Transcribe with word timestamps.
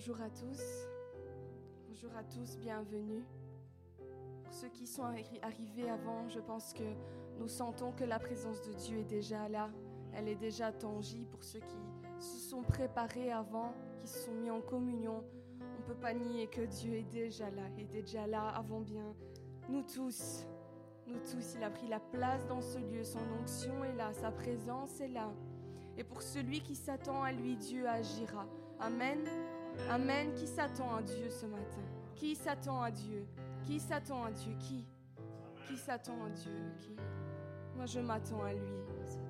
Bonjour 0.00 0.22
à 0.22 0.30
tous. 0.30 0.62
Bonjour 1.86 2.10
à 2.16 2.24
tous, 2.24 2.56
bienvenue. 2.56 3.22
Pour 4.42 4.54
ceux 4.54 4.68
qui 4.68 4.86
sont 4.86 5.02
arrivés 5.02 5.90
avant, 5.90 6.26
je 6.26 6.40
pense 6.40 6.72
que 6.72 6.84
nous 7.38 7.48
sentons 7.48 7.92
que 7.92 8.04
la 8.04 8.18
présence 8.18 8.62
de 8.62 8.72
Dieu 8.72 9.00
est 9.00 9.04
déjà 9.04 9.46
là. 9.50 9.68
Elle 10.14 10.28
est 10.28 10.36
déjà 10.36 10.72
tangible 10.72 11.26
pour 11.26 11.44
ceux 11.44 11.58
qui 11.58 11.76
se 12.18 12.38
sont 12.38 12.62
préparés 12.62 13.30
avant, 13.30 13.74
qui 13.98 14.08
se 14.08 14.20
sont 14.20 14.32
mis 14.32 14.50
en 14.50 14.62
communion. 14.62 15.22
On 15.60 15.80
ne 15.80 15.84
peut 15.84 16.00
pas 16.00 16.14
nier 16.14 16.46
que 16.46 16.62
Dieu 16.62 16.94
est 16.94 17.10
déjà 17.12 17.50
là, 17.50 17.64
est 17.76 17.84
déjà 17.84 18.26
là 18.26 18.48
avant 18.56 18.80
bien. 18.80 19.14
Nous 19.68 19.82
tous, 19.82 20.46
nous 21.08 21.18
tous, 21.30 21.56
il 21.58 21.62
a 21.62 21.68
pris 21.68 21.88
la 21.88 22.00
place 22.00 22.46
dans 22.46 22.62
ce 22.62 22.78
lieu, 22.78 23.04
son 23.04 23.20
onction 23.38 23.84
est 23.84 23.96
là, 23.96 24.14
sa 24.14 24.30
présence 24.30 24.98
est 25.02 25.08
là. 25.08 25.30
Et 25.98 26.04
pour 26.04 26.22
celui 26.22 26.62
qui 26.62 26.74
s'attend 26.74 27.22
à 27.22 27.32
lui, 27.32 27.54
Dieu 27.58 27.86
agira. 27.86 28.46
Amen. 28.78 29.28
Amen. 29.90 30.32
Qui 30.34 30.46
s'attend 30.46 30.96
à 30.96 31.02
Dieu 31.02 31.30
ce 31.30 31.46
matin? 31.46 31.82
Qui 32.14 32.34
s'attend 32.34 32.82
à 32.82 32.90
Dieu? 32.90 33.26
Qui 33.64 33.80
s'attend 33.80 34.24
à 34.24 34.30
Dieu? 34.30 34.54
Qui? 34.58 34.86
Qui 35.66 35.76
s'attend 35.76 36.24
à 36.24 36.30
Dieu? 36.30 36.52
Qui? 36.78 36.96
Moi, 37.76 37.86
je 37.86 38.00
m'attends 38.00 38.42
à 38.42 38.52
lui. 38.52 38.82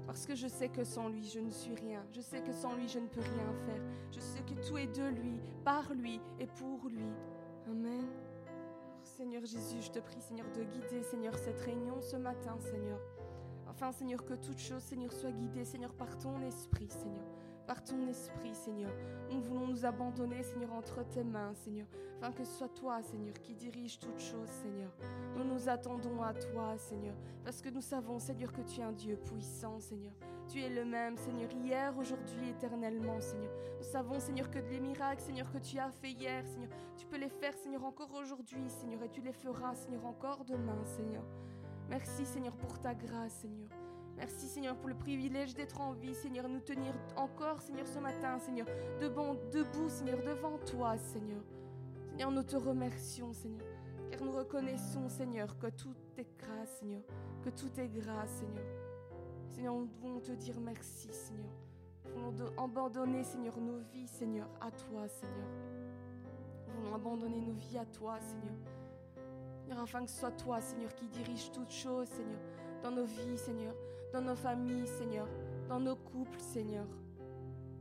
Parce 0.06 0.26
que 0.26 0.34
je 0.34 0.48
sais 0.48 0.68
que 0.68 0.82
sans 0.82 1.08
lui, 1.08 1.24
je 1.24 1.38
ne 1.38 1.50
suis 1.50 1.74
rien. 1.74 2.04
Je 2.12 2.20
sais 2.20 2.40
que 2.40 2.52
sans 2.52 2.74
lui, 2.74 2.88
je 2.88 2.98
ne 2.98 3.06
peux 3.06 3.20
rien 3.20 3.52
faire. 3.66 3.82
Je 4.10 4.20
sais 4.20 4.40
que 4.40 4.54
tout 4.66 4.76
est 4.76 4.88
de 4.88 5.06
lui, 5.06 5.38
par 5.64 5.92
lui 5.94 6.20
et 6.38 6.46
pour 6.46 6.88
lui. 6.88 7.06
Amen. 7.68 8.06
Seigneur 9.04 9.44
Jésus, 9.44 9.82
je 9.82 9.90
te 9.90 9.98
prie, 9.98 10.20
Seigneur, 10.20 10.46
de 10.52 10.64
guider, 10.64 11.02
Seigneur, 11.02 11.36
cette 11.36 11.60
réunion 11.60 12.00
ce 12.00 12.16
matin, 12.16 12.58
Seigneur. 12.58 12.98
Enfin, 13.68 13.92
Seigneur, 13.92 14.24
que 14.24 14.34
toute 14.34 14.58
chose, 14.58 14.82
Seigneur, 14.82 15.12
soit 15.12 15.30
guidée, 15.30 15.64
Seigneur, 15.64 15.92
par 15.92 16.18
ton 16.18 16.40
esprit, 16.42 16.88
Seigneur 16.88 17.24
par 17.70 17.84
ton 17.84 18.04
esprit, 18.08 18.52
Seigneur. 18.52 18.90
Nous 19.30 19.40
voulons 19.42 19.68
nous 19.68 19.86
abandonner, 19.86 20.42
Seigneur, 20.42 20.72
entre 20.72 21.04
tes 21.04 21.22
mains, 21.22 21.54
Seigneur, 21.54 21.86
afin 22.20 22.32
que 22.32 22.42
ce 22.42 22.58
soit 22.58 22.74
toi, 22.74 23.00
Seigneur, 23.00 23.32
qui 23.40 23.54
dirige 23.54 23.96
toutes 24.00 24.18
choses, 24.18 24.48
Seigneur. 24.48 24.90
Nous 25.36 25.44
nous 25.44 25.68
attendons 25.68 26.20
à 26.20 26.34
toi, 26.34 26.76
Seigneur, 26.76 27.14
parce 27.44 27.62
que 27.62 27.68
nous 27.68 27.80
savons, 27.80 28.18
Seigneur, 28.18 28.50
que 28.50 28.62
tu 28.62 28.80
es 28.80 28.82
un 28.82 28.90
Dieu 28.90 29.14
puissant, 29.14 29.78
Seigneur. 29.78 30.12
Tu 30.48 30.60
es 30.60 30.68
le 30.68 30.84
même, 30.84 31.16
Seigneur, 31.16 31.48
hier, 31.62 31.96
aujourd'hui, 31.96 32.48
éternellement, 32.48 33.20
Seigneur. 33.20 33.52
Nous 33.78 33.86
savons, 33.86 34.18
Seigneur, 34.18 34.50
que 34.50 34.58
les 34.58 34.80
miracles, 34.80 35.22
Seigneur, 35.22 35.48
que 35.52 35.58
tu 35.58 35.78
as 35.78 35.92
fait 35.92 36.10
hier, 36.10 36.44
Seigneur, 36.48 36.70
tu 36.96 37.06
peux 37.06 37.18
les 37.18 37.28
faire, 37.28 37.54
Seigneur, 37.54 37.84
encore 37.84 38.12
aujourd'hui, 38.14 38.68
Seigneur, 38.68 39.00
et 39.04 39.08
tu 39.10 39.20
les 39.20 39.32
feras, 39.32 39.76
Seigneur, 39.76 40.04
encore 40.06 40.44
demain, 40.44 40.84
Seigneur. 40.84 41.22
Merci, 41.88 42.26
Seigneur, 42.26 42.56
pour 42.56 42.80
ta 42.80 42.96
grâce, 42.96 43.34
Seigneur. 43.34 43.68
Merci 44.20 44.48
Seigneur 44.48 44.76
pour 44.76 44.90
le 44.90 44.94
privilège 44.94 45.54
d'être 45.54 45.80
en 45.80 45.92
vie, 45.92 46.14
Seigneur, 46.14 46.46
nous 46.46 46.60
tenir 46.60 46.92
encore, 47.16 47.62
Seigneur, 47.62 47.86
ce 47.86 47.98
matin, 47.98 48.38
Seigneur, 48.38 48.66
debout, 49.00 49.34
debout, 49.50 49.88
Seigneur, 49.88 50.22
devant 50.22 50.58
toi, 50.58 50.98
Seigneur. 50.98 51.40
Seigneur, 52.10 52.30
nous 52.30 52.42
te 52.42 52.54
remercions, 52.54 53.32
Seigneur, 53.32 53.66
car 54.10 54.22
nous 54.22 54.32
reconnaissons, 54.32 55.08
Seigneur, 55.08 55.58
que 55.58 55.68
tout 55.68 55.94
est 56.18 56.28
grâce, 56.36 56.68
Seigneur, 56.80 57.00
que 57.42 57.48
tout 57.48 57.70
est 57.80 57.88
grâce, 57.88 58.28
Seigneur. 58.32 58.64
Seigneur, 59.48 59.74
nous 59.74 59.88
voulons 60.02 60.20
te 60.20 60.32
dire 60.32 60.60
merci, 60.60 61.08
Seigneur. 61.10 61.54
Nous 62.14 62.30
voulons 62.30 62.62
abandonner, 62.62 63.24
Seigneur, 63.24 63.56
nos 63.56 63.78
vies, 63.90 64.06
Seigneur, 64.06 64.50
à 64.60 64.70
toi, 64.70 65.08
Seigneur. 65.08 65.48
Nous 66.68 66.74
voulons 66.74 66.94
abandonner 66.94 67.40
nos 67.40 67.54
vies 67.54 67.78
à 67.78 67.86
toi, 67.86 68.20
Seigneur. 68.20 68.58
Seigneur, 69.62 69.82
afin 69.82 70.04
que 70.04 70.10
ce 70.10 70.18
soit 70.18 70.32
toi, 70.32 70.60
Seigneur, 70.60 70.94
qui 70.94 71.08
dirige 71.08 71.50
toutes 71.52 71.72
choses, 71.72 72.08
Seigneur, 72.08 72.40
dans 72.82 72.90
nos 72.90 73.06
vies, 73.06 73.38
Seigneur 73.38 73.74
dans 74.12 74.20
nos 74.20 74.34
familles, 74.34 74.86
Seigneur, 74.86 75.28
dans 75.68 75.80
nos 75.80 75.96
couples, 75.96 76.40
Seigneur. 76.40 76.86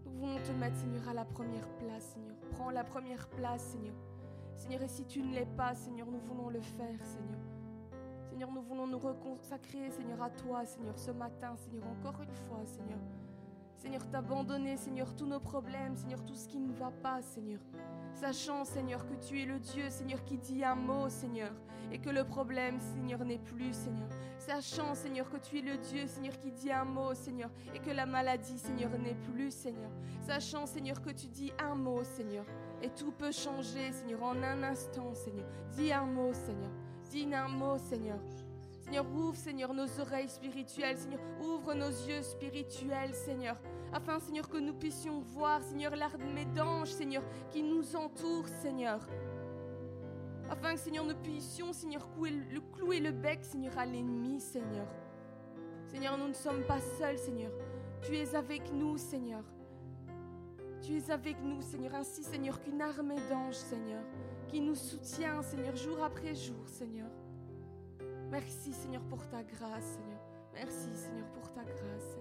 Nous 0.06 0.12
voulons 0.12 0.40
te 0.46 0.52
mettre, 0.52 0.78
Seigneur, 0.78 1.08
à 1.10 1.14
la 1.14 1.26
première 1.26 1.68
place, 1.78 2.04
Seigneur. 2.14 2.36
Prends 2.52 2.70
la 2.70 2.84
première 2.84 3.28
place, 3.30 3.64
Seigneur. 3.64 3.96
Seigneur, 4.56 4.82
et 4.84 4.88
si 4.88 5.06
tu 5.06 5.22
ne 5.22 5.34
l'es 5.34 5.48
pas, 5.58 5.74
Seigneur, 5.74 6.08
nous 6.12 6.20
voulons 6.20 6.50
le 6.50 6.62
faire, 6.62 7.06
Seigneur. 7.06 7.40
Seigneur, 8.30 8.52
nous 8.52 8.62
voulons 8.62 8.86
nous 8.86 9.00
reconsacrer, 9.00 9.90
Seigneur, 9.92 10.22
à 10.22 10.30
toi, 10.30 10.66
Seigneur, 10.66 10.98
ce 11.00 11.12
matin, 11.12 11.56
Seigneur, 11.56 11.84
encore 11.88 12.22
une 12.22 12.36
fois, 12.48 12.66
Seigneur. 12.66 13.00
Seigneur, 13.78 14.06
t'abandonner, 14.10 14.78
Seigneur, 14.78 15.16
tous 15.16 15.26
nos 15.26 15.40
problèmes, 15.40 15.96
Seigneur, 15.96 16.24
tout 16.26 16.36
ce 16.36 16.48
qui 16.48 16.60
ne 16.60 16.74
va 16.74 16.92
pas, 16.92 17.22
Seigneur. 17.22 17.62
Sachant, 18.20 18.66
Seigneur, 18.66 19.06
que 19.08 19.14
tu 19.26 19.42
es 19.42 19.46
le 19.46 19.60
Dieu, 19.60 19.90
Seigneur, 19.90 20.22
qui 20.26 20.38
dit 20.38 20.62
un 20.62 20.76
mot, 20.76 21.08
Seigneur, 21.08 21.54
et 21.90 22.00
que 22.00 22.10
le 22.10 22.26
problème, 22.26 22.78
Seigneur, 22.78 23.24
n'est 23.24 23.38
plus, 23.38 23.72
Seigneur. 23.72 24.10
Sachant, 24.38 24.94
Seigneur, 24.94 25.30
que 25.30 25.38
tu 25.38 25.60
es 25.60 25.62
le 25.62 25.78
Dieu, 25.78 26.06
Seigneur, 26.06 26.38
qui 26.38 26.52
dit 26.52 26.70
un 26.70 26.84
mot, 26.84 27.14
Seigneur, 27.14 27.50
et 27.74 27.80
que 27.80 27.92
la 27.92 28.06
maladie, 28.06 28.58
Seigneur, 28.58 28.90
n'est 29.00 29.16
plus, 29.32 29.52
Seigneur. 29.52 29.90
Sachant, 30.22 30.66
Seigneur, 30.66 31.02
que 31.02 31.12
tu 31.12 31.28
dis 31.28 31.54
un 31.60 31.76
mot, 31.76 32.04
Seigneur, 32.04 32.44
et 32.82 32.90
tout 32.90 33.14
peut 33.14 33.32
changer, 33.32 33.94
Seigneur, 33.94 34.22
en 34.22 34.44
un 34.44 34.64
instant, 34.64 35.14
Seigneur. 35.14 35.48
Dis 35.72 35.94
un 35.94 36.06
mot, 36.06 36.34
Seigneur. 36.34 36.72
Dis 37.10 37.34
un 37.34 37.48
mot, 37.48 37.78
Seigneur. 37.78 38.20
Seigneur, 38.90 39.06
ouvre, 39.14 39.36
Seigneur, 39.36 39.72
nos 39.72 40.00
oreilles 40.00 40.30
spirituelles. 40.30 40.98
Seigneur, 40.98 41.20
ouvre 41.44 41.76
nos 41.76 41.92
yeux 41.92 42.24
spirituels, 42.24 43.14
Seigneur. 43.14 43.56
Afin, 43.94 44.20
Seigneur, 44.20 44.50
que 44.50 44.58
nous 44.58 44.74
puissions 44.74 45.20
voir, 45.20 45.62
Seigneur, 45.62 45.96
l'armée 45.96 46.46
d'anges, 46.46 46.90
Seigneur, 46.90 47.22
qui 47.52 47.62
nous 47.62 47.96
entoure, 47.96 48.48
Seigneur. 48.48 49.08
Afin 50.50 50.74
que, 50.74 50.80
Seigneur, 50.80 51.06
nous 51.06 51.14
puissions, 51.18 51.72
Seigneur, 51.72 52.10
le 52.20 52.62
clouer 52.76 53.00
le 53.00 53.12
bec, 53.12 53.46
Seigneur, 53.46 53.78
à 53.78 53.86
l'ennemi, 53.86 54.40
Seigneur. 54.40 54.88
Seigneur, 55.86 56.18
nous 56.18 56.30
ne 56.30 56.34
sommes 56.34 56.64
pas 56.64 56.80
seuls, 56.98 57.20
Seigneur. 57.20 57.52
Tu 58.02 58.18
es 58.18 58.34
avec 58.34 58.74
nous, 58.74 58.98
Seigneur. 58.98 59.44
Tu 60.82 60.98
es 60.98 61.12
avec 61.12 61.40
nous, 61.44 61.62
Seigneur. 61.62 61.94
Ainsi, 61.94 62.24
Seigneur, 62.24 62.60
qu'une 62.60 62.82
armée 62.82 63.22
d'anges, 63.30 63.54
Seigneur, 63.54 64.02
qui 64.48 64.60
nous 64.60 64.74
soutient, 64.74 65.44
Seigneur, 65.44 65.76
jour 65.76 66.04
après 66.04 66.34
jour, 66.34 66.68
Seigneur. 66.68 67.19
Merci 68.32 68.74
Seigneur 68.74 69.02
pour 69.10 69.28
ta 69.30 69.44
grâce, 69.44 69.84
Seigneur. 69.84 70.20
Merci 70.54 70.96
Seigneur 70.96 71.28
pour 71.34 71.52
ta 71.52 71.64
grâce, 71.64 72.14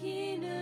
Seigneur. 0.00 0.61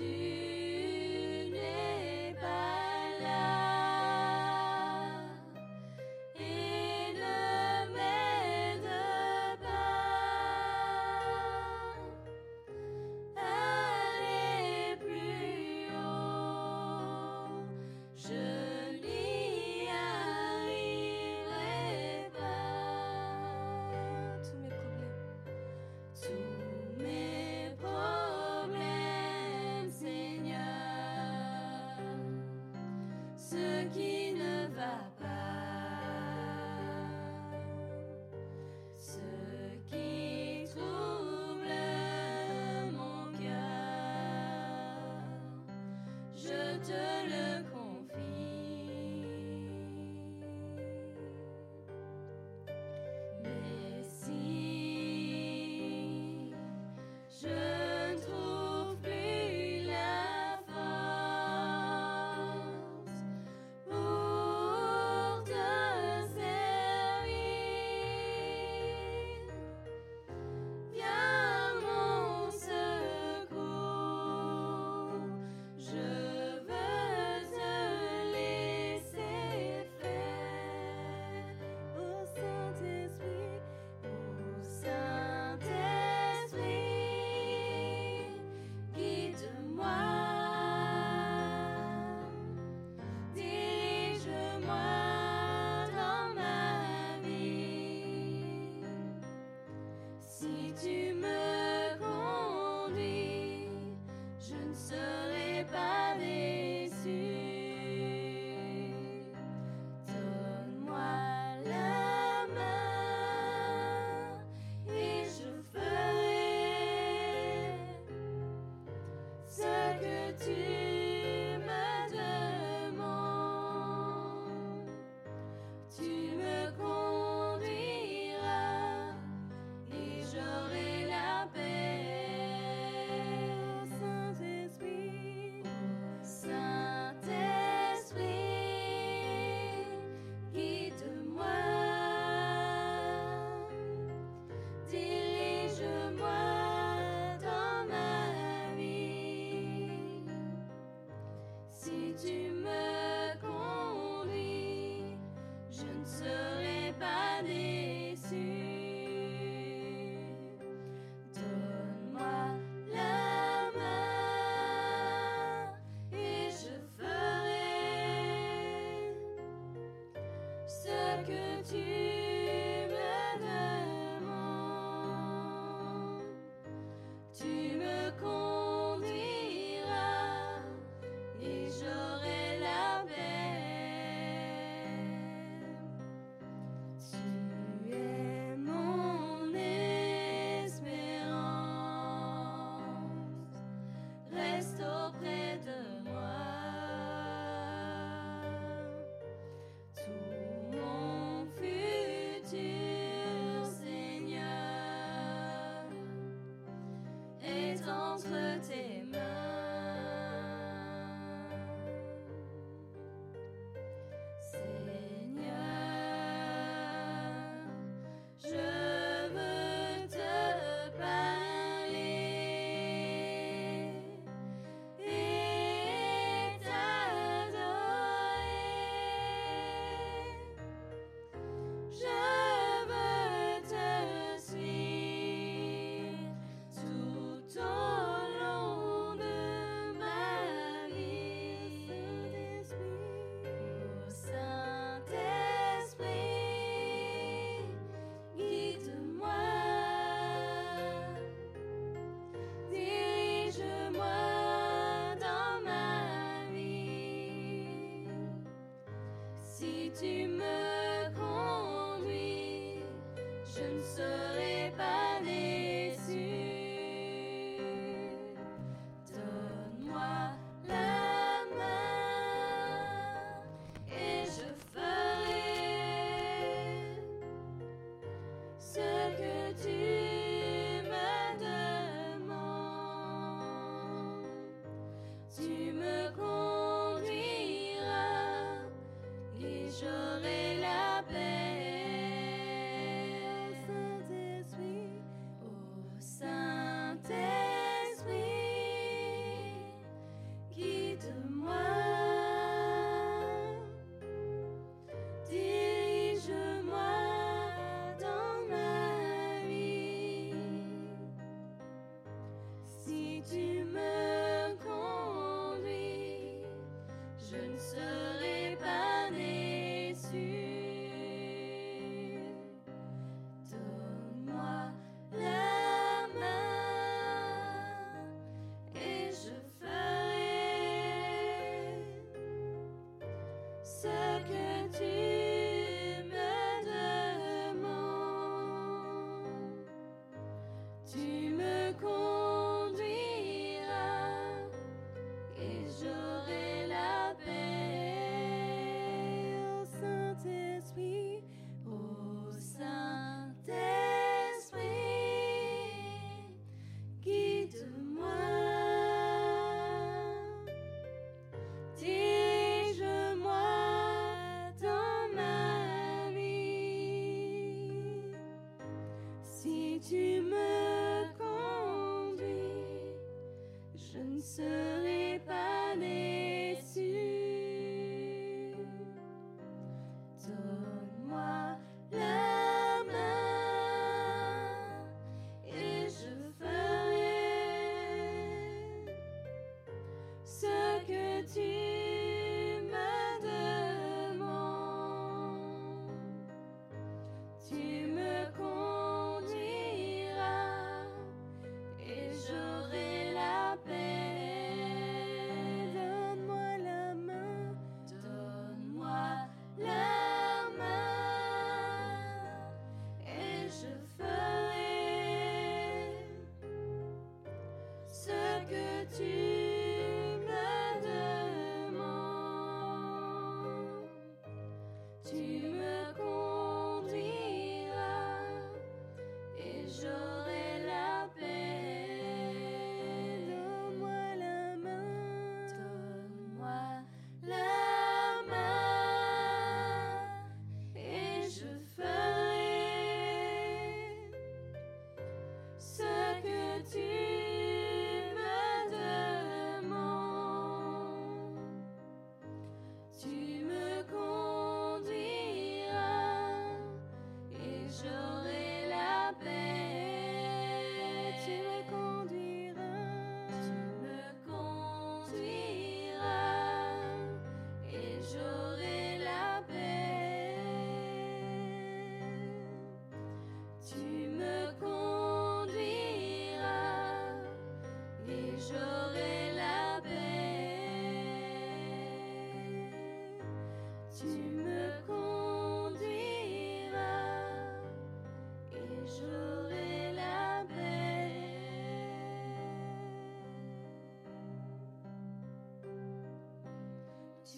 Je 0.00 0.23
aqui. 33.84 34.23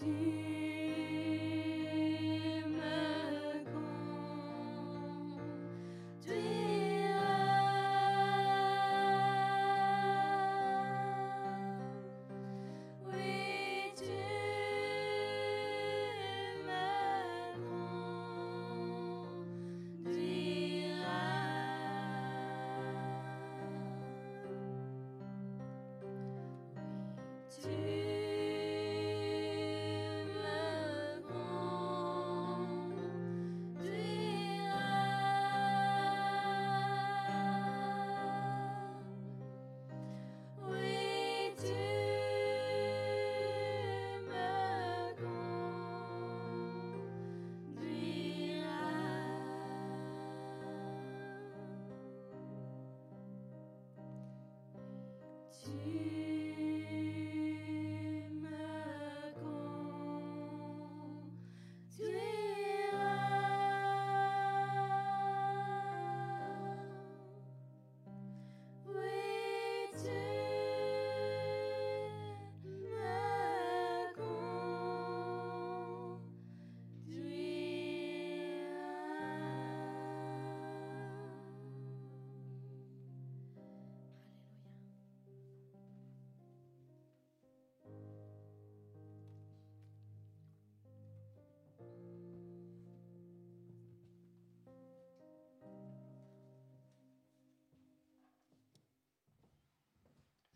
Jesus. 0.00 0.45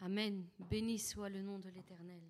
Amen. 0.02 0.48
Béni 0.58 0.98
soit 0.98 1.28
le 1.28 1.42
nom 1.42 1.58
de 1.58 1.68
l'Éternel. 1.68 2.22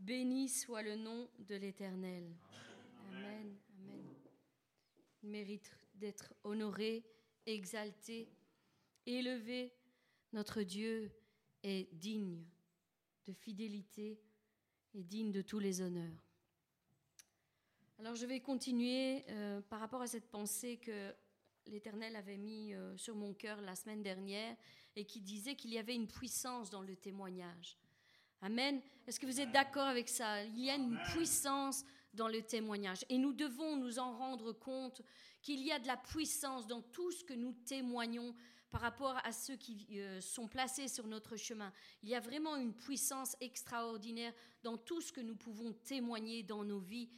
Béni 0.00 0.48
soit 0.48 0.82
le 0.82 0.96
nom 0.96 1.30
de 1.38 1.54
l'Éternel. 1.54 2.34
Amen. 3.12 3.56
Amen. 3.78 4.14
Il 5.22 5.28
mérite 5.28 5.70
d'être 5.94 6.34
honoré, 6.42 7.04
exalté, 7.46 8.28
élevé. 9.06 9.72
Notre 10.32 10.62
Dieu 10.62 11.12
est 11.62 11.88
digne 11.94 12.44
de 13.26 13.32
fidélité 13.32 14.20
et 14.94 15.04
digne 15.04 15.30
de 15.30 15.42
tous 15.42 15.60
les 15.60 15.80
honneurs. 15.80 16.24
Alors 18.00 18.16
je 18.16 18.26
vais 18.26 18.40
continuer 18.40 19.24
euh, 19.28 19.60
par 19.62 19.78
rapport 19.78 20.02
à 20.02 20.08
cette 20.08 20.28
pensée 20.28 20.76
que 20.76 21.14
l'Éternel 21.74 22.14
avait 22.14 22.36
mis 22.36 22.72
euh, 22.72 22.96
sur 22.96 23.16
mon 23.16 23.34
cœur 23.34 23.60
la 23.60 23.74
semaine 23.74 24.00
dernière 24.00 24.56
et 24.94 25.04
qui 25.04 25.20
disait 25.20 25.56
qu'il 25.56 25.72
y 25.72 25.78
avait 25.78 25.96
une 25.96 26.06
puissance 26.06 26.70
dans 26.70 26.82
le 26.82 26.94
témoignage. 26.94 27.76
Amen. 28.42 28.80
Est-ce 29.08 29.18
que 29.18 29.26
vous 29.26 29.40
êtes 29.40 29.50
d'accord 29.50 29.86
avec 29.86 30.08
ça? 30.08 30.44
Il 30.44 30.60
y 30.60 30.70
a 30.70 30.76
une 30.76 30.96
puissance 31.12 31.84
dans 32.12 32.28
le 32.28 32.42
témoignage 32.42 33.04
et 33.08 33.18
nous 33.18 33.32
devons 33.32 33.76
nous 33.76 33.98
en 33.98 34.16
rendre 34.16 34.52
compte 34.52 35.02
qu'il 35.42 35.66
y 35.66 35.72
a 35.72 35.80
de 35.80 35.88
la 35.88 35.96
puissance 35.96 36.68
dans 36.68 36.80
tout 36.80 37.10
ce 37.10 37.24
que 37.24 37.34
nous 37.34 37.52
témoignons 37.52 38.36
par 38.70 38.80
rapport 38.80 39.16
à 39.24 39.32
ceux 39.32 39.56
qui 39.56 39.86
euh, 39.98 40.20
sont 40.20 40.46
placés 40.46 40.86
sur 40.86 41.08
notre 41.08 41.36
chemin. 41.36 41.72
Il 42.04 42.08
y 42.08 42.14
a 42.14 42.20
vraiment 42.20 42.54
une 42.54 42.72
puissance 42.72 43.36
extraordinaire 43.40 44.32
dans 44.62 44.76
tout 44.76 45.00
ce 45.00 45.12
que 45.12 45.20
nous 45.20 45.36
pouvons 45.36 45.72
témoigner 45.72 46.44
dans 46.44 46.62
nos 46.62 46.78
vies 46.78 47.10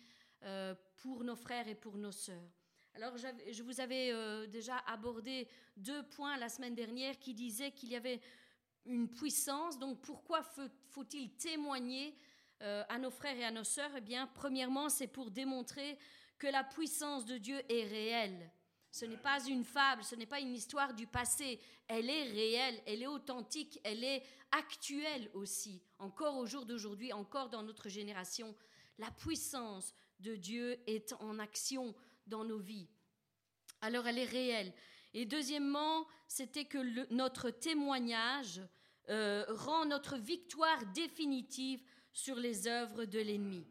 euh, 0.45 0.75
pour 0.97 1.25
nos 1.25 1.37
frères 1.37 1.69
et 1.69 1.75
pour 1.75 1.99
nos 1.99 2.13
sœurs. 2.13 2.66
Alors, 2.97 3.13
je 3.19 3.63
vous 3.63 3.83
avais 3.83 4.11
euh, 4.11 4.47
déjà 4.47 4.79
abordé 4.87 5.47
deux 5.77 6.03
points 6.05 6.39
la 6.39 6.49
semaine 6.49 6.75
dernière 6.75 7.19
qui 7.19 7.35
disaient 7.35 7.71
qu'il 7.71 7.91
y 7.91 7.95
avait 7.95 8.23
une 8.87 9.11
puissance. 9.11 9.79
Donc, 9.79 10.01
pourquoi 10.01 10.41
faut-il 10.89 11.31
témoigner 11.37 12.17
euh, 12.63 12.83
à 12.89 12.99
nos 12.99 13.11
frères 13.11 13.37
et 13.37 13.45
à 13.45 13.51
nos 13.51 13.65
sœurs? 13.65 13.91
Eh 13.99 14.01
bien, 14.01 14.27
premièrement, 14.29 14.89
c'est 14.89 15.09
pour 15.09 15.31
démontrer 15.31 15.99
que 16.39 16.47
la 16.47 16.65
puissance 16.65 17.27
de 17.27 17.37
Dieu 17.37 17.61
est 17.71 17.85
réelle. 17.85 18.51
Ce 18.91 19.05
n'est 19.05 19.19
pas 19.19 19.45
une 19.45 19.65
fable, 19.65 20.03
ce 20.03 20.15
n'est 20.15 20.25
pas 20.25 20.41
une 20.41 20.55
histoire 20.55 20.95
du 20.95 21.07
passé. 21.07 21.61
Elle 21.89 22.09
est 22.09 22.33
réelle, 22.33 22.81
elle 22.87 23.03
est 23.03 23.07
authentique, 23.07 23.79
elle 23.85 24.05
est 24.05 24.23
actuelle 24.53 25.29
aussi. 25.35 25.83
Encore 25.99 26.39
au 26.39 26.47
jour 26.47 26.65
d'aujourd'hui, 26.65 27.13
encore 27.13 27.51
dans 27.51 27.63
notre 27.63 27.91
génération, 27.91 28.57
la 28.97 29.11
puissance 29.11 29.93
de 30.19 30.35
Dieu 30.35 30.79
est 30.87 31.13
en 31.21 31.39
action 31.39 31.95
dans 32.27 32.45
nos 32.45 32.59
vies. 32.59 32.89
Alors 33.81 34.07
elle 34.07 34.19
est 34.19 34.25
réelle. 34.25 34.73
Et 35.15 35.25
deuxièmement, 35.25 36.07
c'était 36.29 36.65
que 36.65 37.13
notre 37.13 37.51
témoignage 37.51 38.61
euh, 39.09 39.45
rend 39.49 39.87
notre 39.87 40.17
victoire 40.17 40.85
définitive 40.95 41.83
sur 42.13 42.37
les 42.37 42.67
œuvres 42.67 43.05
de 43.05 43.19
l'ennemi. 43.19 43.67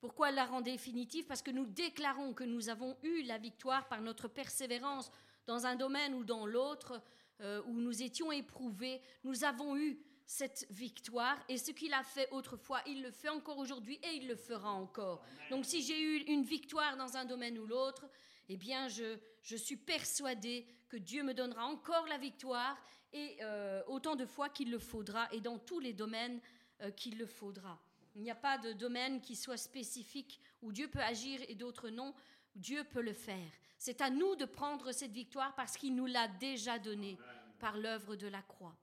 Pourquoi 0.00 0.30
la 0.30 0.46
rend 0.46 0.62
définitive? 0.62 1.26
Parce 1.26 1.42
que 1.42 1.50
nous 1.50 1.66
déclarons 1.66 2.32
que 2.32 2.44
nous 2.44 2.70
avons 2.70 2.96
eu 3.02 3.22
la 3.22 3.36
victoire 3.36 3.86
par 3.88 4.00
notre 4.00 4.28
persévérance 4.28 5.10
dans 5.46 5.66
un 5.66 5.76
domaine 5.76 6.14
ou 6.14 6.24
dans 6.24 6.46
l'autre 6.46 7.02
euh, 7.40 7.62
où 7.66 7.74
nous 7.74 8.02
étions 8.02 8.32
éprouvés. 8.32 9.02
Nous 9.24 9.44
avons 9.44 9.76
eu 9.76 9.98
cette 10.30 10.64
victoire 10.70 11.36
et 11.48 11.58
ce 11.58 11.72
qu'il 11.72 11.92
a 11.92 12.04
fait 12.04 12.28
autrefois, 12.30 12.80
il 12.86 13.02
le 13.02 13.10
fait 13.10 13.28
encore 13.28 13.58
aujourd'hui 13.58 13.98
et 14.04 14.14
il 14.14 14.28
le 14.28 14.36
fera 14.36 14.70
encore. 14.70 15.24
Donc 15.50 15.66
si 15.66 15.82
j'ai 15.82 16.00
eu 16.00 16.18
une 16.28 16.44
victoire 16.44 16.96
dans 16.96 17.16
un 17.16 17.24
domaine 17.24 17.58
ou 17.58 17.66
l'autre, 17.66 18.08
eh 18.48 18.56
bien 18.56 18.86
je, 18.86 19.18
je, 19.42 19.56
suis 19.56 19.76
persuadée 19.76 20.68
que 20.88 20.96
Dieu 20.96 21.24
me 21.24 21.34
donnera 21.34 21.66
encore 21.66 22.06
la 22.06 22.16
victoire 22.16 22.78
et 23.12 23.38
euh, 23.42 23.82
autant 23.88 24.14
de 24.14 24.24
fois 24.24 24.48
qu'il 24.48 24.70
le 24.70 24.78
faudra 24.78 25.26
et 25.32 25.40
dans 25.40 25.58
tous 25.58 25.80
les 25.80 25.92
domaines 25.92 26.40
euh, 26.82 26.92
qu'il 26.92 27.18
le 27.18 27.26
faudra. 27.26 27.76
Il 28.14 28.22
n'y 28.22 28.30
a 28.30 28.36
pas 28.36 28.56
de 28.56 28.72
domaine 28.72 29.20
qui 29.20 29.34
soit 29.34 29.56
spécifique 29.56 30.40
où 30.62 30.70
Dieu 30.70 30.86
peut 30.86 31.00
agir 31.02 31.40
et 31.48 31.56
d'autres 31.56 31.90
non. 31.90 32.14
Dieu 32.54 32.84
peut 32.84 33.02
le 33.02 33.14
faire. 33.14 33.50
C'est 33.78 34.00
à 34.00 34.10
nous 34.10 34.36
de 34.36 34.44
prendre 34.44 34.92
cette 34.92 35.12
victoire 35.12 35.56
parce 35.56 35.76
qu'il 35.76 35.96
nous 35.96 36.06
l'a 36.06 36.28
déjà 36.28 36.78
donnée 36.78 37.18
par 37.58 37.76
l'œuvre 37.76 38.14
de 38.14 38.28
la 38.28 38.42
croix. 38.42 38.76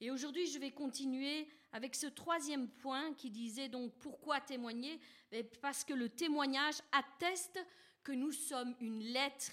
Et 0.00 0.10
aujourd'hui, 0.10 0.46
je 0.46 0.58
vais 0.58 0.70
continuer 0.70 1.48
avec 1.72 1.94
ce 1.94 2.06
troisième 2.06 2.68
point 2.68 3.12
qui 3.14 3.30
disait 3.30 3.68
donc 3.68 3.92
pourquoi 3.98 4.40
témoigner? 4.40 5.00
Parce 5.60 5.84
que 5.84 5.92
le 5.92 6.08
témoignage 6.08 6.76
atteste 6.92 7.58
que 8.04 8.12
nous 8.12 8.32
sommes 8.32 8.74
une 8.80 9.00
lettre 9.00 9.50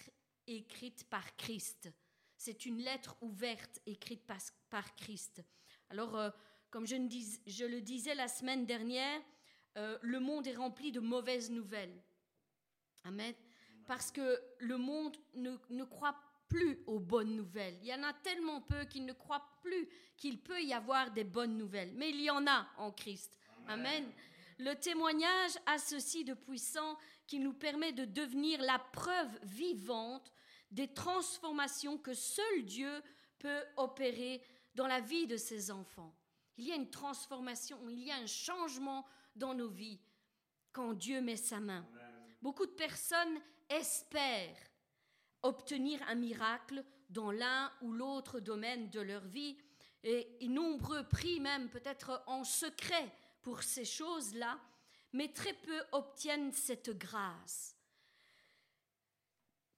écrite 0.47 1.03
par 1.09 1.35
Christ. 1.35 1.91
C'est 2.37 2.65
une 2.65 2.79
lettre 2.79 3.15
ouverte 3.21 3.79
écrite 3.85 4.23
par, 4.69 4.95
Christ. 4.95 5.41
Alors, 5.89 6.15
euh, 6.15 6.29
comme 6.69 6.85
je, 6.85 6.95
le 6.95 7.81
disais 7.81 8.13
la 8.13 8.27
semaine 8.27 8.65
dernière, 8.65 9.21
euh, 9.77 9.97
le 10.01 10.19
monde 10.19 10.45
est 10.45 10.55
rempli 10.55 10.91
de 10.91 10.99
mauvaises 10.99 11.49
nouvelles. 11.49 12.03
Amen. 13.03 13.33
Parce 13.87 14.11
que 14.11 14.39
le 14.59 14.77
monde 14.77 15.17
ne, 15.33 15.55
ne 15.69 15.83
croit 15.85 16.13
pas 16.13 16.34
plus 16.47 16.79
aux 16.87 16.99
bonnes 16.99 17.35
nouvelles. 17.35 17.77
Il 17.81 17.87
y 17.87 17.93
en 17.93 18.03
a 18.03 18.13
tellement 18.13 18.61
peu 18.61 18.85
qu'ils 18.85 19.05
ne 19.05 19.13
croient 19.13 19.47
plus 19.61 19.87
qu'il 20.17 20.39
peut 20.39 20.61
y 20.61 20.73
avoir 20.73 21.11
des 21.11 21.23
bonnes 21.23 21.57
nouvelles. 21.57 21.91
Mais 21.95 22.09
il 22.09 22.21
y 22.21 22.29
en 22.29 22.45
a 22.47 22.67
en 22.77 22.91
Christ. 22.91 23.37
Amen. 23.67 24.11
Le 24.57 24.73
témoignage 24.73 25.51
a 25.65 25.77
ceci 25.77 26.23
de 26.23 26.33
puissant 26.33 26.97
qui 27.27 27.39
nous 27.39 27.53
permet 27.53 27.91
de 27.91 28.05
devenir 28.05 28.61
la 28.61 28.79
preuve 28.79 29.39
vivante 29.43 30.31
des 30.71 30.93
transformations 30.93 31.97
que 31.97 32.13
seul 32.13 32.63
Dieu 32.63 33.01
peut 33.39 33.63
opérer 33.77 34.41
dans 34.75 34.87
la 34.87 34.99
vie 34.99 35.27
de 35.27 35.37
ses 35.37 35.71
enfants. 35.71 36.15
Il 36.57 36.65
y 36.65 36.71
a 36.71 36.75
une 36.75 36.89
transformation, 36.89 37.77
il 37.89 38.03
y 38.03 38.11
a 38.11 38.15
un 38.15 38.27
changement 38.27 39.05
dans 39.35 39.53
nos 39.53 39.69
vies 39.69 39.99
quand 40.71 40.93
Dieu 40.93 41.21
met 41.21 41.35
sa 41.35 41.59
main. 41.59 41.85
Beaucoup 42.41 42.65
de 42.65 42.71
personnes 42.71 43.39
espèrent 43.69 44.57
obtenir 45.45 46.01
un 46.07 46.15
miracle 46.15 46.83
dans 47.09 47.31
l'un 47.31 47.71
ou 47.81 47.91
l'autre 47.91 48.39
domaine 48.39 48.89
de 48.89 48.99
leur 48.99 49.25
vie, 49.25 49.57
et, 50.03 50.47
nombreux 50.47 51.03
prient 51.07 51.39
même 51.39 51.69
peut-être 51.69 52.23
en 52.27 52.43
secret 52.43 53.11
pour 53.41 53.63
ces 53.63 53.85
choses-là, 53.85 54.59
mais 55.13 55.31
très 55.33 55.53
peu 55.53 55.81
obtiennent 55.93 56.51
cette 56.51 56.91
grâce. 56.91 57.75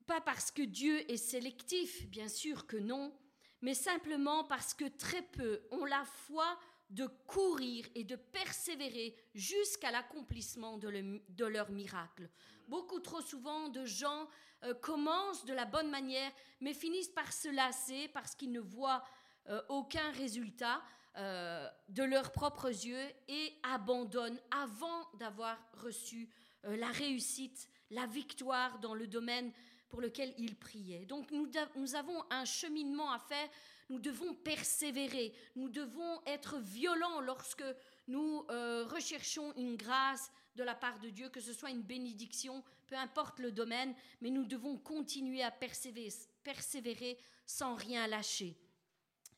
Pas 0.05 0.21
parce 0.21 0.51
que 0.51 0.61
Dieu 0.61 1.09
est 1.11 1.17
sélectif, 1.17 2.07
bien 2.07 2.27
sûr 2.27 2.67
que 2.67 2.77
non, 2.77 3.13
mais 3.61 3.73
simplement 3.73 4.43
parce 4.43 4.73
que 4.73 4.85
très 4.85 5.21
peu 5.21 5.61
ont 5.71 5.85
la 5.85 6.03
foi 6.05 6.57
de 6.89 7.07
courir 7.25 7.85
et 7.95 8.03
de 8.03 8.15
persévérer 8.15 9.15
jusqu'à 9.33 9.91
l'accomplissement 9.91 10.77
de, 10.77 11.45
leur 11.45 11.71
miracle. 11.71 12.29
Beaucoup 12.67 12.99
trop 12.99 13.21
souvent 13.21 13.69
de 13.69 13.85
gens 13.85 14.27
euh, 14.63 14.73
commencent 14.73 15.45
de 15.45 15.53
la 15.53 15.65
bonne 15.65 15.89
manière, 15.89 16.31
mais 16.59 16.73
finissent 16.73 17.09
par 17.09 17.31
se 17.31 17.47
lasser 17.47 18.09
parce 18.09 18.35
qu'ils 18.35 18.51
ne 18.51 18.59
voient 18.59 19.03
euh, 19.49 19.61
aucun 19.69 20.11
résultat 20.11 20.81
euh, 21.15 21.67
de 21.89 22.03
leurs 22.03 22.31
propres 22.31 22.67
yeux 22.69 23.07
et 23.27 23.53
abandonnent 23.63 24.39
avant 24.51 25.09
d'avoir 25.19 25.57
reçu 25.73 26.29
la 26.63 26.87
réussite, 26.87 27.69
la 27.91 28.05
victoire 28.07 28.79
dans 28.79 28.93
le 28.93 29.07
domaine 29.07 29.53
pour 29.87 30.01
lequel 30.01 30.33
ils 30.37 30.55
priaient. 30.55 31.05
Donc 31.05 31.31
nous, 31.31 31.49
nous 31.75 31.95
avons 31.95 32.21
un 32.29 32.43
cheminement 32.43 33.11
à 33.11 33.19
faire, 33.19 33.47
nous 33.89 33.99
devons 33.99 34.33
persévérer, 34.33 35.33
nous 35.55 35.69
devons 35.69 36.21
être 36.25 36.57
violents 36.57 37.21
lorsque 37.21 37.63
nous 38.07 38.41
recherchons 38.89 39.53
une 39.55 39.77
grâce 39.77 40.29
de 40.57 40.63
la 40.63 40.75
part 40.75 40.99
de 40.99 41.09
Dieu, 41.09 41.29
que 41.29 41.39
ce 41.39 41.53
soit 41.53 41.69
une 41.69 41.83
bénédiction, 41.83 42.63
peu 42.87 42.95
importe 42.95 43.39
le 43.39 43.51
domaine, 43.51 43.95
mais 44.19 44.31
nous 44.31 44.43
devons 44.43 44.77
continuer 44.77 45.43
à 45.43 45.51
persévérer, 45.51 47.17
sans 47.45 47.75
rien 47.75 48.07
lâcher. 48.07 48.57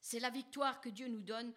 C'est 0.01 0.19
la 0.19 0.29
victoire 0.31 0.81
que 0.81 0.89
Dieu 0.89 1.07
nous 1.07 1.21
donne 1.21 1.53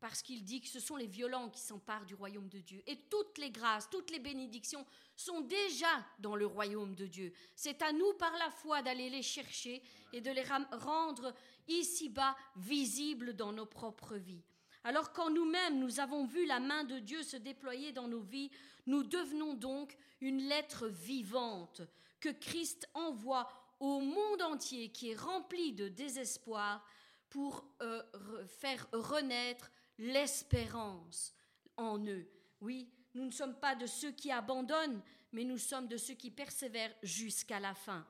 parce 0.00 0.22
qu'il 0.22 0.44
dit 0.44 0.60
que 0.60 0.68
ce 0.68 0.80
sont 0.80 0.96
les 0.96 1.06
violents 1.06 1.48
qui 1.48 1.60
s'emparent 1.60 2.04
du 2.04 2.14
royaume 2.14 2.48
de 2.48 2.58
Dieu. 2.58 2.82
Et 2.86 2.96
toutes 3.08 3.38
les 3.38 3.50
grâces, 3.50 3.88
toutes 3.88 4.10
les 4.10 4.18
bénédictions 4.18 4.84
sont 5.16 5.40
déjà 5.40 6.04
dans 6.18 6.36
le 6.36 6.46
royaume 6.46 6.94
de 6.94 7.06
Dieu. 7.06 7.32
C'est 7.54 7.80
à 7.80 7.92
nous 7.92 8.12
par 8.14 8.36
la 8.36 8.50
foi 8.50 8.82
d'aller 8.82 9.08
les 9.08 9.22
chercher 9.22 9.82
et 10.12 10.20
de 10.20 10.30
les 10.30 10.44
rendre 10.72 11.34
ici-bas 11.68 12.36
visibles 12.56 13.34
dans 13.34 13.52
nos 13.52 13.66
propres 13.66 14.16
vies. 14.16 14.42
Alors 14.84 15.12
quand 15.12 15.30
nous-mêmes 15.30 15.78
nous 15.78 15.98
avons 15.98 16.26
vu 16.26 16.44
la 16.44 16.60
main 16.60 16.84
de 16.84 16.98
Dieu 16.98 17.22
se 17.22 17.38
déployer 17.38 17.92
dans 17.92 18.06
nos 18.06 18.20
vies, 18.20 18.50
nous 18.86 19.02
devenons 19.02 19.54
donc 19.54 19.96
une 20.20 20.42
lettre 20.42 20.88
vivante 20.88 21.80
que 22.20 22.28
Christ 22.28 22.86
envoie 22.92 23.48
au 23.80 24.00
monde 24.00 24.42
entier 24.42 24.90
qui 24.90 25.10
est 25.10 25.16
rempli 25.18 25.72
de 25.72 25.88
désespoir 25.88 26.86
pour 27.30 27.66
euh, 27.80 28.02
faire 28.46 28.86
renaître 28.92 29.70
l'espérance 29.98 31.34
en 31.78 31.98
eux. 32.06 32.28
Oui, 32.60 32.90
nous 33.14 33.24
ne 33.24 33.30
sommes 33.30 33.58
pas 33.58 33.74
de 33.74 33.86
ceux 33.86 34.12
qui 34.12 34.30
abandonnent, 34.30 35.02
mais 35.32 35.44
nous 35.44 35.58
sommes 35.58 35.88
de 35.88 35.96
ceux 35.96 36.14
qui 36.14 36.30
persévèrent 36.30 36.94
jusqu'à 37.02 37.58
la 37.58 37.74
fin. 37.74 38.06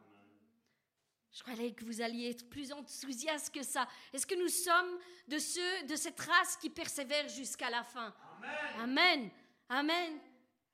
Je 1.34 1.42
croyais 1.42 1.72
que 1.72 1.84
vous 1.84 2.00
alliez 2.00 2.30
être 2.30 2.48
plus 2.48 2.72
enthousiaste 2.72 3.52
que 3.52 3.62
ça. 3.62 3.86
Est-ce 4.12 4.26
que 4.26 4.36
nous 4.36 4.48
sommes 4.48 4.98
de 5.28 5.38
ceux 5.38 5.82
de 5.86 5.96
cette 5.96 6.20
race 6.20 6.56
qui 6.56 6.70
persévère 6.70 7.28
jusqu'à 7.28 7.68
la 7.68 7.82
fin? 7.82 8.14
Amen. 8.78 9.28
Amen. 9.68 10.18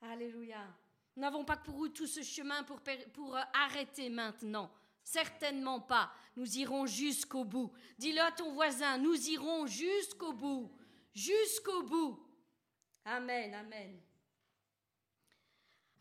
Alléluia. 0.02 0.64
Nous 1.16 1.22
n'avons 1.22 1.44
pas 1.44 1.56
pour 1.56 1.92
tout 1.92 2.06
ce 2.06 2.22
chemin 2.22 2.62
pour, 2.62 2.80
pour 3.12 3.36
euh, 3.36 3.42
arrêter 3.52 4.08
maintenant. 4.10 4.70
Certainement 5.02 5.80
pas. 5.80 6.12
Nous 6.36 6.58
irons 6.58 6.86
jusqu'au 6.86 7.44
bout. 7.44 7.72
Dis-le 7.98 8.20
à 8.20 8.30
ton 8.30 8.52
voisin, 8.52 8.98
nous 8.98 9.16
irons 9.28 9.66
jusqu'au 9.66 10.32
bout 10.32 10.70
jusqu'au 11.14 11.82
bout. 11.82 12.18
Amen, 13.04 13.54
amen. 13.54 14.00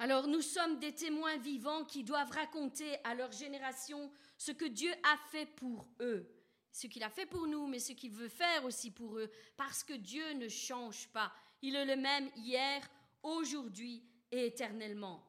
Alors 0.01 0.27
nous 0.27 0.41
sommes 0.41 0.79
des 0.79 0.95
témoins 0.95 1.37
vivants 1.37 1.83
qui 1.83 2.05
doivent 2.05 2.31
raconter 2.31 2.97
à 3.03 3.15
leur 3.15 3.33
génération 3.33 4.09
ce 4.37 4.53
que 4.53 4.63
Dieu 4.63 4.91
a 5.03 5.17
fait 5.29 5.45
pour 5.45 5.85
eux, 5.99 6.25
ce 6.71 6.87
qu'il 6.87 7.03
a 7.03 7.09
fait 7.09 7.25
pour 7.25 7.47
nous, 7.47 7.67
mais 7.67 7.79
ce 7.79 7.91
qu'il 7.91 8.11
veut 8.11 8.29
faire 8.29 8.63
aussi 8.63 8.91
pour 8.91 9.19
eux, 9.19 9.29
parce 9.57 9.83
que 9.83 9.93
Dieu 9.93 10.31
ne 10.35 10.47
change 10.47 11.09
pas. 11.09 11.33
Il 11.61 11.75
est 11.75 11.83
le 11.83 11.97
même 11.97 12.29
hier, 12.37 12.81
aujourd'hui 13.23 14.01
et 14.31 14.45
éternellement. 14.45 15.21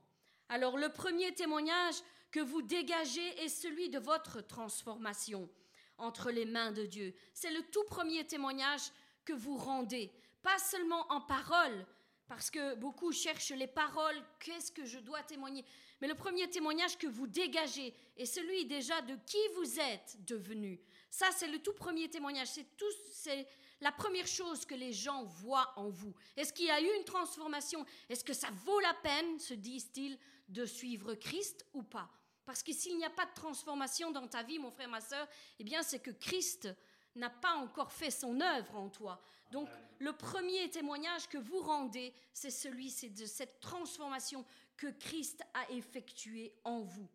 Alors 0.48 0.76
le 0.76 0.88
premier 0.88 1.34
témoignage 1.34 1.96
que 2.30 2.38
vous 2.38 2.62
dégagez 2.62 3.42
est 3.42 3.48
celui 3.48 3.88
de 3.88 3.98
votre 3.98 4.40
transformation 4.40 5.50
entre 5.98 6.30
les 6.30 6.44
mains 6.44 6.70
de 6.70 6.86
Dieu. 6.86 7.12
C'est 7.34 7.52
le 7.52 7.62
tout 7.72 7.84
premier 7.84 8.24
témoignage 8.24 8.92
que 9.24 9.32
vous 9.32 9.56
rendez, 9.56 10.12
pas 10.42 10.58
seulement 10.58 11.10
en 11.10 11.20
parole, 11.20 11.86
parce 12.30 12.48
que 12.48 12.76
beaucoup 12.76 13.10
cherchent 13.10 13.50
les 13.50 13.66
paroles, 13.66 14.22
qu'est-ce 14.38 14.70
que 14.70 14.84
je 14.84 15.00
dois 15.00 15.20
témoigner, 15.24 15.64
mais 16.00 16.06
le 16.06 16.14
premier 16.14 16.48
témoignage 16.48 16.96
que 16.96 17.08
vous 17.08 17.26
dégagez 17.26 17.92
est 18.16 18.24
celui 18.24 18.66
déjà 18.66 19.02
de 19.02 19.16
qui 19.26 19.36
vous 19.56 19.80
êtes 19.80 20.16
devenu. 20.24 20.80
Ça, 21.10 21.26
c'est 21.32 21.48
le 21.48 21.58
tout 21.58 21.72
premier 21.72 22.08
témoignage, 22.08 22.46
c'est 22.46 22.76
tout, 22.76 22.92
c'est 23.10 23.48
la 23.80 23.90
première 23.90 24.28
chose 24.28 24.64
que 24.64 24.76
les 24.76 24.92
gens 24.92 25.24
voient 25.24 25.72
en 25.74 25.88
vous. 25.90 26.14
Est-ce 26.36 26.52
qu'il 26.52 26.66
y 26.66 26.70
a 26.70 26.80
eu 26.80 26.96
une 26.98 27.04
transformation? 27.04 27.84
Est-ce 28.08 28.22
que 28.22 28.32
ça 28.32 28.50
vaut 28.64 28.78
la 28.78 28.94
peine, 28.94 29.40
se 29.40 29.54
disent-ils, 29.54 30.16
de 30.48 30.64
suivre 30.66 31.14
Christ 31.14 31.66
ou 31.74 31.82
pas? 31.82 32.08
Parce 32.46 32.62
que 32.62 32.72
s'il 32.72 32.96
n'y 32.96 33.04
a 33.04 33.10
pas 33.10 33.26
de 33.26 33.34
transformation 33.34 34.12
dans 34.12 34.28
ta 34.28 34.44
vie, 34.44 34.60
mon 34.60 34.70
frère, 34.70 34.88
ma 34.88 35.00
soeur, 35.00 35.26
eh 35.58 35.64
bien, 35.64 35.82
c'est 35.82 35.98
que 35.98 36.12
Christ 36.12 36.68
n'a 37.16 37.30
pas 37.30 37.56
encore 37.56 37.90
fait 37.90 38.12
son 38.12 38.40
œuvre 38.40 38.76
en 38.76 38.88
toi. 38.88 39.20
Donc 39.50 39.68
le 39.98 40.12
premier 40.12 40.70
témoignage 40.70 41.28
que 41.28 41.38
vous 41.38 41.60
rendez, 41.60 42.12
c'est 42.32 42.50
celui 42.50 42.90
c'est 42.90 43.10
de 43.10 43.26
cette 43.26 43.60
transformation 43.60 44.44
que 44.76 44.86
Christ 44.88 45.42
a 45.54 45.70
effectuée 45.72 46.54
en 46.64 46.80
vous. 46.80 47.08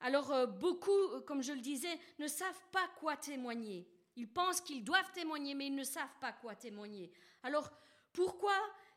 Alors 0.00 0.32
euh, 0.32 0.46
beaucoup, 0.46 0.90
euh, 0.90 1.20
comme 1.20 1.42
je 1.42 1.52
le 1.52 1.60
disais, 1.60 1.98
ne 2.18 2.28
savent 2.28 2.62
pas 2.72 2.86
quoi 3.00 3.16
témoigner. 3.16 3.88
Ils 4.16 4.28
pensent 4.28 4.60
qu'ils 4.60 4.84
doivent 4.84 5.12
témoigner, 5.12 5.54
mais 5.54 5.68
ils 5.68 5.74
ne 5.74 5.84
savent 5.84 6.18
pas 6.20 6.32
quoi 6.32 6.54
témoigner. 6.54 7.10
Alors 7.42 7.70
pourquoi? 8.12 8.54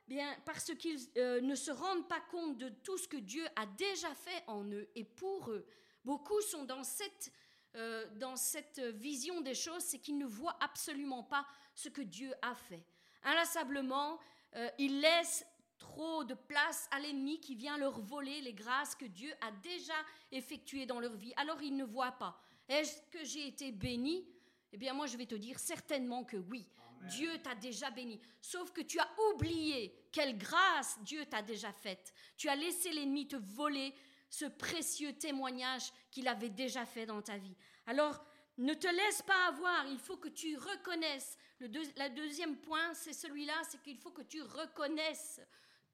Bien 0.08 0.36
parce 0.46 0.74
qu'ils 0.76 1.00
euh, 1.18 1.42
ne 1.42 1.56
se 1.56 1.72
rendent 1.72 2.08
pas 2.08 2.22
compte 2.32 2.58
de 2.58 2.70
tout 2.70 2.98
ce 2.98 3.08
que 3.08 3.18
Dieu 3.18 3.46
a 3.56 3.66
déjà 3.66 4.14
fait 4.16 4.44
en 4.48 4.64
eux 4.66 4.90
et 4.96 5.04
pour 5.04 5.52
eux. 5.52 5.66
Beaucoup 6.04 6.42
sont 6.42 6.64
dans 6.64 6.84
cette 6.84 7.32
euh, 7.76 8.06
dans 8.16 8.36
cette 8.36 8.80
vision 8.80 9.42
des 9.42 9.54
choses, 9.54 9.84
c'est 9.84 10.00
qu'ils 10.00 10.18
ne 10.18 10.26
voient 10.26 10.58
absolument 10.62 11.24
pas 11.24 11.46
ce 11.76 11.90
que 11.90 12.02
Dieu 12.02 12.34
a 12.42 12.56
fait. 12.56 12.86
Inlassablement, 13.24 14.20
euh, 14.56 14.70
ils 14.78 15.00
laissent 15.00 15.46
trop 15.78 16.24
de 16.24 16.34
place 16.34 16.88
à 16.92 17.00
l'ennemi 17.00 17.40
qui 17.40 17.56
vient 17.56 17.78
leur 17.78 18.00
voler 18.00 18.42
les 18.42 18.54
grâces 18.54 18.96
que 18.96 19.06
Dieu 19.06 19.32
a 19.42 19.52
déjà 19.52 19.94
effectuées 20.32 20.86
dans 20.86 21.00
leur 21.00 21.16
vie. 21.16 21.34
Alors 21.38 21.62
ils 21.62 21.76
ne 21.76 21.86
voient 21.86 22.14
pas. 22.14 22.40
Est-ce 22.68 23.02
que 23.12 23.24
j'ai 23.24 23.48
été 23.48 23.72
béni? 23.72 24.28
Eh 24.72 24.78
bien 24.78 24.94
moi 24.94 25.06
je 25.06 25.18
vais 25.18 25.26
te 25.26 25.36
dire 25.36 25.60
certainement 25.60 26.24
que 26.24 26.38
oui. 26.38 26.66
Dieu 27.04 27.38
t'a 27.44 27.54
déjà 27.54 27.92
béni. 27.92 28.20
Sauf 28.42 28.72
que 28.72 28.82
tu 28.82 29.00
as 29.00 29.10
oublié 29.32 29.94
quelle 30.12 30.38
grâce 30.38 30.98
Dieu 31.04 31.26
t'a 31.26 31.44
déjà 31.44 31.72
faite. 31.72 32.12
Tu 32.38 32.50
as 32.50 32.56
laissé 32.56 32.92
l'ennemi 32.92 33.28
te 33.28 33.36
voler 33.36 33.94
ce 34.30 34.46
précieux 34.46 35.14
témoignage 35.14 35.92
qu'il 36.18 36.28
avait 36.28 36.50
déjà 36.50 36.84
fait 36.84 37.06
dans 37.06 37.22
ta 37.22 37.38
vie. 37.38 37.56
Alors, 37.86 38.26
ne 38.58 38.74
te 38.74 38.88
laisse 38.88 39.22
pas 39.22 39.50
avoir, 39.50 39.86
il 39.86 40.00
faut 40.00 40.18
que 40.18 40.30
tu 40.30 40.58
reconnaisses. 40.58 41.38
Le 41.60 41.68
deuxième 42.10 42.58
point, 42.58 42.92
c'est 42.96 43.14
celui-là, 43.14 43.54
c'est 43.70 43.80
qu'il 43.84 44.00
faut 44.00 44.10
que 44.10 44.24
tu 44.24 44.42
reconnaisses 44.42 45.40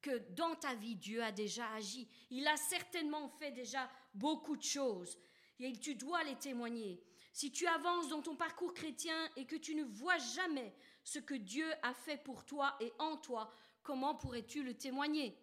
que 0.02 0.20
dans 0.30 0.56
ta 0.56 0.76
vie, 0.76 0.96
Dieu 0.96 1.22
a 1.22 1.34
déjà 1.34 1.70
agi. 1.74 2.08
Il 2.30 2.48
a 2.48 2.56
certainement 2.56 3.28
fait 3.28 3.52
déjà 3.52 3.92
beaucoup 4.14 4.56
de 4.56 4.64
choses 4.64 5.18
et 5.60 5.74
tu 5.74 5.96
dois 5.96 6.24
les 6.24 6.38
témoigner. 6.38 7.04
Si 7.34 7.52
tu 7.52 7.68
avances 7.68 8.08
dans 8.08 8.22
ton 8.22 8.38
parcours 8.38 8.74
chrétien 8.74 9.30
et 9.36 9.46
que 9.46 9.58
tu 9.58 9.76
ne 9.76 9.84
vois 9.84 10.20
jamais 10.20 10.74
ce 11.04 11.20
que 11.20 11.34
Dieu 11.34 11.70
a 11.82 11.94
fait 11.94 12.24
pour 12.24 12.46
toi 12.46 12.78
et 12.80 12.94
en 12.98 13.18
toi, 13.18 13.52
comment 13.82 14.16
pourrais-tu 14.16 14.64
le 14.64 14.74
témoigner? 14.74 15.38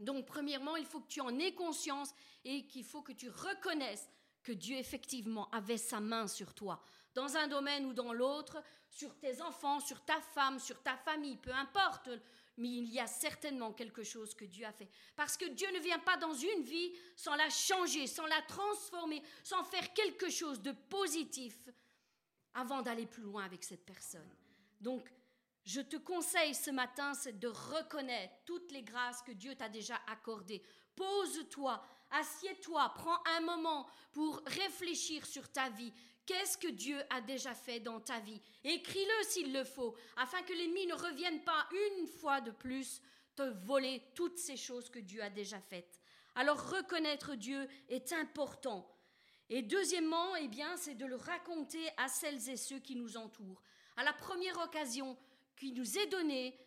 Donc, 0.00 0.26
premièrement, 0.26 0.76
il 0.76 0.86
faut 0.86 1.00
que 1.00 1.08
tu 1.08 1.20
en 1.20 1.38
aies 1.38 1.54
conscience 1.54 2.14
et 2.44 2.66
qu'il 2.66 2.84
faut 2.84 3.02
que 3.02 3.12
tu 3.12 3.28
reconnaisses 3.28 4.08
que 4.42 4.52
Dieu 4.52 4.76
effectivement 4.76 5.48
avait 5.50 5.78
sa 5.78 6.00
main 6.00 6.26
sur 6.26 6.54
toi, 6.54 6.82
dans 7.14 7.36
un 7.36 7.46
domaine 7.46 7.86
ou 7.86 7.92
dans 7.92 8.12
l'autre, 8.12 8.62
sur 8.90 9.16
tes 9.18 9.40
enfants, 9.40 9.80
sur 9.80 10.04
ta 10.04 10.20
femme, 10.20 10.58
sur 10.58 10.82
ta 10.82 10.96
famille, 10.96 11.36
peu 11.36 11.52
importe, 11.52 12.10
mais 12.56 12.68
il 12.68 12.88
y 12.88 13.00
a 13.00 13.06
certainement 13.06 13.72
quelque 13.72 14.02
chose 14.02 14.34
que 14.34 14.44
Dieu 14.44 14.66
a 14.66 14.72
fait. 14.72 14.88
Parce 15.16 15.36
que 15.36 15.46
Dieu 15.46 15.68
ne 15.72 15.80
vient 15.80 15.98
pas 15.98 16.16
dans 16.16 16.34
une 16.34 16.62
vie 16.62 16.92
sans 17.16 17.34
la 17.34 17.48
changer, 17.48 18.06
sans 18.06 18.26
la 18.26 18.42
transformer, 18.42 19.22
sans 19.42 19.64
faire 19.64 19.92
quelque 19.94 20.28
chose 20.28 20.60
de 20.60 20.72
positif 20.72 21.68
avant 22.54 22.82
d'aller 22.82 23.06
plus 23.06 23.22
loin 23.22 23.44
avec 23.44 23.64
cette 23.64 23.86
personne. 23.86 24.28
Donc, 24.80 25.10
je 25.64 25.80
te 25.80 25.96
conseille 25.96 26.54
ce 26.54 26.70
matin, 26.70 27.14
c'est 27.14 27.38
de 27.38 27.48
reconnaître 27.48 28.34
toutes 28.44 28.72
les 28.72 28.82
grâces 28.82 29.22
que 29.22 29.32
Dieu 29.32 29.54
t'a 29.54 29.68
déjà 29.68 30.00
accordées. 30.08 30.62
Pose-toi, 30.96 31.82
assieds-toi, 32.10 32.92
prends 32.94 33.22
un 33.36 33.40
moment 33.40 33.86
pour 34.12 34.42
réfléchir 34.46 35.24
sur 35.24 35.50
ta 35.50 35.70
vie. 35.70 35.92
Qu'est-ce 36.26 36.58
que 36.58 36.68
Dieu 36.68 37.00
a 37.10 37.20
déjà 37.20 37.54
fait 37.54 37.80
dans 37.80 38.00
ta 38.00 38.20
vie? 38.20 38.40
Écris-le 38.64 39.24
s'il 39.24 39.52
le 39.52 39.64
faut, 39.64 39.96
afin 40.16 40.42
que 40.42 40.52
l'ennemi 40.52 40.86
ne 40.86 40.94
revienne 40.94 41.42
pas 41.44 41.68
une 41.98 42.06
fois 42.06 42.40
de 42.40 42.50
plus 42.50 43.00
te 43.34 43.42
voler 43.64 44.02
toutes 44.14 44.38
ces 44.38 44.56
choses 44.56 44.90
que 44.90 44.98
Dieu 44.98 45.22
a 45.22 45.30
déjà 45.30 45.60
faites. 45.60 46.00
Alors 46.34 46.70
reconnaître 46.70 47.34
Dieu 47.34 47.68
est 47.88 48.12
important. 48.12 48.88
Et 49.48 49.62
deuxièmement, 49.62 50.34
eh 50.36 50.48
bien, 50.48 50.76
c'est 50.76 50.94
de 50.94 51.04
le 51.04 51.16
raconter 51.16 51.86
à 51.96 52.08
celles 52.08 52.48
et 52.48 52.56
ceux 52.56 52.78
qui 52.78 52.96
nous 52.96 53.16
entourent. 53.16 53.62
À 53.96 54.04
la 54.04 54.12
première 54.12 54.58
occasion 54.58 55.16
qui 55.56 55.72
nous 55.72 55.98
est 55.98 56.06
donnée, 56.06 56.58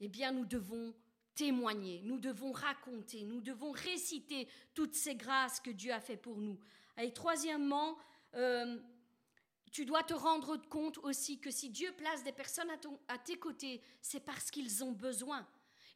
eh 0.00 0.08
bien, 0.08 0.32
nous 0.32 0.44
devons 0.44 0.94
témoigner, 1.34 2.02
nous 2.02 2.18
devons 2.18 2.52
raconter, 2.52 3.24
nous 3.24 3.40
devons 3.40 3.70
réciter 3.70 4.48
toutes 4.74 4.94
ces 4.94 5.14
grâces 5.14 5.60
que 5.60 5.70
Dieu 5.70 5.92
a 5.92 6.00
fait 6.00 6.16
pour 6.16 6.38
nous. 6.38 6.58
Et 7.00 7.12
troisièmement, 7.12 7.96
euh, 8.34 8.76
tu 9.70 9.84
dois 9.84 10.02
te 10.02 10.14
rendre 10.14 10.56
compte 10.56 10.98
aussi 10.98 11.38
que 11.38 11.50
si 11.50 11.70
Dieu 11.70 11.92
place 11.96 12.24
des 12.24 12.32
personnes 12.32 12.70
à, 12.70 13.14
à 13.14 13.18
tes 13.18 13.36
côtés, 13.36 13.80
c'est 14.00 14.24
parce 14.24 14.50
qu'ils 14.50 14.82
ont 14.82 14.92
besoin. 14.92 15.46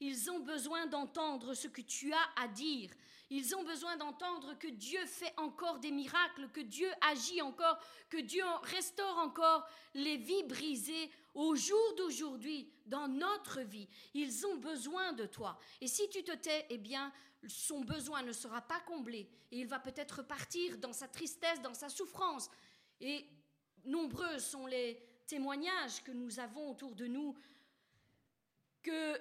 Ils 0.01 0.31
ont 0.31 0.41
besoin 0.41 0.87
d'entendre 0.87 1.55
ce 1.55 1.69
que 1.69 1.81
tu 1.81 2.13
as 2.13 2.43
à 2.43 2.49
dire. 2.49 2.91
Ils 3.31 3.57
ont 3.57 3.65
besoin 3.65 3.97
d'entendre 3.97 4.59
que 4.59 4.69
Dieu 4.69 5.05
fait 5.07 5.33
encore 5.37 5.79
des 5.79 5.91
miracles, 5.91 6.51
que 6.53 6.61
Dieu 6.61 6.91
agit 7.01 7.41
encore, 7.41 7.79
que 8.11 8.19
Dieu 8.19 8.45
restaure 8.63 9.19
encore 9.19 9.67
les 9.95 10.19
vies 10.19 10.43
brisées 10.45 11.11
au 11.35 11.55
jour 11.55 11.95
d'aujourd'hui, 11.97 12.71
dans 12.87 13.09
notre 13.09 13.61
vie. 13.61 13.89
Ils 14.15 14.47
ont 14.47 14.57
besoin 14.57 15.13
de 15.13 15.27
toi. 15.27 15.59
Et 15.81 15.87
si 15.87 16.09
tu 16.09 16.23
te 16.23 16.33
tais, 16.33 16.67
eh 16.71 16.79
bien, 16.79 17.13
son 17.47 17.81
besoin 17.81 18.23
ne 18.23 18.33
sera 18.33 18.61
pas 18.61 18.81
comblé. 18.81 19.29
Et 19.51 19.61
il 19.61 19.67
va 19.67 19.79
peut-être 19.79 20.23
partir 20.23 20.79
dans 20.79 20.93
sa 20.93 21.09
tristesse, 21.09 21.61
dans 21.63 21.75
sa 21.75 21.89
souffrance. 21.89 22.51
Et 23.01 23.27
nombreux 23.85 24.39
sont 24.39 24.67
les 24.67 25.03
témoignages 25.27 26.03
que 26.05 26.13
nous 26.13 26.39
avons 26.39 26.71
autour 26.71 26.95
de 26.95 27.07
nous 27.07 27.35
que 28.83 29.21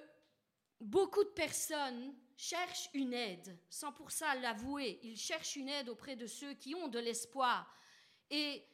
beaucoup 0.80 1.24
de 1.24 1.30
personnes 1.30 2.14
cherchent 2.36 2.90
une 2.92 3.14
aide, 3.14 3.56
sans 3.70 3.92
pour 3.92 4.10
ça 4.10 4.34
l'avouer. 4.34 4.98
Ils 5.02 5.16
cherchent 5.16 5.56
une 5.56 5.68
aide 5.68 5.88
auprès 5.88 6.16
de 6.16 6.26
ceux 6.26 6.54
qui 6.54 6.74
ont 6.74 6.88
de 6.88 6.98
l'espoir. 6.98 7.72
Et 8.30 8.64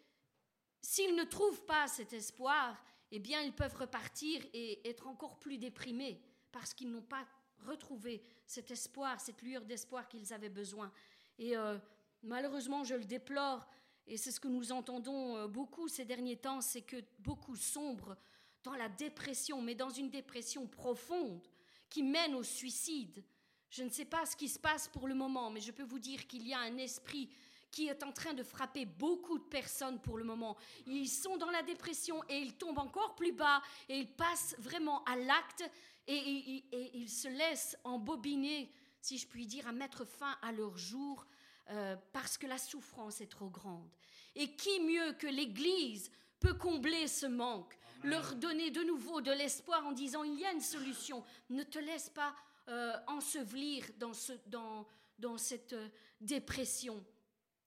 s'ils 0.80 1.14
ne 1.14 1.24
trouvent 1.24 1.64
pas 1.64 1.86
cet 1.86 2.12
espoir, 2.12 2.82
eh 3.10 3.18
bien, 3.18 3.40
ils 3.42 3.52
peuvent 3.52 3.76
repartir 3.76 4.42
et 4.52 4.88
être 4.88 5.06
encore 5.06 5.38
plus 5.38 5.58
déprimés 5.58 6.20
parce 6.52 6.74
qu'ils 6.74 6.90
n'ont 6.90 7.02
pas 7.02 7.26
retrouvé 7.66 8.22
cet 8.46 8.70
espoir, 8.70 9.20
cette 9.20 9.42
lueur 9.42 9.64
d'espoir 9.64 10.08
qu'ils 10.08 10.32
avaient 10.32 10.48
besoin. 10.48 10.92
Et 11.38 11.56
euh, 11.56 11.78
malheureusement, 12.22 12.84
je 12.84 12.94
le 12.94 13.04
déplore, 13.04 13.66
et 14.06 14.16
c'est 14.16 14.30
ce 14.30 14.40
que 14.40 14.48
nous 14.48 14.72
entendons 14.72 15.36
euh, 15.36 15.48
beaucoup 15.48 15.88
ces 15.88 16.04
derniers 16.04 16.36
temps, 16.36 16.60
c'est 16.60 16.82
que 16.82 16.96
beaucoup 17.18 17.56
sombrent 17.56 18.16
dans 18.64 18.74
la 18.74 18.88
dépression, 18.88 19.62
mais 19.62 19.74
dans 19.74 19.90
une 19.90 20.10
dépression 20.10 20.66
profonde 20.66 21.46
qui 21.88 22.02
mène 22.02 22.34
au 22.34 22.42
suicide. 22.42 23.24
Je 23.70 23.82
ne 23.82 23.90
sais 23.90 24.04
pas 24.04 24.24
ce 24.26 24.36
qui 24.36 24.48
se 24.48 24.58
passe 24.58 24.88
pour 24.88 25.08
le 25.08 25.14
moment, 25.14 25.50
mais 25.50 25.60
je 25.60 25.72
peux 25.72 25.84
vous 25.84 25.98
dire 25.98 26.26
qu'il 26.26 26.46
y 26.46 26.54
a 26.54 26.60
un 26.60 26.76
esprit 26.78 27.30
qui 27.70 27.88
est 27.88 28.02
en 28.02 28.12
train 28.12 28.34
de 28.34 28.42
frapper 28.42 28.86
beaucoup 28.86 29.38
de 29.38 29.44
personnes 29.44 30.00
pour 30.00 30.18
le 30.18 30.24
moment. 30.24 30.56
Ils 30.86 31.08
sont 31.08 31.36
dans 31.36 31.50
la 31.50 31.62
dépression 31.62 32.22
et 32.28 32.38
ils 32.38 32.54
tombent 32.56 32.78
encore 32.78 33.14
plus 33.14 33.32
bas 33.32 33.62
et 33.88 33.98
ils 33.98 34.12
passent 34.12 34.54
vraiment 34.58 35.04
à 35.04 35.16
l'acte 35.16 35.68
et, 36.06 36.64
ils 36.94 37.10
se 37.10 37.28
laissent 37.28 37.76
embobiner, 37.84 38.72
si 39.00 39.18
je 39.18 39.26
puis 39.26 39.46
dire, 39.46 39.66
à 39.66 39.72
mettre 39.72 40.06
fin 40.06 40.36
à 40.40 40.52
leur 40.52 40.76
jour 40.78 41.26
euh, 41.70 41.96
parce 42.12 42.38
que 42.38 42.46
la 42.46 42.56
souffrance 42.56 43.20
est 43.20 43.30
trop 43.30 43.50
grande. 43.50 43.90
Et 44.34 44.56
qui 44.56 44.80
mieux 44.80 45.12
que 45.12 45.26
l'Église 45.26 46.10
peut 46.40 46.54
combler 46.54 47.08
ce 47.08 47.26
manque, 47.26 47.78
leur 48.02 48.34
donner 48.36 48.70
de 48.70 48.82
nouveau 48.82 49.20
de 49.20 49.32
l'espoir 49.32 49.84
en 49.86 49.92
disant 49.92 50.22
il 50.22 50.38
y 50.38 50.46
a 50.46 50.52
une 50.52 50.60
solution. 50.60 51.22
Ne 51.50 51.64
te 51.64 51.78
laisse 51.78 52.08
pas 52.08 52.34
euh, 52.68 52.92
ensevelir 53.06 53.84
dans, 53.98 54.14
ce, 54.14 54.32
dans, 54.46 54.86
dans 55.18 55.36
cette 55.36 55.72
euh, 55.72 55.88
dépression. 56.20 57.04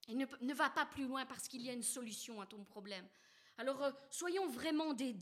Et 0.08 0.16
ne, 0.16 0.54
va 0.54 0.70
pas 0.70 0.86
plus 0.86 1.08
loin 1.08 1.26
parce 1.26 1.48
qu'il 1.48 1.62
y 1.62 1.70
a 1.70 1.74
une 1.74 1.84
solution 1.84 2.42
à 2.42 2.46
ton 2.46 2.64
problème. 2.64 3.08
Alors 3.58 3.82
euh, 3.84 3.92
soyons 4.10 4.48
vraiment 4.50 4.94
des, 4.94 5.16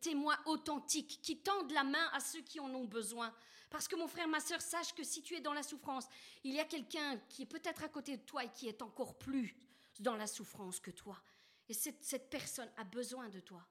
témoins 0.00 0.38
authentiques 0.46 1.20
qui 1.22 1.38
tendent 1.38 1.72
la 1.72 1.84
main 1.84 2.08
à 2.12 2.20
ceux 2.20 2.42
qui 2.42 2.60
en 2.60 2.72
ont 2.74 2.84
besoin. 2.84 3.34
Parce 3.70 3.88
que 3.88 3.96
mon 3.96 4.06
frère, 4.06 4.28
ma 4.28 4.40
soeur, 4.40 4.60
sache 4.60 4.94
que 4.94 5.02
si 5.02 5.22
tu 5.22 5.34
es 5.34 5.40
dans 5.40 5.54
la 5.54 5.62
souffrance, 5.62 6.06
il 6.44 6.54
y 6.54 6.60
a 6.60 6.64
quelqu'un 6.64 7.18
qui 7.28 7.42
est 7.42 7.46
peut-être 7.46 7.82
à 7.82 7.88
côté 7.88 8.16
de 8.16 8.22
toi 8.22 8.44
et 8.44 8.50
qui 8.50 8.68
est 8.68 8.82
encore 8.82 9.18
plus 9.18 9.56
dans 9.98 10.16
la 10.16 10.26
souffrance 10.26 10.78
que 10.78 10.90
toi. 10.90 11.20
Et 11.68 11.74
cette 11.74 12.30
personne 12.30 12.70
a 12.76 12.84
besoin 12.84 13.28
de 13.28 13.40
toi. 13.40 13.66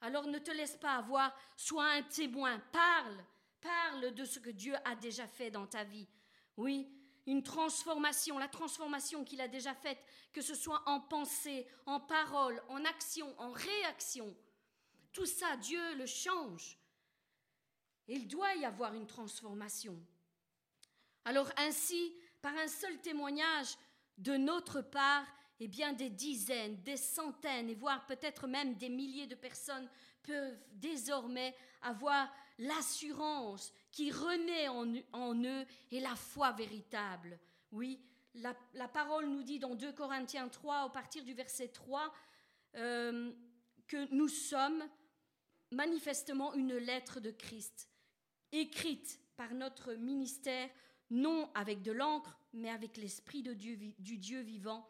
Alors 0.00 0.26
ne 0.26 0.38
te 0.38 0.50
laisse 0.50 0.76
pas 0.76 0.96
avoir, 0.96 1.34
sois 1.56 1.86
un 1.86 2.02
témoin, 2.02 2.58
parle, 2.72 3.24
parle 3.60 4.14
de 4.14 4.24
ce 4.24 4.38
que 4.38 4.50
Dieu 4.50 4.74
a 4.84 4.94
déjà 4.94 5.26
fait 5.26 5.50
dans 5.50 5.66
ta 5.66 5.84
vie. 5.84 6.08
Oui, 6.56 6.88
une 7.26 7.42
transformation, 7.42 8.38
la 8.38 8.48
transformation 8.48 9.24
qu'il 9.24 9.40
a 9.40 9.48
déjà 9.48 9.74
faite, 9.74 9.98
que 10.32 10.40
ce 10.40 10.54
soit 10.54 10.82
en 10.86 11.00
pensée, 11.00 11.66
en 11.84 12.00
parole, 12.00 12.62
en 12.68 12.84
action, 12.84 13.34
en 13.38 13.50
réaction. 13.50 14.34
Tout 15.12 15.26
ça, 15.26 15.56
Dieu 15.56 15.94
le 15.96 16.06
change. 16.06 16.78
il 18.08 18.28
doit 18.28 18.54
y 18.54 18.64
avoir 18.64 18.94
une 18.94 19.06
transformation. 19.06 19.98
Alors 21.24 21.50
ainsi, 21.56 22.14
par 22.40 22.56
un 22.56 22.68
seul 22.68 23.00
témoignage 23.00 23.76
de 24.18 24.36
notre 24.36 24.80
part, 24.80 25.26
eh 25.58 25.66
bien 25.66 25.92
des 25.92 26.10
dizaines, 26.10 26.80
des 26.82 26.96
centaines, 26.96 27.68
et 27.68 27.74
voire 27.74 28.06
peut-être 28.06 28.46
même 28.46 28.74
des 28.74 28.88
milliers 28.88 29.26
de 29.26 29.34
personnes 29.34 29.88
peuvent 30.22 30.58
désormais 30.72 31.56
avoir 31.82 32.30
l'assurance 32.58 33.72
qui 33.96 34.12
renaît 34.12 34.68
en, 34.68 35.42
eux 35.42 35.66
et 35.90 36.00
la 36.00 36.14
foi 36.14 36.52
véritable. 36.52 37.40
Oui, 37.72 37.98
la, 38.34 38.88
parole 38.88 39.24
nous 39.24 39.42
dit 39.42 39.58
dans 39.58 39.74
2 39.74 39.90
Corinthiens 39.94 40.50
3, 40.50 40.84
au 40.84 40.90
partir 40.90 41.24
du 41.24 41.32
verset 41.32 41.68
3, 41.68 42.14
euh, 42.74 43.32
que 43.88 44.14
nous 44.14 44.28
sommes 44.28 44.84
manifestement 45.70 46.52
une 46.52 46.76
lettre 46.76 47.20
de 47.20 47.30
Christ, 47.30 47.88
écrite 48.52 49.18
par 49.34 49.54
notre 49.54 49.94
ministère, 49.94 50.68
non 51.08 51.50
avec 51.54 51.80
de 51.80 51.92
l'encre, 51.92 52.38
mais 52.52 52.68
avec 52.68 52.98
l'Esprit 52.98 53.42
de 53.42 53.54
Dieu, 53.54 53.78
du 53.98 54.18
Dieu 54.18 54.40
vivant, 54.40 54.86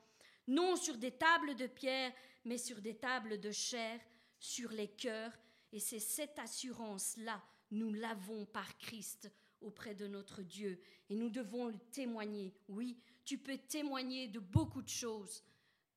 non 0.48 0.74
sur 0.74 0.96
des 0.96 1.12
tables 1.12 1.54
de 1.54 1.68
pierre, 1.68 2.12
mais 2.44 2.58
sur 2.58 2.80
des 2.80 2.96
tables 2.96 3.38
de 3.38 3.52
chair, 3.52 4.00
sur 4.40 4.72
les 4.72 4.88
cœurs. 4.88 5.38
Et 5.70 5.78
c'est 5.78 6.00
cette 6.00 6.40
assurance-là 6.40 7.40
nous 7.70 7.92
l'avons 7.92 8.46
par 8.46 8.76
Christ 8.78 9.30
auprès 9.60 9.94
de 9.94 10.06
notre 10.06 10.42
Dieu 10.42 10.80
et 11.08 11.16
nous 11.16 11.30
devons 11.30 11.66
le 11.66 11.78
témoigner. 11.90 12.54
Oui, 12.68 12.98
tu 13.24 13.38
peux 13.38 13.58
témoigner 13.58 14.28
de 14.28 14.38
beaucoup 14.38 14.82
de 14.82 14.88
choses, 14.88 15.42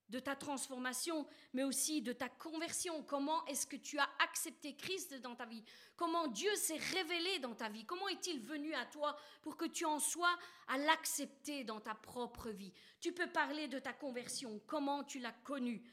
de 0.07 0.19
ta 0.19 0.35
transformation, 0.35 1.27
mais 1.53 1.63
aussi 1.63 2.01
de 2.01 2.13
ta 2.13 2.29
conversion. 2.29 3.03
Comment 3.03 3.45
est-ce 3.45 3.67
que 3.67 3.75
tu 3.75 3.99
as 3.99 4.09
accepté 4.19 4.75
Christ 4.75 5.21
dans 5.21 5.35
ta 5.35 5.45
vie? 5.45 5.63
Comment 5.95 6.27
Dieu 6.27 6.53
s'est 6.55 6.77
révélé 6.77 7.39
dans 7.39 7.53
ta 7.53 7.69
vie? 7.69 7.85
Comment 7.85 8.07
est-il 8.07 8.39
venu 8.39 8.73
à 8.73 8.85
toi 8.85 9.15
pour 9.41 9.55
que 9.55 9.65
tu 9.65 9.85
en 9.85 9.99
sois 9.99 10.35
à 10.67 10.77
l'accepter 10.77 11.63
dans 11.63 11.79
ta 11.79 11.93
propre 11.93 12.49
vie? 12.49 12.73
Tu 12.99 13.11
peux 13.11 13.29
parler 13.29 13.67
de 13.67 13.77
ta 13.77 13.93
conversion, 13.93 14.59
comment 14.65 15.03
tu 15.03 15.19
l'as 15.19 15.35
connue? 15.43 15.83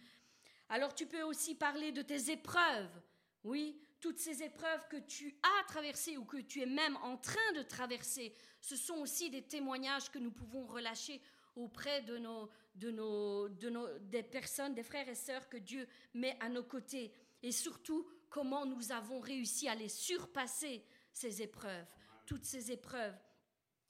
Alors 0.68 0.94
tu 0.94 1.06
peux 1.06 1.22
aussi 1.22 1.54
parler 1.54 1.92
de 1.92 2.02
tes 2.02 2.30
épreuves. 2.30 3.02
Oui, 3.44 3.78
toutes 4.00 4.18
ces 4.18 4.42
épreuves 4.42 4.86
que 4.88 4.96
tu 4.96 5.36
as 5.42 5.64
traversées 5.68 6.16
ou 6.16 6.24
que 6.24 6.38
tu 6.38 6.60
es 6.60 6.66
même 6.66 6.96
en 7.02 7.16
train 7.16 7.52
de 7.56 7.62
traverser, 7.62 8.34
ce 8.60 8.76
sont 8.76 8.96
aussi 8.96 9.30
des 9.30 9.42
témoignages 9.42 10.10
que 10.10 10.18
nous 10.18 10.30
pouvons 10.30 10.66
relâcher 10.66 11.20
auprès 11.54 12.02
de 12.02 12.18
nos, 12.18 12.50
de 12.74 12.90
nos, 12.90 13.48
de 13.48 13.70
nos, 13.70 13.98
des 13.98 14.22
personnes, 14.22 14.74
des 14.74 14.82
frères 14.82 15.08
et 15.08 15.14
sœurs 15.14 15.48
que 15.48 15.56
Dieu 15.56 15.88
met 16.14 16.36
à 16.40 16.48
nos 16.48 16.62
côtés. 16.62 17.12
Et 17.42 17.52
surtout, 17.52 18.06
comment 18.28 18.66
nous 18.66 18.92
avons 18.92 19.20
réussi 19.20 19.68
à 19.68 19.74
les 19.74 19.88
surpasser, 19.88 20.84
ces 21.12 21.42
épreuves, 21.42 21.86
toutes 22.26 22.44
ces 22.44 22.70
épreuves. 22.70 23.16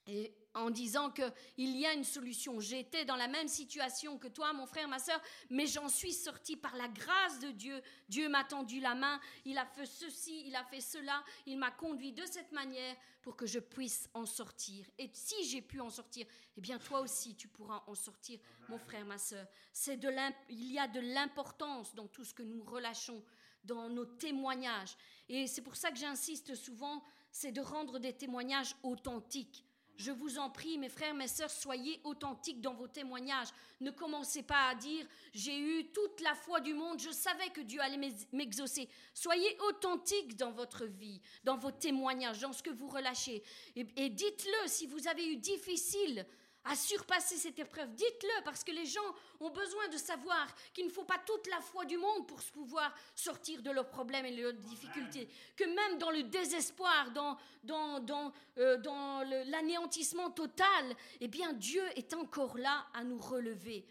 Et 0.06 0.32
en 0.56 0.70
disant 0.70 1.10
qu'il 1.10 1.76
y 1.76 1.86
a 1.86 1.92
une 1.92 2.04
solution. 2.04 2.60
J'étais 2.60 3.04
dans 3.04 3.16
la 3.16 3.28
même 3.28 3.48
situation 3.48 4.18
que 4.18 4.28
toi, 4.28 4.52
mon 4.52 4.66
frère, 4.66 4.88
ma 4.88 4.98
soeur, 4.98 5.20
mais 5.50 5.66
j'en 5.66 5.88
suis 5.88 6.14
sortie 6.14 6.56
par 6.56 6.74
la 6.76 6.88
grâce 6.88 7.38
de 7.40 7.50
Dieu. 7.50 7.82
Dieu 8.08 8.28
m'a 8.28 8.42
tendu 8.42 8.80
la 8.80 8.94
main, 8.94 9.20
il 9.44 9.58
a 9.58 9.66
fait 9.66 9.84
ceci, 9.84 10.44
il 10.46 10.56
a 10.56 10.64
fait 10.64 10.80
cela, 10.80 11.22
il 11.44 11.58
m'a 11.58 11.70
conduit 11.70 12.12
de 12.12 12.24
cette 12.24 12.52
manière 12.52 12.96
pour 13.20 13.36
que 13.36 13.46
je 13.46 13.58
puisse 13.58 14.08
en 14.14 14.24
sortir. 14.24 14.86
Et 14.98 15.10
si 15.12 15.44
j'ai 15.44 15.60
pu 15.60 15.80
en 15.80 15.90
sortir, 15.90 16.26
eh 16.56 16.60
bien 16.60 16.78
toi 16.78 17.00
aussi 17.00 17.36
tu 17.36 17.48
pourras 17.48 17.82
en 17.86 17.94
sortir, 17.94 18.40
mon 18.68 18.78
frère, 18.78 19.04
ma 19.04 19.18
soeur. 19.18 19.46
C'est 19.72 19.98
de 19.98 20.10
il 20.48 20.72
y 20.72 20.78
a 20.78 20.88
de 20.88 21.00
l'importance 21.00 21.94
dans 21.94 22.06
tout 22.06 22.24
ce 22.24 22.32
que 22.32 22.42
nous 22.42 22.64
relâchons 22.64 23.22
dans 23.64 23.90
nos 23.90 24.06
témoignages. 24.06 24.96
Et 25.28 25.46
c'est 25.46 25.62
pour 25.62 25.76
ça 25.76 25.90
que 25.90 25.98
j'insiste 25.98 26.54
souvent, 26.54 27.02
c'est 27.30 27.52
de 27.52 27.60
rendre 27.60 27.98
des 27.98 28.14
témoignages 28.14 28.74
authentiques. 28.82 29.65
Je 29.96 30.12
vous 30.12 30.38
en 30.38 30.50
prie, 30.50 30.76
mes 30.76 30.88
frères, 30.88 31.14
mes 31.14 31.28
sœurs, 31.28 31.50
soyez 31.50 32.00
authentiques 32.04 32.60
dans 32.60 32.74
vos 32.74 32.86
témoignages. 32.86 33.48
Ne 33.80 33.90
commencez 33.90 34.42
pas 34.42 34.68
à 34.68 34.74
dire 34.74 35.06
j'ai 35.32 35.58
eu 35.58 35.86
toute 35.86 36.20
la 36.20 36.34
foi 36.34 36.60
du 36.60 36.74
monde, 36.74 37.00
je 37.00 37.10
savais 37.10 37.48
que 37.48 37.62
Dieu 37.62 37.80
allait 37.80 38.12
m'exaucer. 38.32 38.88
Soyez 39.14 39.56
authentiques 39.68 40.36
dans 40.36 40.50
votre 40.50 40.84
vie, 40.84 41.20
dans 41.44 41.56
vos 41.56 41.70
témoignages, 41.70 42.40
dans 42.40 42.52
ce 42.52 42.62
que 42.62 42.70
vous 42.70 42.88
relâchez. 42.88 43.42
Et, 43.74 43.86
et 43.96 44.10
dites-le 44.10 44.68
si 44.68 44.86
vous 44.86 45.08
avez 45.08 45.26
eu 45.32 45.36
difficile 45.36 46.26
à 46.66 46.74
surpasser 46.74 47.36
cette 47.36 47.58
épreuve. 47.58 47.94
Dites-le 47.94 48.44
parce 48.44 48.64
que 48.64 48.72
les 48.72 48.86
gens 48.86 49.14
ont 49.40 49.50
besoin 49.50 49.88
de 49.88 49.96
savoir 49.96 50.46
qu'il 50.74 50.86
ne 50.86 50.90
faut 50.90 51.04
pas 51.04 51.18
toute 51.24 51.46
la 51.48 51.60
foi 51.60 51.84
du 51.84 51.96
monde 51.96 52.26
pour 52.26 52.40
pouvoir 52.52 52.92
sortir 53.14 53.62
de 53.62 53.70
leurs 53.70 53.88
problèmes 53.88 54.26
et 54.26 54.36
de 54.36 54.42
leurs 54.42 54.52
difficultés. 54.52 55.28
Que 55.56 55.64
même 55.64 55.98
dans 55.98 56.10
le 56.10 56.24
désespoir, 56.24 57.10
dans, 57.12 57.36
dans, 57.62 58.00
dans, 58.00 58.32
euh, 58.58 58.76
dans 58.78 59.22
l'anéantissement 59.46 60.30
total, 60.30 60.94
eh 61.20 61.28
bien 61.28 61.52
Dieu 61.52 61.84
est 61.96 62.14
encore 62.14 62.58
là 62.58 62.86
à 62.94 63.04
nous 63.04 63.18
relever. 63.18 63.84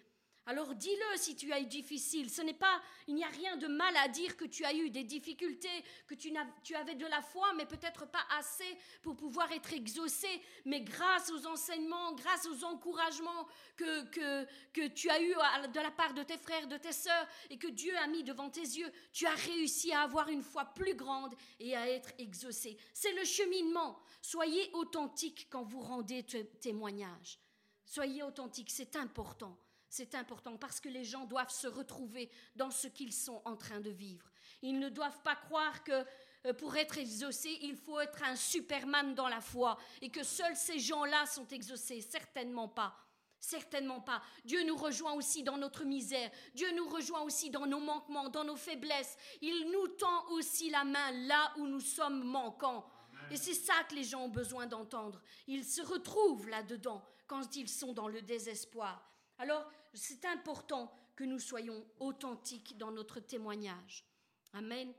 Alors 0.47 0.75
dis-le 0.75 1.17
si 1.17 1.35
tu 1.35 1.51
as 1.51 1.59
eu 1.59 1.65
difficile. 1.65 2.29
Ce 2.29 2.41
n'est 2.41 2.53
pas, 2.53 2.79
il 3.07 3.15
n'y 3.15 3.23
a 3.23 3.29
rien 3.29 3.57
de 3.57 3.67
mal 3.67 3.95
à 3.97 4.07
dire 4.07 4.37
que 4.37 4.45
tu 4.45 4.63
as 4.63 4.75
eu 4.75 4.91
des 4.91 5.03
difficultés, 5.03 5.83
que 6.05 6.13
tu, 6.13 6.31
tu 6.63 6.75
avais 6.75 6.93
de 6.93 7.05
la 7.07 7.21
foi, 7.23 7.51
mais 7.55 7.65
peut-être 7.65 8.05
pas 8.05 8.23
assez 8.37 8.77
pour 9.01 9.15
pouvoir 9.15 9.51
être 9.51 9.73
exaucé. 9.73 10.27
Mais 10.65 10.81
grâce 10.81 11.31
aux 11.31 11.47
enseignements, 11.47 12.13
grâce 12.13 12.47
aux 12.47 12.63
encouragements 12.63 13.47
que, 13.75 14.05
que, 14.09 14.47
que 14.71 14.87
tu 14.89 15.09
as 15.09 15.19
eu 15.19 15.33
de 15.73 15.79
la 15.79 15.91
part 15.91 16.13
de 16.13 16.21
tes 16.21 16.37
frères, 16.37 16.67
de 16.67 16.77
tes 16.77 16.93
sœurs, 16.93 17.27
et 17.49 17.57
que 17.57 17.67
Dieu 17.67 17.97
a 17.97 18.07
mis 18.07 18.23
devant 18.23 18.51
tes 18.51 18.61
yeux, 18.61 18.91
tu 19.11 19.25
as 19.25 19.33
réussi 19.33 19.93
à 19.93 20.01
avoir 20.01 20.29
une 20.29 20.43
foi 20.43 20.65
plus 20.65 20.93
grande 20.93 21.33
et 21.59 21.75
à 21.75 21.89
être 21.89 22.11
exaucé. 22.19 22.77
C'est 22.93 23.13
le 23.13 23.25
cheminement. 23.25 23.99
Soyez 24.21 24.69
authentique 24.73 25.47
quand 25.49 25.63
vous 25.63 25.81
rendez 25.81 26.23
témoignage. 26.61 27.39
Soyez 27.83 28.21
authentique, 28.21 28.69
c'est 28.69 28.95
important. 28.95 29.57
C'est 29.97 30.13
important 30.13 30.57
parce 30.57 30.81
que 30.81 30.89
les 30.89 31.05
gens 31.05 31.23
doivent 31.23 31.49
se 31.49 31.67
retrouver 31.67 32.29
dans 32.57 32.69
ce 32.69 32.89
qu'ils 32.89 33.13
sont 33.13 33.41
en 33.45 33.55
train 33.55 33.79
de 33.79 33.89
vivre. 33.89 34.29
Ils 34.61 34.77
ne 34.77 34.89
doivent 34.89 35.21
pas 35.21 35.37
croire 35.37 35.85
que 35.85 36.05
euh, 36.45 36.53
pour 36.53 36.75
être 36.75 36.97
exaucés, 36.97 37.57
il 37.61 37.77
faut 37.77 38.01
être 38.01 38.21
un 38.23 38.35
superman 38.35 39.15
dans 39.15 39.29
la 39.29 39.39
foi 39.39 39.77
et 40.01 40.09
que 40.09 40.21
seuls 40.21 40.57
ces 40.57 40.79
gens-là 40.79 41.25
sont 41.27 41.47
exaucés. 41.47 42.01
Certainement 42.01 42.67
pas. 42.67 42.93
Certainement 43.39 44.01
pas. 44.01 44.21
Dieu 44.43 44.65
nous 44.65 44.75
rejoint 44.75 45.13
aussi 45.13 45.43
dans 45.43 45.57
notre 45.57 45.85
misère. 45.85 46.29
Dieu 46.53 46.75
nous 46.75 46.89
rejoint 46.89 47.21
aussi 47.21 47.49
dans 47.49 47.65
nos 47.65 47.79
manquements, 47.79 48.27
dans 48.27 48.43
nos 48.43 48.57
faiblesses. 48.57 49.15
Il 49.41 49.71
nous 49.71 49.87
tend 49.95 50.27
aussi 50.31 50.69
la 50.71 50.83
main 50.83 51.11
là 51.25 51.53
où 51.55 51.67
nous 51.67 51.79
sommes 51.79 52.21
manquants. 52.21 52.85
Et 53.31 53.37
c'est 53.37 53.53
ça 53.53 53.75
que 53.87 53.95
les 53.95 54.03
gens 54.03 54.23
ont 54.23 54.29
besoin 54.29 54.65
d'entendre. 54.65 55.21
Ils 55.47 55.63
se 55.63 55.81
retrouvent 55.81 56.49
là-dedans 56.49 57.01
quand 57.27 57.55
ils 57.55 57.69
sont 57.69 57.93
dans 57.93 58.09
le 58.09 58.21
désespoir. 58.21 59.09
Alors, 59.37 59.65
c'est 59.95 60.25
important 60.25 60.93
que 61.15 61.23
nous 61.23 61.39
soyons 61.39 61.85
authentiques 61.99 62.77
dans 62.77 62.91
notre 62.91 63.19
témoignage. 63.19 64.05
Amen. 64.53 64.93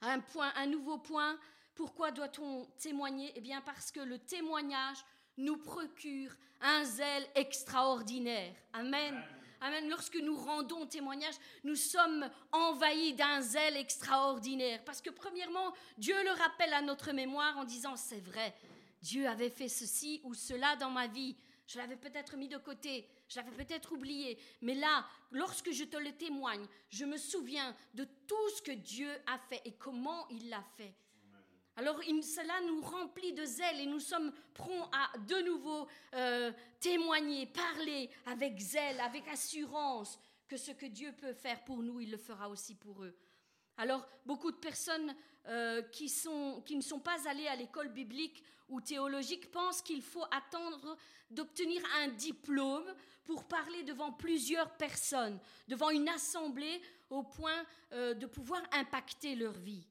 Un 0.00 0.20
point, 0.20 0.52
un 0.56 0.66
nouveau 0.66 0.98
point. 0.98 1.38
Pourquoi 1.74 2.10
doit-on 2.10 2.66
témoigner? 2.78 3.32
Eh 3.36 3.40
bien, 3.40 3.60
parce 3.60 3.92
que 3.92 4.00
le 4.00 4.18
témoignage 4.18 4.98
nous 5.36 5.56
procure 5.56 6.32
un 6.60 6.84
zèle 6.84 7.26
extraordinaire. 7.34 8.54
Amen. 8.72 9.22
Amen. 9.60 9.88
Lorsque 9.88 10.16
nous 10.16 10.36
rendons 10.36 10.86
témoignage, 10.86 11.34
nous 11.62 11.76
sommes 11.76 12.28
envahis 12.50 13.14
d'un 13.14 13.40
zèle 13.40 13.76
extraordinaire. 13.76 14.82
Parce 14.84 15.00
que 15.00 15.10
premièrement, 15.10 15.72
Dieu 15.98 16.16
le 16.24 16.32
rappelle 16.32 16.72
à 16.74 16.82
notre 16.82 17.12
mémoire 17.12 17.56
en 17.58 17.64
disant, 17.64 17.96
c'est 17.96 18.20
vrai, 18.20 18.54
Dieu 19.02 19.28
avait 19.28 19.50
fait 19.50 19.68
ceci 19.68 20.20
ou 20.24 20.34
cela 20.34 20.76
dans 20.76 20.90
ma 20.90 21.06
vie. 21.06 21.36
Je 21.66 21.78
l'avais 21.78 21.96
peut-être 21.96 22.36
mis 22.36 22.48
de 22.48 22.58
côté, 22.58 23.08
je 23.32 23.40
l'avais 23.40 23.64
peut-être 23.64 23.92
oublié, 23.92 24.38
mais 24.60 24.74
là, 24.74 25.06
lorsque 25.30 25.70
je 25.72 25.84
te 25.84 25.96
le 25.96 26.12
témoigne, 26.12 26.66
je 26.90 27.04
me 27.04 27.16
souviens 27.16 27.74
de 27.94 28.04
tout 28.26 28.48
ce 28.56 28.62
que 28.62 28.72
Dieu 28.72 29.10
a 29.26 29.38
fait 29.38 29.62
et 29.64 29.72
comment 29.72 30.28
il 30.28 30.50
l'a 30.50 30.62
fait. 30.76 30.94
Alors 31.76 31.98
cela 32.02 32.60
nous 32.66 32.82
remplit 32.82 33.32
de 33.32 33.44
zèle 33.46 33.80
et 33.80 33.86
nous 33.86 34.00
sommes 34.00 34.30
prompts 34.52 34.90
à 34.92 35.16
de 35.18 35.42
nouveau 35.42 35.88
euh, 36.14 36.52
témoigner, 36.80 37.46
parler 37.46 38.10
avec 38.26 38.58
zèle, 38.58 39.00
avec 39.00 39.26
assurance 39.28 40.18
que 40.46 40.58
ce 40.58 40.72
que 40.72 40.84
Dieu 40.84 41.12
peut 41.12 41.32
faire 41.32 41.64
pour 41.64 41.82
nous, 41.82 42.00
il 42.00 42.10
le 42.10 42.18
fera 42.18 42.50
aussi 42.50 42.74
pour 42.74 43.02
eux. 43.02 43.16
Alors 43.78 44.06
beaucoup 44.26 44.50
de 44.50 44.56
personnes 44.58 45.16
euh, 45.46 45.80
qui, 45.84 46.12
qui 46.66 46.76
ne 46.76 46.82
sont 46.82 47.00
pas 47.00 47.26
allées 47.26 47.48
à 47.48 47.56
l'école 47.56 47.88
biblique 47.88 48.44
ou 48.72 48.80
théologique 48.80 49.50
pensent 49.50 49.82
qu'il 49.82 50.02
faut 50.02 50.24
attendre 50.30 50.96
d'obtenir 51.30 51.82
un 51.98 52.08
diplôme 52.08 52.92
pour 53.24 53.44
parler 53.44 53.82
devant 53.82 54.12
plusieurs 54.12 54.70
personnes, 54.76 55.38
devant 55.68 55.90
une 55.90 56.08
assemblée 56.08 56.80
au 57.10 57.22
point 57.22 57.64
euh, 57.92 58.14
de 58.14 58.26
pouvoir 58.26 58.62
impacter 58.72 59.34
leur 59.34 59.52
vie. 59.52 59.86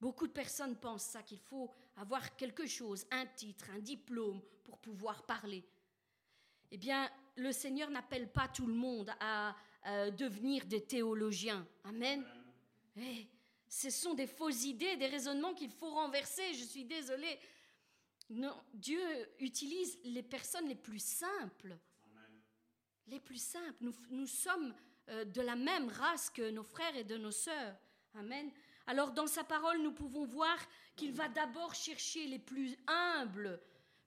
Beaucoup 0.00 0.26
de 0.26 0.32
personnes 0.32 0.76
pensent 0.76 1.04
ça, 1.04 1.22
qu'il 1.22 1.38
faut 1.38 1.70
avoir 1.96 2.36
quelque 2.36 2.66
chose, 2.66 3.06
un 3.12 3.26
titre, 3.26 3.66
un 3.74 3.78
diplôme 3.78 4.42
pour 4.64 4.78
pouvoir 4.78 5.24
parler. 5.24 5.64
Eh 6.72 6.76
bien, 6.76 7.08
le 7.36 7.52
Seigneur 7.52 7.90
n'appelle 7.90 8.30
pas 8.30 8.48
tout 8.48 8.66
le 8.66 8.74
monde 8.74 9.10
à, 9.20 9.54
devenir 10.18 10.66
des 10.66 10.84
théologiens. 10.84 11.64
Amen. 11.84 12.24
Eh, 12.96 13.24
ce 13.68 13.88
sont 13.88 14.14
des 14.14 14.26
fausses 14.26 14.64
idées, 14.64 14.96
des 14.96 15.06
raisonnements 15.06 15.54
qu'il 15.54 15.70
faut 15.70 15.90
renverser. 15.90 16.54
Je 16.54 16.64
suis 16.64 16.84
désolée. 16.84 17.38
Non, 18.30 18.54
Dieu 18.74 19.00
utilise 19.38 19.98
les 20.04 20.22
personnes 20.22 20.68
les 20.68 20.74
plus 20.74 21.02
simples. 21.02 21.76
Les 23.06 23.20
plus 23.20 23.40
simples. 23.40 23.92
Nous, 24.10 24.26
sommes 24.26 24.74
euh, 25.10 25.24
de 25.24 25.40
la 25.40 25.54
même 25.54 25.88
race 25.88 26.28
que 26.30 26.50
nos 26.50 26.64
frères 26.64 26.96
et 26.96 27.04
de 27.04 27.16
nos 27.16 27.30
sœurs. 27.30 27.76
Amen. 28.14 28.50
Alors 28.88 29.12
dans 29.12 29.28
sa 29.28 29.44
parole, 29.44 29.78
nous 29.78 29.92
pouvons 29.92 30.24
voir 30.24 30.56
qu'il 30.96 31.12
va 31.12 31.28
d'abord 31.28 31.74
chercher 31.74 32.26
les 32.26 32.38
plus 32.38 32.76
humbles 32.86 33.60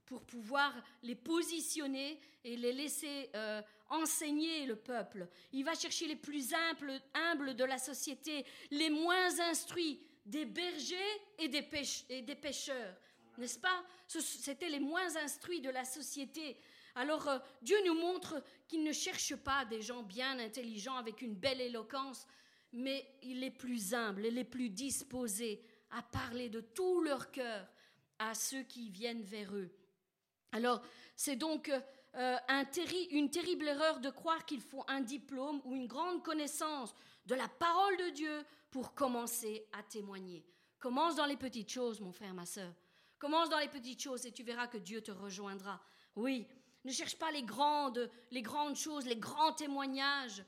pour 0.06 0.26
pouvoir 0.26 0.74
les 1.04 1.16
positionner 1.16 2.20
et 2.44 2.58
les 2.58 2.74
laisser 2.74 3.30
euh, 3.36 3.62
enseigner 3.90 4.66
le 4.66 4.76
peuple. 4.76 5.30
Il 5.54 5.64
va 5.64 5.76
chercher 5.76 6.08
les 6.08 6.16
plus 6.16 6.54
humbles, 6.54 7.00
humbles 7.14 7.56
de 7.56 7.64
la 7.64 7.78
société, 7.78 8.46
les 8.72 8.90
moins 8.90 9.40
instruits, 9.40 10.02
des 10.26 10.46
bergers 10.46 11.22
et 11.38 11.48
des, 11.48 11.68
et 12.10 12.22
des 12.22 12.36
pêcheurs 12.36 12.96
n'est-ce 13.40 13.60
pas? 13.60 13.84
C'était 14.08 14.70
les 14.70 14.80
moins 14.80 15.16
instruits 15.18 15.62
de 15.62 15.70
la 15.70 15.86
société. 15.86 16.58
Alors 16.96 17.28
euh, 17.28 17.40
Dieu 17.62 17.78
nous 17.86 17.96
montre 17.96 18.44
qu'il 18.68 18.84
ne 18.84 18.92
cherche 18.92 19.36
pas 19.36 19.66
des 19.66 19.82
gens 19.82 20.04
bien 20.04 20.40
intelligents 20.40 20.98
avec 20.98 21.22
une 21.22 21.36
belle 21.36 21.62
éloquence, 21.62 22.28
mais 22.74 23.08
il 23.24 23.44
est 23.44 23.52
plus 23.52 23.94
humble 23.94 24.26
et 24.26 24.32
les 24.32 24.44
plus 24.44 24.70
disposés 24.70 25.62
à 25.92 26.02
parler 26.02 26.50
de 26.50 26.62
tout 26.62 27.02
leur 27.02 27.32
cœur 27.32 27.68
à 28.20 28.34
ceux 28.34 28.64
qui 28.64 28.90
viennent 28.90 29.24
vers 29.24 29.56
eux. 29.56 29.72
Alors 30.52 30.82
c'est 31.16 31.36
donc 31.36 31.72
euh, 32.16 32.38
une 33.12 33.30
terrible 33.30 33.68
erreur 33.68 34.00
de 34.00 34.10
croire 34.10 34.46
qu'il 34.46 34.62
faut 34.62 34.84
un 34.88 35.02
diplôme 35.02 35.62
ou 35.64 35.76
une 35.76 35.88
grande 35.88 36.24
connaissance 36.24 36.94
de 37.26 37.36
la 37.36 37.48
parole 37.48 37.98
de 37.98 38.10
Dieu 38.10 38.46
pour 38.72 38.94
commencer 38.94 39.68
à 39.74 39.84
témoigner. 39.84 40.46
Commence 40.80 41.16
dans 41.16 41.26
les 41.26 41.38
petites 41.38 41.70
choses, 41.70 42.00
mon 42.00 42.12
frère, 42.12 42.34
ma 42.34 42.46
soeur. 42.46 42.74
Commence 43.20 43.50
dans 43.50 43.60
les 43.60 43.68
petites 43.68 44.02
choses 44.02 44.26
et 44.26 44.32
tu 44.32 44.44
verras 44.44 44.68
que 44.68 44.78
Dieu 44.78 45.02
te 45.02 45.12
rejoindra. 45.12 45.82
Oui, 46.16 46.48
ne 46.86 46.92
cherche 46.92 47.18
pas 47.18 47.32
les 47.32 47.44
grandes, 47.44 48.10
les 48.32 48.42
grandes 48.42 48.78
choses, 48.78 49.06
les 49.06 49.18
grands 49.18 49.54
témoignages. 49.54 50.44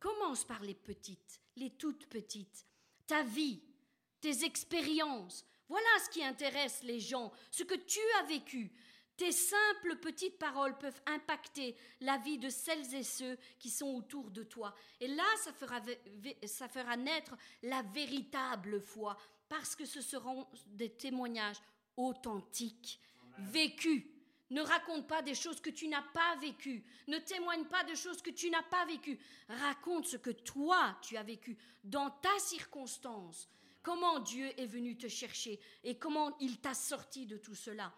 Commence 0.00 0.44
par 0.44 0.62
les 0.62 0.74
petites, 0.74 1.40
les 1.56 1.70
toutes 1.70 2.06
petites. 2.06 2.66
Ta 3.06 3.22
vie, 3.22 3.62
tes 4.20 4.44
expériences. 4.44 5.44
Voilà 5.68 5.86
ce 6.04 6.10
qui 6.10 6.24
intéresse 6.24 6.82
les 6.82 6.98
gens, 6.98 7.30
ce 7.50 7.62
que 7.62 7.74
tu 7.74 8.00
as 8.20 8.24
vécu. 8.24 8.72
Tes 9.16 9.30
simples 9.30 9.96
petites 9.96 10.38
paroles 10.38 10.76
peuvent 10.78 11.00
impacter 11.06 11.76
la 12.00 12.16
vie 12.18 12.38
de 12.38 12.48
celles 12.48 12.94
et 12.94 13.04
ceux 13.04 13.38
qui 13.58 13.70
sont 13.70 13.94
autour 13.94 14.30
de 14.30 14.42
toi. 14.42 14.74
Et 14.98 15.06
là, 15.06 15.24
ça 15.36 15.52
fera, 15.52 15.80
ça 16.46 16.68
fera 16.68 16.96
naître 16.96 17.36
la 17.62 17.82
véritable 17.82 18.80
foi, 18.80 19.16
parce 19.48 19.76
que 19.76 19.84
ce 19.84 20.00
seront 20.00 20.48
des 20.66 20.90
témoignages 20.90 21.60
authentique, 21.96 23.00
vécu. 23.38 24.10
Ne 24.50 24.60
raconte 24.60 25.08
pas 25.08 25.22
des 25.22 25.34
choses 25.34 25.60
que 25.60 25.70
tu 25.70 25.88
n'as 25.88 26.04
pas 26.12 26.36
vécues. 26.40 26.84
Ne 27.08 27.18
témoigne 27.18 27.64
pas 27.64 27.82
de 27.84 27.94
choses 27.94 28.22
que 28.22 28.30
tu 28.30 28.50
n'as 28.50 28.62
pas 28.62 28.84
vécues. 28.86 29.18
Raconte 29.48 30.06
ce 30.06 30.16
que 30.16 30.30
toi, 30.30 30.96
tu 31.02 31.16
as 31.16 31.22
vécu 31.22 31.56
dans 31.82 32.10
ta 32.10 32.38
circonstance. 32.38 33.48
Comment 33.82 34.20
Dieu 34.20 34.48
est 34.58 34.66
venu 34.66 34.96
te 34.96 35.08
chercher 35.08 35.60
et 35.82 35.98
comment 35.98 36.36
il 36.40 36.60
t'a 36.60 36.74
sorti 36.74 37.26
de 37.26 37.36
tout 37.36 37.54
cela. 37.54 37.92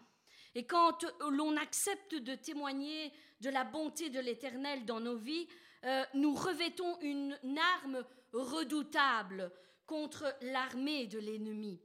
Et 0.55 0.65
quand 0.65 1.05
l'on 1.29 1.55
accepte 1.57 2.15
de 2.15 2.35
témoigner 2.35 3.13
de 3.41 3.49
la 3.49 3.63
bonté 3.63 4.09
de 4.09 4.19
l'Éternel 4.19 4.85
dans 4.85 4.99
nos 4.99 5.15
vies, 5.15 5.47
euh, 5.83 6.03
nous 6.15 6.33
revêtons 6.33 6.99
une 7.01 7.37
arme 7.83 8.03
redoutable 8.33 9.51
contre 9.85 10.35
l'armée 10.41 11.07
de 11.07 11.19
l'ennemi. 11.19 11.79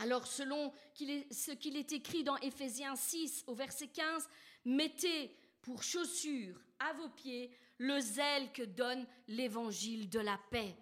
Alors 0.00 0.26
selon 0.26 0.72
ce 0.94 1.52
qu'il 1.52 1.76
est 1.76 1.92
écrit 1.92 2.24
dans 2.24 2.36
Éphésiens 2.38 2.96
6 2.96 3.44
au 3.46 3.54
verset 3.54 3.88
15, 3.88 4.28
mettez 4.64 5.36
pour 5.60 5.82
chaussure 5.82 6.58
à 6.78 6.94
vos 6.94 7.10
pieds 7.10 7.50
le 7.76 8.00
zèle 8.00 8.50
que 8.52 8.62
donne 8.62 9.06
l'évangile 9.28 10.08
de 10.08 10.20
la 10.20 10.38
paix. 10.50 10.74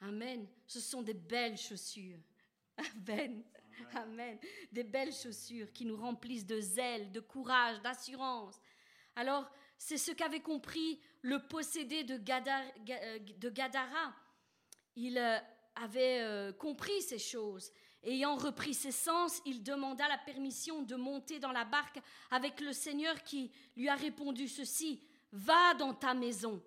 Amen. 0.00 0.46
Ce 0.66 0.80
sont 0.80 1.02
des 1.02 1.14
belles 1.14 1.56
chaussures. 1.56 2.18
Amen. 2.76 3.44
Amen. 3.94 4.38
Des 4.72 4.84
belles 4.84 5.14
chaussures 5.14 5.72
qui 5.72 5.84
nous 5.84 5.96
remplissent 5.96 6.46
de 6.46 6.60
zèle, 6.60 7.12
de 7.12 7.20
courage, 7.20 7.80
d'assurance. 7.82 8.60
Alors, 9.14 9.48
c'est 9.76 9.96
ce 9.96 10.10
qu'avait 10.10 10.40
compris 10.40 11.00
le 11.22 11.38
possédé 11.46 12.02
de, 12.02 12.14
euh, 12.14 13.50
Gadara. 13.50 14.14
Il 14.96 15.18
euh, 15.18 15.38
avait 15.76 16.20
euh, 16.20 16.52
compris 16.52 17.00
ces 17.02 17.18
choses. 17.18 17.70
Ayant 18.02 18.36
repris 18.36 18.74
ses 18.74 18.92
sens, 18.92 19.42
il 19.44 19.62
demanda 19.62 20.06
la 20.08 20.18
permission 20.18 20.82
de 20.82 20.94
monter 20.94 21.38
dans 21.38 21.52
la 21.52 21.64
barque 21.64 22.00
avec 22.30 22.60
le 22.60 22.72
Seigneur 22.72 23.22
qui 23.22 23.50
lui 23.76 23.88
a 23.88 23.96
répondu 23.96 24.48
ceci, 24.48 25.02
Va 25.30 25.74
dans 25.74 25.92
ta 25.92 26.14
maison. 26.14 26.62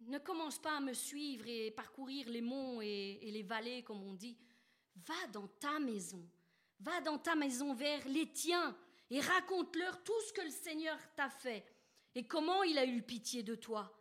Ne 0.00 0.18
commence 0.18 0.58
pas 0.58 0.78
à 0.78 0.80
me 0.80 0.92
suivre 0.92 1.46
et 1.46 1.70
parcourir 1.70 2.28
les 2.28 2.40
monts 2.40 2.80
et, 2.80 3.18
et 3.22 3.30
les 3.30 3.42
vallées, 3.42 3.84
comme 3.84 4.02
on 4.02 4.14
dit. 4.14 4.36
Va 4.96 5.26
dans 5.32 5.46
ta 5.46 5.78
maison. 5.78 6.28
Va 6.80 7.00
dans 7.02 7.18
ta 7.18 7.34
maison 7.34 7.72
vers 7.74 8.06
les 8.08 8.32
tiens 8.32 8.76
et 9.10 9.20
raconte-leur 9.20 10.02
tout 10.02 10.20
ce 10.26 10.32
que 10.32 10.42
le 10.42 10.50
Seigneur 10.50 10.98
t'a 11.14 11.28
fait 11.28 11.64
et 12.14 12.26
comment 12.26 12.62
il 12.62 12.78
a 12.78 12.86
eu 12.86 13.02
pitié 13.02 13.42
de 13.42 13.54
toi. 13.54 13.92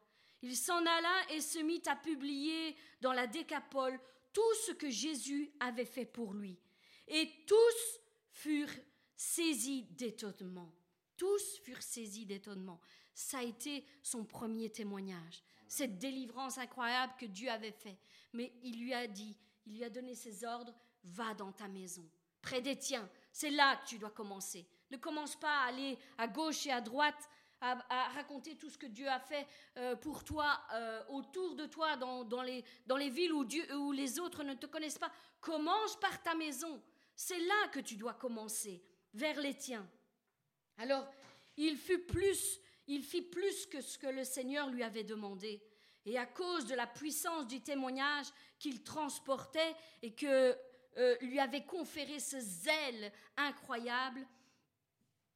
Il 0.41 0.55
s'en 0.55 0.85
alla 0.85 1.31
et 1.31 1.41
se 1.41 1.59
mit 1.59 1.81
à 1.85 1.95
publier 1.95 2.75
dans 3.01 3.13
la 3.13 3.27
décapole 3.27 3.99
tout 4.35 4.53
ce 4.65 4.73
que 4.73 4.89
Jésus 4.89 5.49
avait 5.61 5.85
fait 5.85 6.05
pour 6.05 6.33
lui. 6.33 6.59
Et 7.07 7.31
tous 7.47 7.99
furent 8.31 8.75
saisis 9.15 9.83
d'étonnement. 9.91 10.69
Tous 11.15 11.57
furent 11.63 11.81
saisis 11.81 12.25
d'étonnement. 12.25 12.81
Ça 13.13 13.37
a 13.37 13.43
été 13.43 13.85
son 14.03 14.25
premier 14.25 14.69
témoignage, 14.69 15.41
cette 15.69 15.97
délivrance 15.99 16.57
incroyable 16.57 17.13
que 17.17 17.25
Dieu 17.25 17.49
avait 17.49 17.71
fait. 17.71 17.97
Mais 18.33 18.51
il 18.61 18.81
lui 18.81 18.93
a 18.93 19.07
dit, 19.07 19.37
il 19.65 19.77
lui 19.77 19.85
a 19.85 19.89
donné 19.89 20.15
ses 20.15 20.43
ordres, 20.43 20.75
va 21.05 21.33
dans 21.33 21.53
ta 21.53 21.69
maison, 21.69 22.05
près 22.41 22.61
des 22.61 22.77
tiens. 22.77 23.09
C'est 23.31 23.51
là 23.51 23.77
que 23.77 23.87
tu 23.87 23.97
dois 23.97 24.11
commencer. 24.11 24.67
Ne 24.91 24.97
commence 24.97 25.39
pas 25.39 25.61
à 25.61 25.67
aller 25.67 25.97
à 26.17 26.27
gauche 26.27 26.67
et 26.67 26.71
à 26.71 26.81
droite 26.81 27.29
à, 27.61 28.09
raconter 28.09 28.55
tout 28.55 28.69
ce 28.69 28.77
que 28.77 28.85
Dieu 28.85 29.07
a 29.07 29.19
fait 29.19 29.47
euh, 29.77 29.95
pour 29.95 30.23
toi, 30.23 30.61
euh, 30.73 31.03
autour 31.09 31.55
de 31.55 31.65
toi, 31.65 31.95
dans, 31.95 32.41
les, 32.41 32.63
dans 32.85 32.97
les 32.97 33.09
villes 33.09 33.33
où, 33.33 33.45
Dieu, 33.45 33.65
où 33.75 33.91
les 33.91 34.19
autres 34.19 34.43
ne 34.43 34.53
te 34.53 34.65
connaissent 34.65 34.97
pas. 34.97 35.11
Commence 35.39 35.99
par 35.99 36.21
ta 36.21 36.35
maison? 36.35 36.81
C'est 37.15 37.39
là 37.39 37.67
que 37.71 37.79
tu 37.79 37.95
dois 37.95 38.13
commencer, 38.13 38.83
vers 39.13 39.39
les 39.39 39.55
tiens. 39.55 39.87
Alors, 40.77 41.07
il 41.57 41.77
fut 41.77 41.99
plus, 41.99 42.59
il 42.87 43.03
fit 43.03 43.21
plus 43.21 43.65
que 43.67 43.81
ce 43.81 43.97
que 43.97 44.07
le 44.07 44.23
Seigneur 44.23 44.69
lui 44.69 44.83
avait 44.83 45.03
demandé. 45.03 45.61
Et 46.05 46.17
à 46.17 46.25
cause 46.25 46.65
de 46.65 46.75
la 46.75 46.85
puissance 46.85 47.47
du 47.47 47.61
témoignage 47.61 48.27
qu'il 48.59 48.83
transportait 48.83 49.75
et 50.03 50.13
que 50.13 50.55
euh, 50.97 51.17
lui 51.21 51.39
avait 51.39 51.65
conféré 51.65 52.19
ce 52.19 52.39
zèle 52.39 53.11
incroyable, 53.37 54.25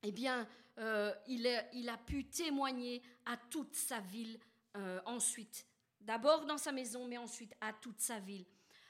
eh 0.04 0.12
bien, 0.12 0.48
euh, 0.80 1.14
il, 1.28 1.46
a, 1.90 1.98
pu 1.98 2.26
témoigner 2.26 3.02
à 3.26 3.36
toute 3.36 3.76
sa 3.76 4.00
ville 4.00 4.40
euh, 4.78 5.02
ensuite. 5.06 5.66
D'abord 6.00 6.46
dans 6.46 6.58
sa 6.58 6.72
maison, 6.72 7.06
mais 7.06 7.18
ensuite 7.18 7.54
à 7.60 7.74
toute 7.74 8.00
sa 8.00 8.20
ville. 8.20 8.46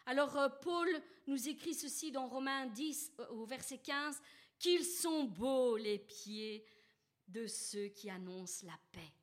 Alors 0.05 0.37
euh, 0.37 0.49
Paul 0.49 0.87
nous 1.25 1.49
écrit 1.49 1.73
ceci 1.73 2.11
dans 2.11 2.27
Romains 2.27 2.67
10 2.67 3.13
au 3.31 3.45
verset 3.45 3.79
15, 3.79 4.21
qu'ils 4.59 4.85
sont 4.85 5.23
beaux 5.23 5.77
les 5.77 5.97
pieds 5.97 6.63
de 7.27 7.47
ceux 7.47 7.87
qui 7.87 8.09
annoncent 8.09 8.65
la 8.65 8.77
paix. 8.91 9.13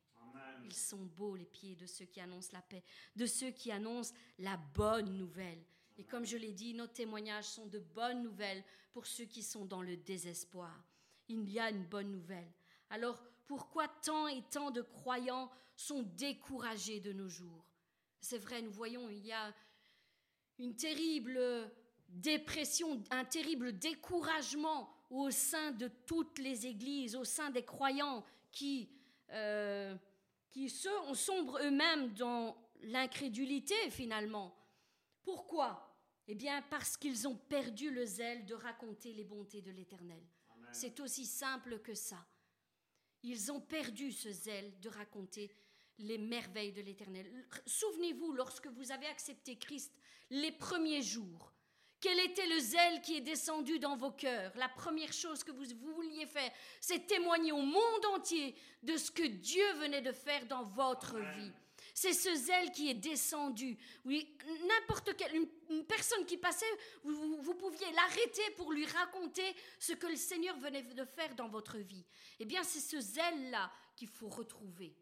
Ils 0.64 0.74
sont 0.74 1.04
beaux 1.16 1.36
les 1.36 1.44
pieds 1.44 1.76
de 1.76 1.86
ceux 1.86 2.06
qui 2.06 2.20
annoncent 2.20 2.50
la 2.52 2.62
paix, 2.62 2.82
de 3.14 3.26
ceux 3.26 3.50
qui 3.50 3.70
annoncent 3.70 4.14
la 4.40 4.56
bonne 4.56 5.16
nouvelle. 5.16 5.62
Et 5.96 6.04
comme 6.04 6.26
je 6.26 6.36
l'ai 6.36 6.52
dit, 6.52 6.74
nos 6.74 6.88
témoignages 6.88 7.44
sont 7.44 7.66
de 7.66 7.78
bonnes 7.78 8.24
nouvelles 8.24 8.64
pour 8.92 9.06
ceux 9.06 9.26
qui 9.26 9.44
sont 9.44 9.64
dans 9.64 9.82
le 9.82 9.96
désespoir 9.96 10.84
il 11.28 11.50
y 11.50 11.58
a 11.58 11.70
une 11.70 11.84
bonne 11.84 12.10
nouvelle. 12.10 12.52
Alors 12.90 13.22
pourquoi 13.46 13.88
tant 13.88 14.28
et 14.28 14.42
tant 14.50 14.70
de 14.70 14.82
croyants 14.82 15.50
sont 15.76 16.02
découragés 16.02 17.00
de 17.00 17.12
nos 17.12 17.28
jours? 17.28 17.64
C'est 18.20 18.38
vrai, 18.38 18.62
nous 18.62 18.72
voyons, 18.72 19.08
il 19.08 19.24
y 19.24 19.32
a 19.32 19.54
une 20.58 20.74
terrible 20.74 21.70
dépression, 22.08 23.02
un 23.10 23.24
terrible 23.24 23.78
découragement 23.78 24.90
au 25.10 25.30
sein 25.30 25.70
de 25.72 25.88
toutes 26.06 26.38
les 26.38 26.66
églises, 26.66 27.14
au 27.14 27.24
sein 27.24 27.50
des 27.50 27.64
croyants 27.64 28.24
qui, 28.50 28.88
euh, 29.30 29.94
qui 30.50 30.68
sombrent 30.68 31.60
eux-mêmes 31.62 32.12
dans 32.14 32.56
l'incrédulité 32.82 33.74
finalement. 33.90 34.56
Pourquoi? 35.22 35.94
Eh 36.28 36.34
bien 36.34 36.62
parce 36.62 36.96
qu'ils 36.96 37.28
ont 37.28 37.36
perdu 37.36 37.90
le 37.90 38.04
zèle 38.04 38.44
de 38.46 38.54
raconter 38.54 39.12
les 39.12 39.24
bontés 39.24 39.62
de 39.62 39.70
l'Éternel. 39.70 40.22
C'est 40.76 41.00
aussi 41.00 41.24
simple 41.24 41.78
que 41.78 41.94
ça. 41.94 42.22
Ils 43.22 43.50
ont 43.50 43.62
perdu 43.62 44.12
ce 44.12 44.30
zèle 44.30 44.78
de 44.80 44.90
raconter 44.90 45.50
les 45.98 46.18
merveilles 46.18 46.72
de 46.72 46.82
l'Éternel. 46.82 47.46
Souvenez-vous, 47.64 48.32
lorsque 48.32 48.66
vous 48.66 48.92
avez 48.92 49.06
accepté 49.06 49.56
Christ, 49.56 49.90
les 50.28 50.52
premiers 50.52 51.00
jours, 51.00 51.50
quel 51.98 52.20
était 52.20 52.46
le 52.46 52.58
zèle 52.58 53.00
qui 53.00 53.16
est 53.16 53.22
descendu 53.22 53.78
dans 53.78 53.96
vos 53.96 54.10
cœurs? 54.10 54.52
La 54.56 54.68
première 54.68 55.14
chose 55.14 55.42
que 55.42 55.50
vous, 55.50 55.64
vouliez 55.94 56.26
faire, 56.26 56.52
c'est 56.78 57.06
témoigner 57.06 57.52
au 57.52 57.62
monde 57.62 58.04
entier 58.14 58.54
de 58.82 58.98
ce 58.98 59.10
que 59.10 59.26
Dieu 59.26 59.72
venait 59.78 60.02
de 60.02 60.12
faire 60.12 60.44
dans 60.46 60.64
votre 60.64 61.18
vie. 61.18 61.52
C'est 61.98 62.12
ce 62.12 62.34
zèle 62.34 62.72
qui 62.72 62.90
est 62.90 62.94
descendu. 62.94 63.78
Oui, 64.04 64.36
n'importe 64.68 65.16
quelle 65.16 65.48
personne 65.88 66.26
qui 66.26 66.36
passait, 66.36 66.66
vous, 67.02 67.54
pouviez 67.54 67.90
l'arrêter 67.92 68.42
pour 68.58 68.70
lui 68.70 68.84
raconter 68.84 69.56
ce 69.78 69.94
que 69.94 70.06
le 70.06 70.16
Seigneur 70.16 70.58
venait 70.58 70.82
de 70.82 71.04
faire 71.06 71.34
dans 71.36 71.48
votre 71.48 71.78
vie. 71.78 72.04
Eh 72.38 72.44
bien, 72.44 72.62
c'est 72.64 72.80
ce 72.80 73.00
zèle-là 73.00 73.72
qu'il 73.96 74.08
faut 74.08 74.28
retrouver. 74.28 74.94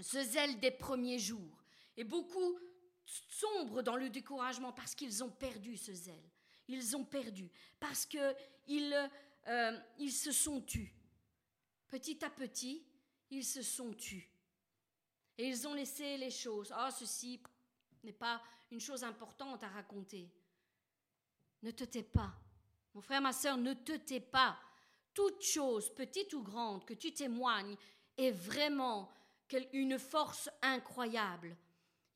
Ce 0.00 0.22
zèle 0.22 0.60
des 0.60 0.70
premiers 0.70 1.18
jours. 1.18 1.64
Et 1.96 2.04
beaucoup 2.04 2.58
sombrent 3.30 3.82
dans 3.82 3.96
le 3.96 4.10
découragement 4.10 4.72
parce 4.72 4.94
qu'ils 4.94 5.24
ont 5.24 5.30
perdu 5.30 5.78
ce 5.78 5.94
zèle. 5.94 6.30
Ils 6.68 6.94
ont 6.94 7.06
perdu 7.06 7.50
parce 7.80 8.04
qu'ils 8.04 9.10
euh, 9.48 9.78
ils 9.98 10.12
se 10.12 10.30
sont 10.30 10.60
tus. 10.60 10.94
Petit 11.88 12.22
à 12.22 12.28
petit, 12.28 12.84
ils 13.30 13.46
se 13.46 13.62
sont 13.62 13.94
tus. 13.94 14.30
Et 15.38 15.48
ils 15.48 15.66
ont 15.66 15.74
laissé 15.74 16.16
les 16.16 16.30
choses. 16.30 16.72
Ah, 16.74 16.90
ceci 16.90 17.40
n'est 18.04 18.12
pas 18.12 18.42
une 18.70 18.80
chose 18.80 19.04
importante 19.04 19.62
à 19.62 19.68
raconter. 19.68 20.28
Ne 21.62 21.70
te 21.70 21.84
tais 21.84 22.02
pas. 22.02 22.32
Mon 22.94 23.00
frère, 23.00 23.20
ma 23.20 23.32
soeur, 23.32 23.56
ne 23.56 23.74
te 23.74 23.92
tais 23.92 24.20
pas. 24.20 24.58
Toute 25.14 25.42
chose, 25.42 25.92
petite 25.94 26.32
ou 26.34 26.42
grande, 26.42 26.84
que 26.84 26.94
tu 26.94 27.12
témoignes 27.12 27.76
est 28.16 28.30
vraiment 28.30 29.10
une 29.72 29.98
force 29.98 30.48
incroyable. 30.62 31.56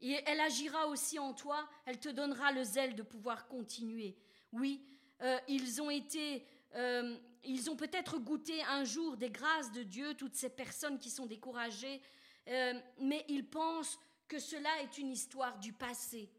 Et 0.01 0.21
elle 0.27 0.41
agira 0.41 0.87
aussi 0.87 1.19
en 1.19 1.33
toi, 1.33 1.69
elle 1.87 1.99
te 1.99 2.09
donnera 2.09 2.53
le 2.53 2.63
zèle 2.63 2.95
de 2.95 3.03
pouvoir 3.03 3.49
continuer. 3.49 4.17
Oui, 4.53 4.85
euh, 5.23 5.39
ils 5.49 5.81
ont 5.81 5.91
été, 5.91 6.45
euh, 6.75 7.17
ils 7.45 7.71
ont 7.71 7.77
peut-être 7.77 8.19
goûté 8.19 8.63
un 8.65 8.85
jour 8.85 9.17
des 9.17 9.31
grâces 9.31 9.73
de 9.73 9.83
Dieu, 9.83 10.15
toutes 10.15 10.35
ces 10.35 10.51
personnes 10.51 10.99
qui 10.99 11.11
sont 11.11 11.27
découragées, 11.27 12.01
euh, 12.49 12.75
mais 12.99 13.25
ils 13.29 13.49
pensent 13.49 13.99
que 14.29 14.39
cela 14.39 14.83
est 14.83 14.99
une 14.99 15.11
histoire 15.11 15.59
du 15.59 15.73
passé. 15.73 16.31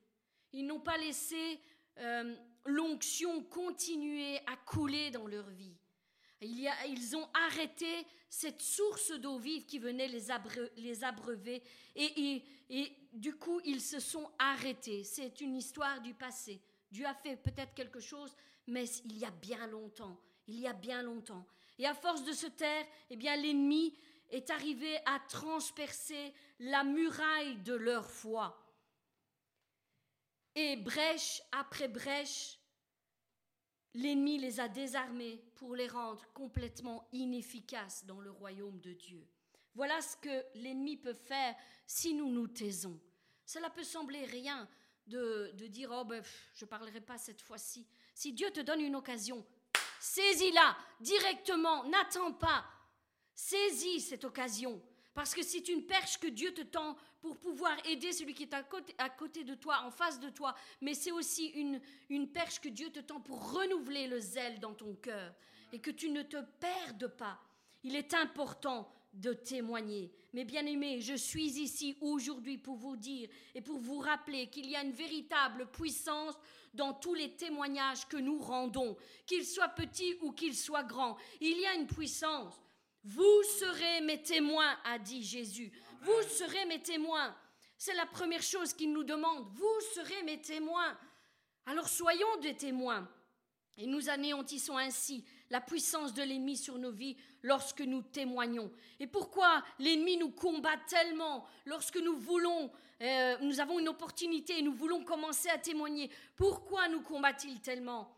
Ils 0.54 0.66
n'ont 0.66 0.80
pas 0.80 0.98
laissé 0.98 1.60
euh, 2.00 2.36
l'onction 2.66 3.44
continuer 3.44 4.38
à 4.48 4.56
couler 4.66 5.12
dans 5.12 5.28
leur 5.28 5.50
vie. 5.50 5.76
ils 6.42 7.16
ont 7.16 7.28
arrêté 7.48 8.06
cette 8.30 8.62
source 8.62 9.12
d'eau 9.12 9.38
vive 9.38 9.66
qui 9.66 9.80
venait 9.80 10.08
les, 10.08 11.04
abreuver 11.04 11.64
et, 11.96 12.44
du 13.14 13.36
coup 13.36 13.62
ils 13.64 13.82
se 13.82 14.00
sont 14.00 14.30
arrêtés. 14.38 15.04
C'est 15.04 15.42
une 15.42 15.56
histoire 15.56 16.02
du 16.02 16.14
passé. 16.14 16.62
Dieu 16.92 17.06
a 17.06 17.14
fait 17.14 17.38
peut-être 17.38 17.74
quelque 17.74 18.00
chose, 18.00 18.36
mais 18.68 18.86
il 19.06 19.18
y 19.18 19.26
a 19.26 19.32
bien 19.32 19.68
longtemps. 19.68 20.20
Il 20.48 20.60
y 20.60 20.68
a 20.68 20.74
bien 20.74 21.02
longtemps. 21.02 21.46
Et 21.78 21.86
à 21.86 21.94
force 21.94 22.24
de 22.24 22.34
se 22.34 22.48
taire, 22.48 22.86
eh 23.10 23.16
bien 23.16 23.36
l'ennemi 23.36 23.94
est 24.36 24.50
arrivé 24.50 24.98
à 25.06 25.20
transpercer 25.30 26.34
la 26.60 26.84
muraille 26.84 27.58
de 27.60 27.74
leur 27.74 28.10
foi. 28.10 28.62
Et 30.56 30.76
brèche 30.76 31.42
après 31.52 31.88
brèche, 31.88 32.60
l'ennemi 33.94 34.38
les 34.38 34.60
a 34.60 34.68
désarmés 34.68 35.42
pour 35.56 35.76
les 35.76 35.88
rendre 35.88 36.26
complètement 36.34 37.08
inefficaces 37.14 38.06
dans 38.06 38.20
le 38.20 38.32
royaume 38.32 38.80
de 38.82 38.94
Dieu. 38.94 39.26
Voilà 39.74 40.02
ce 40.02 40.18
que 40.18 40.46
l'ennemi 40.56 40.98
peut 40.98 41.14
faire 41.14 41.56
si 41.88 42.14
nous 42.14 42.30
nous 42.30 42.48
taisons. 42.48 43.00
Cela 43.46 43.70
peut 43.70 43.84
sembler 43.84 44.26
rien 44.26 44.68
de, 45.08 45.52
dire 45.68 45.92
Oh, 45.94 46.04
ben, 46.04 46.24
je 46.54 46.66
ne 46.66 46.70
parlerai 46.70 47.02
pas 47.02 47.18
cette 47.18 47.42
fois-ci. 47.42 47.88
Si 48.14 48.34
Dieu 48.34 48.52
te 48.52 48.62
donne 48.62 48.82
une 48.82 48.96
occasion, 48.96 49.46
saisis-la 50.00 50.78
directement, 51.00 51.84
n'attends 51.86 52.34
pas. 52.34 52.66
Saisis 53.36 54.02
cette 54.02 54.24
occasion. 54.24 54.82
Parce 55.14 55.34
que 55.34 55.44
c'est 55.44 55.70
une 55.70 55.86
perche 55.86 56.18
que 56.18 56.28
Dieu 56.28 56.54
te 56.54 56.62
tend 56.62 56.98
pour 57.22 57.38
pouvoir 57.38 57.74
aider 57.86 58.12
celui 58.12 58.34
qui 58.34 58.44
est 58.44 58.54
à 58.54 58.64
côté, 59.10 59.44
de 59.44 59.56
toi, 59.56 59.82
en 59.86 59.92
face 59.92 60.20
de 60.20 60.30
toi. 60.30 60.54
Mais 60.82 60.94
c'est 60.94 61.12
aussi 61.12 61.48
une, 61.48 61.80
une 62.10 62.28
perche 62.28 62.60
que 62.60 62.68
Dieu 62.68 62.90
te 62.90 63.00
tend 63.00 63.22
pour 63.22 63.54
renouveler 63.54 64.08
le 64.08 64.20
zèle 64.20 64.60
dans 64.60 64.74
ton 64.74 64.94
cœur 64.96 65.34
et 65.72 65.80
que 65.80 65.92
tu 65.92 66.10
ne 66.10 66.22
te 66.22 66.38
perdes 66.60 67.08
pas. 67.08 67.40
Il 67.84 67.96
est 67.96 68.14
important 68.14 68.92
de 69.14 69.32
témoigner. 69.32 70.12
Mais 70.34 70.44
bien 70.44 70.66
aimés, 70.66 71.00
je 71.00 71.14
suis 71.14 71.60
ici 71.60 71.96
aujourd'hui 72.02 72.58
pour 72.58 72.76
vous 72.76 72.98
dire 72.98 73.30
et 73.54 73.62
pour 73.62 73.80
vous 73.80 74.00
rappeler 74.00 74.48
qu'il 74.48 74.70
y 74.70 74.76
a 74.76 74.84
une 74.84 74.92
véritable 74.92 75.68
puissance 75.72 76.36
dans 76.74 76.94
tous 76.94 77.14
les 77.14 77.32
témoignages 77.32 78.06
que 78.08 78.18
nous 78.18 78.40
rendons, 78.40 78.98
qu'ils 79.26 79.46
soient 79.46 79.70
petits 79.70 80.16
ou 80.22 80.34
qu'ils 80.34 80.58
soient 80.58 80.84
grands. 80.84 81.16
Il 81.40 81.58
y 81.58 81.66
a 81.66 81.76
une 81.76 81.88
puissance. 81.88 82.60
Vous 83.06 83.44
serez 83.60 84.02
mes 84.02 84.22
témoins, 84.24 84.76
a 84.84 84.98
dit 84.98 85.24
Jésus. 85.24 85.72
Vous 86.02 86.24
serez 86.28 86.66
mes 86.66 86.82
témoins. 86.82 87.36
C'est 87.78 87.94
la 87.94 88.08
première 88.08 88.42
chose 88.42 88.74
qu'il 88.74 88.92
nous 88.92 89.04
demande. 89.04 89.46
Vous 89.54 89.82
serez 89.94 90.24
mes 90.24 90.42
témoins. 90.42 90.98
Alors 91.68 91.88
soyons 91.88 92.38
des 92.42 92.56
témoins. 92.56 93.08
Et 93.78 93.86
nous 93.86 94.10
anéantissons 94.10 94.78
ainsi 94.78 95.24
la 95.52 95.62
puissance 95.62 96.14
de 96.16 96.24
l'ennemi 96.24 96.58
sur 96.58 96.80
nos 96.80 96.92
vies 96.92 97.16
lorsque 97.44 97.82
nous 97.82 98.02
témoignons. 98.02 98.72
Et 99.00 99.06
pourquoi 99.06 99.64
l'ennemi 99.78 100.18
nous 100.18 100.32
combat 100.32 100.78
tellement 100.88 101.46
lorsque 101.66 101.98
nous 101.98 102.18
voulons, 102.18 102.72
euh, 103.02 103.38
nous 103.42 103.60
avons 103.60 103.78
une 103.78 103.90
opportunité 103.90 104.58
et 104.58 104.62
nous 104.64 104.74
voulons 104.74 105.04
commencer 105.04 105.50
à 105.50 105.60
témoigner? 105.60 106.10
Pourquoi 106.36 106.88
nous 106.88 107.02
combat-il 107.02 107.62
tellement? 107.62 108.16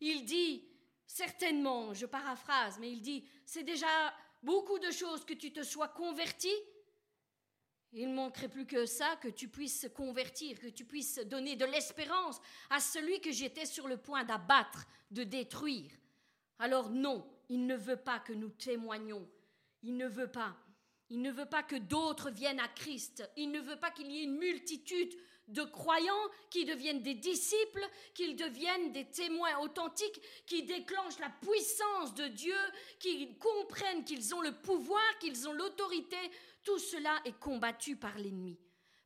Il 0.00 0.24
dit, 0.24 0.64
certainement, 1.06 1.94
je 1.94 2.06
paraphrase, 2.06 2.78
mais 2.78 2.90
il 2.90 3.00
dit, 3.00 3.24
c'est 3.44 3.62
déjà 3.62 3.86
beaucoup 4.42 4.78
de 4.78 4.90
choses 4.90 5.24
que 5.24 5.34
tu 5.34 5.52
te 5.52 5.62
sois 5.62 5.88
converti. 5.88 6.52
Il 7.92 8.08
manquerait 8.10 8.48
plus 8.48 8.66
que 8.66 8.84
ça, 8.84 9.16
que 9.16 9.28
tu 9.28 9.48
puisses 9.48 9.88
convertir, 9.94 10.58
que 10.60 10.66
tu 10.66 10.84
puisses 10.84 11.18
donner 11.18 11.56
de 11.56 11.64
l'espérance 11.64 12.40
à 12.70 12.80
celui 12.80 13.20
que 13.20 13.32
j'étais 13.32 13.66
sur 13.66 13.88
le 13.88 13.96
point 13.96 14.24
d'abattre, 14.24 14.86
de 15.10 15.24
détruire. 15.24 15.90
Alors 16.58 16.90
non, 16.90 17.26
il 17.48 17.66
ne 17.66 17.76
veut 17.76 17.96
pas 17.96 18.18
que 18.18 18.32
nous 18.32 18.50
témoignions. 18.50 19.26
Il 19.82 19.96
ne 19.96 20.08
veut 20.08 20.30
pas. 20.30 20.56
Il 21.08 21.22
ne 21.22 21.30
veut 21.30 21.46
pas 21.46 21.62
que 21.62 21.76
d'autres 21.76 22.30
viennent 22.30 22.60
à 22.60 22.68
Christ. 22.68 23.28
Il 23.36 23.52
ne 23.52 23.60
veut 23.60 23.78
pas 23.78 23.90
qu'il 23.90 24.10
y 24.10 24.20
ait 24.20 24.24
une 24.24 24.38
multitude 24.38 25.14
de 25.48 25.62
croyants 25.62 26.28
qui 26.50 26.64
deviennent 26.64 27.02
des 27.02 27.14
disciples, 27.14 27.86
qu'ils 28.14 28.36
deviennent 28.36 28.92
des 28.92 29.06
témoins 29.06 29.58
authentiques, 29.58 30.20
qui 30.46 30.64
déclenchent 30.64 31.18
la 31.18 31.30
puissance 31.30 32.14
de 32.14 32.26
Dieu, 32.28 32.56
qui 32.98 33.36
comprennent 33.38 34.04
qu'ils 34.04 34.34
ont 34.34 34.40
le 34.40 34.52
pouvoir, 34.52 35.18
qu'ils 35.20 35.48
ont 35.48 35.52
l'autorité. 35.52 36.16
Tout 36.64 36.78
cela 36.78 37.20
est 37.24 37.38
combattu 37.38 37.96
par 37.96 38.18
l'ennemi. 38.18 38.58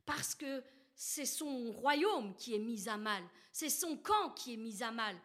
Parce 0.05 0.33
que 0.33 0.63
c'est 0.95 1.25
son 1.25 1.71
royaume 1.71 2.35
qui 2.35 2.55
est 2.55 2.59
mis 2.59 2.89
à 2.89 2.97
mal, 2.97 3.23
c'est 3.51 3.69
son 3.69 3.97
camp 3.97 4.31
qui 4.31 4.53
est 4.53 4.57
mis 4.57 4.81
à 4.83 4.91
mal. 4.91 5.15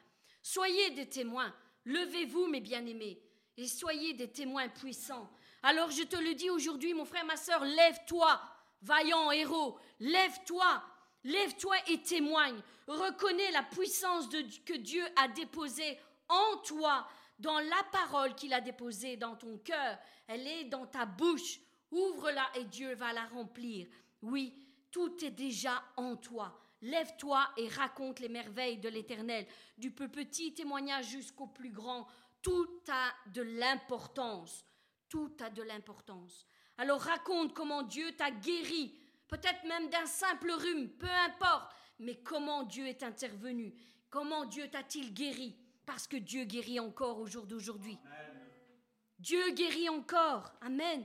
Soyez 0.42 0.90
des 0.90 1.08
témoins. 1.08 1.54
Levez-vous, 1.84 2.46
mes 2.46 2.60
bien-aimés, 2.60 3.22
et 3.56 3.68
soyez 3.68 4.12
des 4.12 4.30
témoins 4.30 4.68
puissants. 4.68 5.30
Alors 5.62 5.90
je 5.90 6.02
te 6.02 6.16
le 6.16 6.34
dis 6.34 6.50
aujourd'hui, 6.50 6.94
mon 6.94 7.04
frère, 7.04 7.24
ma 7.24 7.36
sœur, 7.36 7.64
lève-toi, 7.64 8.40
vaillant 8.82 9.30
héros, 9.30 9.78
lève-toi, 10.00 10.82
lève-toi 11.26 11.76
et 11.88 12.00
témoigne. 12.02 12.60
Reconnais 12.86 13.50
la 13.50 13.62
puissance 13.62 14.28
que 14.64 14.76
Dieu 14.76 15.04
a 15.16 15.28
déposée 15.28 15.98
en 16.28 16.56
toi, 16.58 17.06
dans 17.38 17.58
la 17.58 17.82
parole 17.92 18.34
qu'il 18.34 18.54
a 18.54 18.60
déposée 18.60 19.16
dans 19.16 19.36
ton 19.36 19.58
cœur. 19.58 19.98
Elle 20.26 20.46
est 20.46 20.64
dans 20.64 20.86
ta 20.86 21.04
bouche. 21.04 21.60
Ouvre-la 21.90 22.48
et 22.56 22.64
Dieu 22.64 22.94
va 22.94 23.12
la 23.12 23.26
remplir. 23.26 23.86
Oui, 24.22 24.54
tout 24.90 25.24
est 25.24 25.30
déjà 25.30 25.82
en 25.96 26.16
toi. 26.16 26.58
Lève-toi 26.82 27.48
et 27.56 27.68
raconte 27.68 28.20
les 28.20 28.28
merveilles 28.28 28.78
de 28.78 28.88
l'Éternel, 28.88 29.46
du 29.78 29.90
plus 29.90 30.08
petit 30.08 30.52
témoignage 30.54 31.08
jusqu'au 31.08 31.46
plus 31.46 31.70
grand. 31.70 32.06
Tout 32.42 32.80
a 32.88 33.12
de 33.32 33.42
l'importance. 33.42 34.64
Tout 35.08 35.36
a 35.40 35.50
de 35.50 35.62
l'importance. 35.62 36.46
Alors 36.78 37.00
raconte 37.00 37.54
comment 37.54 37.82
Dieu 37.82 38.12
t'a 38.16 38.30
guéri, 38.30 38.94
peut-être 39.28 39.64
même 39.64 39.88
d'un 39.90 40.06
simple 40.06 40.50
rhume, 40.50 40.88
peu 40.90 41.10
importe, 41.10 41.72
mais 41.98 42.16
comment 42.22 42.62
Dieu 42.62 42.86
est 42.86 43.02
intervenu, 43.02 43.74
comment 44.10 44.44
Dieu 44.44 44.68
t'a-t-il 44.68 45.12
guéri, 45.14 45.56
parce 45.84 46.06
que 46.06 46.16
Dieu 46.16 46.44
guérit 46.44 46.80
encore 46.80 47.18
au 47.18 47.26
jour 47.26 47.46
d'aujourd'hui. 47.46 47.98
Dieu 49.18 49.50
guérit 49.52 49.88
encore. 49.88 50.52
Amen. 50.60 51.04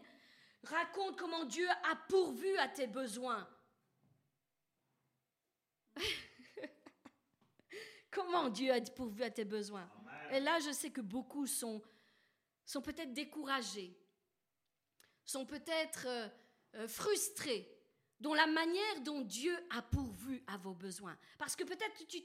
Raconte 0.63 1.17
comment 1.17 1.45
Dieu 1.45 1.67
a 1.69 1.95
pourvu 2.09 2.57
à 2.57 2.67
tes 2.67 2.87
besoins. 2.87 3.47
Comment 8.11 8.49
Dieu 8.49 8.73
a 8.73 8.81
pourvu 8.81 9.23
à 9.23 9.31
tes 9.31 9.45
besoins? 9.45 9.89
Et 10.31 10.41
là, 10.41 10.59
je 10.59 10.71
sais 10.71 10.91
que 10.91 10.99
beaucoup 10.99 11.47
sont, 11.47 11.81
peut-être 12.83 13.13
découragés, 13.13 13.97
sont 15.23 15.45
peut-être 15.45 16.05
euh, 16.07 16.27
euh, 16.75 16.87
frustrés 16.89 17.70
dans 18.21 18.35
la 18.35 18.45
manière 18.45 19.01
dont 19.01 19.21
Dieu 19.21 19.57
a 19.71 19.81
pourvu 19.81 20.43
à 20.45 20.55
vos 20.57 20.75
besoins. 20.75 21.17
Parce 21.39 21.55
que 21.55 21.63
peut-être 21.63 22.05
tu, 22.07 22.23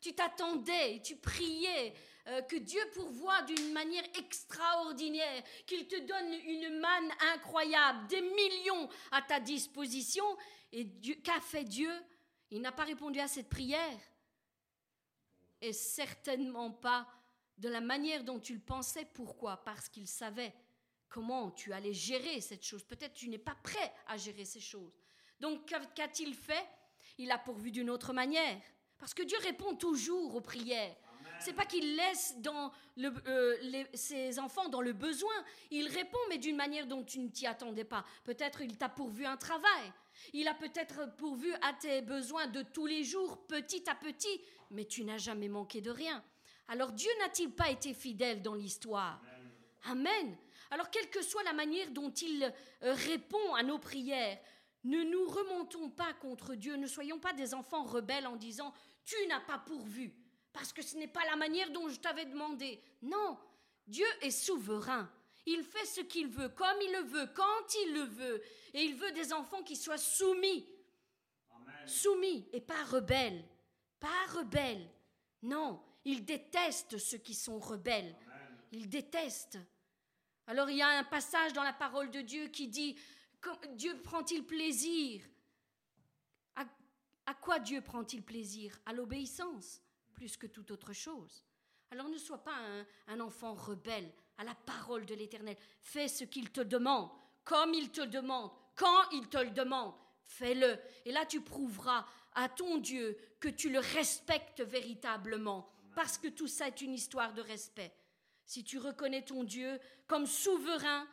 tu 0.00 0.14
t'attendais, 0.14 1.00
tu 1.02 1.16
priais 1.16 1.92
euh, 2.28 2.40
que 2.42 2.56
Dieu 2.56 2.80
pourvoie 2.94 3.42
d'une 3.42 3.72
manière 3.72 4.04
extraordinaire, 4.18 5.44
qu'il 5.66 5.86
te 5.86 6.00
donne 6.00 6.32
une 6.32 6.80
manne 6.80 7.12
incroyable, 7.34 8.06
des 8.08 8.22
millions 8.22 8.88
à 9.12 9.20
ta 9.20 9.38
disposition. 9.38 10.24
Et 10.72 10.88
qu'a 11.22 11.40
fait 11.42 11.64
Dieu? 11.64 11.92
Il 12.50 12.62
n'a 12.62 12.72
pas 12.72 12.84
répondu 12.84 13.20
à 13.20 13.28
cette 13.28 13.50
prière. 13.50 14.00
Et 15.60 15.74
certainement 15.74 16.70
pas 16.70 17.06
de 17.58 17.68
la 17.68 17.82
manière 17.82 18.24
dont 18.24 18.40
tu 18.40 18.54
le 18.54 18.60
pensais. 18.60 19.06
Pourquoi? 19.12 19.58
Parce 19.62 19.90
qu'il 19.90 20.08
savait 20.08 20.54
comment 21.10 21.50
tu 21.50 21.74
allais 21.74 21.92
gérer 21.92 22.40
cette 22.40 22.64
chose. 22.64 22.82
Peut-être 22.82 23.12
tu 23.12 23.28
n'es 23.28 23.38
pas 23.38 23.56
prêt 23.62 23.92
à 24.06 24.16
gérer 24.16 24.46
ces 24.46 24.60
choses. 24.60 24.92
Donc 25.44 25.66
qu'a-t-il 25.94 26.34
fait? 26.34 26.66
Il 27.18 27.30
a 27.30 27.36
pourvu 27.36 27.70
d'une 27.70 27.90
autre 27.90 28.14
manière. 28.14 28.58
Parce 28.98 29.12
que 29.12 29.22
Dieu 29.22 29.36
répond 29.42 29.74
toujours 29.74 30.34
aux 30.34 30.40
prières. 30.40 30.96
C'est 31.38 31.52
pas 31.52 31.66
qu'il 31.66 31.96
laisse 31.96 32.36
dans 32.38 32.72
euh, 32.98 33.84
ses 33.92 34.38
enfants 34.38 34.70
dans 34.70 34.80
le 34.80 34.94
besoin. 34.94 35.34
Il 35.70 35.88
répond, 35.88 36.16
mais 36.30 36.38
d'une 36.38 36.56
manière 36.56 36.86
dont 36.86 37.04
tu 37.04 37.18
ne 37.18 37.28
t'y 37.28 37.46
attendais 37.46 37.84
pas. 37.84 38.06
Peut-être 38.24 38.62
il 38.62 38.78
t'a 38.78 38.88
pourvu 38.88 39.26
un 39.26 39.36
travail. 39.36 39.92
Il 40.32 40.48
a 40.48 40.54
peut-être 40.54 41.14
pourvu 41.16 41.52
à 41.60 41.74
tes 41.74 42.00
besoins 42.00 42.46
de 42.46 42.62
tous 42.62 42.86
les 42.86 43.04
jours, 43.04 43.46
petit 43.46 43.84
à 43.90 43.94
petit, 43.94 44.40
mais 44.70 44.86
tu 44.86 45.04
n'as 45.04 45.18
jamais 45.18 45.48
manqué 45.48 45.82
de 45.82 45.90
rien. 45.90 46.24
Alors 46.68 46.92
Dieu 46.92 47.10
n'a-t-il 47.18 47.50
pas 47.50 47.68
été 47.68 47.92
fidèle 47.92 48.40
dans 48.40 48.54
l'histoire? 48.54 49.20
Amen. 49.84 50.38
Alors 50.70 50.88
quelle 50.88 51.10
que 51.10 51.22
soit 51.22 51.42
la 51.42 51.52
manière 51.52 51.90
dont 51.90 52.10
il 52.10 52.42
euh, 52.82 52.94
répond 52.94 53.54
à 53.54 53.62
nos 53.62 53.78
prières, 53.78 54.38
ne 54.84 55.02
nous 55.02 55.26
remontons 55.26 55.90
pas 55.90 56.12
contre 56.14 56.54
Dieu, 56.54 56.76
ne 56.76 56.86
soyons 56.86 57.18
pas 57.18 57.32
des 57.32 57.54
enfants 57.54 57.84
rebelles 57.84 58.26
en 58.26 58.36
disant 58.36 58.72
tu 59.04 59.16
n'as 59.28 59.40
pas 59.40 59.58
pourvu, 59.58 60.14
parce 60.52 60.72
que 60.72 60.82
ce 60.82 60.96
n'est 60.96 61.08
pas 61.08 61.24
la 61.26 61.36
manière 61.36 61.70
dont 61.70 61.88
je 61.88 62.00
t'avais 62.00 62.26
demandé. 62.26 62.80
Non, 63.02 63.38
Dieu 63.86 64.06
est 64.20 64.30
souverain. 64.30 65.10
Il 65.46 65.62
fait 65.62 65.84
ce 65.84 66.00
qu'il 66.00 66.28
veut, 66.28 66.48
comme 66.48 66.76
il 66.82 66.92
le 66.92 67.02
veut, 67.02 67.26
quand 67.34 67.74
il 67.84 67.94
le 67.94 68.04
veut. 68.04 68.42
Et 68.72 68.82
il 68.82 68.94
veut 68.94 69.12
des 69.12 69.32
enfants 69.32 69.62
qui 69.62 69.76
soient 69.76 69.98
soumis. 69.98 70.66
Soumis 71.86 72.48
et 72.52 72.60
pas 72.60 72.82
rebelles. 72.84 73.44
Pas 74.00 74.26
rebelles. 74.32 74.88
Non, 75.42 75.82
il 76.04 76.24
déteste 76.24 76.96
ceux 76.96 77.18
qui 77.18 77.34
sont 77.34 77.58
rebelles. 77.58 78.16
Il 78.72 78.88
déteste. 78.88 79.58
Alors 80.46 80.70
il 80.70 80.76
y 80.76 80.82
a 80.82 80.88
un 80.88 81.04
passage 81.04 81.52
dans 81.52 81.62
la 81.62 81.72
parole 81.72 82.10
de 82.10 82.20
Dieu 82.20 82.48
qui 82.48 82.68
dit, 82.68 82.98
Dieu 83.74 84.00
prend-il 84.02 84.44
plaisir? 84.44 85.22
À, 87.26 87.34
quoi 87.34 87.58
Dieu 87.58 87.80
prend-il 87.80 88.22
plaisir? 88.22 88.78
À 88.84 88.92
l'obéissance, 88.92 89.80
plus 90.12 90.36
que 90.36 90.46
toute 90.46 90.70
autre 90.70 90.92
chose. 90.92 91.44
Alors 91.90 92.08
ne 92.08 92.18
sois 92.18 92.42
pas 92.44 92.54
un, 92.54 92.86
un 93.06 93.20
enfant 93.20 93.54
rebelle, 93.54 94.12
à 94.36 94.44
la 94.44 94.54
parole 94.54 95.06
de 95.06 95.14
l'Éternel. 95.14 95.56
Fais 95.80 96.08
ce 96.08 96.24
qu'il 96.24 96.50
te 96.50 96.60
demande, 96.60 97.10
comme 97.44 97.72
il 97.72 97.90
te 97.90 98.02
demande, 98.02 98.50
quand 98.76 99.10
il 99.12 99.28
te 99.28 99.38
le 99.38 99.50
demande. 99.50 99.94
Fais-le. 100.24 100.78
Et 101.04 101.12
là, 101.12 101.24
tu 101.24 101.40
prouveras 101.40 102.06
à 102.34 102.48
ton 102.48 102.78
Dieu 102.78 103.16
que 103.40 103.48
tu 103.48 103.70
le 103.70 103.78
respectes 103.78 104.60
véritablement. 104.60 105.68
Parce 105.94 106.18
que 106.18 106.28
tout 106.28 106.48
ça 106.48 106.68
est 106.68 106.80
une 106.80 106.94
histoire 106.94 107.32
de 107.34 107.42
respect. 107.42 107.94
Si 108.44 108.64
tu 108.64 108.78
reconnais 108.78 109.22
ton 109.22 109.44
Dieu 109.44 109.78
comme 110.06 110.26
souverain 110.26 111.06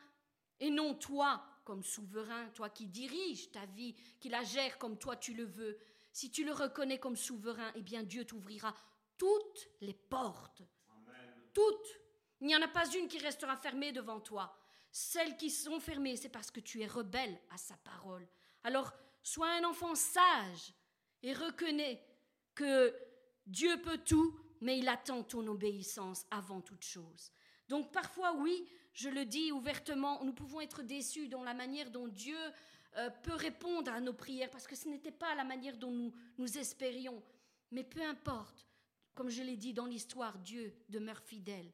et 0.60 0.70
non 0.70 0.96
toi 0.96 1.44
comme 1.64 1.84
souverain, 1.84 2.50
toi 2.50 2.70
qui 2.70 2.88
diriges 2.88 3.52
ta 3.52 3.66
vie, 3.66 3.96
qui 4.20 4.30
la 4.30 4.44
gères 4.44 4.78
comme 4.78 4.98
toi 4.98 5.16
tu 5.16 5.34
le 5.34 5.46
veux, 5.46 5.78
si 6.12 6.30
tu 6.30 6.44
le 6.44 6.52
reconnais 6.52 7.00
comme 7.00 7.16
souverain, 7.16 7.72
eh 7.76 7.82
bien 7.82 8.04
Dieu 8.04 8.26
t'ouvrira 8.26 8.76
toutes 9.18 9.70
les 9.82 9.94
portes. 9.94 10.64
Toutes. 11.54 12.00
Il 12.40 12.48
n'y 12.48 12.56
en 12.56 12.62
a 12.62 12.68
pas 12.68 12.90
une 12.92 13.08
qui 13.08 13.20
restera 13.20 13.56
fermée 13.56 13.92
devant 13.92 14.20
toi. 14.20 14.58
Celles 14.92 15.38
qui 15.38 15.50
sont 15.50 15.80
fermées, 15.80 16.18
c'est 16.18 16.30
parce 16.30 16.52
que 16.52 16.60
tu 16.60 16.82
es 16.82 16.88
rebelle 16.88 17.40
à 17.50 17.58
sa 17.58 17.76
parole. 17.78 18.28
Alors, 18.64 18.94
sois 19.24 19.52
un 19.52 19.64
enfant 19.64 19.96
sage 19.96 20.74
et 21.24 21.34
reconnais 21.34 22.04
que 22.56 22.94
Dieu 23.46 23.82
peut 23.82 24.00
tout, 24.00 24.38
mais 24.60 24.80
il 24.80 24.88
attend 24.90 25.24
ton 25.24 25.48
obéissance 25.48 26.26
avant 26.30 26.62
toute 26.62 26.84
chose. 26.84 27.32
Donc 27.70 27.92
parfois, 27.92 28.34
oui, 28.34 28.68
je 28.94 29.10
le 29.10 29.26
dis 29.26 29.52
ouvertement, 29.52 30.24
nous 30.24 30.34
pouvons 30.34 30.62
être 30.62 30.82
déçus 30.82 31.28
dans 31.28 31.44
la 31.44 31.54
manière 31.54 31.90
dont 31.90 32.08
Dieu 32.08 32.38
euh, 32.98 33.10
peut 33.24 33.36
répondre 33.36 33.92
à 33.92 34.02
nos 34.02 34.14
prières, 34.14 34.50
parce 34.50 34.68
que 34.68 34.76
ce 34.76 34.90
n'était 34.90 35.12
pas 35.12 35.34
la 35.36 35.44
manière 35.44 35.78
dont 35.78 35.92
nous, 35.92 36.14
nous 36.38 36.58
espérions. 36.58 37.24
Mais 37.72 37.84
peu 37.84 38.02
importe, 38.04 38.68
comme 39.16 39.30
je 39.30 39.44
l'ai 39.44 39.56
dit 39.56 39.74
dans 39.74 39.86
l'histoire, 39.86 40.38
Dieu 40.40 40.74
demeure 40.90 41.22
fidèle. 41.22 41.72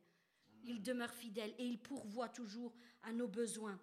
Il 0.64 0.82
demeure 0.82 1.14
fidèle 1.14 1.54
et 1.58 1.66
il 1.66 1.80
pourvoit 1.80 2.30
toujours 2.30 2.74
à 3.04 3.12
nos 3.12 3.28
besoins. 3.28 3.80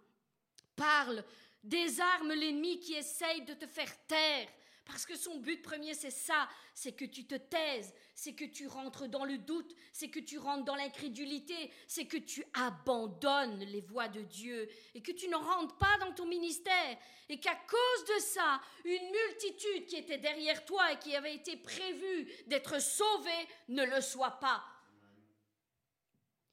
Parle, 0.76 1.24
désarme 1.62 2.34
l'ennemi 2.34 2.78
qui 2.78 2.94
essaye 2.94 3.42
de 3.42 3.54
te 3.54 3.66
faire 3.66 4.06
taire, 4.06 4.48
parce 4.84 5.06
que 5.06 5.16
son 5.16 5.38
but 5.38 5.62
premier, 5.62 5.94
c'est 5.94 6.10
ça, 6.10 6.48
c'est 6.74 6.92
que 6.92 7.04
tu 7.04 7.26
te 7.26 7.34
taises, 7.34 7.94
c'est 8.14 8.34
que 8.34 8.44
tu 8.44 8.66
rentres 8.66 9.08
dans 9.08 9.24
le 9.24 9.38
doute, 9.38 9.74
c'est 9.92 10.08
que 10.08 10.20
tu 10.20 10.38
rentres 10.38 10.64
dans 10.64 10.76
l'incrédulité, 10.76 11.70
c'est 11.86 12.06
que 12.06 12.18
tu 12.18 12.44
abandonnes 12.52 13.60
les 13.60 13.80
voies 13.80 14.08
de 14.08 14.20
Dieu 14.22 14.68
et 14.94 15.02
que 15.02 15.12
tu 15.12 15.28
ne 15.28 15.36
rentres 15.36 15.76
pas 15.78 15.96
dans 16.00 16.12
ton 16.12 16.26
ministère 16.26 16.98
et 17.28 17.40
qu'à 17.40 17.54
cause 17.54 18.04
de 18.16 18.20
ça, 18.20 18.60
une 18.84 19.10
multitude 19.10 19.86
qui 19.86 19.96
était 19.96 20.18
derrière 20.18 20.64
toi 20.64 20.92
et 20.92 20.98
qui 20.98 21.16
avait 21.16 21.34
été 21.34 21.56
prévue 21.56 22.30
d'être 22.46 22.80
sauvée 22.80 23.48
ne 23.68 23.84
le 23.84 24.00
soit 24.00 24.38
pas. 24.38 24.62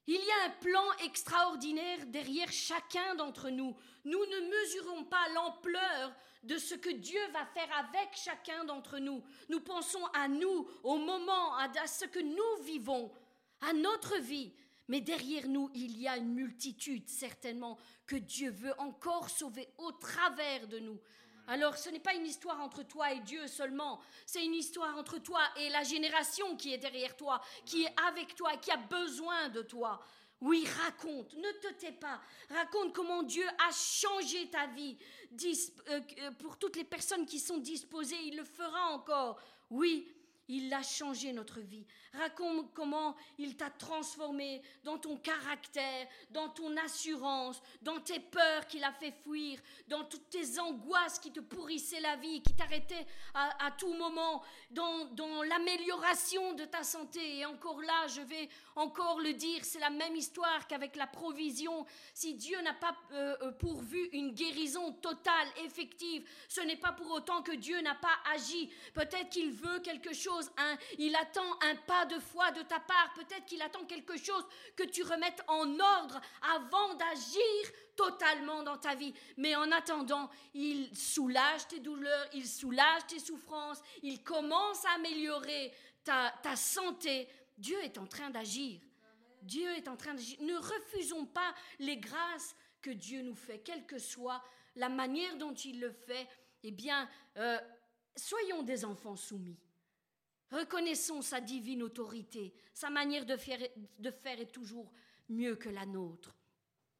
Il 0.07 0.15
y 0.15 0.31
a 0.31 0.45
un 0.45 0.49
plan 0.61 0.91
extraordinaire 1.05 2.05
derrière 2.07 2.51
chacun 2.51 3.15
d'entre 3.15 3.49
nous. 3.49 3.75
Nous 4.03 4.25
ne 4.25 4.49
mesurons 4.49 5.03
pas 5.05 5.29
l'ampleur 5.35 6.13
de 6.43 6.57
ce 6.57 6.73
que 6.73 6.89
Dieu 6.89 7.21
va 7.33 7.45
faire 7.45 7.69
avec 7.77 8.09
chacun 8.15 8.65
d'entre 8.65 8.97
nous. 8.97 9.23
Nous 9.49 9.61
pensons 9.61 10.03
à 10.13 10.27
nous, 10.27 10.67
au 10.83 10.97
moment, 10.97 11.55
à 11.55 11.87
ce 11.87 12.05
que 12.05 12.19
nous 12.19 12.63
vivons, 12.63 13.11
à 13.61 13.73
notre 13.73 14.17
vie. 14.17 14.53
Mais 14.87 15.01
derrière 15.01 15.47
nous, 15.47 15.69
il 15.75 15.97
y 15.97 16.07
a 16.07 16.17
une 16.17 16.33
multitude, 16.33 17.07
certainement, 17.07 17.77
que 18.07 18.15
Dieu 18.15 18.49
veut 18.49 18.73
encore 18.79 19.29
sauver 19.29 19.69
au 19.77 19.91
travers 19.91 20.67
de 20.67 20.79
nous. 20.79 20.99
Alors 21.51 21.77
ce 21.77 21.89
n'est 21.89 21.99
pas 21.99 22.13
une 22.13 22.25
histoire 22.25 22.61
entre 22.61 22.81
toi 22.83 23.11
et 23.11 23.19
Dieu 23.19 23.45
seulement, 23.45 23.99
c'est 24.25 24.45
une 24.45 24.53
histoire 24.53 24.97
entre 24.97 25.17
toi 25.17 25.41
et 25.57 25.67
la 25.67 25.83
génération 25.83 26.55
qui 26.55 26.73
est 26.73 26.77
derrière 26.77 27.17
toi, 27.17 27.41
qui 27.65 27.83
est 27.83 27.93
avec 28.07 28.35
toi, 28.35 28.55
qui 28.55 28.71
a 28.71 28.77
besoin 28.77 29.49
de 29.49 29.61
toi. 29.61 29.99
Oui, 30.39 30.65
raconte, 30.81 31.33
ne 31.33 31.51
te 31.59 31.73
tais 31.73 31.91
pas. 31.91 32.21
Raconte 32.49 32.93
comment 32.93 33.21
Dieu 33.21 33.43
a 33.67 33.71
changé 33.73 34.49
ta 34.49 34.67
vie. 34.67 34.97
Euh, 35.43 35.99
euh, 36.19 36.31
pour 36.39 36.57
toutes 36.57 36.77
les 36.77 36.85
personnes 36.85 37.25
qui 37.25 37.37
sont 37.37 37.57
disposées, 37.57 38.23
il 38.23 38.37
le 38.37 38.45
fera 38.45 38.93
encore. 38.93 39.37
Oui, 39.69 40.07
il 40.51 40.73
a 40.73 40.83
changé 40.83 41.31
notre 41.31 41.61
vie. 41.61 41.85
Raconte 42.13 42.73
comment 42.73 43.15
il 43.37 43.55
t'a 43.55 43.69
transformé 43.69 44.61
dans 44.83 44.97
ton 44.97 45.15
caractère, 45.15 46.07
dans 46.29 46.49
ton 46.49 46.75
assurance, 46.77 47.61
dans 47.81 47.99
tes 48.01 48.19
peurs 48.19 48.67
qu'il 48.67 48.83
a 48.83 48.91
fait 48.91 49.13
fuir, 49.23 49.59
dans 49.87 50.03
toutes 50.03 50.29
tes 50.29 50.59
angoisses 50.59 51.19
qui 51.19 51.31
te 51.31 51.39
pourrissaient 51.39 52.01
la 52.01 52.17
vie, 52.17 52.41
qui 52.41 52.53
t'arrêtaient 52.53 53.05
à, 53.33 53.71
tout 53.77 53.93
moment, 53.93 54.43
dans, 54.71 55.05
dans 55.13 55.43
l'amélioration 55.43 56.53
de 56.53 56.65
ta 56.65 56.83
santé. 56.83 57.39
Et 57.39 57.45
encore 57.45 57.81
là, 57.81 58.07
je 58.07 58.21
vais 58.21 58.49
encore 58.75 59.21
le 59.21 59.33
dire, 59.33 59.63
c'est 59.63 59.79
la 59.79 59.89
même 59.89 60.15
histoire 60.15 60.67
qu'avec 60.67 60.97
la 60.97 61.07
provision. 61.07 61.85
Si 62.13 62.33
Dieu 62.33 62.59
n'a 62.61 62.73
pas 62.73 62.95
euh, 63.13 63.37
euh, 63.41 63.51
pourvu 63.53 64.09
une 64.11 64.33
guérison 64.33 64.91
totale, 64.93 65.47
effective, 65.63 66.27
ce 66.49 66.61
n'est 66.61 66.75
pas 66.75 66.91
pour 66.91 67.09
autant 67.11 67.41
que 67.41 67.53
Dieu 67.53 67.79
n'a 67.81 67.95
pas 67.95 68.17
agi. 68.33 68.69
Peut-être 68.93 69.29
qu'il 69.29 69.51
veut 69.51 69.79
quelque 69.79 70.13
chose, 70.13 70.40
il 70.97 71.15
attend 71.15 71.59
un 71.61 71.75
pas 71.75 72.05
de 72.05 72.19
foi 72.19 72.51
de 72.51 72.61
ta 72.61 72.79
part. 72.79 73.13
Peut-être 73.15 73.45
qu'il 73.45 73.61
attend 73.61 73.85
quelque 73.85 74.17
chose 74.17 74.45
que 74.75 74.83
tu 74.83 75.03
remettes 75.03 75.43
en 75.47 75.79
ordre 75.79 76.21
avant 76.55 76.93
d'agir 76.95 77.71
totalement 77.95 78.63
dans 78.63 78.77
ta 78.77 78.95
vie. 78.95 79.13
Mais 79.37 79.55
en 79.55 79.71
attendant, 79.71 80.29
il 80.53 80.95
soulage 80.95 81.67
tes 81.67 81.79
douleurs, 81.79 82.27
il 82.33 82.47
soulage 82.47 83.05
tes 83.07 83.19
souffrances, 83.19 83.81
il 84.03 84.23
commence 84.23 84.85
à 84.85 84.95
améliorer 84.95 85.73
ta, 86.03 86.33
ta 86.43 86.55
santé. 86.55 87.27
Dieu 87.57 87.77
est 87.83 87.97
en 87.97 88.07
train 88.07 88.29
d'agir. 88.29 88.81
Dieu 89.41 89.69
est 89.75 89.87
en 89.87 89.97
train 89.97 90.13
d'agir. 90.13 90.37
Ne 90.41 90.55
refusons 90.55 91.25
pas 91.25 91.53
les 91.79 91.97
grâces 91.97 92.55
que 92.81 92.91
Dieu 92.91 93.21
nous 93.21 93.35
fait, 93.35 93.59
quelle 93.59 93.85
que 93.85 93.99
soit 93.99 94.43
la 94.75 94.89
manière 94.89 95.37
dont 95.37 95.53
il 95.53 95.79
le 95.79 95.91
fait. 95.91 96.27
Eh 96.63 96.71
bien, 96.71 97.09
euh, 97.37 97.59
soyons 98.15 98.63
des 98.63 98.85
enfants 98.85 99.15
soumis. 99.15 99.57
Reconnaissons 100.51 101.21
sa 101.21 101.39
divine 101.39 101.83
autorité. 101.83 102.53
Sa 102.73 102.89
manière 102.89 103.25
de 103.25 103.37
faire, 103.37 103.61
est 103.61 104.51
toujours 104.51 104.91
mieux 105.29 105.55
que 105.55 105.69
la 105.69 105.85
nôtre. 105.85 106.35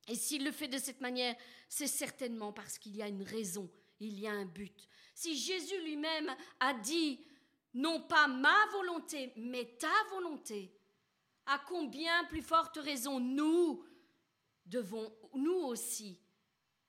Et 0.08 0.16
s'il 0.16 0.43
le 0.43 0.52
fait 0.52 0.68
de 0.68 0.78
cette 0.78 1.02
manière, 1.02 1.36
c'est 1.68 1.88
certainement 1.88 2.54
parce 2.54 2.78
qu'il 2.78 2.95
y 2.95 3.02
a 3.02 3.08
une 3.08 3.24
raison, 3.24 3.70
il 3.99 4.20
y 4.20 4.28
a 4.28 4.32
un 4.32 4.45
but. 4.45 4.88
Si 5.14 5.38
Jésus 5.38 5.80
lui-même 5.84 6.36
a 6.60 6.74
dit, 6.74 7.20
non 7.74 8.02
pas 8.02 8.28
ma 8.28 8.66
volonté, 8.72 9.34
mais 9.36 9.78
ta 9.78 9.93
volonté, 10.10 10.74
à 11.45 11.60
combien 11.68 12.24
plus 12.26 12.41
forte 12.41 12.78
raison 12.78 13.20
nous 13.20 13.86
devons, 14.66 15.14
nous 15.36 15.60
aussi, 15.66 16.20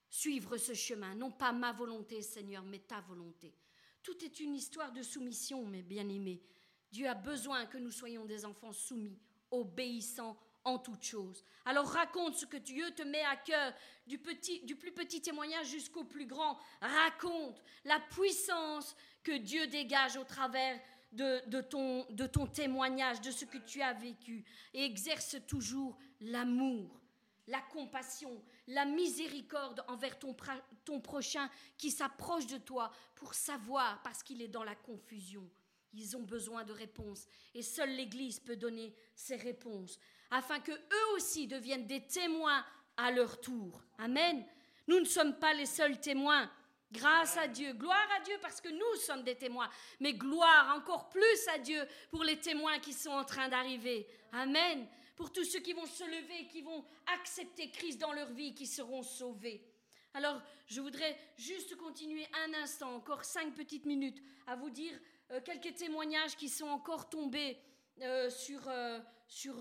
suivre 0.08 0.56
ce 0.56 0.74
chemin, 0.74 1.14
non 1.14 1.30
pas 1.30 1.52
ma 1.52 1.72
volonté, 1.72 2.22
Seigneur, 2.22 2.64
mais 2.64 2.80
ta 2.80 3.00
volonté. 3.00 3.54
Tout 4.02 4.24
est 4.24 4.40
une 4.40 4.54
histoire 4.54 4.92
de 4.92 5.02
soumission, 5.02 5.64
mes 5.64 5.82
bien-aimés. 5.82 6.42
Dieu 6.90 7.08
a 7.08 7.14
besoin 7.14 7.66
que 7.66 7.78
nous 7.78 7.90
soyons 7.90 8.24
des 8.24 8.44
enfants 8.44 8.72
soumis, 8.72 9.18
obéissants 9.50 10.36
en 10.64 10.78
toutes 10.78 11.04
choses. 11.04 11.44
Alors 11.64 11.86
raconte 11.86 12.36
ce 12.36 12.46
que 12.46 12.56
Dieu 12.56 12.90
te 12.92 13.02
met 13.02 13.22
à 13.22 13.36
cœur, 13.36 13.72
du, 14.06 14.18
plus 14.18 14.92
petit 14.92 15.20
témoignage 15.20 15.68
jusqu'au 15.68 16.04
plus 16.04 16.26
grand. 16.26 16.58
Raconte 16.80 17.62
la 17.84 17.98
puissance 18.10 18.94
que 19.22 19.36
Dieu 19.38 19.66
dégage 19.66 20.16
au 20.16 20.24
travers 20.24 20.78
de, 21.12 21.48
de, 21.48 21.60
ton, 21.60 22.06
de 22.10 22.26
ton 22.26 22.46
témoignage, 22.46 23.20
de 23.20 23.30
ce 23.30 23.44
que 23.44 23.58
tu 23.58 23.82
as 23.82 23.92
vécu. 23.92 24.44
Et 24.74 24.84
exerce 24.84 25.36
toujours 25.46 25.98
l'amour, 26.20 27.01
la 27.46 27.60
compassion, 27.60 28.42
la 28.68 28.84
miséricorde 28.84 29.84
envers 29.88 30.18
ton, 30.18 31.00
prochain 31.00 31.50
qui 31.76 31.90
s'approche 31.90 32.46
de 32.46 32.58
toi 32.58 32.92
pour 33.16 33.34
savoir 33.34 34.02
parce 34.02 34.22
qu'il 34.22 34.42
est 34.42 34.48
dans 34.48 34.64
la 34.64 34.74
confusion. 34.74 35.48
Ils 35.94 36.16
ont 36.16 36.22
besoin 36.22 36.64
de 36.64 36.72
réponses 36.72 37.26
et 37.54 37.62
seule 37.62 37.94
l'Église 37.94 38.40
peut 38.40 38.56
donner 38.56 38.94
ces 39.14 39.36
réponses 39.36 39.98
afin 40.30 40.60
que 40.60 40.72
eux 40.72 41.14
aussi 41.14 41.46
deviennent 41.46 41.86
des 41.86 42.06
témoins 42.06 42.64
à 42.96 43.10
leur 43.10 43.40
tour. 43.40 43.82
Amen. 43.98 44.44
Nous 44.86 45.00
ne 45.00 45.04
sommes 45.04 45.38
pas 45.38 45.52
les 45.52 45.66
seuls 45.66 46.00
témoins. 46.00 46.50
Grâce 46.90 47.38
à 47.38 47.48
Dieu, 47.48 47.72
gloire 47.72 48.08
à 48.18 48.22
Dieu 48.22 48.34
parce 48.42 48.60
que 48.60 48.68
nous 48.68 49.00
sommes 49.00 49.22
des 49.22 49.34
témoins, 49.34 49.70
mais 49.98 50.12
gloire 50.12 50.74
encore 50.76 51.08
plus 51.08 51.48
à 51.54 51.58
Dieu 51.58 51.82
pour 52.10 52.22
les 52.22 52.38
témoins 52.38 52.78
qui 52.80 52.92
sont 52.92 53.10
en 53.10 53.24
train 53.24 53.48
d'arriver. 53.48 54.06
Amen. 54.30 54.86
Pour 55.22 55.30
tous 55.30 55.44
ceux 55.44 55.60
qui 55.60 55.72
vont 55.72 55.86
se 55.86 56.02
lever, 56.02 56.48
qui 56.48 56.62
vont 56.62 56.84
accepter 57.14 57.70
Christ 57.70 58.00
dans 58.00 58.12
leur 58.12 58.32
vie, 58.32 58.56
qui 58.56 58.66
seront 58.66 59.04
sauvés. 59.04 59.64
Alors, 60.14 60.42
je 60.66 60.80
voudrais 60.80 61.16
juste 61.36 61.76
continuer 61.76 62.26
un 62.44 62.54
instant, 62.54 62.96
encore 62.96 63.24
cinq 63.24 63.54
petites 63.54 63.84
minutes, 63.84 64.20
à 64.48 64.56
vous 64.56 64.68
dire 64.68 64.98
euh, 65.30 65.40
quelques 65.40 65.76
témoignages 65.76 66.34
qui 66.34 66.48
sont 66.48 66.66
encore 66.66 67.08
tombés 67.08 67.56
euh, 68.00 68.30
sur, 68.30 68.62
euh, 68.66 68.98
sur 69.28 69.58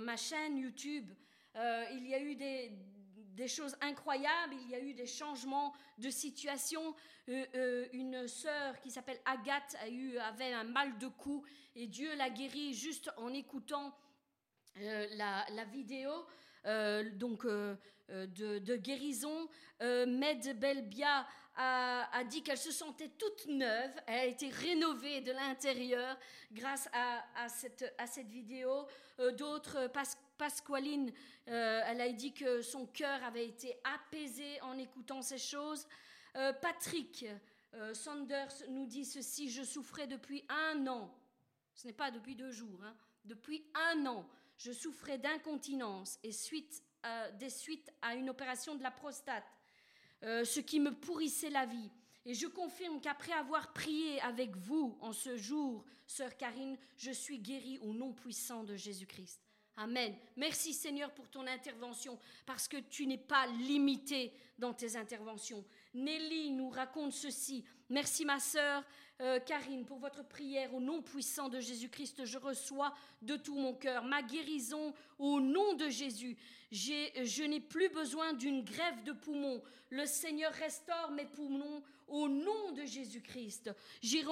ma 0.00 0.16
chaîne 0.16 0.56
YouTube. 0.56 1.10
il 1.56 2.06
y 2.06 2.14
a 2.14 2.22
eu 2.22 2.34
des, 2.34 3.48
choses 3.48 3.76
incroyables, 3.82 4.54
il 4.62 4.70
y 4.70 4.74
a 4.74 4.80
eu 4.80 4.94
des 4.94 5.06
changements 5.06 5.74
de 5.98 6.08
situation. 6.08 6.96
une 7.26 8.26
sœur 8.28 8.80
qui 8.80 8.90
s'appelle 8.90 9.20
Agathe 9.26 9.76
a 9.78 9.90
eu, 9.90 10.16
avait 10.16 10.54
un 10.54 10.64
mal 10.64 10.96
de 10.96 11.08
cou 11.08 11.44
et 11.74 11.86
Dieu 11.86 12.14
l'a 12.16 12.30
guérie 12.30 12.72
juste 12.72 13.10
en 13.18 13.34
écoutant 13.34 13.94
la, 14.76 15.44
la, 15.50 15.64
vidéo. 15.64 16.10
donc 17.14 17.46
de, 17.46 18.76
guérison. 18.76 19.48
Med 19.80 20.58
Belbia 20.58 21.26
a, 21.56 22.24
dit 22.24 22.42
qu'elle 22.42 22.58
se 22.58 22.70
sentait 22.70 23.10
toute 23.18 23.46
neuve. 23.46 23.92
Elle 24.06 24.18
a 24.18 24.24
été 24.26 24.48
rénovée 24.48 25.20
de 25.20 25.32
l'intérieur 25.32 26.18
grâce 26.52 26.88
à, 26.92 27.48
cette, 27.48 28.28
vidéo. 28.28 28.86
D'autres, 29.38 29.90
Pasqualine, 30.38 31.12
elle 31.46 32.00
a 32.00 32.12
dit 32.12 32.32
que 32.32 32.62
son 32.62 32.86
cœur 32.86 33.22
avait 33.24 33.46
été 33.46 33.76
apaisé 33.84 34.60
en 34.62 34.78
écoutant 34.78 35.22
ces 35.22 35.38
choses. 35.38 35.86
Patrick 36.60 37.26
Sanders 37.92 38.62
nous 38.68 38.86
dit 38.86 39.04
ceci, 39.04 39.50
je 39.50 39.62
souffrais 39.62 40.06
depuis 40.06 40.44
un 40.48 40.86
an 40.86 41.12
ce 41.74 41.86
n'est 41.86 41.92
pas 41.92 42.10
depuis 42.10 42.34
deux 42.34 42.50
jours. 42.50 42.80
Hein. 42.84 42.94
Depuis 43.24 43.64
un 43.74 44.06
an, 44.06 44.28
je 44.62 44.72
souffrais 44.72 45.18
d'incontinence 45.18 46.18
et 46.22 46.32
suite, 46.32 46.82
euh, 47.04 47.30
des 47.32 47.50
suites 47.50 47.92
à 48.00 48.14
une 48.14 48.30
opération 48.30 48.76
de 48.76 48.82
la 48.82 48.90
prostate, 48.90 49.44
euh, 50.22 50.44
ce 50.44 50.60
qui 50.60 50.78
me 50.78 50.92
pourrissait 50.94 51.50
la 51.50 51.66
vie. 51.66 51.90
Et 52.24 52.34
je 52.34 52.46
confirme 52.46 53.00
qu'après 53.00 53.32
avoir 53.32 53.72
prié 53.72 54.20
avec 54.20 54.56
vous 54.56 54.96
en 55.00 55.12
ce 55.12 55.36
jour, 55.36 55.84
sœur 56.06 56.36
Karine, 56.36 56.78
je 56.96 57.10
suis 57.10 57.40
guérie 57.40 57.78
au 57.78 57.92
nom 57.92 58.12
puissant 58.12 58.62
de 58.62 58.76
Jésus-Christ. 58.76 59.40
Amen. 59.76 60.14
Merci 60.36 60.74
Seigneur 60.74 61.12
pour 61.12 61.28
ton 61.28 61.46
intervention, 61.46 62.18
parce 62.46 62.68
que 62.68 62.76
tu 62.76 63.06
n'es 63.06 63.18
pas 63.18 63.46
limité 63.46 64.32
dans 64.58 64.74
tes 64.74 64.96
interventions. 64.96 65.64
Nelly 65.94 66.50
nous 66.50 66.68
raconte 66.68 67.12
ceci. 67.12 67.64
Merci 67.92 68.24
ma 68.24 68.40
sœur 68.40 68.82
euh, 69.20 69.38
Karine 69.38 69.84
pour 69.84 69.98
votre 69.98 70.26
prière 70.26 70.74
au 70.74 70.80
nom 70.80 71.02
puissant 71.02 71.50
de 71.50 71.60
Jésus-Christ. 71.60 72.24
Je 72.24 72.38
reçois 72.38 72.94
de 73.20 73.36
tout 73.36 73.54
mon 73.54 73.74
cœur 73.74 74.04
ma 74.04 74.22
guérison 74.22 74.94
au 75.18 75.42
nom 75.42 75.74
de 75.74 75.90
Jésus. 75.90 76.38
Je 76.70 77.44
n'ai 77.44 77.60
plus 77.60 77.90
besoin 77.90 78.32
d'une 78.32 78.64
grève 78.64 79.04
de 79.04 79.12
poumons. 79.12 79.62
Le 79.90 80.06
Seigneur 80.06 80.54
restaure 80.54 81.10
mes 81.10 81.26
poumons 81.26 81.82
au 82.08 82.30
nom 82.30 82.72
de 82.72 82.86
Jésus-Christ. 82.86 83.70
J'ai 84.00 84.22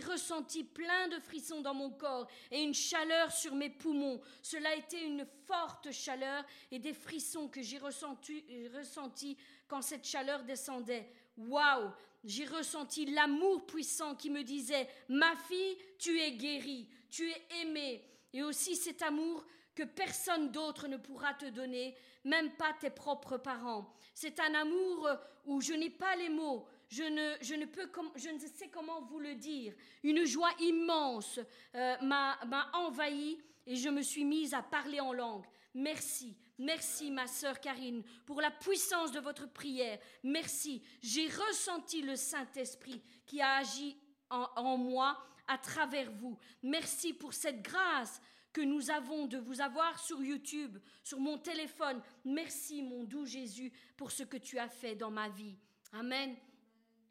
ressenti 0.00 0.64
plein 0.64 1.08
de 1.08 1.20
frissons 1.20 1.60
dans 1.60 1.74
mon 1.74 1.90
corps 1.90 2.26
et 2.50 2.62
une 2.62 2.72
chaleur 2.72 3.30
sur 3.32 3.54
mes 3.54 3.68
poumons. 3.68 4.18
Cela 4.40 4.70
a 4.70 4.76
été 4.76 5.04
une 5.04 5.26
forte 5.46 5.90
chaleur 5.92 6.42
et 6.70 6.78
des 6.78 6.94
frissons 6.94 7.48
que 7.48 7.60
j'ai 7.60 7.76
ressentis 7.76 8.46
ressenti 8.74 9.36
quand 9.68 9.82
cette 9.82 10.06
chaleur 10.06 10.42
descendait. 10.44 11.06
Waouh 11.36 11.92
J'ai 12.24 12.46
ressenti 12.46 13.04
l'amour 13.06 13.66
puissant 13.66 14.14
qui 14.14 14.30
me 14.30 14.42
disait 14.42 14.88
Ma 15.08 15.36
fille, 15.36 15.76
tu 15.98 16.18
es 16.18 16.32
guérie, 16.32 16.88
tu 17.10 17.30
es 17.30 17.42
aimée. 17.60 18.02
Et 18.32 18.42
aussi 18.42 18.74
cet 18.76 19.02
amour 19.02 19.44
que 19.74 19.82
personne 19.82 20.50
d'autre 20.50 20.88
ne 20.88 20.96
pourra 20.96 21.34
te 21.34 21.46
donner, 21.46 21.94
même 22.24 22.52
pas 22.52 22.72
tes 22.80 22.90
propres 22.90 23.36
parents. 23.36 23.92
C'est 24.14 24.40
un 24.40 24.54
amour 24.54 25.08
où 25.44 25.60
je 25.60 25.74
n'ai 25.74 25.90
pas 25.90 26.16
les 26.16 26.28
mots, 26.28 26.66
je 26.88 27.02
ne, 27.02 27.34
je 27.40 27.54
ne, 27.54 27.66
peux, 27.66 27.90
je 28.16 28.28
ne 28.30 28.38
sais 28.38 28.68
comment 28.68 29.02
vous 29.02 29.18
le 29.18 29.34
dire. 29.34 29.74
Une 30.02 30.24
joie 30.24 30.52
immense 30.60 31.40
euh, 31.74 31.96
m'a 32.02 32.38
envahi 32.74 33.38
et 33.66 33.76
je 33.76 33.88
me 33.88 34.02
suis 34.02 34.24
mise 34.24 34.54
à 34.54 34.62
parler 34.62 35.00
en 35.00 35.12
langue. 35.12 35.44
Merci, 35.74 36.36
merci 36.58 37.10
ma 37.10 37.26
sœur 37.26 37.60
Karine 37.60 38.02
pour 38.26 38.40
la 38.40 38.50
puissance 38.50 39.12
de 39.12 39.20
votre 39.20 39.46
prière. 39.52 39.98
Merci, 40.22 40.82
j'ai 41.02 41.28
ressenti 41.28 42.02
le 42.02 42.16
Saint-Esprit 42.16 43.02
qui 43.26 43.40
a 43.40 43.56
agi 43.56 43.96
en, 44.30 44.76
moi 44.76 45.18
à 45.46 45.58
travers 45.58 46.10
vous. 46.12 46.38
Merci 46.62 47.12
pour 47.12 47.34
cette 47.34 47.62
grâce 47.62 48.20
que 48.52 48.60
nous 48.60 48.90
avons 48.90 49.26
de 49.26 49.38
vous 49.38 49.60
avoir 49.60 49.98
sur 49.98 50.22
YouTube, 50.22 50.78
sur 51.02 51.18
mon 51.18 51.38
téléphone. 51.38 52.00
Merci 52.24 52.82
mon 52.82 53.04
doux 53.04 53.26
Jésus 53.26 53.72
pour 53.96 54.12
ce 54.12 54.22
que 54.22 54.36
tu 54.36 54.58
as 54.58 54.68
fait 54.68 54.94
dans 54.94 55.10
ma 55.10 55.28
vie. 55.28 55.56
Amen. 55.92 56.36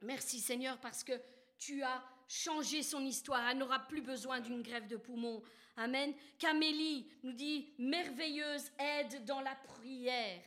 Merci 0.02 0.39
Seigneur 0.39 0.80
parce 0.80 1.04
que 1.04 1.14
tu 1.58 1.84
as 1.84 2.04
changé 2.28 2.82
son 2.82 3.02
histoire. 3.02 3.50
Elle 3.50 3.58
n'aura 3.58 3.80
plus 3.80 4.02
besoin 4.02 4.39
d'une 4.39 4.62
grève 4.62 4.88
de 4.88 4.98
poumons. 4.98 5.41
Amen. 5.76 6.14
Camélie 6.38 7.08
nous 7.24 7.32
dit 7.32 7.74
merveilleuse 7.80 8.72
aide 8.78 9.26
dans 9.26 9.42
la 9.42 9.56
prière. 9.56 10.42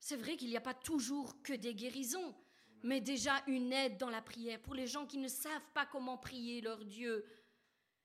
C'est 0.00 0.16
vrai 0.16 0.36
qu'il 0.36 0.48
n'y 0.48 0.56
a 0.56 0.62
pas 0.62 0.74
toujours 0.74 1.42
que 1.42 1.52
des 1.52 1.74
guérisons, 1.74 2.34
mais 2.82 3.00
déjà 3.00 3.42
une 3.46 3.72
aide 3.72 3.98
dans 3.98 4.08
la 4.08 4.22
prière. 4.22 4.60
Pour 4.60 4.74
les 4.74 4.86
gens 4.86 5.06
qui 5.06 5.18
ne 5.18 5.28
savent 5.28 5.70
pas 5.74 5.86
comment 5.86 6.16
prier 6.16 6.62
leur 6.62 6.84
Dieu, 6.84 7.24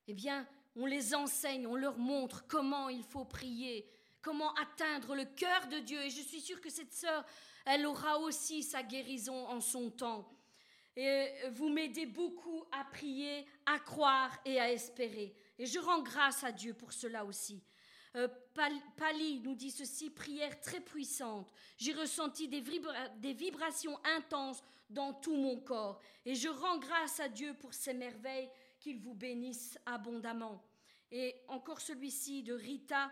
eh 0.08 0.14
bien, 0.14 0.46
on 0.76 0.86
les 0.86 1.16
enseigne, 1.16 1.68
on 1.68 1.76
leur 1.76 1.98
montre 1.98 2.46
comment 2.48 2.90
il 2.90 3.04
faut 3.04 3.26
prier, 3.26 3.90
comment 4.22 4.54
atteindre 4.56 5.16
le 5.16 5.26
cœur 5.26 5.68
de 5.68 5.80
Dieu. 5.80 6.02
Et 6.02 6.10
je 6.10 6.22
suis 6.22 6.42
sûre 6.42 6.60
que 6.60 6.70
cette 6.70 6.94
sœur, 6.94 7.26
elle 7.66 7.86
aura 7.86 8.20
aussi 8.20 8.64
sa 8.64 8.84
guérison 8.84 9.48
en 9.48 9.62
son 9.62 9.90
temps. 9.90 10.30
Et 10.98 11.30
vous 11.52 11.70
m'aidez 11.70 12.06
beaucoup 12.06 12.66
à 12.72 12.84
prier, 12.84 13.46
à 13.66 13.80
croire 13.80 14.38
et 14.44 14.60
à 14.60 14.72
espérer. 14.72 15.34
Et 15.60 15.66
je 15.66 15.78
rends 15.78 16.02
grâce 16.02 16.44
à 16.44 16.52
Dieu 16.52 16.74
pour 16.74 16.94
cela 16.94 17.26
aussi. 17.26 17.62
Euh, 18.16 18.28
Pali 18.96 19.40
nous 19.42 19.54
dit 19.54 19.70
ceci, 19.70 20.10
prière 20.10 20.60
très 20.62 20.80
puissante. 20.80 21.52
J'ai 21.78 21.94
ressenti 21.94 22.48
des, 22.48 22.64
des, 23.18 23.34
vibrations 23.34 24.00
intenses 24.04 24.64
dans 24.90 25.14
tout 25.14 25.36
mon 25.36 25.60
corps. 25.60 26.02
Et 26.26 26.34
je 26.34 26.48
rends 26.48 26.80
grâce 26.80 27.20
à 27.20 27.30
Dieu 27.30 27.54
pour 27.54 27.74
ces 27.74 27.94
merveilles, 27.94 28.50
qu'il 28.80 29.00
vous 29.00 29.14
bénisse 29.14 29.78
abondamment. 29.86 30.64
Et 31.12 31.36
encore 31.48 31.82
celui-ci 31.82 32.42
de 32.42 32.54
Rita 32.54 33.12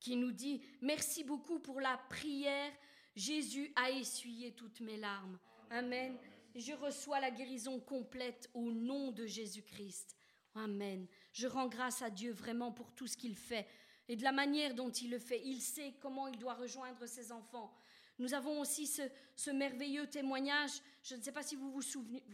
qui 0.00 0.16
nous 0.16 0.32
dit, 0.32 0.60
merci 0.80 1.22
beaucoup 1.22 1.60
pour 1.60 1.80
la 1.80 1.96
prière. 2.08 2.72
Jésus 3.14 3.72
a 3.76 3.90
essuyé 3.90 4.52
toutes 4.52 4.80
mes 4.80 4.96
larmes. 4.96 5.38
Amen. 5.70 6.16
Je 6.54 6.72
reçois 6.72 7.20
la 7.20 7.30
guérison 7.30 7.78
complète 7.78 8.50
au 8.54 8.72
nom 8.72 9.12
de 9.12 9.26
Jésus-Christ. 9.26 10.16
Amen. 10.54 11.06
Je 11.32 11.46
rends 11.46 11.68
grâce 11.68 12.02
à 12.02 12.10
Dieu 12.10 12.32
vraiment 12.32 12.72
pour 12.72 12.92
tout 12.92 13.06
ce 13.06 13.16
qu'il 13.16 13.36
fait 13.36 13.66
et 14.08 14.16
de 14.16 14.22
la 14.22 14.32
manière 14.32 14.74
dont 14.74 14.90
il 14.90 15.10
le 15.10 15.18
fait. 15.18 15.40
Il 15.44 15.60
sait 15.60 15.94
comment 16.00 16.28
il 16.28 16.38
doit 16.38 16.54
rejoindre 16.54 17.06
ses 17.06 17.32
enfants. 17.32 17.72
Nous 18.18 18.34
avons 18.34 18.60
aussi 18.60 18.86
ce, 18.86 19.50
merveilleux 19.50 20.06
témoignage. 20.06 20.70
Je 21.02 21.16
ne 21.16 21.22
sais 21.22 21.32
pas 21.32 21.42
si 21.42 21.56
vous 21.56 21.72
vous 21.72 21.82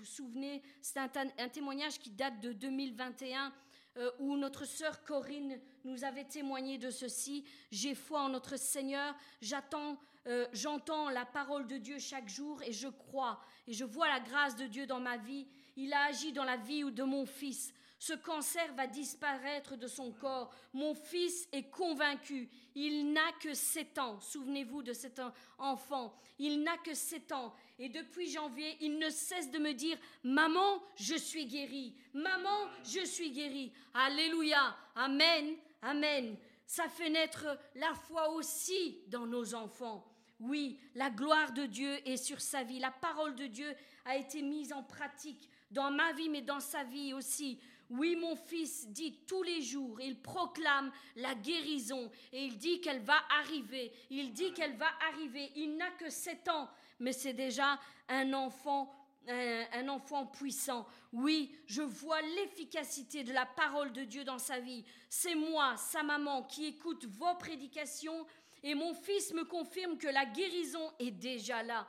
souvenez, 0.05 0.62
c'est 0.82 0.99
un, 0.99 1.49
témoignage 1.49 1.99
qui 1.99 2.11
date 2.11 2.40
de 2.40 2.53
2021 2.53 3.53
euh, 3.96 4.11
où 4.18 4.36
notre 4.36 4.64
sœur 4.64 5.03
Corinne 5.05 5.59
nous 5.84 6.05
avait 6.05 6.24
témoigné 6.24 6.78
de 6.78 6.90
ceci. 6.90 7.44
J'ai 7.70 7.94
foi 7.94 8.22
en 8.22 8.28
notre 8.28 8.59
Seigneur, 8.59 9.14
j'attends, 9.40 9.99
euh, 10.26 10.46
j'entends 10.53 11.09
la 11.09 11.24
parole 11.24 11.66
de 11.66 11.78
Dieu 11.78 11.99
chaque 11.99 12.28
jour 12.28 12.62
et 12.62 12.72
je 12.72 12.88
crois 12.88 13.40
et 13.66 13.72
je 13.72 13.84
vois 13.84 14.09
la 14.09 14.20
grâce 14.20 14.57
de 14.57 14.66
Dieu 14.66 14.86
dans 14.86 15.01
ma 15.01 15.16
vie. 15.16 15.46
Il 15.76 15.92
a 15.92 16.05
agi 16.05 16.32
dans 16.32 16.44
la 16.44 16.57
vie 16.57 16.90
de 16.90 17.03
mon 17.05 17.24
fils. 17.24 17.72
Ce 17.99 18.12
cancer 18.12 18.72
va 18.74 18.86
disparaître 18.86 19.76
de 19.76 19.88
son 19.88 20.12
corps. 20.12 20.55
Mon 20.72 20.94
fils 20.94 21.49
est 21.53 21.68
convaincu. 21.68 22.49
Il 22.76 23.12
n'a 23.12 23.32
que 23.40 23.55
sept 23.55 23.99
ans. 23.99 24.20
Souvenez-vous 24.20 24.82
de 24.82 24.92
cet 24.92 25.20
enfant. 25.59 26.14
Il 26.38 26.62
n'a 26.62 26.76
que 26.78 26.94
sept 26.94 27.32
ans. 27.32 27.53
Et 27.78 27.88
depuis 27.88 28.30
janvier, 28.30 28.76
il 28.80 28.99
ne 28.99 29.11
cesse 29.11 29.51
de 29.51 29.59
me 29.59 29.72
dire, 29.72 29.99
Maman, 30.22 30.80
je 30.96 31.16
suis 31.16 31.46
guéri. 31.46 31.94
Maman, 32.14 32.68
je 32.84 33.05
suis 33.05 33.32
guéri. 33.32 33.72
Alléluia. 33.94 34.76
Amen. 34.94 35.57
Amen. 35.82 36.36
Ça 36.66 36.88
fait 36.88 37.11
naître 37.11 37.46
la 37.74 37.94
foi 37.94 38.30
aussi 38.30 39.01
dans 39.09 39.26
nos 39.26 39.55
enfants. 39.55 40.07
Oui, 40.40 40.78
la 40.94 41.11
gloire 41.11 41.53
de 41.53 41.66
Dieu 41.66 41.99
est 42.09 42.16
sur 42.16 42.40
sa 42.40 42.62
vie. 42.62 42.78
La 42.78 42.92
parole 42.92 43.34
de 43.34 43.46
Dieu 43.46 43.74
a 44.05 44.16
été 44.16 44.40
mise 44.40 44.72
en 44.72 44.84
pratique 44.84 45.49
dans 45.70 45.90
ma 45.90 46.12
vie, 46.12 46.28
mais 46.28 46.42
dans 46.42 46.61
sa 46.61 46.84
vie 46.84 47.12
aussi. 47.12 47.59
Oui, 47.91 48.16
mon 48.16 48.36
fils 48.36 48.86
dit 48.89 49.18
tous 49.26 49.43
les 49.43 49.62
jours, 49.62 50.01
il 50.01 50.20
proclame 50.20 50.93
la 51.16 51.34
guérison 51.34 52.11
et 52.32 52.45
il 52.45 52.59
dit 52.59 52.80
qu'elle 52.80 53.01
va 53.01 53.18
arriver. 53.41 53.93
Il 54.11 54.32
dit 54.32 54.53
qu'elle 54.53 54.76
va 54.76 54.91
arriver. 55.11 55.51
Il 55.57 55.76
n'a 55.76 55.91
que 55.93 56.11
sept 56.11 56.49
ans, 56.49 56.68
mais 57.01 57.12
c'est 57.12 57.32
déjà 57.32 57.78
un 58.09 58.32
enfant 58.34 58.95
un, 59.28 59.89
enfant 59.89 60.26
puissant. 60.26 60.86
Oui, 61.12 61.55
je 61.66 61.82
vois 61.82 62.20
l'efficacité 62.22 63.24
de 63.24 63.32
la 63.32 63.47
parole 63.47 63.93
de 63.93 64.05
Dieu 64.05 64.24
dans 64.24 64.39
sa 64.39 64.59
vie. 64.59 64.84
C'est 65.09 65.34
moi, 65.34 65.76
sa 65.76 66.03
maman, 66.03 66.45
qui 66.45 66.66
écoute 66.66 67.05
vos 67.07 67.34
prédications 67.34 68.26
et 68.62 68.74
mon 68.74 68.95
fils 68.95 69.32
me 69.34 69.45
confirme 69.45 69.99
que 69.99 70.09
la 70.09 70.24
guérison 70.26 70.93
est 70.99 71.11
déjà 71.11 71.62
là. 71.62 71.86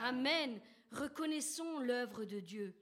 Amen. 0.00 0.60
Reconnaissons 0.92 1.78
l'œuvre 1.78 2.24
de 2.24 2.40
Dieu. 2.40 2.74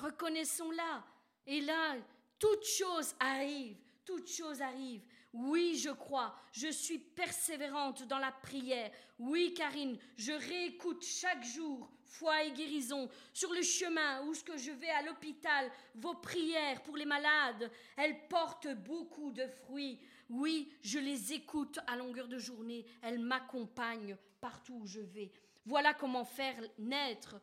Reconnaissons-la. 0.00 1.04
Et 1.46 1.60
là, 1.60 1.96
toute 2.38 2.64
chose 2.64 3.14
arrive, 3.20 3.76
toute 4.04 4.28
chose 4.28 4.60
arrive. 4.60 5.02
Oui, 5.32 5.78
je 5.82 5.90
crois, 5.90 6.34
je 6.52 6.68
suis 6.68 6.98
persévérante 6.98 8.02
dans 8.02 8.18
la 8.18 8.32
prière. 8.32 8.90
Oui, 9.18 9.54
Karine, 9.54 9.98
je 10.16 10.32
réécoute 10.32 11.02
chaque 11.02 11.42
jour 11.44 11.90
foi 12.04 12.44
et 12.44 12.52
guérison. 12.52 13.08
Sur 13.32 13.52
le 13.52 13.62
chemin 13.62 14.22
où 14.26 14.34
ce 14.34 14.44
que 14.44 14.58
je 14.58 14.70
vais 14.70 14.90
à 14.90 15.02
l'hôpital, 15.02 15.70
vos 15.94 16.14
prières 16.14 16.82
pour 16.82 16.96
les 16.96 17.06
malades, 17.06 17.70
elles 17.96 18.28
portent 18.28 18.74
beaucoup 18.74 19.32
de 19.32 19.46
fruits. 19.46 19.98
Oui, 20.28 20.70
je 20.82 20.98
les 20.98 21.32
écoute 21.32 21.78
à 21.86 21.96
longueur 21.96 22.28
de 22.28 22.38
journée. 22.38 22.84
Elles 23.00 23.18
m'accompagnent 23.18 24.16
partout 24.40 24.80
où 24.82 24.86
je 24.86 25.00
vais. 25.00 25.32
Voilà 25.64 25.94
comment 25.94 26.24
faire 26.24 26.60
naître 26.78 27.40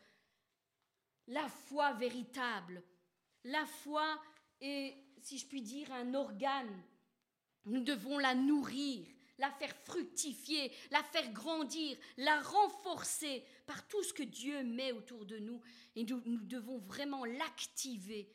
la 1.27 1.47
foi 1.47 1.93
véritable. 1.93 2.83
La 3.45 3.65
foi 3.65 4.19
est, 4.61 4.95
si 5.21 5.37
je 5.37 5.45
puis 5.45 5.61
dire, 5.61 5.91
un 5.91 6.13
organe. 6.13 6.83
Nous 7.65 7.83
devons 7.83 8.17
la 8.17 8.35
nourrir, 8.35 9.05
la 9.37 9.51
faire 9.51 9.75
fructifier, 9.83 10.71
la 10.91 11.03
faire 11.03 11.31
grandir, 11.31 11.97
la 12.17 12.39
renforcer 12.41 13.43
par 13.65 13.87
tout 13.87 14.03
ce 14.03 14.13
que 14.13 14.23
Dieu 14.23 14.63
met 14.63 14.91
autour 14.91 15.25
de 15.25 15.39
nous. 15.39 15.61
Et 15.95 16.03
nous, 16.03 16.21
devons 16.41 16.79
vraiment 16.79 17.25
l'activer. 17.25 18.31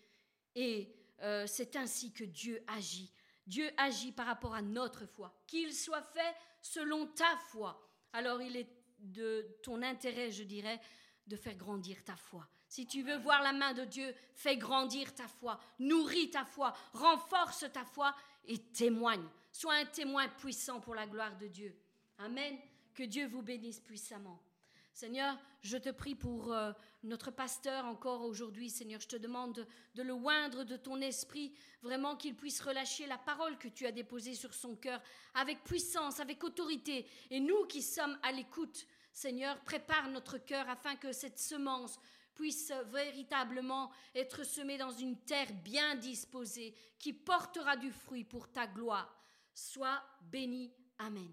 Et 0.55 0.95
euh, 1.23 1.47
c'est 1.47 1.77
ainsi 1.77 2.13
que 2.13 2.25
Dieu 2.25 2.63
agit. 2.67 3.13
Dieu 3.47 3.71
agit 3.77 4.13
par 4.13 4.27
rapport 4.27 4.55
à 4.55 4.63
notre 4.63 5.07
foi. 5.07 5.35
Qu'il 5.47 5.73
soit 5.75 6.03
fait 6.03 6.35
selon 6.63 7.07
ta 7.09 7.37
foi. 7.49 7.81
Alors 8.13 8.41
il 8.41 8.57
est 8.57 8.71
de 8.99 9.59
ton 9.63 9.83
intérêt, 9.83 10.31
je 10.31 10.45
dirais, 10.45 10.81
de 11.27 11.37
faire 11.37 11.57
grandir 11.57 12.03
ta 12.05 12.17
foi. 12.17 12.49
Si 12.75 12.89
tu 12.89 13.03
veux 13.03 13.19
voir 13.19 13.41
la 13.41 13.53
main 13.53 13.73
de 13.73 13.85
Dieu, 13.85 14.13
fais 14.35 14.57
grandir 14.57 15.15
ta 15.15 15.29
foi, 15.29 15.61
nourris 15.79 16.31
ta 16.31 16.45
foi, 16.45 16.75
renforce 16.93 17.67
ta 17.73 17.85
foi 17.85 18.13
et 18.49 18.59
témoigne. 18.59 19.29
Sois 19.53 19.75
un 19.75 19.85
témoin 19.85 20.27
puissant 20.27 20.81
pour 20.81 20.97
la 20.97 21.07
gloire 21.07 21.37
de 21.39 21.47
Dieu. 21.47 21.73
Amen. 22.19 22.59
Que 22.93 23.05
Dieu 23.05 23.29
vous 23.29 23.43
bénisse 23.43 23.79
puissamment. 23.79 24.43
Seigneur, 24.93 25.39
je 25.63 25.77
te 25.77 25.91
prie 25.91 26.17
pour 26.17 26.53
euh, 26.53 26.73
notre 27.05 27.31
pasteur 27.31 27.85
encore 27.85 28.23
aujourd'hui, 28.23 28.71
Seigneur. 28.71 29.01
Je 29.01 29.07
te 29.07 29.17
demande 29.17 29.69
de, 29.95 30.03
le 30.03 30.13
oindre 30.13 30.65
de 30.65 30.77
ton 30.77 31.01
esprit, 31.01 31.55
vraiment 31.81 32.17
qu'il 32.17 32.35
puisse 32.35 32.61
relâcher 32.61 33.07
la 33.07 33.19
parole 33.19 33.57
que 33.57 33.69
tu 33.69 33.87
as 33.87 33.93
déposée 33.93 34.35
sur 34.35 34.53
son 34.53 34.75
cœur 34.75 35.01
avec 35.35 35.63
puissance, 35.63 36.19
avec 36.19 36.43
autorité. 36.43 37.07
Et 37.31 37.39
nous 37.39 37.67
qui 37.67 37.83
sommes 37.83 38.19
à 38.25 38.33
l'écoute, 38.33 38.85
Seigneur, 39.13 39.61
prépare 39.61 40.09
notre 40.09 40.39
cœur 40.39 40.69
afin 40.69 40.97
que 40.97 41.13
cette 41.13 41.39
semence 41.39 42.01
puisse 42.35 42.73
véritablement 42.93 43.91
être 44.15 44.45
semée 44.45 44.79
dans 44.79 44.91
une 44.91 45.17
terre 45.19 45.53
bien 45.65 45.95
disposée, 45.97 46.75
qui 46.99 47.13
portera 47.13 47.77
du 47.77 47.91
fruit 47.91 48.25
pour 48.25 48.51
ta 48.51 48.67
gloire. 48.67 49.15
Sois 49.55 50.03
béni. 50.21 50.73
Amen. 50.99 51.33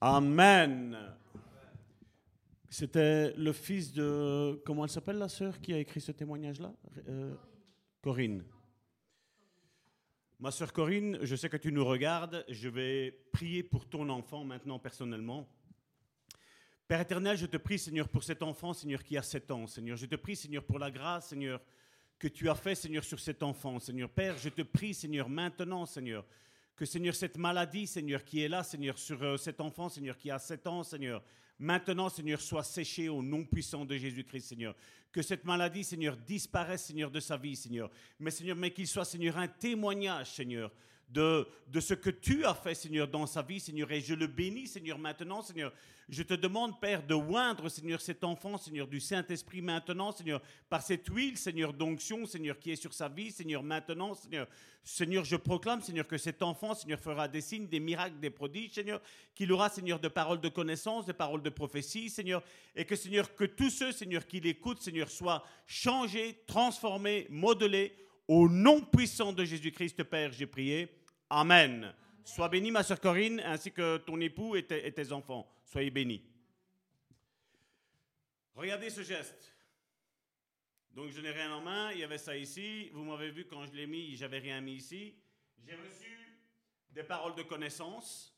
Amen. 0.00 1.16
C'était 2.68 3.32
le 3.36 3.52
fils 3.52 3.92
de... 3.92 4.60
Comment 4.66 4.84
elle 4.84 4.90
s'appelle 4.90 5.16
la 5.16 5.28
sœur 5.28 5.60
qui 5.60 5.72
a 5.72 5.78
écrit 5.78 6.00
ce 6.00 6.12
témoignage-là? 6.12 6.74
Euh, 7.08 7.34
Corinne. 8.02 8.44
Ma 10.44 10.50
sœur 10.50 10.74
Corinne, 10.74 11.18
je 11.22 11.36
sais 11.36 11.48
que 11.48 11.56
tu 11.56 11.72
nous 11.72 11.86
regardes. 11.86 12.44
Je 12.50 12.68
vais 12.68 13.12
prier 13.32 13.62
pour 13.62 13.88
ton 13.88 14.06
enfant 14.10 14.44
maintenant 14.44 14.78
personnellement. 14.78 15.48
Père 16.86 17.00
éternel, 17.00 17.38
je 17.38 17.46
te 17.46 17.56
prie, 17.56 17.78
Seigneur, 17.78 18.10
pour 18.10 18.22
cet 18.22 18.42
enfant, 18.42 18.74
Seigneur, 18.74 19.02
qui 19.02 19.16
a 19.16 19.22
7 19.22 19.50
ans, 19.52 19.66
Seigneur. 19.66 19.96
Je 19.96 20.04
te 20.04 20.16
prie, 20.16 20.36
Seigneur, 20.36 20.62
pour 20.62 20.78
la 20.78 20.90
grâce, 20.90 21.28
Seigneur, 21.28 21.62
que 22.18 22.28
tu 22.28 22.50
as 22.50 22.54
fait, 22.54 22.74
Seigneur, 22.74 23.04
sur 23.04 23.20
cet 23.20 23.42
enfant, 23.42 23.78
Seigneur. 23.78 24.10
Père, 24.10 24.36
je 24.36 24.50
te 24.50 24.60
prie, 24.60 24.92
Seigneur, 24.92 25.30
maintenant, 25.30 25.86
Seigneur, 25.86 26.26
que 26.76 26.84
Seigneur, 26.84 27.14
cette 27.14 27.38
maladie, 27.38 27.86
Seigneur, 27.86 28.22
qui 28.22 28.42
est 28.42 28.48
là, 28.48 28.62
Seigneur, 28.62 28.98
sur 28.98 29.22
euh, 29.22 29.38
cet 29.38 29.62
enfant, 29.62 29.88
Seigneur, 29.88 30.18
qui 30.18 30.30
a 30.30 30.38
7 30.38 30.66
ans, 30.66 30.82
Seigneur, 30.82 31.24
maintenant, 31.58 32.08
Seigneur, 32.08 32.40
soit 32.40 32.62
séchée 32.62 33.08
au 33.08 33.22
nom 33.22 33.44
puissant 33.44 33.84
de 33.84 33.96
Jésus-Christ, 33.96 34.48
Seigneur. 34.48 34.74
Que 35.12 35.22
cette 35.22 35.44
maladie, 35.44 35.84
Seigneur, 35.84 36.16
disparaisse, 36.16 36.84
Seigneur, 36.84 37.10
de 37.10 37.20
sa 37.20 37.36
vie, 37.36 37.56
Seigneur. 37.56 37.90
Mais, 38.18 38.30
Seigneur, 38.30 38.56
mais 38.56 38.72
qu'il 38.72 38.86
soit, 38.86 39.04
Seigneur, 39.04 39.38
un 39.38 39.48
témoignage, 39.48 40.32
Seigneur, 40.32 40.72
de, 41.08 41.46
ce 41.80 41.94
que 41.94 42.10
tu 42.10 42.44
as 42.44 42.54
fait, 42.54 42.74
Seigneur, 42.74 43.08
dans 43.08 43.26
sa 43.26 43.42
vie, 43.42 43.60
Seigneur. 43.60 43.90
Et 43.92 44.00
je 44.00 44.14
le 44.14 44.26
bénis, 44.26 44.66
Seigneur, 44.66 44.98
maintenant, 44.98 45.42
Seigneur. 45.42 45.72
Je 46.08 46.22
te 46.22 46.34
demande, 46.34 46.78
Père, 46.80 47.06
de 47.06 47.14
oindre, 47.14 47.68
Seigneur, 47.68 48.00
cet 48.00 48.24
enfant, 48.24 48.58
Seigneur, 48.58 48.86
du 48.86 49.00
Saint-Esprit 49.00 49.62
maintenant, 49.62 50.12
Seigneur, 50.12 50.42
par 50.68 50.82
cette 50.82 51.06
huile, 51.08 51.38
Seigneur, 51.38 51.72
d'onction, 51.72 52.26
Seigneur, 52.26 52.58
qui 52.58 52.72
est 52.72 52.76
sur 52.76 52.92
sa 52.92 53.08
vie, 53.08 53.30
Seigneur, 53.30 53.62
maintenant, 53.62 54.14
Seigneur. 54.14 54.46
Seigneur, 54.82 55.24
je 55.24 55.36
proclame, 55.36 55.80
Seigneur, 55.80 56.06
que 56.06 56.18
cet 56.18 56.42
enfant, 56.42 56.74
Seigneur, 56.74 57.00
fera 57.00 57.26
des 57.26 57.40
signes, 57.40 57.68
des 57.68 57.80
miracles, 57.80 58.20
des 58.20 58.28
prodiges, 58.28 58.72
Seigneur, 58.72 59.00
qu'il 59.34 59.50
aura, 59.50 59.70
Seigneur, 59.70 59.98
de 59.98 60.08
paroles 60.08 60.42
de 60.42 60.50
connaissance, 60.50 61.06
de 61.06 61.12
paroles 61.12 61.42
de 61.42 61.48
prophétie, 61.48 62.10
Seigneur, 62.10 62.42
et 62.76 62.84
que, 62.84 62.96
Seigneur, 62.96 63.34
que 63.34 63.44
tous 63.44 63.70
ceux, 63.70 63.92
Seigneur, 63.92 64.26
qui 64.26 64.40
l'écoutent, 64.40 64.82
Seigneur, 64.82 65.10
soient 65.10 65.42
changés, 65.66 66.42
transformés, 66.46 67.26
modelés, 67.30 67.94
au 68.28 68.48
nom 68.48 68.80
puissant 68.80 69.32
de 69.32 69.44
Jésus-Christ, 69.44 70.02
Père, 70.04 70.32
j'ai 70.32 70.46
prié. 70.46 70.88
Amen. 71.30 71.94
Sois 72.24 72.48
bénie, 72.48 72.70
ma 72.70 72.82
soeur 72.82 73.00
Corinne, 73.00 73.40
ainsi 73.40 73.70
que 73.70 73.98
ton 73.98 74.20
époux 74.20 74.56
et 74.56 74.64
tes, 74.64 75.12
enfants. 75.12 75.46
Soyez 75.64 75.90
bénis. 75.90 76.22
Regardez 78.54 78.88
ce 78.88 79.02
geste. 79.02 79.54
Donc 80.92 81.10
je 81.10 81.20
n'ai 81.20 81.32
rien 81.32 81.52
en 81.52 81.60
main, 81.60 81.90
il 81.92 81.98
y 81.98 82.04
avait 82.04 82.18
ça 82.18 82.36
ici. 82.36 82.88
Vous 82.92 83.04
m'avez 83.04 83.30
vu 83.30 83.46
quand 83.46 83.66
je 83.66 83.72
l'ai 83.72 83.86
mis, 83.86 84.16
j'avais 84.16 84.38
rien 84.38 84.60
mis 84.60 84.74
ici. 84.74 85.14
J'ai 85.66 85.74
reçu 85.74 86.38
des 86.90 87.02
paroles 87.02 87.34
de 87.34 87.42
connaissance. 87.42 88.34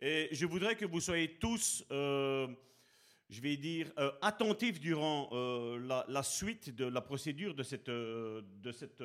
Et 0.00 0.28
je 0.32 0.46
voudrais 0.46 0.76
que 0.76 0.86
vous 0.86 1.00
soyez 1.00 1.36
tous, 1.36 1.84
euh, 1.90 2.48
je 3.30 3.40
vais 3.40 3.56
dire, 3.56 3.90
euh, 3.98 4.10
attentifs 4.20 4.80
durant 4.80 5.30
euh, 5.32 6.04
la, 6.06 6.22
suite 6.22 6.74
de 6.74 6.84
la 6.84 7.00
procédure 7.00 7.54
de 7.54 7.62
cette, 7.62 7.88
de 7.88 8.72
cette 8.72 9.02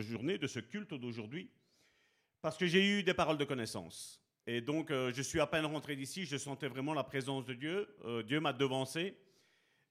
journée, 0.00 0.36
de 0.36 0.46
ce 0.46 0.60
culte 0.60 0.92
d'aujourd'hui. 0.92 1.48
Parce 2.42 2.58
que 2.58 2.66
j'ai 2.66 2.84
eu 2.84 3.02
des 3.02 3.14
paroles 3.14 3.38
de 3.38 3.44
connaissance. 3.44 4.22
Et 4.46 4.60
donc, 4.60 4.90
euh, 4.90 5.12
je 5.14 5.22
suis 5.22 5.38
à 5.38 5.46
peine 5.46 5.64
rentré 5.64 5.94
d'ici, 5.94 6.24
je 6.24 6.36
sentais 6.36 6.66
vraiment 6.66 6.94
la 6.94 7.04
présence 7.04 7.44
de 7.44 7.54
Dieu. 7.54 7.88
Euh, 8.04 8.22
Dieu 8.24 8.40
m'a 8.40 8.52
devancé. 8.52 9.16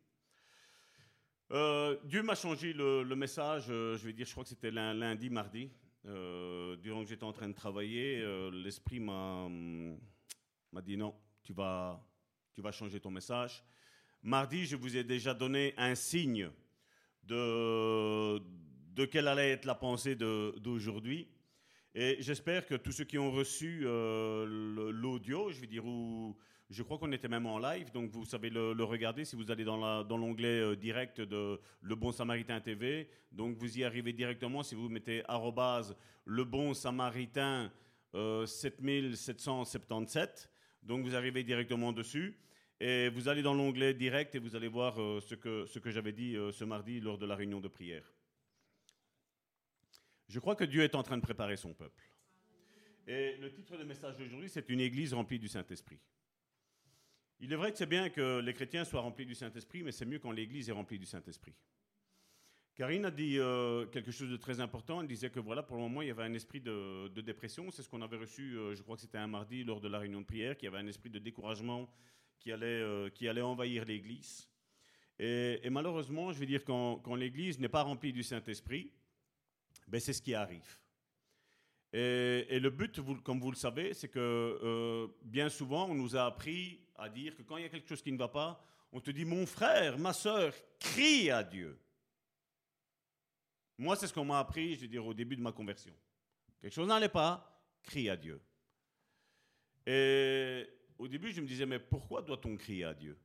Euh, 1.51 1.97
Dieu 2.05 2.23
m'a 2.23 2.35
changé 2.35 2.75
le, 2.75 3.05
message, 3.15 3.67
euh, 3.71 3.97
je 3.97 4.05
vais 4.07 4.13
dire, 4.13 4.27
je 4.27 4.33
crois 4.33 4.45
que 4.45 4.51
c'était 4.51 4.71
lun- 4.71 4.95
lundi, 4.95 5.31
mardi. 5.31 5.71
Durant 6.05 7.05
que 7.05 7.09
j'étais 7.09 7.25
en 7.25 7.33
train 7.33 7.49
de 7.49 7.55
travailler, 7.55 8.21
l'Esprit 8.51 8.99
hum, 8.99 9.97
m'a 10.73 10.83
dit 10.83 10.97
non, 10.97 11.15
tu 11.43 11.53
vas, 11.53 12.01
tu 12.55 12.62
vas 12.62 12.72
changer 12.72 13.01
ton 13.01 13.11
message. 13.11 13.62
Mardi, 14.22 14.64
je 14.66 14.76
vous 14.76 14.97
ai 14.97 15.05
déjà 15.05 15.34
donné 15.34 15.74
un 15.76 15.95
signe 15.95 16.51
de, 17.24 18.38
de 18.95 19.05
quelle 19.07 19.28
allait 19.28 19.51
être 19.51 19.64
la 19.64 19.74
pensée 19.74 20.14
d'aujourd'hui. 20.16 21.28
Et 21.95 22.16
j'espère 22.20 22.64
que 22.66 22.74
tous 22.74 22.93
ceux 22.93 23.05
qui 23.05 23.18
ont 23.18 23.30
reçu 23.32 23.82
euh, 23.84 24.47
l'audio, 24.93 25.51
je 25.51 25.61
veux 25.61 25.66
dire, 25.66 25.84
où 25.84 26.34
je 26.70 26.82
crois 26.82 26.97
qu'on 26.97 27.12
était 27.12 27.28
même 27.28 27.45
en 27.45 27.59
live, 27.59 27.93
donc 27.93 28.09
vous 28.11 28.24
savez 28.24 28.49
le, 28.49 28.72
regarder 28.82 29.26
si 29.26 29.36
vous 29.36 29.51
allez 29.51 29.64
dans 29.64 29.76
la- 29.76 30.03
dans 30.05 30.16
l'onglet 30.16 30.59
euh, 30.61 30.74
direct 30.74 31.20
de 31.20 31.61
Le 31.82 31.95
Bon 31.95 32.12
Samaritain 32.12 32.61
TV. 32.62 33.11
Donc 33.30 33.57
vous 33.57 33.78
y 33.78 33.84
arrivez 33.84 34.14
directement 34.14 34.62
si 34.62 34.74
vous 34.74 34.88
mettez 34.88 35.22
arrobase 35.28 35.95
Le 36.24 36.45
Bon 36.45 36.72
Samaritain 36.72 37.70
euh, 38.14 38.47
7777. 38.47 40.49
Donc 40.83 41.05
vous 41.05 41.14
arrivez 41.14 41.45
directement 41.45 41.93
dessus. 41.93 42.37
Et 42.80 43.09
vous 43.11 43.28
allez 43.28 43.43
dans 43.43 43.55
l'onglet 43.55 43.95
direct 43.95 44.35
et 44.35 44.41
vous 44.41 44.57
allez 44.57 44.66
voir 44.66 45.01
euh, 45.01 45.20
ce 45.20 45.37
que, 45.37 45.66
ce 45.66 45.78
que 45.78 45.91
j'avais 45.91 46.12
dit 46.12 46.37
euh, 46.37 46.51
ce 46.51 46.64
mardi 46.64 47.01
lors 47.01 47.16
de 47.16 47.26
la 47.26 47.37
réunion 47.37 47.61
de 47.61 47.68
prière. 47.68 48.12
Je 50.28 50.41
crois 50.41 50.57
que 50.57 50.64
Dieu 50.64 50.83
est 50.83 50.95
en 50.97 51.03
train 51.03 51.16
de 51.16 51.22
préparer 51.22 51.57
son 51.57 51.74
peuple. 51.74 52.03
Et 53.07 53.37
le 53.37 53.53
titre 53.53 53.76
de 53.76 53.85
message 53.85 54.16
d'aujourd'hui, 54.16 54.49
c'est 54.49 54.68
Une 54.68 54.80
église 54.80 55.14
remplie 55.14 55.39
du 55.39 55.49
Saint-Esprit. 55.49 56.01
Il 57.39 57.53
est 57.53 57.57
vrai 57.57 57.72
que 57.72 57.78
c'est 57.78 57.87
bien 57.87 58.09
que 58.09 58.41
les 58.41 58.55
chrétiens 58.55 58.85
soient 58.85 59.01
remplis 59.01 59.26
du 59.26 59.35
Saint-Esprit, 59.35 59.83
mais 59.83 59.93
c'est 59.93 60.07
mieux 60.07 60.18
quand 60.18 60.30
l'église 60.30 60.68
est 60.68 60.72
remplie 60.72 60.99
du 60.99 61.07
Saint-Esprit. 61.07 61.55
Karine 62.75 63.05
a 63.05 63.11
dit 63.11 63.39
euh, 63.39 63.85
quelque 63.87 64.11
chose 64.11 64.31
de 64.31 64.37
très 64.37 64.61
important. 64.61 65.03
Elle 65.03 65.07
disait 65.07 65.29
que 65.29 65.41
voilà, 65.41 65.62
pour 65.62 65.77
le 65.77 65.83
moment, 65.83 66.01
il 66.01 66.09
y 66.09 66.11
avait 66.11 66.23
un 66.23 66.33
esprit 66.33 66.61
de, 66.61 67.09
dépression. 67.20 67.70
C'est 67.70 67.83
ce 67.83 67.89
qu'on 67.89 68.01
avait 68.01 68.16
reçu, 68.16 68.57
euh, 68.57 68.75
je 68.75 68.83
crois 68.83 68.97
que 68.97 69.03
c'était 69.03 69.18
un 69.18 69.27
mardi 69.27 69.62
lors 69.62 69.81
de 69.81 69.89
la 69.89 69.99
réunion 69.99 70.23
de 70.23 70.27
prière, 70.27 70.57
qu'il 70.57 70.66
y 70.66 70.68
avait 70.68 70.83
un 70.83 70.87
esprit 70.87 71.11
de 71.11 71.18
découragement 71.18 71.91
qui 72.41 72.51
allait, 72.51 72.66
euh, 72.66 73.11
qui 73.11 73.29
allait 73.29 73.43
envahir 73.43 73.85
l'église. 73.85 74.49
Et, 75.18 75.68
malheureusement, 75.70 76.33
je 76.33 76.39
veux 76.39 76.47
dire, 76.47 76.64
quand, 76.64 77.14
l'église 77.14 77.59
n'est 77.61 77.68
pas 77.68 77.83
remplie 77.83 78.12
du 78.12 78.23
Saint-Esprit, 78.23 78.91
ben, 79.87 80.01
c'est 80.01 80.14
ce 80.14 80.23
qui 80.23 80.35
arrive. 80.35 80.79
Et, 81.93 82.59
le 82.59 82.70
but, 82.70 83.01
comme 83.23 83.39
vous 83.39 83.51
le 83.51 83.57
savez, 83.57 83.93
c'est 83.93 84.09
que 84.09 85.09
bien 85.23 85.49
souvent, 85.49 85.91
on 85.91 85.95
nous 85.95 86.16
a 86.16 86.25
appris 86.25 86.81
à 86.97 87.09
dire 87.09 87.37
que 87.37 87.43
quand 87.43 87.59
il 87.59 87.62
y 87.62 87.66
a 87.66 87.68
quelque 87.68 87.89
chose 87.89 88.03
qui 88.03 88.11
ne 88.11 88.18
va 88.18 88.29
pas, 88.29 88.61
on 88.91 89.01
te 89.01 89.12
dit, 89.12 89.25
mon 89.25 89.47
frère, 89.47 89.97
ma 89.99 90.12
soeur, 90.12 90.53
crie 90.81 91.31
à 91.31 91.45
Dieu. 91.45 91.79
Moi, 93.79 93.97
c'est 93.97 94.07
ce 94.07 94.12
qu'on 94.12 94.25
m'a 94.25 94.39
appris, 94.39 94.75
je 94.77 94.83
veux 94.83 94.89
dire, 94.89 95.05
au 95.05 95.14
début 95.14 95.37
de 95.37 95.43
ma 95.43 95.53
conversion. 95.53 95.95
Quelque 96.61 96.75
chose 96.75 96.89
n'allait 96.89 97.09
pas, 97.09 97.61
crie 97.83 98.09
à 98.09 98.16
Dieu. 98.16 98.41
Et 99.87 100.68
au 100.99 101.09
début, 101.09 101.33
je 101.33 101.41
me 101.41 101.47
disais, 101.47 101.66
mais 101.66 101.79
pourquoi 101.79 102.23
doit-on 102.23 102.57
crier 102.57 102.85
à 102.85 102.95
Dieu? 102.95 103.18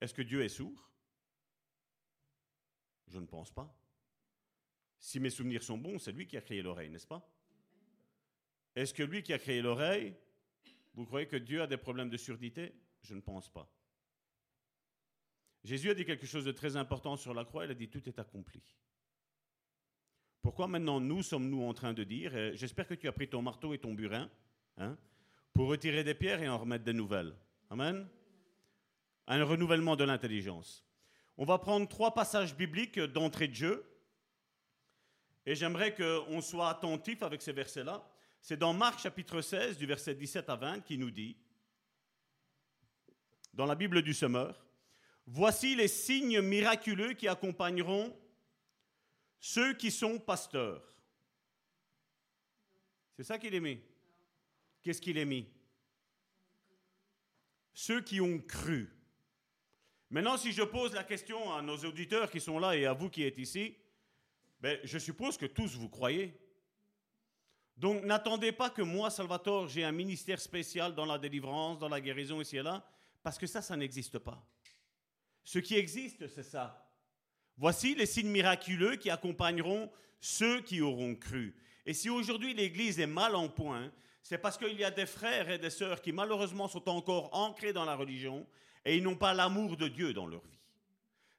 Est-ce 0.00 0.14
que 0.14 0.22
Dieu 0.22 0.42
est 0.42 0.48
sourd? 0.48 0.90
Je 3.06 3.18
ne 3.18 3.26
pense 3.26 3.50
pas. 3.50 3.74
Si 5.00 5.20
mes 5.20 5.30
souvenirs 5.30 5.62
sont 5.62 5.78
bons, 5.78 5.98
c'est 5.98 6.12
lui 6.12 6.26
qui 6.26 6.36
a 6.36 6.40
créé 6.40 6.60
l'oreille, 6.60 6.90
n'est-ce 6.90 7.06
pas? 7.06 7.26
Est-ce 8.74 8.92
que 8.92 9.02
lui 9.02 9.22
qui 9.22 9.32
a 9.32 9.38
créé 9.38 9.62
l'oreille, 9.62 10.14
vous 10.94 11.06
croyez 11.06 11.26
que 11.26 11.36
Dieu 11.36 11.62
a 11.62 11.66
des 11.66 11.76
problèmes 11.76 12.10
de 12.10 12.16
surdité? 12.16 12.74
Je 13.02 13.14
ne 13.14 13.20
pense 13.20 13.48
pas. 13.48 13.72
Jésus 15.64 15.90
a 15.90 15.94
dit 15.94 16.04
quelque 16.04 16.26
chose 16.26 16.44
de 16.44 16.52
très 16.52 16.76
important 16.76 17.16
sur 17.16 17.34
la 17.34 17.44
croix, 17.44 17.64
il 17.64 17.70
a 17.70 17.74
dit 17.74 17.88
tout 17.88 18.06
est 18.08 18.18
accompli. 18.18 18.62
Pourquoi 20.42 20.68
maintenant 20.68 21.00
nous 21.00 21.22
sommes-nous 21.22 21.62
en 21.62 21.74
train 21.74 21.92
de 21.92 22.04
dire, 22.04 22.32
j'espère 22.54 22.86
que 22.86 22.94
tu 22.94 23.08
as 23.08 23.12
pris 23.12 23.28
ton 23.28 23.42
marteau 23.42 23.74
et 23.74 23.78
ton 23.78 23.92
burin, 23.92 24.30
hein, 24.76 24.96
pour 25.52 25.68
retirer 25.68 26.04
des 26.04 26.14
pierres 26.14 26.42
et 26.42 26.48
en 26.48 26.58
remettre 26.58 26.84
des 26.84 26.92
nouvelles. 26.92 27.34
Amen 27.70 28.08
Un 29.26 29.44
renouvellement 29.44 29.96
de 29.96 30.04
l'intelligence. 30.04 30.84
On 31.36 31.44
va 31.44 31.58
prendre 31.58 31.88
trois 31.88 32.14
passages 32.14 32.56
bibliques 32.56 32.98
d'entrée 32.98 33.48
de 33.48 33.54
jeu. 33.54 33.84
Et 35.46 35.54
j'aimerais 35.54 35.94
qu'on 35.94 36.40
soit 36.40 36.68
attentif 36.68 37.22
avec 37.22 37.42
ces 37.42 37.52
versets-là. 37.52 38.08
C'est 38.40 38.56
dans 38.56 38.72
Marc 38.72 39.00
chapitre 39.00 39.40
16, 39.40 39.78
du 39.78 39.86
verset 39.86 40.14
17 40.14 40.48
à 40.48 40.56
20, 40.56 40.80
qui 40.80 40.96
nous 40.98 41.10
dit, 41.10 41.36
dans 43.54 43.66
la 43.66 43.74
Bible 43.74 44.02
du 44.02 44.14
Semeur, 44.14 44.64
Voici 45.30 45.74
les 45.74 45.88
signes 45.88 46.40
miraculeux 46.40 47.12
qui 47.12 47.28
accompagneront 47.28 48.16
ceux 49.38 49.74
qui 49.74 49.90
sont 49.90 50.18
pasteurs. 50.18 50.82
C'est 53.14 53.24
ça 53.24 53.38
qu'il 53.38 53.54
est 53.54 53.60
mis? 53.60 53.78
Qu'est-ce 54.80 55.02
qu'il 55.02 55.18
est 55.18 55.26
mis? 55.26 55.46
Ceux 57.74 58.00
qui 58.00 58.22
ont 58.22 58.38
cru. 58.38 58.90
Maintenant, 60.08 60.38
si 60.38 60.50
je 60.50 60.62
pose 60.62 60.94
la 60.94 61.04
question 61.04 61.52
à 61.52 61.60
nos 61.60 61.76
auditeurs 61.76 62.30
qui 62.30 62.40
sont 62.40 62.58
là 62.58 62.74
et 62.74 62.86
à 62.86 62.94
vous 62.94 63.10
qui 63.10 63.22
êtes 63.22 63.36
ici, 63.36 63.76
ben, 64.60 64.80
je 64.82 64.98
suppose 64.98 65.36
que 65.36 65.44
tous 65.44 65.76
vous 65.76 65.90
croyez. 65.90 66.34
Donc 67.76 68.02
n'attendez 68.02 68.52
pas 68.52 68.70
que 68.70 68.80
moi, 68.80 69.10
Salvatore, 69.10 69.68
j'ai 69.68 69.84
un 69.84 69.92
ministère 69.92 70.40
spécial 70.40 70.94
dans 70.94 71.04
la 71.04 71.18
délivrance, 71.18 71.78
dans 71.78 71.90
la 71.90 72.00
guérison 72.00 72.40
ici 72.40 72.56
et 72.56 72.62
là, 72.62 72.82
parce 73.22 73.36
que 73.36 73.46
ça, 73.46 73.60
ça 73.60 73.76
n'existe 73.76 74.18
pas. 74.18 74.42
Ce 75.48 75.58
qui 75.58 75.76
existe, 75.76 76.28
c'est 76.28 76.42
ça. 76.42 76.92
Voici 77.56 77.94
les 77.94 78.04
signes 78.04 78.28
miraculeux 78.28 78.96
qui 78.96 79.08
accompagneront 79.08 79.90
ceux 80.20 80.60
qui 80.60 80.82
auront 80.82 81.14
cru. 81.14 81.56
Et 81.86 81.94
si 81.94 82.10
aujourd'hui 82.10 82.52
l'Église 82.52 83.00
est 83.00 83.06
mal 83.06 83.34
en 83.34 83.48
point, 83.48 83.90
c'est 84.22 84.36
parce 84.36 84.58
qu'il 84.58 84.78
y 84.78 84.84
a 84.84 84.90
des 84.90 85.06
frères 85.06 85.48
et 85.48 85.56
des 85.56 85.70
sœurs 85.70 86.02
qui 86.02 86.12
malheureusement 86.12 86.68
sont 86.68 86.86
encore 86.90 87.30
ancrés 87.32 87.72
dans 87.72 87.86
la 87.86 87.94
religion 87.94 88.46
et 88.84 88.98
ils 88.98 89.02
n'ont 89.02 89.16
pas 89.16 89.32
l'amour 89.32 89.78
de 89.78 89.88
Dieu 89.88 90.12
dans 90.12 90.26
leur 90.26 90.44
vie. 90.44 90.58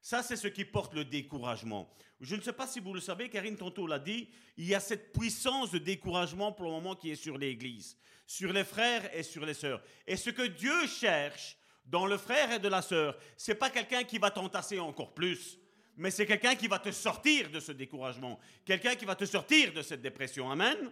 Ça, 0.02 0.24
c'est 0.24 0.38
ce 0.38 0.48
qui 0.48 0.66
porte 0.66 0.96
le 0.96 1.06
découragement. 1.06 1.88
Je 2.20 2.36
ne 2.36 2.42
sais 2.42 2.54
pas 2.54 2.66
si 2.66 2.80
vous 2.80 2.96
le 2.96 3.02
savez, 3.02 3.30
Karine 3.30 3.58
tantôt 3.58 3.86
l'a 3.86 4.00
dit, 4.00 4.28
il 4.58 4.66
y 4.66 4.74
a 4.74 4.80
cette 4.80 5.14
puissance 5.14 5.70
de 5.70 5.78
découragement 5.78 6.52
pour 6.52 6.66
le 6.66 6.72
moment 6.72 6.96
qui 6.96 7.12
est 7.12 7.16
sur 7.16 7.38
l'Église, 7.38 7.96
sur 8.26 8.54
les 8.54 8.64
frères 8.64 9.16
et 9.16 9.22
sur 9.22 9.46
les 9.46 9.54
sœurs. 9.54 9.84
Et 10.08 10.16
ce 10.16 10.32
que 10.32 10.48
Dieu 10.48 10.88
cherche 10.88 11.59
dans 11.90 12.06
le 12.06 12.18
frère 12.18 12.52
et 12.52 12.60
de 12.60 12.68
la 12.68 12.82
sœur, 12.82 13.18
c'est 13.36 13.56
pas 13.56 13.70
quelqu'un 13.70 14.04
qui 14.04 14.20
va 14.20 14.30
t'entasser 14.30 14.80
encore 14.80 15.14
plus, 15.14 15.60
mais 15.98 16.12
c'est 16.12 16.26
quelqu'un 16.26 16.56
qui 16.56 16.68
va 16.68 16.80
te 16.80 16.92
sortir 16.92 17.50
de 17.50 17.60
ce 17.60 17.72
découragement, 17.72 18.40
quelqu'un 18.64 18.96
qui 18.96 19.06
va 19.06 19.16
te 19.16 19.26
sortir 19.26 19.74
de 19.74 19.82
cette 19.82 20.02
dépression. 20.02 20.50
Amen. 20.50 20.92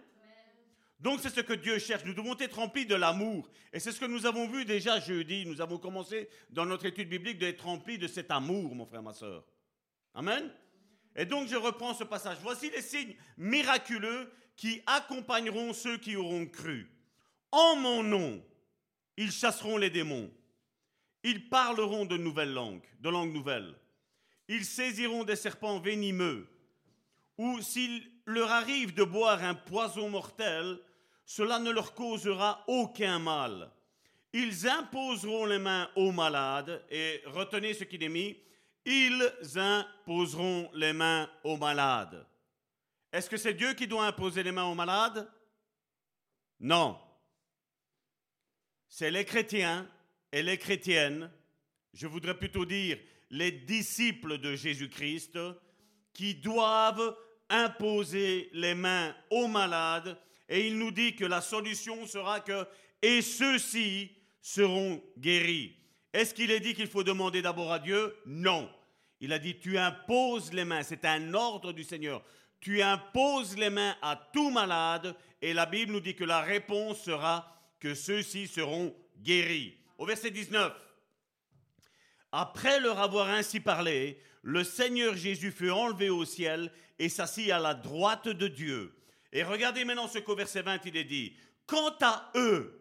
Donc 1.00 1.20
c'est 1.22 1.30
ce 1.30 1.40
que 1.40 1.52
Dieu 1.52 1.78
cherche. 1.78 2.04
Nous 2.04 2.14
devons 2.14 2.36
être 2.38 2.56
remplis 2.56 2.84
de 2.84 2.96
l'amour. 2.96 3.48
Et 3.72 3.78
c'est 3.78 3.92
ce 3.92 4.00
que 4.00 4.06
nous 4.06 4.26
avons 4.26 4.48
vu 4.48 4.64
déjà 4.64 4.98
jeudi. 4.98 5.46
Nous 5.46 5.60
avons 5.60 5.78
commencé 5.78 6.28
dans 6.50 6.66
notre 6.66 6.86
étude 6.86 7.08
biblique 7.08 7.38
d'être 7.38 7.64
remplis 7.64 7.98
de 7.98 8.08
cet 8.08 8.32
amour, 8.32 8.74
mon 8.74 8.84
frère, 8.84 9.02
ma 9.02 9.12
soeur. 9.12 9.44
Amen. 10.14 10.52
Et 11.14 11.24
donc 11.24 11.46
je 11.48 11.56
reprends 11.56 11.94
ce 11.94 12.02
passage. 12.02 12.38
Voici 12.42 12.70
les 12.70 12.82
signes 12.82 13.14
miraculeux 13.36 14.32
qui 14.56 14.82
accompagneront 14.86 15.72
ceux 15.72 15.98
qui 15.98 16.16
auront 16.16 16.46
cru. 16.46 16.90
En 17.52 17.76
mon 17.76 18.02
nom, 18.02 18.42
ils 19.16 19.30
chasseront 19.30 19.76
les 19.76 19.90
démons. 19.90 20.30
Ils 21.28 21.50
parleront 21.50 22.06
de 22.06 22.16
nouvelles 22.16 22.54
langues, 22.54 22.88
de 23.00 23.10
langues 23.10 23.34
nouvelles. 23.34 23.74
Ils 24.48 24.64
saisiront 24.64 25.24
des 25.24 25.36
serpents 25.36 25.78
venimeux. 25.78 26.48
Ou 27.36 27.60
s'il 27.60 28.10
leur 28.24 28.50
arrive 28.50 28.94
de 28.94 29.04
boire 29.04 29.44
un 29.44 29.54
poison 29.54 30.08
mortel, 30.08 30.78
cela 31.26 31.58
ne 31.58 31.70
leur 31.70 31.92
causera 31.92 32.64
aucun 32.66 33.18
mal. 33.18 33.70
Ils 34.32 34.66
imposeront 34.66 35.44
les 35.44 35.58
mains 35.58 35.90
aux 35.96 36.12
malades, 36.12 36.82
et 36.90 37.20
retenez 37.26 37.74
ce 37.74 37.84
qu'il 37.84 38.02
est 38.02 38.08
mis, 38.08 38.34
ils 38.86 39.30
imposeront 39.58 40.70
les 40.72 40.94
mains 40.94 41.28
aux 41.44 41.58
malades. 41.58 42.26
Est-ce 43.12 43.28
que 43.28 43.36
c'est 43.36 43.52
Dieu 43.52 43.74
qui 43.74 43.86
doit 43.86 44.06
imposer 44.06 44.42
les 44.42 44.52
mains 44.52 44.64
aux 44.64 44.74
malades? 44.74 45.30
Non. 46.58 46.98
C'est 48.88 49.10
les 49.10 49.26
chrétiens 49.26 49.86
et 50.32 50.42
les 50.42 50.58
chrétiennes, 50.58 51.30
je 51.94 52.06
voudrais 52.06 52.38
plutôt 52.38 52.64
dire 52.64 52.98
les 53.30 53.50
disciples 53.50 54.38
de 54.38 54.54
Jésus-Christ, 54.54 55.38
qui 56.12 56.34
doivent 56.34 57.16
imposer 57.48 58.50
les 58.52 58.74
mains 58.74 59.14
aux 59.30 59.46
malades. 59.46 60.18
Et 60.48 60.66
il 60.66 60.78
nous 60.78 60.90
dit 60.90 61.14
que 61.14 61.24
la 61.24 61.40
solution 61.40 62.06
sera 62.06 62.40
que, 62.40 62.66
et 63.02 63.22
ceux-ci 63.22 64.10
seront 64.40 65.02
guéris. 65.18 65.76
Est-ce 66.12 66.34
qu'il 66.34 66.50
est 66.50 66.60
dit 66.60 66.74
qu'il 66.74 66.88
faut 66.88 67.04
demander 67.04 67.42
d'abord 67.42 67.72
à 67.72 67.78
Dieu? 67.78 68.16
Non. 68.26 68.70
Il 69.20 69.32
a 69.32 69.38
dit, 69.38 69.58
tu 69.58 69.78
imposes 69.78 70.52
les 70.52 70.64
mains, 70.64 70.82
c'est 70.82 71.04
un 71.04 71.34
ordre 71.34 71.72
du 71.72 71.84
Seigneur. 71.84 72.24
Tu 72.60 72.82
imposes 72.82 73.56
les 73.56 73.70
mains 73.70 73.96
à 74.02 74.16
tout 74.32 74.50
malade, 74.50 75.14
et 75.40 75.52
la 75.52 75.66
Bible 75.66 75.92
nous 75.92 76.00
dit 76.00 76.14
que 76.14 76.24
la 76.24 76.40
réponse 76.40 77.02
sera 77.02 77.54
que 77.78 77.94
ceux-ci 77.94 78.48
seront 78.48 78.94
guéris. 79.18 79.77
Au 79.98 80.06
verset 80.06 80.30
19, 80.30 80.72
Après 82.30 82.78
leur 82.78 83.00
avoir 83.00 83.28
ainsi 83.28 83.58
parlé, 83.58 84.22
le 84.42 84.62
Seigneur 84.62 85.16
Jésus 85.16 85.50
fut 85.50 85.70
enlevé 85.70 86.08
au 86.08 86.24
ciel 86.24 86.72
et 86.98 87.08
s'assit 87.08 87.50
à 87.50 87.58
la 87.58 87.74
droite 87.74 88.28
de 88.28 88.46
Dieu. 88.46 88.94
Et 89.32 89.42
regardez 89.42 89.84
maintenant 89.84 90.08
ce 90.08 90.18
qu'au 90.18 90.36
verset 90.36 90.62
20 90.62 90.80
il 90.86 90.96
est 90.96 91.04
dit. 91.04 91.36
Quant 91.66 91.96
à 92.00 92.30
eux, 92.36 92.80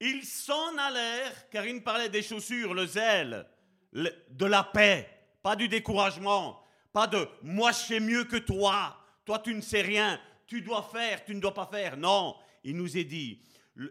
ils 0.00 0.24
s'en 0.24 0.76
allèrent, 0.76 1.48
car 1.50 1.66
il 1.66 1.82
parlait 1.82 2.08
des 2.08 2.22
chaussures, 2.22 2.74
le 2.74 2.86
zèle, 2.86 3.46
de 3.92 4.46
la 4.46 4.62
paix, 4.62 5.08
pas 5.42 5.56
du 5.56 5.68
découragement, 5.68 6.62
pas 6.92 7.06
de 7.06 7.26
moi 7.42 7.72
je 7.72 7.78
sais 7.78 8.00
mieux 8.00 8.24
que 8.24 8.36
toi, 8.36 8.96
toi 9.24 9.38
tu 9.38 9.54
ne 9.54 9.60
sais 9.60 9.82
rien, 9.82 10.20
tu 10.46 10.60
dois 10.60 10.88
faire, 10.92 11.24
tu 11.24 11.34
ne 11.34 11.40
dois 11.40 11.54
pas 11.54 11.66
faire. 11.66 11.96
Non, 11.96 12.36
il 12.64 12.76
nous 12.76 12.96
est 12.96 13.04
dit. 13.04 13.42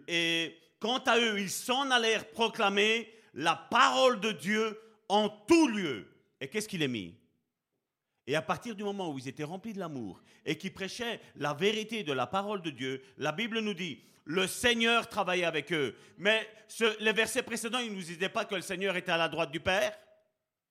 Et 0.07 0.56
quant 0.80 0.99
à 0.99 1.19
eux, 1.19 1.39
ils 1.39 1.49
s'en 1.49 1.91
allèrent 1.91 2.30
proclamer 2.30 3.14
la 3.34 3.56
parole 3.56 4.19
de 4.19 4.31
Dieu 4.31 4.80
en 5.07 5.30
tout 5.30 5.68
lieu. 5.68 6.07
Et 6.41 6.47
qu'est-ce 6.47 6.68
qu'il 6.68 6.81
est 6.81 6.88
mis? 6.88 7.15
Et 8.27 8.35
à 8.35 8.41
partir 8.41 8.76
du 8.76 8.84
moment 8.84 9.11
où 9.11 9.18
ils 9.18 9.27
étaient 9.27 9.43
remplis 9.43 9.73
de 9.73 9.80
l'amour 9.80 10.22
et 10.45 10.57
qui 10.57 10.69
prêchaient 10.69 11.19
la 11.35 11.53
vérité 11.53 12.03
de 12.03 12.14
la 12.14 12.27
parole 12.27 12.61
de 12.61 12.69
Dieu, 12.69 13.01
la 13.18 13.31
Bible 13.31 13.60
nous 13.60 13.73
dit, 13.73 13.99
le 14.26 14.45
Seigneur 14.45 15.10
travaillait 15.10 15.45
avec 15.45 15.73
eux. 15.73 15.95
Mais 16.19 16.47
ce, 16.68 17.01
les 17.03 17.11
versets 17.11 17.41
précédents, 17.41 17.80
il 17.80 17.89
ne 17.89 17.95
nous 17.95 18.03
disait 18.03 18.30
pas 18.30 18.45
que 18.45 18.53
le 18.53 18.61
Seigneur 18.61 18.95
était 18.95 19.11
à 19.11 19.18
la 19.18 19.30
droite 19.30 19.51
du 19.51 19.60
Père 19.60 19.97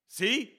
Si 0.06 0.52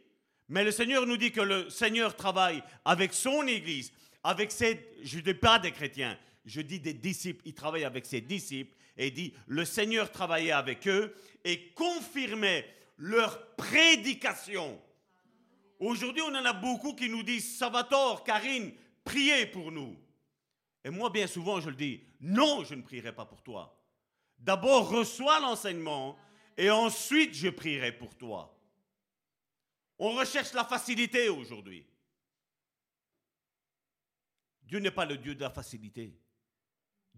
Mais 0.50 0.66
le 0.66 0.72
Seigneur 0.72 1.06
nous 1.06 1.16
dit 1.16 1.32
que 1.32 1.40
le 1.40 1.70
Seigneur 1.70 2.16
travaille 2.16 2.62
avec 2.84 3.14
son 3.14 3.48
Église, 3.48 3.94
avec 4.22 4.52
ses... 4.52 4.86
Je 5.02 5.18
ne 5.18 5.22
dis 5.22 5.34
pas 5.34 5.60
des 5.60 5.72
chrétiens, 5.72 6.20
je 6.46 6.62
dis 6.62 6.80
des 6.80 6.94
disciples. 6.94 7.42
Il 7.46 7.54
travaille 7.54 7.84
avec 7.84 8.06
ses 8.06 8.22
disciples 8.22 8.76
et 8.98 9.12
dit, 9.12 9.34
le 9.48 9.66
Seigneur 9.66 10.12
travaillait 10.12 10.52
avec 10.52 10.88
eux 10.88 11.16
et 11.44 11.72
confirmait 11.74 12.68
leur 12.98 13.56
prédication. 13.56 14.80
Aujourd'hui, 15.80 16.22
on 16.22 16.36
en 16.36 16.46
a 16.46 16.54
beaucoup 16.54 16.94
qui 16.94 17.10
nous 17.10 17.24
disent, 17.24 17.58
Salvatore, 17.58 18.24
Karine, 18.24 18.74
priez 19.04 19.46
pour 19.46 19.72
nous. 19.72 19.98
Et 20.84 20.90
moi, 20.90 21.10
bien 21.10 21.28
souvent, 21.28 21.62
je 21.62 21.70
le 21.70 21.76
dis, 21.76 22.02
non, 22.20 22.64
je 22.64 22.76
ne 22.76 22.82
prierai 22.82 23.14
pas 23.14 23.26
pour 23.26 23.42
toi. 23.42 23.82
D'abord, 24.38 24.90
reçois 24.90 25.40
l'enseignement 25.40 26.18
et 26.58 26.70
ensuite, 26.70 27.34
je 27.34 27.50
prierai 27.50 27.98
pour 27.98 28.16
toi. 28.16 28.58
On 29.98 30.14
recherche 30.14 30.54
la 30.54 30.64
facilité 30.64 31.30
aujourd'hui. 31.30 31.86
Dieu 34.64 34.80
n'est 34.80 34.92
pas 34.92 35.06
le 35.06 35.18
Dieu 35.18 35.36
de 35.36 35.42
la 35.42 35.50
facilité. 35.50 36.18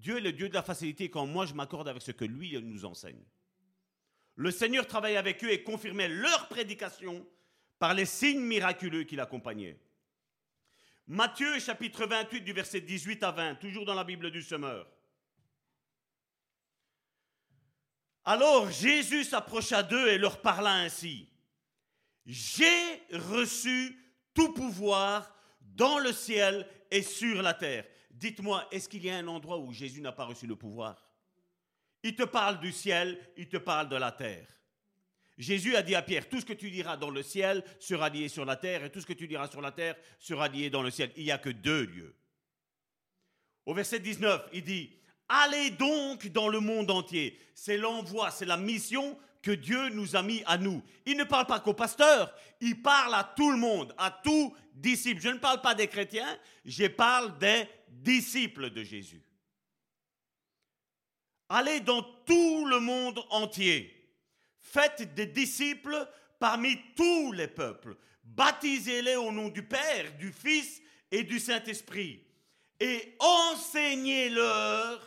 Dieu 0.02 0.18
est 0.18 0.22
le 0.22 0.32
Dieu 0.32 0.50
de 0.50 0.56
la 0.56 0.64
facilité 0.64 1.12
quand 1.12 1.28
moi 1.28 1.46
je 1.46 1.54
m'accorde 1.54 1.88
avec 1.88 2.02
ce 2.02 2.12
que 2.12 2.26
lui 2.26 2.60
nous 2.60 2.86
enseigne. 2.86 3.24
Le 4.36 4.50
Seigneur 4.50 4.88
travaillait 4.88 5.18
avec 5.18 5.44
eux 5.44 5.52
et 5.52 5.62
confirmait 5.62 6.10
leur 6.10 6.48
prédication 6.48 7.24
par 7.78 7.94
les 7.94 8.08
signes 8.08 8.42
miraculeux 8.42 9.04
qui 9.04 9.16
l'accompagnaient. 9.16 9.80
Matthieu 11.06 11.60
chapitre 11.60 12.08
28 12.08 12.42
du 12.42 12.52
verset 12.52 12.82
18 12.82 13.22
à 13.22 13.32
20, 13.32 13.56
toujours 13.56 13.86
dans 13.86 13.94
la 13.94 14.04
Bible 14.04 14.32
du 14.32 14.42
Semeur. 14.42 14.88
Alors 18.26 18.72
Jésus 18.72 19.24
s'approcha 19.24 19.84
d'eux 19.84 20.08
et 20.08 20.18
leur 20.18 20.42
parla 20.42 20.74
ainsi. 20.74 21.30
J'ai 22.26 23.04
reçu 23.12 24.00
tout 24.34 24.52
pouvoir 24.54 25.36
dans 25.62 26.00
le 26.00 26.12
ciel 26.12 26.68
et 26.90 27.04
sur 27.04 27.44
la 27.44 27.54
terre. 27.54 27.86
Dites-moi, 28.22 28.68
est-ce 28.70 28.88
qu'il 28.88 29.04
y 29.04 29.10
a 29.10 29.18
un 29.18 29.28
endroit 29.28 29.58
où 29.58 29.74
Jésus 29.74 30.00
n'a 30.00 30.12
pas 30.12 30.26
reçu 30.26 30.46
le 30.46 30.56
pouvoir? 30.56 31.10
Il 32.04 32.16
te 32.16 32.22
parle 32.22 32.60
du 32.60 32.72
ciel, 32.72 33.20
il 33.36 33.50
te 33.50 33.58
parle 33.58 33.90
de 33.90 33.96
la 33.96 34.12
terre. 34.12 34.48
Jésus 35.40 35.76
a 35.76 35.82
dit 35.82 35.96
à 35.96 36.04
Pierre, 36.04 36.30
tout 36.30 36.40
ce 36.40 36.46
que 36.46 36.54
tu 36.54 36.70
diras 36.70 36.98
dans 36.98 37.10
le 37.10 37.24
ciel 37.24 37.64
sera 37.80 38.10
lié 38.10 38.28
sur 38.28 38.46
la 38.46 38.58
terre, 38.58 38.84
et 38.84 38.92
tout 38.92 39.02
ce 39.02 39.08
que 39.08 39.14
tu 39.14 39.28
diras 39.28 39.50
sur 39.50 39.60
la 39.60 39.72
terre 39.72 39.96
sera 40.20 40.48
lié 40.50 40.70
dans 40.70 40.84
le 40.84 40.92
ciel. 40.92 41.12
Il 41.18 41.24
n'y 41.24 41.32
a 41.32 41.40
que 41.40 41.50
deux 41.50 41.88
lieux. 41.88 42.16
Au 43.66 43.74
verset 43.74 44.00
19, 44.00 44.50
il 44.54 44.64
dit, 44.64 44.96
allez 45.28 45.72
donc 45.72 46.28
dans 46.28 46.48
le 46.48 46.60
monde 46.60 46.92
entier. 46.92 47.40
C'est 47.56 47.78
l'envoi, 47.78 48.30
c'est 48.30 48.46
la 48.46 48.58
mission 48.58 49.18
que 49.42 49.52
Dieu 49.52 49.90
nous 49.90 50.16
a 50.16 50.22
mis 50.22 50.44
à 50.46 50.58
nous. 50.58 50.84
Il 51.06 51.18
ne 51.18 51.24
parle 51.24 51.48
pas 51.48 51.60
qu'aux 51.60 51.74
pasteurs, 51.74 52.34
il 52.60 52.82
parle 52.82 53.14
à 53.16 53.24
tout 53.36 53.52
le 53.52 53.58
monde, 53.58 53.94
à 53.98 54.12
tous 54.12 54.54
disciples. 54.74 55.22
Je 55.22 55.30
ne 55.30 55.40
parle 55.40 55.62
pas 55.62 55.76
des 55.76 55.88
chrétiens, 55.88 56.38
je 56.66 56.88
parle 56.88 57.38
des 57.38 57.68
disciples 57.90 58.70
de 58.70 58.84
Jésus. 58.84 59.24
Allez 61.50 61.82
dans 61.82 62.04
tout 62.26 62.66
le 62.66 62.80
monde 62.80 63.22
entier. 63.30 63.98
Faites 64.62 65.14
des 65.16 65.26
disciples 65.26 66.08
parmi 66.40 66.78
tous 66.96 67.32
les 67.34 67.48
peuples. 67.48 67.98
Baptisez-les 68.24 69.16
au 69.16 69.32
nom 69.32 69.50
du 69.50 69.64
Père, 69.64 70.16
du 70.18 70.32
Fils 70.32 70.82
et 71.12 71.24
du 71.24 71.40
Saint-Esprit. 71.40 72.24
Et 72.80 73.16
enseignez-leur, 73.20 75.02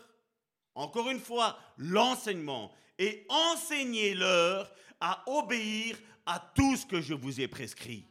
encore 0.74 1.10
une 1.10 1.20
fois, 1.20 1.58
l'enseignement 1.78 2.74
et 2.98 3.26
enseignez-leur 3.28 4.72
à 5.00 5.22
obéir 5.26 5.96
à 6.26 6.38
tout 6.54 6.76
ce 6.76 6.86
que 6.86 7.00
je 7.00 7.14
vous 7.14 7.40
ai 7.40 7.48
prescrit. 7.48 8.06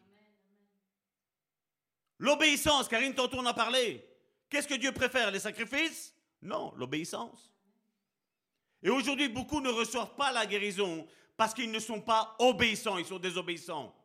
L'obéissance, 2.20 2.88
Karine, 2.88 3.14
tantôt 3.14 3.38
on 3.38 3.46
a 3.46 3.54
parlé. 3.54 4.08
Qu'est-ce 4.50 4.68
que 4.68 4.76
Dieu 4.76 4.92
préfère, 4.92 5.32
les 5.32 5.40
sacrifices? 5.40 6.14
Non, 6.42 6.74
l'obéissance. 6.76 7.52
Et 8.84 8.90
aujourd'hui, 8.90 9.30
beaucoup 9.30 9.62
ne 9.62 9.70
reçoivent 9.70 10.16
pas 10.16 10.32
la 10.32 10.46
guérison 10.46 11.08
parce 11.38 11.54
qu'ils 11.54 11.72
ne 11.72 11.80
sont 11.80 12.02
pas 12.02 12.36
obéissants, 12.40 12.98
ils 12.98 13.06
sont 13.06 13.20
désobéissants. 13.20 13.96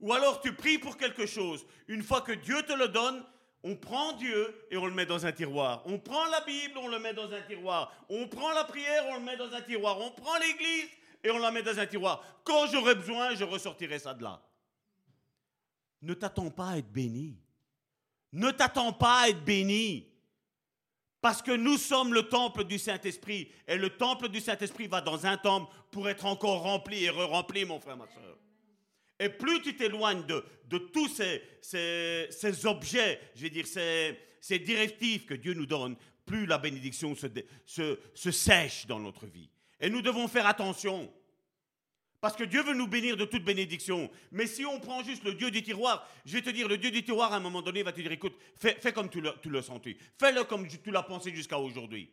Ou 0.00 0.12
alors 0.12 0.40
tu 0.40 0.54
pries 0.54 0.78
pour 0.78 0.96
quelque 0.96 1.26
chose. 1.26 1.66
Une 1.88 2.02
fois 2.02 2.22
que 2.22 2.32
Dieu 2.32 2.62
te 2.62 2.72
le 2.72 2.88
donne, 2.88 3.24
on 3.64 3.76
prend 3.76 4.12
Dieu 4.14 4.66
et 4.70 4.76
on 4.76 4.86
le 4.86 4.92
met 4.92 5.06
dans 5.06 5.24
un 5.24 5.32
tiroir. 5.32 5.82
On 5.86 5.98
prend 5.98 6.26
la 6.26 6.40
Bible, 6.40 6.78
on 6.78 6.88
le 6.88 6.98
met 6.98 7.14
dans 7.14 7.30
un 7.32 7.40
tiroir. 7.42 7.92
On 8.08 8.26
prend 8.26 8.50
la 8.50 8.64
prière, 8.64 9.04
on 9.10 9.14
le 9.14 9.24
met 9.24 9.36
dans 9.36 9.52
un 9.52 9.62
tiroir. 9.62 10.00
On 10.00 10.10
prend 10.10 10.36
l'Église 10.38 10.90
et 11.22 11.30
on 11.30 11.38
la 11.38 11.52
met 11.52 11.62
dans 11.62 11.78
un 11.78 11.86
tiroir. 11.86 12.24
Quand 12.42 12.66
j'aurai 12.66 12.96
besoin, 12.96 13.34
je 13.34 13.44
ressortirai 13.44 14.00
ça 14.00 14.14
de 14.14 14.24
là. 14.24 14.42
Ne 16.02 16.14
t'attends 16.14 16.50
pas 16.50 16.70
à 16.70 16.78
être 16.78 16.90
béni. 16.90 17.38
Ne 18.32 18.50
t'attends 18.50 18.92
pas 18.92 19.20
à 19.22 19.28
être 19.28 19.44
béni. 19.44 20.08
Parce 21.20 21.40
que 21.40 21.52
nous 21.52 21.78
sommes 21.78 22.12
le 22.12 22.28
temple 22.28 22.64
du 22.64 22.80
Saint-Esprit. 22.80 23.48
Et 23.68 23.76
le 23.76 23.90
temple 23.90 24.28
du 24.28 24.40
Saint-Esprit 24.40 24.88
va 24.88 25.00
dans 25.00 25.24
un 25.24 25.36
temple 25.36 25.72
pour 25.92 26.08
être 26.08 26.26
encore 26.26 26.62
rempli 26.62 27.04
et 27.04 27.10
re-rempli, 27.10 27.64
mon 27.64 27.78
frère, 27.78 27.96
ma 27.96 28.08
soeur. 28.08 28.38
Et 29.22 29.28
plus 29.28 29.62
tu 29.62 29.76
t'éloignes 29.76 30.26
de, 30.26 30.44
de 30.66 30.78
tous 30.78 31.06
ces, 31.06 31.42
ces, 31.60 32.66
objets, 32.66 33.20
je 33.36 33.42
vais 33.42 33.50
dire, 33.50 33.68
ces, 33.68 34.18
ces 34.40 34.58
directives 34.58 35.26
que 35.26 35.34
Dieu 35.34 35.54
nous 35.54 35.64
donne, 35.64 35.96
plus 36.26 36.44
la 36.44 36.58
bénédiction 36.58 37.14
se, 37.14 37.28
se, 37.64 38.30
sèche 38.32 38.84
dans 38.86 38.98
notre 38.98 39.26
vie. 39.26 39.48
Et 39.78 39.88
nous 39.88 40.02
devons 40.02 40.26
faire 40.26 40.48
attention. 40.48 41.12
Parce 42.20 42.34
que 42.34 42.42
Dieu 42.42 42.64
veut 42.64 42.74
nous 42.74 42.88
bénir 42.88 43.16
de 43.16 43.24
toute 43.24 43.44
bénédiction. 43.44 44.10
Mais 44.32 44.48
si 44.48 44.66
on 44.66 44.80
prend 44.80 45.04
juste 45.04 45.22
le 45.22 45.34
Dieu 45.34 45.52
du 45.52 45.62
tiroir, 45.62 46.08
je 46.24 46.32
vais 46.34 46.42
te 46.42 46.50
dire, 46.50 46.66
le 46.66 46.78
Dieu 46.78 46.90
du 46.90 47.04
tiroir, 47.04 47.32
à 47.32 47.36
un 47.36 47.40
moment 47.40 47.62
donné, 47.62 47.84
va 47.84 47.92
te 47.92 48.00
dire, 48.00 48.10
écoute, 48.10 48.34
fais, 48.56 48.92
comme 48.92 49.08
tu 49.08 49.20
le, 49.20 49.34
tu. 49.80 49.96
Fais-le 50.18 50.42
comme 50.42 50.66
tu 50.66 50.90
l'as 50.90 51.04
pensé 51.04 51.32
jusqu'à 51.32 51.58
aujourd'hui. 51.60 52.10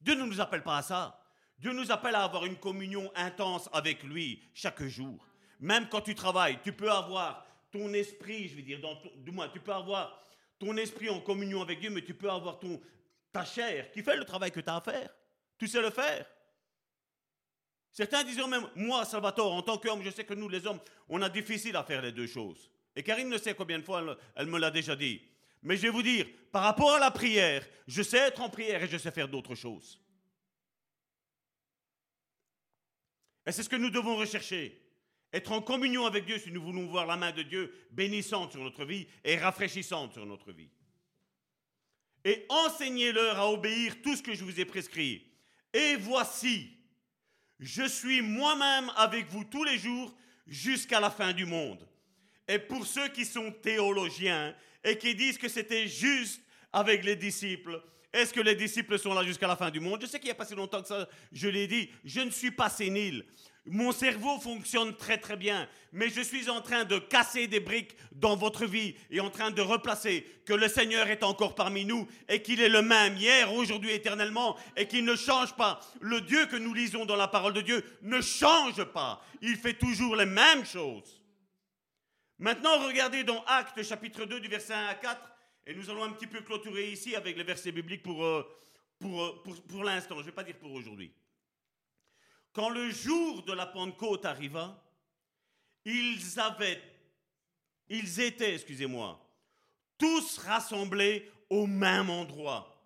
Dieu 0.00 0.14
ne 0.14 0.24
nous 0.24 0.40
appelle 0.40 0.62
pas 0.62 0.76
à 0.76 0.82
ça. 0.82 1.20
Dieu 1.58 1.72
nous 1.72 1.90
appelle 1.90 2.14
à 2.14 2.22
avoir 2.22 2.44
une 2.44 2.56
communion 2.56 3.10
intense 3.16 3.68
avec 3.72 4.04
lui 4.04 4.42
chaque 4.54 4.84
jour. 4.84 5.26
Même 5.60 5.88
quand 5.88 6.00
tu 6.00 6.14
travailles, 6.14 6.58
tu 6.62 6.72
peux 6.72 6.90
avoir 6.90 7.46
ton 7.70 7.92
esprit, 7.92 8.48
je 8.48 8.56
veux 8.56 8.62
dire, 8.62 8.80
dans 8.80 9.00
du 9.16 9.30
moins, 9.30 9.48
tu 9.48 9.60
peux 9.60 9.72
avoir 9.72 10.22
ton 10.58 10.76
esprit 10.76 11.08
en 11.08 11.20
communion 11.20 11.62
avec 11.62 11.80
Dieu, 11.80 11.90
mais 11.90 12.02
tu 12.02 12.14
peux 12.14 12.30
avoir 12.30 12.58
ton, 12.58 12.80
ta 13.32 13.44
chair 13.44 13.90
qui 13.92 14.02
fait 14.02 14.16
le 14.16 14.24
travail 14.24 14.50
que 14.50 14.60
tu 14.60 14.68
as 14.68 14.76
à 14.76 14.80
faire. 14.80 15.10
Tu 15.58 15.66
sais 15.66 15.80
le 15.80 15.90
faire. 15.90 16.26
Certains 17.90 18.24
disent 18.24 18.38
même, 18.46 18.68
moi, 18.74 19.04
Salvatore, 19.06 19.54
en 19.54 19.62
tant 19.62 19.78
qu'homme, 19.78 20.02
je 20.02 20.10
sais 20.10 20.24
que 20.24 20.34
nous, 20.34 20.48
les 20.48 20.66
hommes, 20.66 20.80
on 21.08 21.22
a 21.22 21.28
difficile 21.30 21.76
à 21.76 21.84
faire 21.84 22.02
les 22.02 22.12
deux 22.12 22.26
choses. 22.26 22.70
Et 22.94 23.02
Karine 23.02 23.28
ne 23.28 23.38
sait 23.38 23.54
combien 23.54 23.78
de 23.78 23.84
fois 23.84 24.18
elle 24.34 24.46
me 24.46 24.58
l'a 24.58 24.70
déjà 24.70 24.94
dit. 24.94 25.22
Mais 25.62 25.76
je 25.76 25.82
vais 25.82 25.90
vous 25.90 26.02
dire, 26.02 26.26
par 26.52 26.62
rapport 26.62 26.94
à 26.94 26.98
la 26.98 27.10
prière, 27.10 27.66
je 27.86 28.02
sais 28.02 28.18
être 28.18 28.40
en 28.40 28.50
prière 28.50 28.82
et 28.82 28.88
je 28.88 28.98
sais 28.98 29.10
faire 29.10 29.28
d'autres 29.28 29.54
choses. 29.54 30.00
Et 33.46 33.52
c'est 33.52 33.62
ce 33.62 33.68
que 33.68 33.76
nous 33.76 33.90
devons 33.90 34.16
rechercher. 34.16 34.85
Être 35.32 35.52
en 35.52 35.60
communion 35.60 36.06
avec 36.06 36.24
Dieu 36.24 36.38
si 36.38 36.50
nous 36.50 36.62
voulons 36.62 36.86
voir 36.86 37.06
la 37.06 37.16
main 37.16 37.32
de 37.32 37.42
Dieu 37.42 37.72
bénissante 37.90 38.52
sur 38.52 38.62
notre 38.62 38.84
vie 38.84 39.06
et 39.24 39.36
rafraîchissante 39.36 40.12
sur 40.12 40.24
notre 40.24 40.52
vie. 40.52 40.70
Et 42.24 42.46
enseignez-leur 42.48 43.38
à 43.38 43.50
obéir 43.50 44.00
tout 44.02 44.16
ce 44.16 44.22
que 44.22 44.34
je 44.34 44.44
vous 44.44 44.60
ai 44.60 44.64
prescrit. 44.64 45.24
Et 45.72 45.96
voici, 45.96 46.70
je 47.60 47.86
suis 47.86 48.22
moi-même 48.22 48.90
avec 48.96 49.28
vous 49.28 49.44
tous 49.44 49.64
les 49.64 49.78
jours 49.78 50.14
jusqu'à 50.46 51.00
la 51.00 51.10
fin 51.10 51.32
du 51.32 51.44
monde. 51.44 51.86
Et 52.48 52.58
pour 52.58 52.86
ceux 52.86 53.08
qui 53.08 53.24
sont 53.24 53.52
théologiens 53.52 54.54
et 54.82 54.96
qui 54.96 55.14
disent 55.14 55.38
que 55.38 55.48
c'était 55.48 55.88
juste 55.88 56.40
avec 56.72 57.04
les 57.04 57.16
disciples, 57.16 57.82
Est-ce 58.16 58.32
que 58.32 58.40
les 58.40 58.54
disciples 58.54 58.98
sont 58.98 59.12
là 59.12 59.22
jusqu'à 59.24 59.46
la 59.46 59.56
fin 59.56 59.70
du 59.70 59.78
monde? 59.78 60.00
Je 60.00 60.06
sais 60.06 60.18
qu'il 60.18 60.28
n'y 60.28 60.32
a 60.32 60.36
pas 60.36 60.46
si 60.46 60.54
longtemps 60.54 60.80
que 60.80 60.88
ça, 60.88 61.06
je 61.32 61.48
l'ai 61.48 61.66
dit, 61.66 61.90
je 62.02 62.20
ne 62.20 62.30
suis 62.30 62.50
pas 62.50 62.70
sénile. 62.70 63.26
Mon 63.68 63.90
cerveau 63.90 64.38
fonctionne 64.38 64.94
très 64.94 65.18
très 65.18 65.36
bien, 65.36 65.68
mais 65.92 66.08
je 66.08 66.20
suis 66.20 66.48
en 66.48 66.60
train 66.60 66.84
de 66.84 66.98
casser 66.98 67.48
des 67.48 67.58
briques 67.58 67.96
dans 68.12 68.36
votre 68.36 68.64
vie 68.64 68.94
et 69.10 69.18
en 69.18 69.28
train 69.28 69.50
de 69.50 69.60
replacer 69.60 70.24
que 70.44 70.52
le 70.52 70.68
Seigneur 70.68 71.08
est 71.08 71.24
encore 71.24 71.56
parmi 71.56 71.84
nous 71.84 72.06
et 72.28 72.42
qu'il 72.42 72.60
est 72.60 72.68
le 72.68 72.82
même 72.82 73.16
hier, 73.16 73.52
aujourd'hui, 73.52 73.90
éternellement 73.90 74.56
et 74.76 74.86
qu'il 74.86 75.04
ne 75.04 75.16
change 75.16 75.56
pas. 75.56 75.80
Le 76.00 76.20
Dieu 76.20 76.46
que 76.46 76.54
nous 76.54 76.74
lisons 76.74 77.06
dans 77.06 77.16
la 77.16 77.26
parole 77.26 77.54
de 77.54 77.60
Dieu 77.60 77.84
ne 78.02 78.20
change 78.20 78.84
pas. 78.84 79.20
Il 79.42 79.56
fait 79.56 79.74
toujours 79.74 80.14
les 80.14 80.26
mêmes 80.26 80.64
choses. 80.64 81.20
Maintenant, 82.38 82.86
regardez 82.86 83.24
dans 83.24 83.42
Actes 83.46 83.82
chapitre 83.82 84.26
2 84.26 84.38
du 84.38 84.48
verset 84.48 84.74
1 84.74 84.86
à 84.86 84.94
4 84.94 85.20
et 85.66 85.74
nous 85.74 85.90
allons 85.90 86.04
un 86.04 86.12
petit 86.12 86.28
peu 86.28 86.40
clôturer 86.42 86.92
ici 86.92 87.16
avec 87.16 87.36
les 87.36 87.42
versets 87.42 87.72
bibliques 87.72 88.04
pour, 88.04 88.24
euh, 88.24 88.46
pour, 89.00 89.24
euh, 89.24 89.42
pour, 89.42 89.60
pour 89.62 89.82
l'instant, 89.82 90.14
je 90.16 90.20
ne 90.20 90.26
vais 90.26 90.32
pas 90.32 90.44
dire 90.44 90.56
pour 90.56 90.72
aujourd'hui. 90.72 91.10
Quand 92.56 92.70
le 92.70 92.88
jour 92.90 93.42
de 93.42 93.52
la 93.52 93.66
Pentecôte 93.66 94.24
arriva, 94.24 94.82
ils 95.84 96.40
avaient, 96.40 96.82
ils 97.90 98.18
étaient, 98.18 98.54
excusez-moi, 98.54 99.20
tous 99.98 100.38
rassemblés 100.38 101.30
au 101.50 101.66
même 101.66 102.08
endroit. 102.08 102.82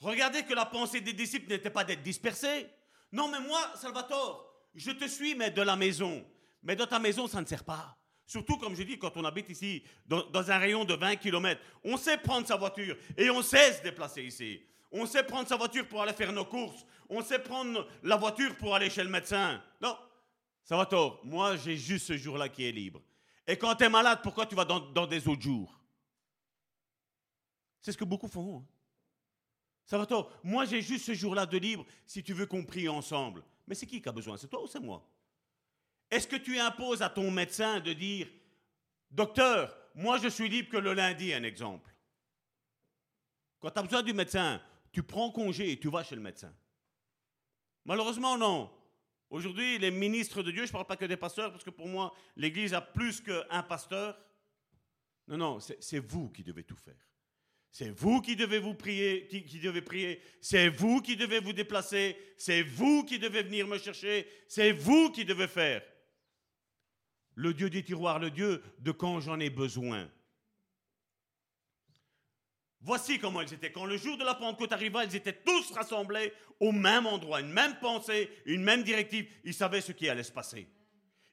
Regardez 0.00 0.42
que 0.42 0.52
la 0.52 0.66
pensée 0.66 1.00
des 1.00 1.14
disciples 1.14 1.48
n'était 1.48 1.70
pas 1.70 1.84
d'être 1.84 2.02
dispersés. 2.02 2.66
Non, 3.10 3.28
mais 3.28 3.40
moi, 3.40 3.72
Salvatore, 3.76 4.46
je 4.74 4.90
te 4.90 5.08
suis, 5.08 5.34
mais 5.34 5.50
de 5.50 5.62
la 5.62 5.74
maison. 5.74 6.22
Mais 6.62 6.76
dans 6.76 6.86
ta 6.86 6.98
maison, 6.98 7.26
ça 7.26 7.40
ne 7.40 7.46
sert 7.46 7.64
pas. 7.64 7.96
Surtout, 8.26 8.58
comme 8.58 8.76
je 8.76 8.82
dis, 8.82 8.98
quand 8.98 9.16
on 9.16 9.24
habite 9.24 9.48
ici, 9.48 9.82
dans, 10.04 10.28
dans 10.28 10.50
un 10.50 10.58
rayon 10.58 10.84
de 10.84 10.92
20 10.92 11.16
km, 11.16 11.58
on 11.82 11.96
sait 11.96 12.18
prendre 12.18 12.46
sa 12.46 12.56
voiture 12.56 12.94
et 13.16 13.30
on 13.30 13.40
sait 13.40 13.72
se 13.72 13.82
déplacer 13.82 14.22
ici. 14.22 14.60
On 14.90 15.06
sait 15.06 15.22
prendre 15.22 15.48
sa 15.48 15.56
voiture 15.56 15.86
pour 15.86 16.02
aller 16.02 16.12
faire 16.12 16.32
nos 16.32 16.44
courses. 16.44 16.84
On 17.08 17.22
sait 17.22 17.38
prendre 17.38 17.86
la 18.02 18.16
voiture 18.16 18.56
pour 18.56 18.74
aller 18.74 18.90
chez 18.90 19.02
le 19.02 19.10
médecin. 19.10 19.62
Non, 19.80 19.96
ça 20.64 20.76
va 20.76 20.86
tort. 20.86 21.20
Moi, 21.24 21.56
j'ai 21.56 21.76
juste 21.76 22.06
ce 22.06 22.16
jour-là 22.16 22.48
qui 22.48 22.64
est 22.64 22.72
libre. 22.72 23.02
Et 23.46 23.56
quand 23.56 23.74
tu 23.74 23.84
es 23.84 23.88
malade, 23.88 24.20
pourquoi 24.22 24.46
tu 24.46 24.54
vas 24.54 24.64
dans, 24.64 25.06
des 25.06 25.26
autres 25.26 25.42
jours? 25.42 25.78
C'est 27.80 27.92
ce 27.92 27.98
que 27.98 28.04
beaucoup 28.04 28.28
font. 28.28 28.58
Hein. 28.58 28.66
Ça 29.86 29.96
va 29.96 30.04
tort. 30.04 30.30
Moi, 30.42 30.66
j'ai 30.66 30.82
juste 30.82 31.06
ce 31.06 31.14
jour-là 31.14 31.46
de 31.46 31.56
libre 31.56 31.86
si 32.06 32.22
tu 32.22 32.34
veux 32.34 32.44
qu'on 32.44 32.64
prie 32.64 32.88
ensemble. 32.88 33.42
Mais 33.66 33.74
c'est 33.74 33.86
qui 33.86 34.02
qui 34.02 34.08
a 34.08 34.12
besoin? 34.12 34.36
C'est 34.36 34.48
toi 34.48 34.62
ou 34.62 34.66
c'est 34.66 34.80
moi? 34.80 35.06
Est-ce 36.10 36.28
que 36.28 36.36
tu 36.36 36.58
imposes 36.58 37.02
à 37.02 37.08
ton 37.08 37.30
médecin 37.30 37.80
de 37.80 37.92
dire 37.92 38.28
Docteur, 39.10 39.74
moi 39.94 40.18
je 40.18 40.28
suis 40.28 40.48
libre 40.48 40.70
que 40.70 40.76
le 40.76 40.92
lundi, 40.92 41.32
un 41.32 41.42
exemple? 41.42 41.90
Quand 43.60 43.70
tu 43.70 43.78
as 43.78 43.82
besoin 43.82 44.02
du 44.02 44.12
médecin, 44.12 44.60
tu 44.92 45.02
prends 45.02 45.30
congé 45.30 45.72
et 45.72 45.78
tu 45.78 45.90
vas 45.90 46.04
chez 46.04 46.14
le 46.14 46.22
médecin. 46.22 46.54
Malheureusement, 47.84 48.36
non. 48.36 48.70
Aujourd'hui, 49.30 49.78
les 49.78 49.90
ministres 49.90 50.42
de 50.42 50.50
Dieu, 50.50 50.64
je 50.64 50.70
ne 50.70 50.72
parle 50.72 50.86
pas 50.86 50.96
que 50.96 51.04
des 51.04 51.16
pasteurs, 51.16 51.52
parce 51.52 51.64
que 51.64 51.70
pour 51.70 51.86
moi, 51.86 52.14
l'Église 52.36 52.72
a 52.74 52.80
plus 52.80 53.20
qu'un 53.20 53.62
pasteur. 53.62 54.18
Non, 55.26 55.36
non, 55.36 55.58
c'est 55.60 55.98
vous 55.98 56.30
qui 56.30 56.42
devez 56.42 56.64
tout 56.64 56.76
faire. 56.76 57.08
C'est 57.70 57.90
vous 57.90 58.22
qui 58.22 58.34
devez 58.34 58.58
vous 58.58 58.74
prier, 58.74 59.26
qui, 59.28 59.60
devez 59.60 59.82
prier. 59.82 60.22
C'est 60.40 60.68
vous 60.68 61.02
qui 61.02 61.16
devez 61.16 61.40
vous 61.40 61.52
déplacer. 61.52 62.16
C'est 62.38 62.62
vous 62.62 63.04
qui 63.04 63.18
devez 63.18 63.42
venir 63.42 63.66
me 63.66 63.78
chercher. 63.78 64.26
C'est 64.48 64.72
vous 64.72 65.10
qui 65.10 65.24
devez 65.24 65.48
faire. 65.48 65.82
Le 67.34 67.52
Dieu 67.52 67.68
du 67.68 67.84
tiroir, 67.84 68.18
le 68.18 68.30
Dieu 68.30 68.62
de 68.78 68.90
quand 68.90 69.20
j'en 69.20 69.38
ai 69.38 69.50
besoin. 69.50 70.10
Voici 72.80 73.18
comment 73.18 73.40
ils 73.40 73.52
étaient. 73.52 73.72
Quand 73.72 73.84
le 73.84 73.96
jour 73.96 74.16
de 74.16 74.24
la 74.24 74.34
Pentecôte 74.34 74.72
arriva, 74.72 75.04
ils 75.04 75.16
étaient 75.16 75.32
tous 75.32 75.72
rassemblés 75.72 76.32
au 76.60 76.72
même 76.72 77.06
endroit, 77.06 77.40
une 77.40 77.52
même 77.52 77.78
pensée, 77.80 78.30
une 78.46 78.62
même 78.62 78.82
directive. 78.82 79.28
Ils 79.44 79.54
savaient 79.54 79.80
ce 79.80 79.92
qui 79.92 80.08
allait 80.08 80.22
se 80.22 80.32
passer. 80.32 80.68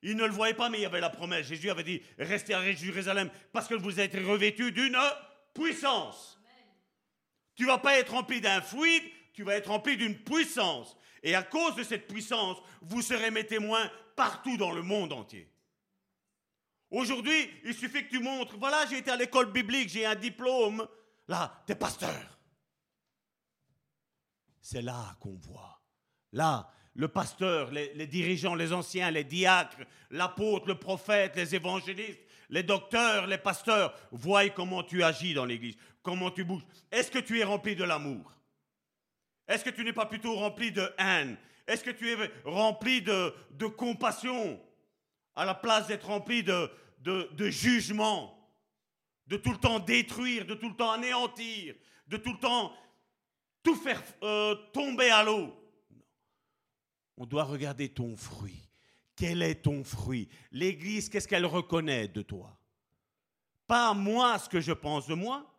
Ils 0.02 0.16
ne 0.16 0.26
le 0.26 0.32
voyaient 0.32 0.54
pas, 0.54 0.70
mais 0.70 0.80
il 0.80 0.82
y 0.82 0.86
avait 0.86 1.00
la 1.00 1.10
promesse. 1.10 1.48
Jésus 1.48 1.70
avait 1.70 1.84
dit, 1.84 2.02
restez 2.18 2.54
à 2.54 2.72
Jérusalem 2.74 3.30
parce 3.52 3.68
que 3.68 3.76
vous 3.76 4.00
êtes 4.00 4.14
revêtus 4.14 4.72
d'une 4.72 4.98
puissance. 5.54 6.40
Tu 7.56 7.64
ne 7.64 7.68
vas 7.70 7.78
pas 7.78 7.98
être 7.98 8.12
rempli 8.12 8.42
d'un 8.42 8.62
fluide, 8.62 9.04
tu 9.34 9.44
vas 9.44 9.56
être 9.56 9.70
rempli 9.70 9.98
d'une 9.98 10.18
puissance. 10.18 10.98
Et 11.24 11.34
à 11.34 11.44
cause 11.44 11.76
de 11.76 11.84
cette 11.84 12.08
puissance, 12.08 12.58
vous 12.82 13.02
serez 13.02 13.32
mes 13.32 13.46
témoins 13.46 13.90
partout 14.16 14.58
dans 14.58 14.72
le 14.72 14.82
monde 14.82 15.14
entier. 15.14 15.50
Aujourd'hui, 16.92 17.50
il 17.64 17.74
suffit 17.74 18.06
que 18.06 18.10
tu 18.12 18.20
montres, 18.20 18.58
voilà, 18.58 18.86
j'ai 18.88 19.00
été 19.00 19.10
à 19.10 19.16
l'école 19.16 19.52
biblique, 19.52 19.90
j'ai 19.90 20.06
un 20.06 20.16
diplôme, 20.16 20.88
Là, 21.28 21.64
t'es 21.66 21.76
pasteur. 21.76 22.40
C'est 24.62 24.82
là 24.82 25.16
qu'on 25.20 25.36
voit. 25.36 25.82
Là, 26.32 26.70
le 26.96 27.08
pasteur, 27.08 27.72
les, 27.72 28.08
dirigeants, 28.08 28.56
les 28.56 28.74
anciens, 28.74 29.12
les 29.12 29.24
diacres, 29.24 29.78
l'apôtre, 30.12 30.68
le 30.68 30.80
prophète, 30.80 31.36
les 31.36 31.56
évangélistes, 31.56 32.22
les 32.50 32.64
docteurs, 32.64 33.28
les 33.28 33.38
pasteurs, 33.38 33.94
voient 34.12 34.50
comment 34.50 34.84
tu 34.84 35.04
agis 35.04 35.34
dans 35.34 35.46
l'église, 35.46 35.76
comment 36.02 36.32
tu 36.32 36.44
bouges. 36.44 36.66
Est-ce 36.92 37.12
que 37.12 37.20
tu 37.20 37.40
es 37.40 37.44
rempli 37.44 37.76
de 37.76 37.84
l'amour? 37.84 38.32
Est-ce 39.48 39.64
que 39.64 39.70
tu 39.70 39.84
n'es 39.84 39.94
pas 39.94 40.06
plutôt 40.06 40.36
rempli 40.36 40.72
de 40.72 40.90
haine? 40.98 41.38
Est-ce 41.68 41.84
que 41.84 41.92
tu 41.92 42.10
es 42.12 42.32
rempli 42.46 43.02
de, 43.02 43.68
compassion? 43.68 44.60
À 45.36 45.46
la 45.46 45.54
place 45.54 45.88
d'être 45.88 46.08
rempli 46.08 46.44
de, 46.44 46.72
de 47.02 47.50
jugement? 47.50 48.35
De 49.28 49.38
tout 49.38 49.52
le 49.52 49.58
temps 49.58 49.80
détruire, 49.80 50.46
de 50.46 50.54
tout 50.54 50.70
le 50.70 50.76
temps 50.76 50.92
anéantir, 50.92 51.76
de 52.08 52.18
tout 52.18 52.34
le 52.34 52.40
temps 52.40 52.74
tout 53.64 53.76
faire 53.76 54.02
euh, 54.24 54.56
tomber 54.72 55.10
à 55.10 55.24
l'eau. 55.24 55.54
On 57.18 57.26
doit 57.26 57.44
regarder 57.44 57.90
ton 57.90 58.16
fruit. 58.16 58.70
Quel 59.16 59.42
est 59.42 59.64
ton 59.64 59.84
fruit? 59.84 60.30
L'Église, 60.52 61.10
qu'est-ce 61.10 61.28
qu'elle 61.28 61.46
reconnaît 61.46 62.08
de 62.08 62.22
toi? 62.22 62.58
Pas 63.66 63.94
moi 63.94 64.38
ce 64.38 64.50
que 64.50 64.62
je 64.62 64.74
pense 64.74 65.08
de 65.08 65.16
moi. 65.16 65.52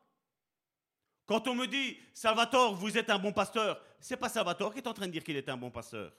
Quand 1.26 1.48
on 1.48 1.54
me 1.56 1.66
dit, 1.66 1.98
Salvatore, 2.14 2.76
vous 2.76 2.96
êtes 2.96 3.10
un 3.10 3.18
bon 3.18 3.32
pasteur, 3.32 3.82
c'est 3.98 4.16
pas 4.16 4.28
Salvatore 4.28 4.72
qui 4.72 4.78
est 4.78 4.86
en 4.86 4.94
train 4.94 5.08
de 5.08 5.12
dire 5.12 5.24
qu'il 5.24 5.36
est 5.36 5.48
un 5.48 5.56
bon 5.56 5.70
pasteur. 5.70 6.12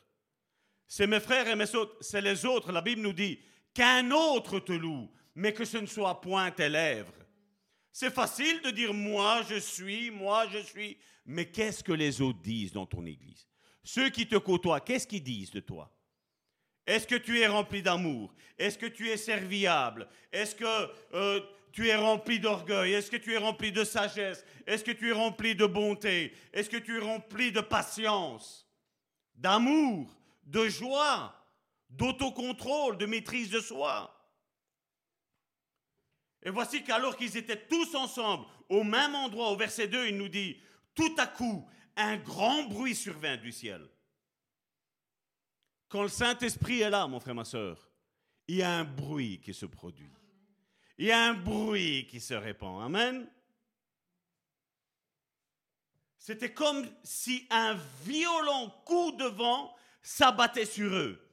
C'est 0.88 1.08
mes 1.08 1.20
frères 1.20 1.48
et 1.48 1.56
mes 1.56 1.66
sœurs, 1.66 1.90
c'est 2.02 2.22
les 2.22 2.46
autres. 2.46 2.72
La 2.72 2.82
Bible 2.82 3.02
nous 3.02 3.14
dit 3.14 3.40
qu'un 3.74 4.12
autre 4.12 4.60
te 4.60 4.74
loue, 4.74 5.10
mais 5.36 5.54
que 5.54 5.64
ce 5.64 5.78
ne 5.78 5.86
soit 5.86 6.20
point 6.20 6.52
tes 6.52 6.68
lèvres. 6.68 7.14
C'est 8.00 8.14
facile 8.14 8.62
de 8.62 8.70
dire 8.70 8.94
moi 8.94 9.42
je 9.50 9.56
suis, 9.56 10.12
moi 10.12 10.48
je 10.54 10.60
suis. 10.60 11.00
Mais 11.26 11.50
qu'est-ce 11.50 11.84
que 11.84 11.94
les 11.94 12.22
autres 12.22 12.38
disent 12.44 12.72
dans 12.72 12.86
ton 12.86 13.04
église? 13.08 13.48
Ceux 13.84 14.12
qui 14.12 14.28
te 14.28 14.36
côtoient, 14.36 14.82
qu'est-ce 14.82 15.08
qu'ils 15.08 15.24
disent 15.24 15.50
de 15.50 15.62
toi? 15.62 15.92
Est-ce 16.86 17.08
que 17.08 17.16
tu 17.16 17.40
es 17.40 17.48
rempli 17.48 17.82
d'amour? 17.82 18.36
Est-ce 18.56 18.78
que 18.78 18.86
tu 18.86 19.10
es 19.10 19.18
serviable? 19.18 20.08
Est-ce 20.32 20.54
que 20.54 20.92
euh, 21.16 21.42
tu 21.72 21.88
es 21.88 21.96
rempli 21.96 22.40
d'orgueil? 22.40 22.94
Est-ce 22.94 23.10
que 23.10 23.18
tu 23.18 23.34
es 23.34 23.38
rempli 23.38 23.72
de 23.72 23.84
sagesse? 23.84 24.46
Est-ce 24.68 24.84
que 24.84 24.92
tu 24.92 25.10
es 25.10 25.14
rempli 25.14 25.56
de 25.56 25.66
bonté? 25.66 26.34
Est-ce 26.54 26.70
que 26.70 26.78
tu 26.78 26.98
es 26.98 27.00
rempli 27.00 27.52
de 27.52 27.62
patience? 27.62 28.70
D'amour 29.34 30.16
De 30.44 30.70
joie 30.70 31.34
D'autocontrôle 31.90 33.00
De 33.00 33.08
maîtrise 33.08 33.50
de 33.50 33.60
soi? 33.60 34.17
Et 36.44 36.50
voici 36.50 36.84
qu'alors 36.84 37.18
qu'ils 37.18 37.38
étaient 37.38 37.68
tous 37.68 37.96
ensemble, 37.96 38.46
au 38.70 38.84
même 38.84 39.16
endroit, 39.16 39.50
au 39.50 39.58
verset 39.58 39.88
2, 39.88 40.08
il 40.08 40.18
nous 40.18 40.30
dit, 40.30 40.58
tout 40.94 41.16
à 41.18 41.28
coup, 41.28 41.68
un 41.96 42.18
grand 42.18 42.64
bruit 42.64 42.96
survint 42.96 43.38
du 43.38 43.52
ciel. 43.52 43.88
Quand 45.90 46.04
le 46.04 46.10
Saint-Esprit 46.10 46.82
est 46.82 46.90
là, 46.90 47.08
mon 47.08 47.20
frère, 47.20 47.36
ma 47.36 47.46
soeur, 47.46 47.90
il 48.48 48.58
y 48.58 48.64
a 48.64 48.78
un 48.78 48.84
bruit 48.84 49.40
qui 49.40 49.54
se 49.54 49.66
produit. 49.66 50.12
Il 50.98 51.06
y 51.06 51.12
a 51.12 51.26
un 51.26 51.34
bruit 51.34 52.08
qui 52.08 52.20
se 52.20 52.34
répand. 52.34 52.84
Amen. 52.84 53.30
C'était 56.18 56.54
comme 56.54 56.86
si 57.04 57.48
un 57.50 57.76
violent 58.04 58.70
coup 58.86 59.12
de 59.14 59.26
vent 59.26 59.74
s'abattait 60.02 60.66
sur 60.66 60.94
eux 60.94 61.26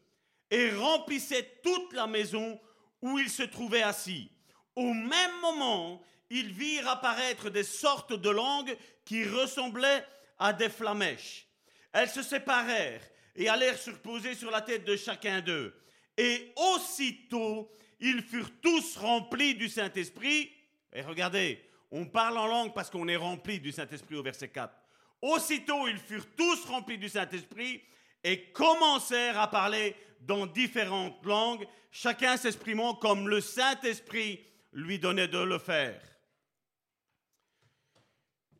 et 0.50 0.70
remplissait 0.70 1.60
toute 1.62 1.92
la 1.94 2.06
maison 2.06 2.60
où 3.02 3.18
ils 3.18 3.30
se 3.30 3.42
trouvaient 3.42 3.82
assis. 3.82 4.30
Au 4.76 4.92
même 4.92 5.40
moment, 5.40 6.02
ils 6.30 6.52
virent 6.52 6.88
apparaître 6.88 7.50
des 7.50 7.62
sortes 7.62 8.12
de 8.12 8.30
langues 8.30 8.76
qui 9.04 9.24
ressemblaient 9.24 10.04
à 10.38 10.52
des 10.52 10.68
flamèches. 10.68 11.46
Elles 11.92 12.08
se 12.08 12.22
séparèrent 12.22 13.02
et 13.36 13.48
allèrent 13.48 13.78
se 13.78 13.90
poser 13.90 14.34
sur 14.34 14.50
la 14.50 14.60
tête 14.60 14.84
de 14.84 14.96
chacun 14.96 15.40
d'eux. 15.40 15.74
Et 16.16 16.52
aussitôt, 16.56 17.70
ils 18.00 18.22
furent 18.22 18.50
tous 18.60 18.96
remplis 18.96 19.54
du 19.54 19.68
Saint-Esprit. 19.68 20.50
Et 20.92 21.02
regardez, 21.02 21.60
on 21.90 22.06
parle 22.06 22.38
en 22.38 22.46
langue 22.46 22.74
parce 22.74 22.90
qu'on 22.90 23.08
est 23.08 23.16
rempli 23.16 23.60
du 23.60 23.72
Saint-Esprit 23.72 24.16
au 24.16 24.22
verset 24.22 24.48
4. 24.48 24.74
Aussitôt, 25.22 25.86
ils 25.88 25.98
furent 25.98 26.26
tous 26.36 26.64
remplis 26.66 26.98
du 26.98 27.08
Saint-Esprit 27.08 27.82
et 28.22 28.50
commencèrent 28.50 29.38
à 29.38 29.50
parler 29.50 29.94
dans 30.20 30.46
différentes 30.46 31.24
langues, 31.24 31.66
chacun 31.90 32.36
s'exprimant 32.36 32.94
comme 32.94 33.28
le 33.28 33.40
Saint-Esprit 33.40 34.40
lui 34.74 34.98
donnait 34.98 35.28
de 35.28 35.38
le 35.38 35.58
faire. 35.58 36.00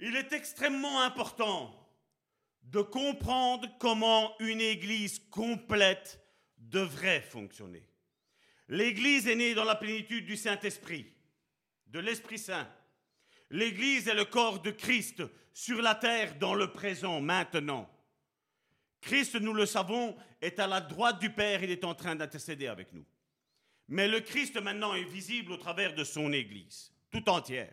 Il 0.01 0.17
est 0.17 0.33
extrêmement 0.33 1.03
important 1.03 1.75
de 2.63 2.81
comprendre 2.81 3.69
comment 3.79 4.35
une 4.41 4.61
Église 4.61 5.19
complète 5.31 6.21
devrait 6.57 7.21
fonctionner. 7.21 7.87
L'Église 8.69 9.29
est 9.29 9.35
née 9.35 9.55
dans 9.55 9.65
la 9.65 9.75
plénitude 9.75 10.25
du 10.25 10.37
Saint-Esprit, 10.37 11.13
de 11.87 11.99
l'Esprit 11.99 12.39
Saint. 12.39 12.69
L'Église 13.51 14.09
est 14.09 14.15
le 14.15 14.25
corps 14.25 14.63
de 14.63 14.71
Christ 14.71 15.23
sur 15.53 15.83
la 15.83 15.95
terre 15.95 16.39
dans 16.39 16.55
le 16.55 16.73
présent, 16.73 17.21
maintenant. 17.21 17.91
Christ, 19.01 19.35
nous 19.35 19.53
le 19.53 19.67
savons, 19.67 20.17
est 20.41 20.59
à 20.59 20.67
la 20.67 20.81
droite 20.81 21.21
du 21.21 21.31
Père, 21.31 21.63
il 21.63 21.71
est 21.71 21.85
en 21.85 21.95
train 21.95 22.17
d'intercéder 22.17 22.67
avec 22.67 22.93
nous. 22.93 23.05
Mais 23.89 24.09
le 24.09 24.21
Christ 24.21 24.57
maintenant 24.61 24.95
est 24.95 25.05
visible 25.05 25.53
au 25.53 25.57
travers 25.57 25.95
de 25.95 26.05
son 26.05 26.33
Église, 26.33 26.93
tout 27.11 27.29
entière. 27.29 27.73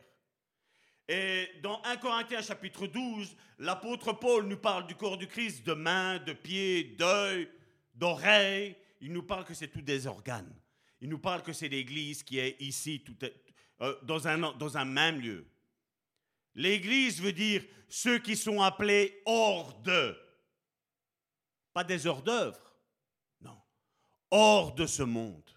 Et 1.07 1.49
dans 1.61 1.81
1 1.83 1.97
Corinthiens 1.97 2.41
chapitre 2.41 2.87
12, 2.87 3.35
l'apôtre 3.59 4.13
Paul 4.13 4.45
nous 4.45 4.57
parle 4.57 4.87
du 4.87 4.95
corps 4.95 5.17
du 5.17 5.27
Christ, 5.27 5.65
de 5.65 5.73
mains, 5.73 6.19
de 6.19 6.33
pieds, 6.33 6.83
d'œil, 6.83 7.49
d'oreilles. 7.93 8.77
Il 9.01 9.11
nous 9.11 9.23
parle 9.23 9.45
que 9.45 9.53
c'est 9.53 9.67
tous 9.67 9.81
des 9.81 10.07
organes. 10.07 10.53
Il 11.01 11.09
nous 11.09 11.19
parle 11.19 11.41
que 11.41 11.51
c'est 11.51 11.67
l'Église 11.67 12.23
qui 12.23 12.39
est 12.39 12.55
ici, 12.61 13.03
tout 13.03 13.17
euh, 13.81 13.95
dans, 14.03 14.27
un, 14.27 14.37
dans 14.53 14.77
un 14.77 14.85
même 14.85 15.19
lieu. 15.19 15.45
L'Église 16.55 17.21
veut 17.21 17.33
dire 17.33 17.63
ceux 17.89 18.19
qui 18.19 18.35
sont 18.35 18.61
appelés 18.61 19.21
hors 19.25 19.73
de. 19.81 20.17
Pas 21.73 21.83
des 21.83 22.07
hors 22.07 22.21
d'œuvre, 22.21 22.73
non. 23.41 23.57
Hors 24.29 24.73
de 24.75 24.85
ce 24.85 25.03
monde. 25.03 25.50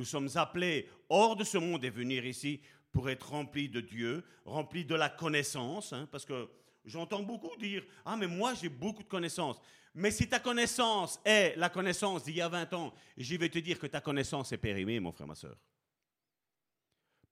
Nous 0.00 0.06
sommes 0.06 0.30
appelés 0.36 0.88
hors 1.10 1.36
de 1.36 1.44
ce 1.44 1.58
monde 1.58 1.84
et 1.84 1.90
venir 1.90 2.24
ici 2.24 2.62
pour 2.90 3.10
être 3.10 3.32
remplis 3.32 3.68
de 3.68 3.82
Dieu, 3.82 4.24
remplis 4.46 4.86
de 4.86 4.94
la 4.94 5.10
connaissance, 5.10 5.92
hein, 5.92 6.08
parce 6.10 6.24
que 6.24 6.48
j'entends 6.86 7.22
beaucoup 7.22 7.54
dire 7.58 7.84
Ah, 8.06 8.16
mais 8.16 8.26
moi 8.26 8.54
j'ai 8.54 8.70
beaucoup 8.70 9.02
de 9.02 9.08
connaissances. 9.08 9.60
Mais 9.94 10.10
si 10.10 10.26
ta 10.26 10.38
connaissance 10.38 11.20
est 11.22 11.54
la 11.58 11.68
connaissance 11.68 12.24
d'il 12.24 12.36
y 12.36 12.40
a 12.40 12.48
20 12.48 12.72
ans, 12.72 12.94
j'y 13.18 13.36
vais 13.36 13.50
te 13.50 13.58
dire 13.58 13.78
que 13.78 13.88
ta 13.88 14.00
connaissance 14.00 14.52
est 14.52 14.56
périmée, 14.56 14.98
mon 15.00 15.12
frère, 15.12 15.26
ma 15.26 15.34
soeur. 15.34 15.58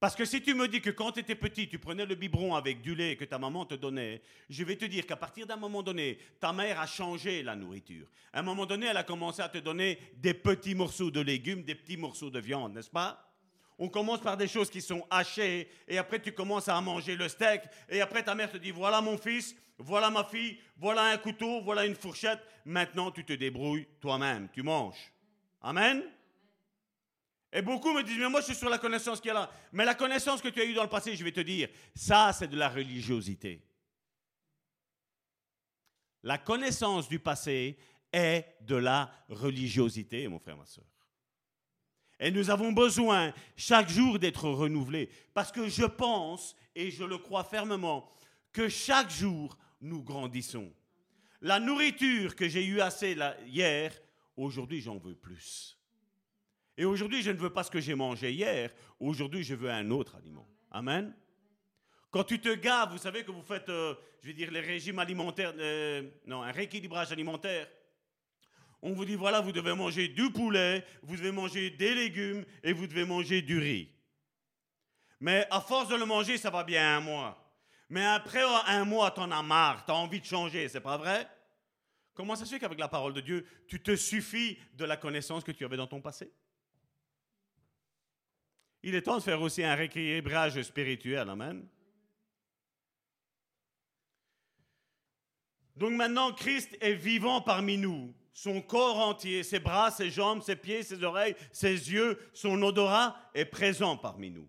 Parce 0.00 0.14
que 0.14 0.24
si 0.24 0.40
tu 0.40 0.54
me 0.54 0.68
dis 0.68 0.80
que 0.80 0.90
quand 0.90 1.10
tu 1.10 1.20
étais 1.20 1.34
petit, 1.34 1.68
tu 1.68 1.78
prenais 1.80 2.06
le 2.06 2.14
biberon 2.14 2.54
avec 2.54 2.80
du 2.82 2.94
lait 2.94 3.16
que 3.16 3.24
ta 3.24 3.36
maman 3.36 3.66
te 3.66 3.74
donnait, 3.74 4.22
je 4.48 4.62
vais 4.62 4.76
te 4.76 4.84
dire 4.84 5.04
qu'à 5.04 5.16
partir 5.16 5.44
d'un 5.44 5.56
moment 5.56 5.82
donné, 5.82 6.18
ta 6.38 6.52
mère 6.52 6.78
a 6.78 6.86
changé 6.86 7.42
la 7.42 7.56
nourriture. 7.56 8.06
À 8.32 8.38
un 8.38 8.42
moment 8.42 8.64
donné, 8.64 8.86
elle 8.86 8.96
a 8.96 9.02
commencé 9.02 9.42
à 9.42 9.48
te 9.48 9.58
donner 9.58 9.98
des 10.14 10.34
petits 10.34 10.76
morceaux 10.76 11.10
de 11.10 11.20
légumes, 11.20 11.64
des 11.64 11.74
petits 11.74 11.96
morceaux 11.96 12.30
de 12.30 12.38
viande, 12.38 12.74
n'est-ce 12.74 12.90
pas? 12.90 13.24
On 13.76 13.88
commence 13.88 14.20
par 14.20 14.36
des 14.36 14.46
choses 14.48 14.70
qui 14.70 14.80
sont 14.80 15.04
hachées, 15.10 15.68
et 15.88 15.98
après 15.98 16.20
tu 16.20 16.32
commences 16.32 16.68
à 16.68 16.80
manger 16.80 17.16
le 17.16 17.28
steak, 17.28 17.62
et 17.88 18.00
après 18.00 18.22
ta 18.22 18.36
mère 18.36 18.50
te 18.50 18.56
dit, 18.56 18.70
voilà 18.70 19.00
mon 19.00 19.18
fils, 19.18 19.56
voilà 19.78 20.10
ma 20.10 20.24
fille, 20.24 20.58
voilà 20.76 21.06
un 21.06 21.16
couteau, 21.16 21.60
voilà 21.62 21.86
une 21.86 21.94
fourchette, 21.94 22.40
maintenant 22.64 23.10
tu 23.10 23.24
te 23.24 23.32
débrouilles 23.32 23.86
toi-même, 24.00 24.48
tu 24.52 24.62
manges. 24.62 25.12
Amen? 25.60 26.04
Et 27.52 27.62
beaucoup 27.62 27.92
me 27.92 28.02
disent, 28.02 28.18
mais 28.18 28.28
moi 28.28 28.40
je 28.40 28.46
suis 28.46 28.54
sur 28.54 28.68
la 28.68 28.78
connaissance 28.78 29.20
qu'il 29.20 29.28
y 29.28 29.30
a 29.30 29.34
là. 29.34 29.50
Mais 29.72 29.84
la 29.84 29.94
connaissance 29.94 30.42
que 30.42 30.48
tu 30.48 30.60
as 30.60 30.64
eue 30.64 30.74
dans 30.74 30.82
le 30.82 30.88
passé, 30.88 31.16
je 31.16 31.24
vais 31.24 31.32
te 31.32 31.40
dire, 31.40 31.68
ça 31.94 32.32
c'est 32.32 32.48
de 32.48 32.56
la 32.56 32.68
religiosité. 32.68 33.62
La 36.22 36.36
connaissance 36.36 37.08
du 37.08 37.18
passé 37.18 37.78
est 38.12 38.44
de 38.62 38.76
la 38.76 39.10
religiosité, 39.28 40.26
mon 40.28 40.38
frère, 40.38 40.56
ma 40.56 40.66
soeur. 40.66 40.84
Et 42.20 42.30
nous 42.30 42.50
avons 42.50 42.72
besoin 42.72 43.32
chaque 43.56 43.88
jour 43.88 44.18
d'être 44.18 44.48
renouvelés. 44.48 45.08
Parce 45.32 45.52
que 45.52 45.68
je 45.68 45.84
pense, 45.84 46.56
et 46.74 46.90
je 46.90 47.04
le 47.04 47.18
crois 47.18 47.44
fermement, 47.44 48.10
que 48.52 48.68
chaque 48.68 49.10
jour, 49.10 49.56
nous 49.80 50.02
grandissons. 50.02 50.72
La 51.40 51.60
nourriture 51.60 52.34
que 52.34 52.48
j'ai 52.48 52.66
eue 52.66 52.80
assez 52.80 53.16
hier, 53.46 53.96
aujourd'hui, 54.36 54.80
j'en 54.80 54.98
veux 54.98 55.14
plus. 55.14 55.77
Et 56.78 56.84
aujourd'hui, 56.84 57.22
je 57.22 57.32
ne 57.32 57.36
veux 57.36 57.50
pas 57.50 57.64
ce 57.64 57.70
que 57.72 57.80
j'ai 57.80 57.96
mangé 57.96 58.32
hier. 58.32 58.72
Aujourd'hui, 59.00 59.42
je 59.42 59.56
veux 59.56 59.68
un 59.68 59.90
autre 59.90 60.14
aliment. 60.14 60.48
Amen. 60.70 61.12
Quand 62.08 62.22
tu 62.22 62.40
te 62.40 62.54
gaves, 62.54 62.92
vous 62.92 62.98
savez 62.98 63.24
que 63.24 63.32
vous 63.32 63.42
faites, 63.42 63.68
euh, 63.68 63.96
je 64.22 64.28
vais 64.28 64.32
dire, 64.32 64.52
les 64.52 64.60
régimes 64.60 65.00
alimentaires, 65.00 65.52
euh, 65.58 66.08
non, 66.24 66.40
un 66.40 66.52
rééquilibrage 66.52 67.10
alimentaire. 67.10 67.68
On 68.80 68.92
vous 68.92 69.04
dit, 69.04 69.16
voilà, 69.16 69.40
vous 69.40 69.50
devez 69.50 69.74
manger 69.74 70.06
du 70.06 70.30
poulet, 70.30 70.86
vous 71.02 71.16
devez 71.16 71.32
manger 71.32 71.70
des 71.70 71.96
légumes 71.96 72.44
et 72.62 72.72
vous 72.72 72.86
devez 72.86 73.04
manger 73.04 73.42
du 73.42 73.58
riz. 73.58 73.90
Mais 75.18 75.48
à 75.50 75.60
force 75.60 75.88
de 75.88 75.96
le 75.96 76.06
manger, 76.06 76.38
ça 76.38 76.48
va 76.48 76.62
bien 76.62 76.98
un 76.98 77.00
mois. 77.00 77.52
Mais 77.88 78.04
après 78.04 78.42
un 78.66 78.84
mois, 78.84 79.10
t'en 79.10 79.32
as 79.32 79.42
marre, 79.42 79.84
t'as 79.84 79.94
envie 79.94 80.20
de 80.20 80.26
changer, 80.26 80.68
c'est 80.68 80.80
pas 80.80 80.96
vrai? 80.96 81.28
Comment 82.14 82.36
ça 82.36 82.44
se 82.44 82.50
fait 82.50 82.60
qu'avec 82.60 82.78
la 82.78 82.88
parole 82.88 83.14
de 83.14 83.20
Dieu, 83.20 83.44
tu 83.66 83.82
te 83.82 83.96
suffis 83.96 84.58
de 84.74 84.84
la 84.84 84.96
connaissance 84.96 85.42
que 85.42 85.50
tu 85.50 85.64
avais 85.64 85.76
dans 85.76 85.88
ton 85.88 86.00
passé? 86.00 86.32
Il 88.82 88.94
est 88.94 89.02
temps 89.02 89.18
de 89.18 89.22
faire 89.22 89.40
aussi 89.42 89.64
un 89.64 89.74
rééquilibrage 89.74 90.60
spirituel, 90.62 91.28
amen. 91.28 91.66
Donc 95.76 95.92
maintenant, 95.92 96.32
Christ 96.32 96.76
est 96.80 96.94
vivant 96.94 97.40
parmi 97.40 97.78
nous 97.78 98.14
son 98.38 98.62
corps 98.62 98.98
entier, 98.98 99.42
ses 99.42 99.58
bras, 99.58 99.90
ses 99.90 100.10
jambes, 100.10 100.44
ses 100.44 100.54
pieds, 100.54 100.84
ses 100.84 101.02
oreilles, 101.02 101.34
ses 101.50 101.72
yeux, 101.90 102.20
son 102.32 102.62
odorat 102.62 103.16
est 103.34 103.46
présent 103.46 103.96
parmi 103.96 104.30
nous. 104.30 104.48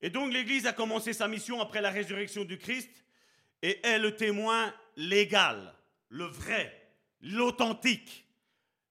Et 0.00 0.08
donc 0.08 0.32
l'Église 0.32 0.66
a 0.66 0.72
commencé 0.72 1.12
sa 1.12 1.28
mission 1.28 1.60
après 1.60 1.82
la 1.82 1.90
résurrection 1.90 2.46
du 2.46 2.56
Christ 2.56 2.88
et 3.60 3.86
est 3.86 3.98
le 3.98 4.16
témoin 4.16 4.72
légal, 4.96 5.74
le 6.08 6.24
vrai, 6.24 6.94
l'authentique. 7.20 8.26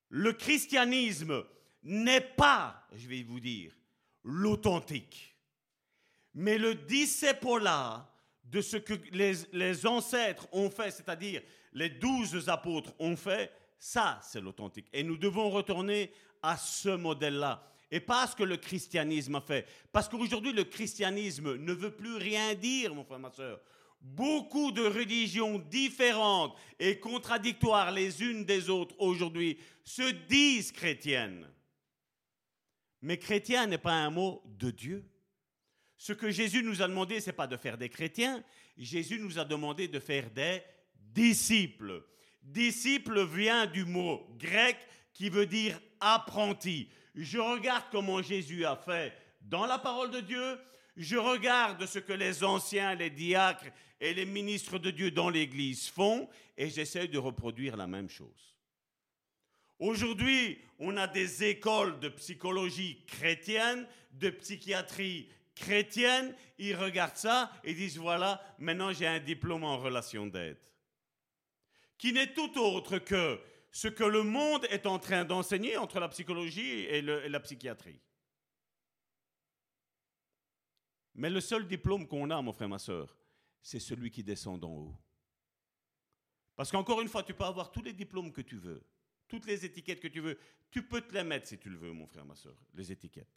Le 0.10 0.34
christianisme 0.34 1.44
n'est 1.84 2.22
pas, 2.22 2.88
je 2.94 3.08
vais 3.08 3.24
vous 3.24 3.40
dire, 3.40 3.74
l'authentique, 4.24 5.36
mais 6.34 6.58
le 6.58 6.76
disciple-là 6.76 8.10
de 8.44 8.62
ce 8.62 8.78
que 8.78 8.94
les, 9.12 9.86
ancêtres 9.86 10.48
ont 10.52 10.70
fait, 10.70 10.92
c'est-à-dire 10.92 11.42
les 11.74 11.90
douze 11.90 12.50
apôtres 12.50 12.94
ont 13.00 13.16
fait, 13.16 13.52
ça 13.80 14.20
c'est 14.22 14.42
l'authentique. 14.42 14.88
Et 14.94 15.04
nous 15.04 15.18
devons 15.18 15.50
retourner 15.50 16.12
à 16.42 16.58
ce 16.58 16.90
modèle-là. 16.90 17.68
Et 17.90 18.00
pas 18.00 18.28
ce 18.28 18.36
que 18.36 18.44
le 18.44 18.58
christianisme 18.58 19.36
a 19.36 19.42
fait. 19.42 19.68
Parce 19.92 20.10
qu'aujourd'hui, 20.10 20.52
le 20.52 20.64
christianisme 20.64 21.58
ne 21.58 21.74
veut 21.74 21.92
plus 21.92 22.16
rien 22.16 22.56
dire, 22.56 22.94
mon 22.94 23.04
frère, 23.04 23.20
ma 23.20 23.32
soeur. 23.32 23.60
Beaucoup 24.02 24.72
de 24.72 24.82
religions 24.82 25.60
différentes 25.60 26.58
et 26.80 27.00
contradictoires 27.00 27.92
les 27.92 28.22
unes 28.22 28.46
des 28.46 28.70
autres 28.70 28.96
aujourd'hui 28.98 29.58
se 29.84 30.12
disent 30.28 30.72
chrétiennes. 30.72 31.48
Mais 33.04 33.20
chrétien 33.20 33.68
n'est 33.68 33.78
pas 33.78 33.94
un 33.94 34.10
mot 34.10 34.42
de 34.46 34.72
Dieu. 34.72 35.06
Ce 35.98 36.14
que 36.14 36.32
Jésus 36.32 36.64
nous 36.64 36.82
a 36.82 36.88
demandé, 36.88 37.20
ce 37.20 37.28
n'est 37.28 37.36
pas 37.36 37.48
de 37.48 37.58
faire 37.58 37.78
des 37.78 37.90
chrétiens. 37.90 38.44
Jésus 38.78 39.20
nous 39.20 39.38
a 39.38 39.46
demandé 39.46 39.88
de 39.88 40.00
faire 40.00 40.32
des 40.32 40.64
disciple. 40.96 42.04
Disciple 42.42 43.26
vient 43.26 43.68
du 43.68 43.86
mot 43.86 44.26
grec 44.40 44.78
qui 45.14 45.30
veut 45.30 45.46
dire 45.46 45.80
apprenti. 46.00 46.90
Je 47.14 47.38
regarde 47.38 47.84
comment 47.92 48.22
Jésus 48.22 48.66
a 48.66 48.76
fait 48.76 49.14
dans 49.42 49.66
la 49.66 49.78
parole 49.78 50.12
de 50.12 50.22
Dieu, 50.22 50.58
je 50.96 51.18
regarde 51.18 51.86
ce 51.86 52.00
que 52.00 52.14
les 52.14 52.44
anciens, 52.44 52.96
les 52.96 53.10
diacres 53.10 53.70
et 54.00 54.14
les 54.14 54.26
ministres 54.26 54.80
de 54.80 54.92
Dieu 54.92 55.12
dans 55.12 55.30
l'Église 55.30 55.90
font 55.90 56.30
et 56.58 56.70
j'essaie 56.70 57.10
de 57.10 57.18
reproduire 57.18 57.76
la 57.76 57.88
même 57.88 58.10
chose. 58.10 58.53
Aujourd'hui, 59.80 60.60
on 60.80 60.96
a 60.98 61.08
des 61.08 61.44
écoles 61.44 62.00
de 62.00 62.10
psychologie 62.10 63.04
chrétienne, 63.06 63.88
de 64.12 64.30
psychiatrie 64.30 65.30
chrétienne, 65.56 66.36
ils 66.58 66.76
regardent 66.76 67.18
ça 67.18 67.52
et 67.64 67.74
disent 67.74 67.98
voilà, 67.98 68.44
maintenant 68.58 68.92
j'ai 68.92 69.08
un 69.08 69.20
diplôme 69.20 69.64
en 69.64 69.78
relation 69.78 70.26
d'aide 70.26 70.58
qui 72.04 72.12
n'est 72.12 72.34
tout 72.34 72.60
autre 72.60 72.98
que 72.98 73.40
ce 73.72 73.88
que 73.88 74.04
le 74.04 74.24
monde 74.24 74.66
est 74.70 74.86
en 74.86 75.00
train 75.00 75.24
d'enseigner 75.24 75.78
entre 75.78 76.02
la 76.02 76.10
psychologie 76.10 76.82
et, 76.82 77.02
la 77.02 77.40
psychiatrie. 77.40 77.98
Mais 81.16 81.30
le 81.30 81.40
seul 81.40 81.66
diplôme 81.66 82.06
qu'on 82.06 82.30
a, 82.30 82.42
mon 82.42 82.52
frère, 82.52 82.68
ma 82.68 82.78
soeur, 82.78 83.18
c'est 83.62 83.80
celui 83.80 84.12
qui 84.12 84.22
descend 84.22 84.60
d'en 84.60 84.72
haut. 84.72 84.98
Parce 86.58 86.72
qu'encore 86.72 87.00
une 87.00 87.08
fois, 87.08 87.24
tu 87.24 87.34
peux 87.34 87.46
avoir 87.46 87.72
tous 87.72 87.82
les 87.82 87.94
diplômes 87.94 88.34
que 88.34 88.42
tu 88.42 88.58
veux, 88.58 88.84
toutes 89.34 89.48
les 89.48 89.66
étiquettes 89.66 90.00
que 90.00 90.08
tu 90.08 90.20
veux. 90.20 90.38
Tu 90.70 90.84
peux 90.84 91.02
te 91.02 91.12
les 91.12 91.24
mettre 91.24 91.48
si 91.48 91.58
tu 91.58 91.68
le 91.68 91.76
veux, 91.76 91.92
mon 91.92 92.06
frère, 92.06 92.24
ma 92.24 92.36
soeur, 92.36 92.56
les 92.76 92.92
étiquettes. 92.92 93.36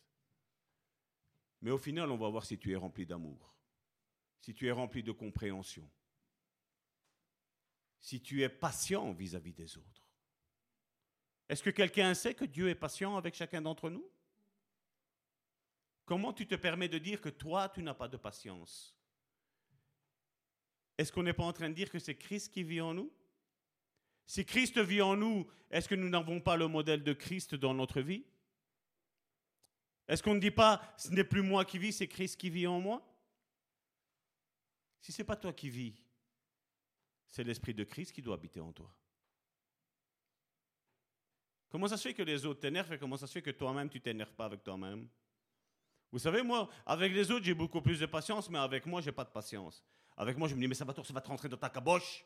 Mais 1.63 1.71
au 1.71 1.79
final, 1.79 2.11
on 2.11 2.19
va 2.19 2.29
voir 2.29 2.45
si 2.45 2.59
tu 2.59 2.71
es 2.71 2.77
rempli 2.77 3.07
d'amour, 3.07 3.55
si 4.43 4.53
tu 4.53 4.67
es 4.67 4.71
rempli 4.71 5.03
de 5.03 5.13
compréhension, 5.13 5.91
si 7.99 8.21
tu 8.21 8.43
es 8.43 8.51
patient 8.51 9.11
vis-à-vis 9.15 9.55
des 9.55 9.79
autres. 9.79 10.07
Est-ce 11.49 11.63
que 11.63 11.71
quelqu'un 11.71 12.13
sait 12.13 12.35
que 12.35 12.45
Dieu 12.45 12.69
est 12.69 12.75
patient 12.75 13.17
avec 13.17 13.35
chacun 13.35 13.63
d'entre 13.63 13.89
nous? 13.89 14.07
Comment 16.05 16.35
tu 16.35 16.47
te 16.47 16.57
permets 16.57 16.91
de 16.91 16.99
dire 16.99 17.23
que 17.23 17.31
toi, 17.31 17.71
tu 17.71 17.83
n'as 17.83 17.95
pas 17.95 18.09
de 18.09 18.19
patience? 18.19 18.95
Est-ce 20.99 21.11
qu'on 21.11 21.23
n'est 21.23 21.33
pas 21.33 21.45
en 21.45 21.55
train 21.55 21.71
de 21.71 21.75
dire 21.75 21.89
que 21.89 21.99
c'est 21.99 22.17
Christ 22.17 22.53
qui 22.53 22.65
vit 22.65 22.83
en 22.83 22.93
nous? 22.93 23.11
Si 24.27 24.45
Christ 24.45 24.79
vit 24.79 25.03
en 25.03 25.17
nous, 25.17 25.47
est-ce 25.71 25.89
que 25.89 25.95
nous 25.95 26.09
n'avons 26.09 26.41
pas 26.41 26.57
le 26.57 26.67
modèle 26.67 27.03
de 27.03 27.13
Christ 27.13 27.55
dans 27.55 27.75
notre 27.75 28.01
vie? 28.01 28.25
Est-ce 30.09 30.23
qu'on 30.23 30.35
ne 30.35 30.41
dit 30.41 30.51
pas, 30.51 30.83
ce 30.97 31.11
n'est 31.11 31.25
plus 31.25 31.43
moi 31.43 31.65
qui 31.65 31.79
vis, 31.79 31.93
c'est 31.93 32.09
Christ 32.09 32.37
qui 32.37 32.51
vit 32.51 32.67
en 32.67 32.81
moi? 32.81 33.03
Si 35.01 35.13
ce 35.13 35.23
n'est 35.23 35.27
pas 35.27 35.37
toi 35.37 35.53
qui 35.53 35.71
vis, 35.71 35.95
c'est 37.27 37.45
l'Esprit 37.45 37.75
de 37.75 37.85
Christ 37.85 38.13
qui 38.13 38.23
doit 38.23 38.35
habiter 38.35 38.61
en 38.61 38.73
toi. 38.73 38.93
Comment 41.69 41.89
ça 41.89 41.97
se 41.97 42.09
fait 42.09 42.15
que 42.15 42.23
les 42.23 42.47
autres 42.47 42.61
t'énervent 42.61 42.93
et 42.93 42.99
comment 42.99 43.17
ça 43.17 43.27
se 43.27 43.33
fait 43.33 43.43
que 43.43 43.51
toi-même 43.51 43.89
tu 43.89 44.01
t'énerves 44.01 44.33
pas 44.33 44.47
avec 44.47 44.63
toi-même? 44.63 45.09
Vous 46.11 46.19
savez, 46.19 46.43
moi, 46.43 46.69
avec 46.87 47.13
les 47.13 47.31
autres, 47.31 47.45
j'ai 47.45 47.55
beaucoup 47.55 47.83
plus 47.83 48.01
de 48.01 48.07
patience, 48.07 48.49
mais 48.49 48.59
avec 48.59 48.87
moi, 48.87 49.01
j'ai 49.01 49.13
pas 49.13 49.25
de 49.25 49.31
patience. 49.31 49.85
Avec 50.17 50.39
moi, 50.39 50.49
je 50.49 50.55
me 50.55 50.61
dis, 50.61 50.69
mais 50.69 50.75
ça 50.75 50.85
va, 50.85 50.95
ça 50.95 51.13
va 51.13 51.21
te 51.21 51.29
rentrer 51.29 51.49
dans 51.49 51.57
ta 51.57 51.69
caboche. 51.69 52.25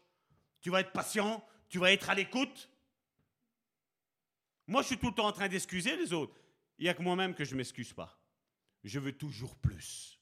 Tu 0.61 0.71
vas 0.71 0.81
être 0.81 0.93
patient, 0.93 1.45
tu 1.71 1.79
vas 1.79 1.93
être 1.93 2.11
à 2.11 2.15
l'écoute. 2.15 2.69
Moi, 4.67 4.83
je 4.83 4.89
suis 4.89 4.99
tout 4.99 5.09
le 5.09 5.15
temps 5.15 5.27
en 5.27 5.33
train 5.33 5.49
d'excuser 5.49 5.97
les 5.97 6.13
autres. 6.13 6.35
Il 6.79 6.83
n'y 6.85 6.89
a 6.89 6.95
que 6.95 7.03
moi-même 7.03 7.35
que 7.35 7.45
je 7.45 7.53
ne 7.53 7.59
m'excuse 7.59 7.93
pas. 7.93 8.19
Je 8.85 8.99
veux 8.99 9.13
toujours 9.13 9.57
plus. 9.57 10.19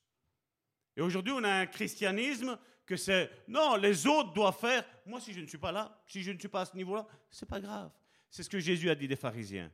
Et 0.97 1.01
aujourd'hui, 1.01 1.33
on 1.33 1.43
a 1.43 1.51
un 1.51 1.67
christianisme 1.67 2.59
que 2.85 2.97
c'est 2.97 3.31
non, 3.49 3.77
les 3.77 4.07
autres 4.07 4.33
doivent 4.33 4.59
faire. 4.59 4.85
Moi, 5.07 5.21
si 5.21 5.33
je 5.33 5.41
ne 5.41 5.47
suis 5.47 5.59
pas 5.59 5.73
là, 5.73 6.03
si 6.07 6.23
je 6.23 6.33
ne 6.33 6.39
suis 6.39 6.49
pas 6.49 6.63
à 6.63 6.65
ce 6.65 6.77
niveau-là, 6.77 7.07
c'est 7.31 7.49
pas 7.49 7.61
grave. 7.61 7.91
C'est 8.31 8.43
ce 8.43 8.51
que 8.51 8.59
Jésus 8.59 8.91
a 8.91 8.95
dit 8.95 9.09
des 9.09 9.17
pharisiens. 9.17 9.71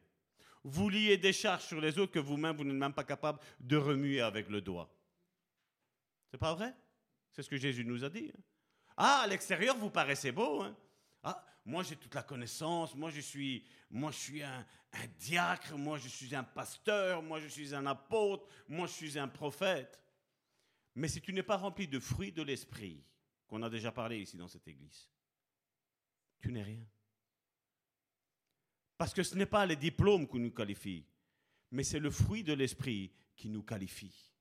Vous 0.63 0.89
liez 0.89 1.17
des 1.17 1.33
charges 1.33 1.65
sur 1.65 1.81
les 1.81 1.99
autres 1.99 2.13
que 2.13 2.19
vous-même, 2.19 2.57
vous 2.57 2.65
n'êtes 2.65 2.77
même 2.77 2.93
pas 2.93 3.05
capable 3.05 3.39
de 3.61 3.77
remuer 3.77 4.21
avec 4.21 4.49
le 4.49 4.61
doigt. 4.61 4.91
C'est 6.31 6.39
pas 6.39 6.55
vrai? 6.55 6.75
C'est 7.33 7.43
ce 7.43 7.49
que 7.49 7.57
Jésus 7.57 7.85
nous 7.85 8.05
a 8.05 8.09
dit. 8.09 8.31
Hein. 8.35 8.41
Ah, 8.97 9.21
à 9.25 9.27
l'extérieur, 9.27 9.77
vous 9.77 9.91
paraissez 9.91 10.33
beau. 10.33 10.63
Hein. 10.63 10.77
Ah, 11.25 11.45
moi 11.65 11.83
j'ai 11.83 11.97
toute 11.97 12.15
la 12.15 12.23
connaissance, 12.23 12.95
moi 12.95 13.11
je 13.11 13.21
suis, 13.21 13.65
moi 13.91 14.13
suis 14.13 14.43
un, 14.43 14.67
un 14.93 15.07
diacre, 15.19 15.77
moi 15.77 15.99
je 15.99 16.09
suis 16.09 16.35
un 16.35 16.45
pasteur, 16.45 17.23
moi 17.23 17.41
je 17.41 17.49
suis 17.49 17.75
un 17.75 17.87
apôtre, 17.87 18.47
moi 18.69 18.87
je 18.87 18.93
suis 18.93 19.19
un 19.19 19.29
prophète. 19.29 20.01
Mais 20.95 21.09
si 21.09 21.21
tu 21.21 21.33
n'es 21.33 21.43
pas 21.43 21.57
rempli 21.57 21.89
de 21.89 21.99
fruits 21.99 22.33
de 22.33 22.43
l'esprit, 22.43 23.03
qu'on 23.47 23.63
a 23.63 23.71
déjà 23.71 23.91
parlé 23.91 24.21
ici 24.21 24.37
dans 24.37 24.49
cette 24.49 24.69
église, 24.69 25.09
tu 26.41 26.53
n'es 26.53 26.63
rien. 26.63 26.87
Parce 28.97 29.13
que 29.13 29.23
ce 29.23 29.35
n'est 29.35 29.47
pas 29.47 29.67
les 29.67 29.77
diplômes 29.77 30.29
qui 30.29 30.39
nous 30.39 30.53
qualifient, 30.53 31.07
mais 31.71 31.83
c'est 31.83 31.99
le 31.99 32.11
fruit 32.11 32.45
de 32.45 32.53
l'esprit 32.53 33.11
qui 33.35 33.49
nous 33.49 33.63
qualifie. 33.63 34.33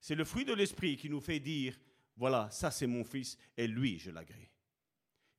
C'est 0.00 0.14
le 0.14 0.24
fruit 0.24 0.44
de 0.44 0.54
l'esprit 0.54 0.96
qui 0.96 1.10
nous 1.10 1.20
fait 1.20 1.40
dire, 1.40 1.78
voilà, 2.16 2.50
ça 2.50 2.70
c'est 2.70 2.86
mon 2.86 3.04
fils 3.04 3.36
et 3.56 3.66
lui, 3.66 3.98
je 3.98 4.10
l'agrée. 4.10 4.50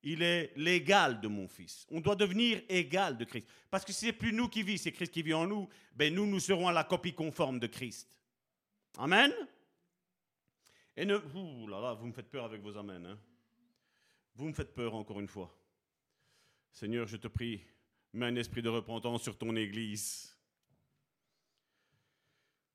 Il 0.03 0.21
est 0.21 0.53
l'égal 0.55 1.19
de 1.19 1.27
mon 1.27 1.47
fils. 1.47 1.85
On 1.91 1.99
doit 1.99 2.15
devenir 2.15 2.61
égal 2.69 3.17
de 3.17 3.25
Christ. 3.25 3.47
Parce 3.69 3.83
que 3.83 3.91
si 3.91 4.05
c'est 4.05 4.13
plus 4.13 4.31
nous 4.31 4.47
qui 4.47 4.63
vivons, 4.63 4.81
c'est 4.81 4.91
Christ 4.91 5.11
qui 5.11 5.21
vit 5.21 5.33
en 5.33 5.45
nous, 5.45 5.67
ben 5.93 6.13
nous, 6.13 6.25
nous 6.25 6.39
serons 6.39 6.67
à 6.67 6.71
la 6.71 6.85
copie 6.85 7.13
conforme 7.13 7.59
de 7.59 7.67
Christ. 7.67 8.17
Amen? 8.97 9.33
Et 10.95 11.05
ne, 11.05 11.17
ouh 11.17 11.67
là 11.67 11.81
là, 11.81 11.93
vous 11.93 12.07
me 12.07 12.13
faites 12.13 12.29
peur 12.29 12.45
avec 12.45 12.61
vos 12.61 12.77
amens. 12.77 13.05
Hein. 13.05 13.19
Vous 14.35 14.47
me 14.47 14.53
faites 14.53 14.73
peur 14.73 14.95
encore 14.95 15.19
une 15.19 15.27
fois. 15.27 15.53
Seigneur, 16.71 17.07
je 17.07 17.17
te 17.17 17.27
prie, 17.27 17.61
mets 18.13 18.27
un 18.27 18.35
esprit 18.35 18.61
de 18.61 18.69
repentance 18.69 19.23
sur 19.23 19.37
ton 19.37 19.55
Église. 19.55 20.35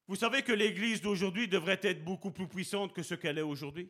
Vous 0.07 0.17
savez 0.17 0.43
que 0.43 0.53
l'Église 0.53 1.01
d'aujourd'hui 1.01 1.49
devrait 1.49 1.81
être 1.83 2.05
beaucoup 2.05 2.31
plus 2.31 2.47
puissante 2.47 2.93
que 2.93 3.03
ce 3.03 3.15
qu'elle 3.15 3.39
est 3.39 3.43
aujourd'hui? 3.43 3.89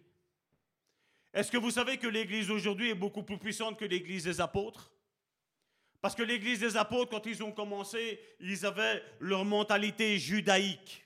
Est-ce 1.35 1.51
que 1.51 1.57
vous 1.57 1.73
savez 1.73 1.97
que 1.97 2.07
l'Église 2.07 2.47
d'aujourd'hui 2.47 2.91
est 2.91 2.95
beaucoup 2.95 3.25
plus 3.25 3.39
puissante 3.39 3.77
que 3.77 3.85
l'Église 3.85 4.23
des 4.23 4.41
apôtres? 4.41 4.93
Parce 6.01 6.15
que 6.15 6.23
l'Église 6.23 6.61
des 6.61 6.77
apôtres, 6.77 7.11
quand 7.11 7.27
ils 7.27 7.43
ont 7.43 7.51
commencé, 7.51 8.21
ils 8.39 8.65
avaient 8.65 9.03
leur 9.19 9.45
mentalité 9.45 10.17
judaïque. 10.17 11.05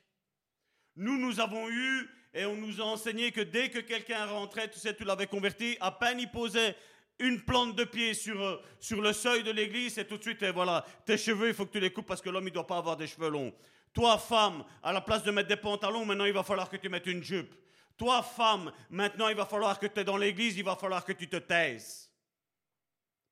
Nous, 0.97 1.17
nous 1.17 1.41
avons 1.41 1.71
eu 1.71 2.11
et 2.35 2.45
on 2.45 2.57
nous 2.57 2.79
a 2.81 2.85
enseigné 2.85 3.33
que 3.33 3.41
dès 3.41 3.71
que 3.71 3.79
quelqu'un 3.79 4.27
rentrait, 4.27 4.71
tu 4.71 4.79
sais, 4.79 4.95
tu 4.95 5.05
l'avais 5.05 5.27
converti, 5.27 5.79
à 5.81 5.93
peine 5.93 6.21
il 6.21 6.31
posait 6.31 6.77
une 7.19 7.41
plante 7.41 7.75
de 7.75 7.85
pied 7.85 8.13
sur, 8.13 8.41
euh, 8.41 8.63
sur 8.79 9.01
le 9.01 9.15
seuil 9.15 9.43
de 9.43 9.51
l'église 9.51 9.99
et 9.99 10.07
tout 10.07 10.19
de 10.19 10.23
suite, 10.23 10.43
et 10.43 10.53
voilà, 10.53 10.85
tes 11.07 11.17
cheveux, 11.17 11.49
il 11.49 11.55
faut 11.55 11.65
que 11.65 11.73
tu 11.73 11.81
les 11.81 11.91
coupes 11.91 12.07
parce 12.07 12.21
que 12.21 12.29
l'homme, 12.29 12.45
il 12.45 12.51
ne 12.51 12.55
doit 12.55 12.67
pas 12.67 12.77
avoir 12.77 12.97
des 12.97 13.07
cheveux 13.07 13.31
longs. 13.31 13.53
Toi, 13.95 14.19
femme, 14.19 14.63
à 14.83 14.93
la 14.93 15.01
place 15.01 15.23
de 15.23 15.31
mettre 15.31 15.49
des 15.49 15.57
pantalons, 15.57 16.05
maintenant, 16.05 16.27
il 16.27 16.35
va 16.35 16.43
falloir 16.43 16.69
que 16.69 16.77
tu 16.77 16.89
mettes 16.91 17.07
une 17.07 17.23
jupe. 17.23 17.55
Toi, 17.99 18.23
femme, 18.23 18.73
maintenant, 18.89 19.29
il 19.29 19.37
va 19.37 19.45
falloir 19.45 19.79
que 19.79 19.87
tu 19.87 20.01
es 20.01 20.05
dans 20.05 20.16
l'église, 20.16 20.57
il 20.57 20.65
va 20.65 20.77
falloir 20.77 21.05
que 21.05 21.12
tu 21.12 21.29
te 21.29 21.37
taises. 21.37 22.11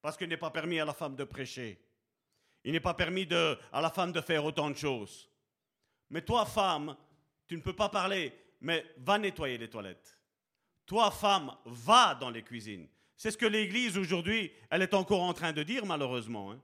Parce 0.02 0.16
qu'il 0.16 0.28
n'est 0.28 0.36
pas 0.36 0.51
permis 0.51 0.80
à 0.80 0.84
la 0.84 0.93
femme 0.93 1.14
de 1.14 1.24
prêcher. 1.24 1.80
Il 2.64 2.72
n'est 2.72 2.80
pas 2.80 2.94
permis 2.94 3.28
à 3.72 3.80
la 3.80 3.90
femme 3.90 4.10
de 4.10 4.20
faire 4.20 4.44
autant 4.44 4.68
de 4.68 4.76
choses. 4.76 5.30
Mais 6.10 6.20
toi, 6.20 6.44
femme, 6.44 6.97
tu 7.47 7.56
ne 7.56 7.62
peux 7.62 7.74
pas 7.74 7.88
parler, 7.88 8.32
mais 8.60 8.84
va 8.98 9.18
nettoyer 9.18 9.56
les 9.56 9.70
toilettes. 9.70 10.20
Toi, 10.84 11.12
femme, 11.12 11.52
va 11.64 12.16
dans 12.16 12.30
les 12.30 12.43
cuisines. 12.43 12.88
C'est 13.16 13.30
ce 13.30 13.38
que 13.38 13.47
l'Église 13.47 13.97
aujourd'hui, 13.97 14.52
elle 14.68 14.82
est 14.82 14.94
encore 14.94 15.22
en 15.22 15.32
train 15.32 15.52
de 15.52 15.62
dire 15.62 15.86
malheureusement. 15.86 16.52
Hein. 16.52 16.60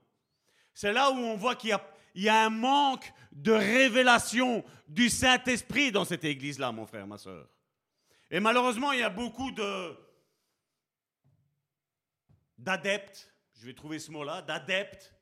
C'est 0.73 0.91
là 0.91 1.09
où 1.09 1.15
on 1.15 1.37
voit 1.37 1.55
qu'il 1.55 1.77
y, 2.15 2.29
a 2.29 2.45
un 2.45 2.49
manque 2.49 3.11
de 3.31 3.53
révélation 3.53 4.63
du 4.87 5.09
Saint-Esprit 5.09 5.91
dans 5.91 6.05
cette 6.05 6.25
Église-là, 6.25 6.71
mon 6.73 6.85
frère, 6.85 7.07
ma 7.07 7.17
soeur. 7.17 7.47
Et 8.33 8.39
malheureusement, 8.39 8.91
il 8.93 8.99
y 8.99 9.03
a 9.03 9.11
beaucoup 9.11 9.51
de 9.51 9.95
d'adeptes, 12.57 13.31
je 13.53 13.67
vais 13.67 13.75
trouver 13.75 13.99
ce 13.99 14.09
mot-là, 14.09 14.41
d'adeptes, 14.41 15.13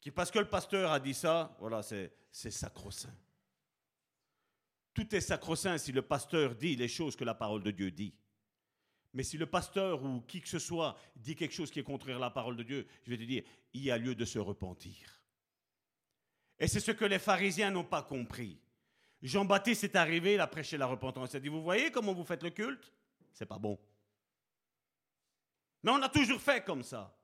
qui 0.00 0.12
parce 0.12 0.30
que 0.30 0.38
le 0.38 0.48
pasteur 0.48 0.92
a 0.92 1.00
dit 1.00 1.12
ça, 1.12 1.56
voilà, 1.58 1.82
c'est 1.82 2.12
sacro-saint. 2.30 3.18
Tout 4.94 5.12
est 5.12 5.20
sacro-saint 5.20 5.76
si 5.76 5.90
le 5.90 6.02
pasteur 6.02 6.54
dit 6.54 6.76
les 6.76 6.86
choses 6.86 7.16
que 7.16 7.24
la 7.24 7.34
parole 7.34 7.64
de 7.64 7.72
Dieu 7.72 7.90
dit. 7.90 8.14
Mais 9.12 9.24
si 9.24 9.36
le 9.38 9.46
pasteur 9.46 10.04
ou 10.04 10.20
qui 10.20 10.40
que 10.40 10.48
ce 10.48 10.60
soit 10.60 10.96
dit 11.16 11.34
quelque 11.34 11.54
chose 11.54 11.72
qui 11.72 11.80
est 11.80 11.82
contraire 11.82 12.18
à 12.18 12.20
la 12.20 12.30
parole 12.30 12.56
de 12.56 12.62
Dieu, 12.62 12.86
je 13.02 13.10
vais 13.10 13.18
te 13.18 13.24
dire, 13.24 13.42
il 13.72 13.82
y 13.82 13.90
a 13.90 13.98
lieu 13.98 14.14
de 14.14 14.24
se 14.24 14.38
repentir. 14.38 15.20
Et 16.60 16.68
c'est 16.68 16.78
ce 16.78 16.92
que 16.92 17.06
les 17.06 17.18
pharisiens 17.18 17.72
n'ont 17.72 17.82
pas 17.82 18.04
compris. 18.04 18.60
Jean-Baptiste 19.22 19.84
est 19.84 19.96
arrivé, 19.96 20.34
il 20.34 20.40
a 20.40 20.46
prêché 20.46 20.76
la 20.76 20.86
repentance. 20.86 21.32
Il 21.32 21.36
a 21.36 21.40
dit, 21.40 21.48
vous 21.48 21.62
voyez 21.62 21.90
comment 21.90 22.12
vous 22.12 22.24
faites 22.24 22.42
le 22.42 22.50
culte? 22.50 22.92
C'est 23.32 23.46
pas 23.46 23.58
bon. 23.58 23.78
Mais 25.82 25.90
on 25.90 26.02
a 26.02 26.08
toujours 26.08 26.40
fait 26.40 26.64
comme 26.64 26.82
ça. 26.82 27.16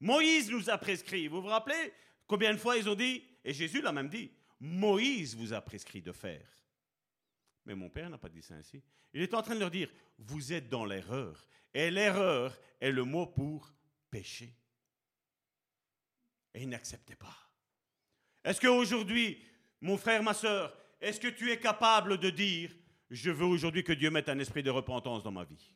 Moïse 0.00 0.50
nous 0.50 0.70
a 0.70 0.78
prescrit. 0.78 1.28
Vous 1.28 1.42
vous 1.42 1.48
rappelez 1.48 1.92
combien 2.26 2.52
de 2.52 2.58
fois 2.58 2.76
ils 2.76 2.88
ont 2.88 2.94
dit, 2.94 3.24
et 3.44 3.52
Jésus 3.52 3.80
l'a 3.80 3.92
même 3.92 4.08
dit, 4.08 4.30
Moïse 4.60 5.36
vous 5.36 5.52
a 5.52 5.60
prescrit 5.60 6.02
de 6.02 6.12
faire. 6.12 6.46
Mais 7.64 7.74
mon 7.74 7.88
père 7.88 8.10
n'a 8.10 8.18
pas 8.18 8.28
dit 8.28 8.42
ça 8.42 8.54
ainsi. 8.54 8.82
Il 9.12 9.22
est 9.22 9.34
en 9.34 9.42
train 9.42 9.54
de 9.54 9.60
leur 9.60 9.70
dire, 9.70 9.90
vous 10.18 10.52
êtes 10.52 10.68
dans 10.68 10.84
l'erreur. 10.84 11.46
Et 11.74 11.90
l'erreur 11.90 12.58
est 12.80 12.90
le 12.90 13.04
mot 13.04 13.26
pour 13.26 13.72
péché. 14.10 14.54
Et 16.54 16.62
il 16.62 16.68
n'acceptait 16.68 17.16
pas. 17.16 17.36
Est-ce 18.44 18.60
qu'aujourd'hui, 18.60 19.44
mon 19.80 19.96
frère, 19.96 20.22
ma 20.22 20.34
soeur, 20.34 20.76
est-ce 21.00 21.20
que 21.20 21.28
tu 21.28 21.50
es 21.50 21.58
capable 21.58 22.18
de 22.18 22.30
dire, 22.30 22.70
je 23.10 23.30
veux 23.30 23.46
aujourd'hui 23.46 23.84
que 23.84 23.92
Dieu 23.92 24.10
mette 24.10 24.28
un 24.28 24.38
esprit 24.38 24.62
de 24.62 24.70
repentance 24.70 25.22
dans 25.22 25.30
ma 25.30 25.44
vie? 25.44 25.74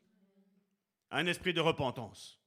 Un 1.10 1.26
esprit 1.26 1.52
de 1.52 1.60
repentance. 1.60 2.40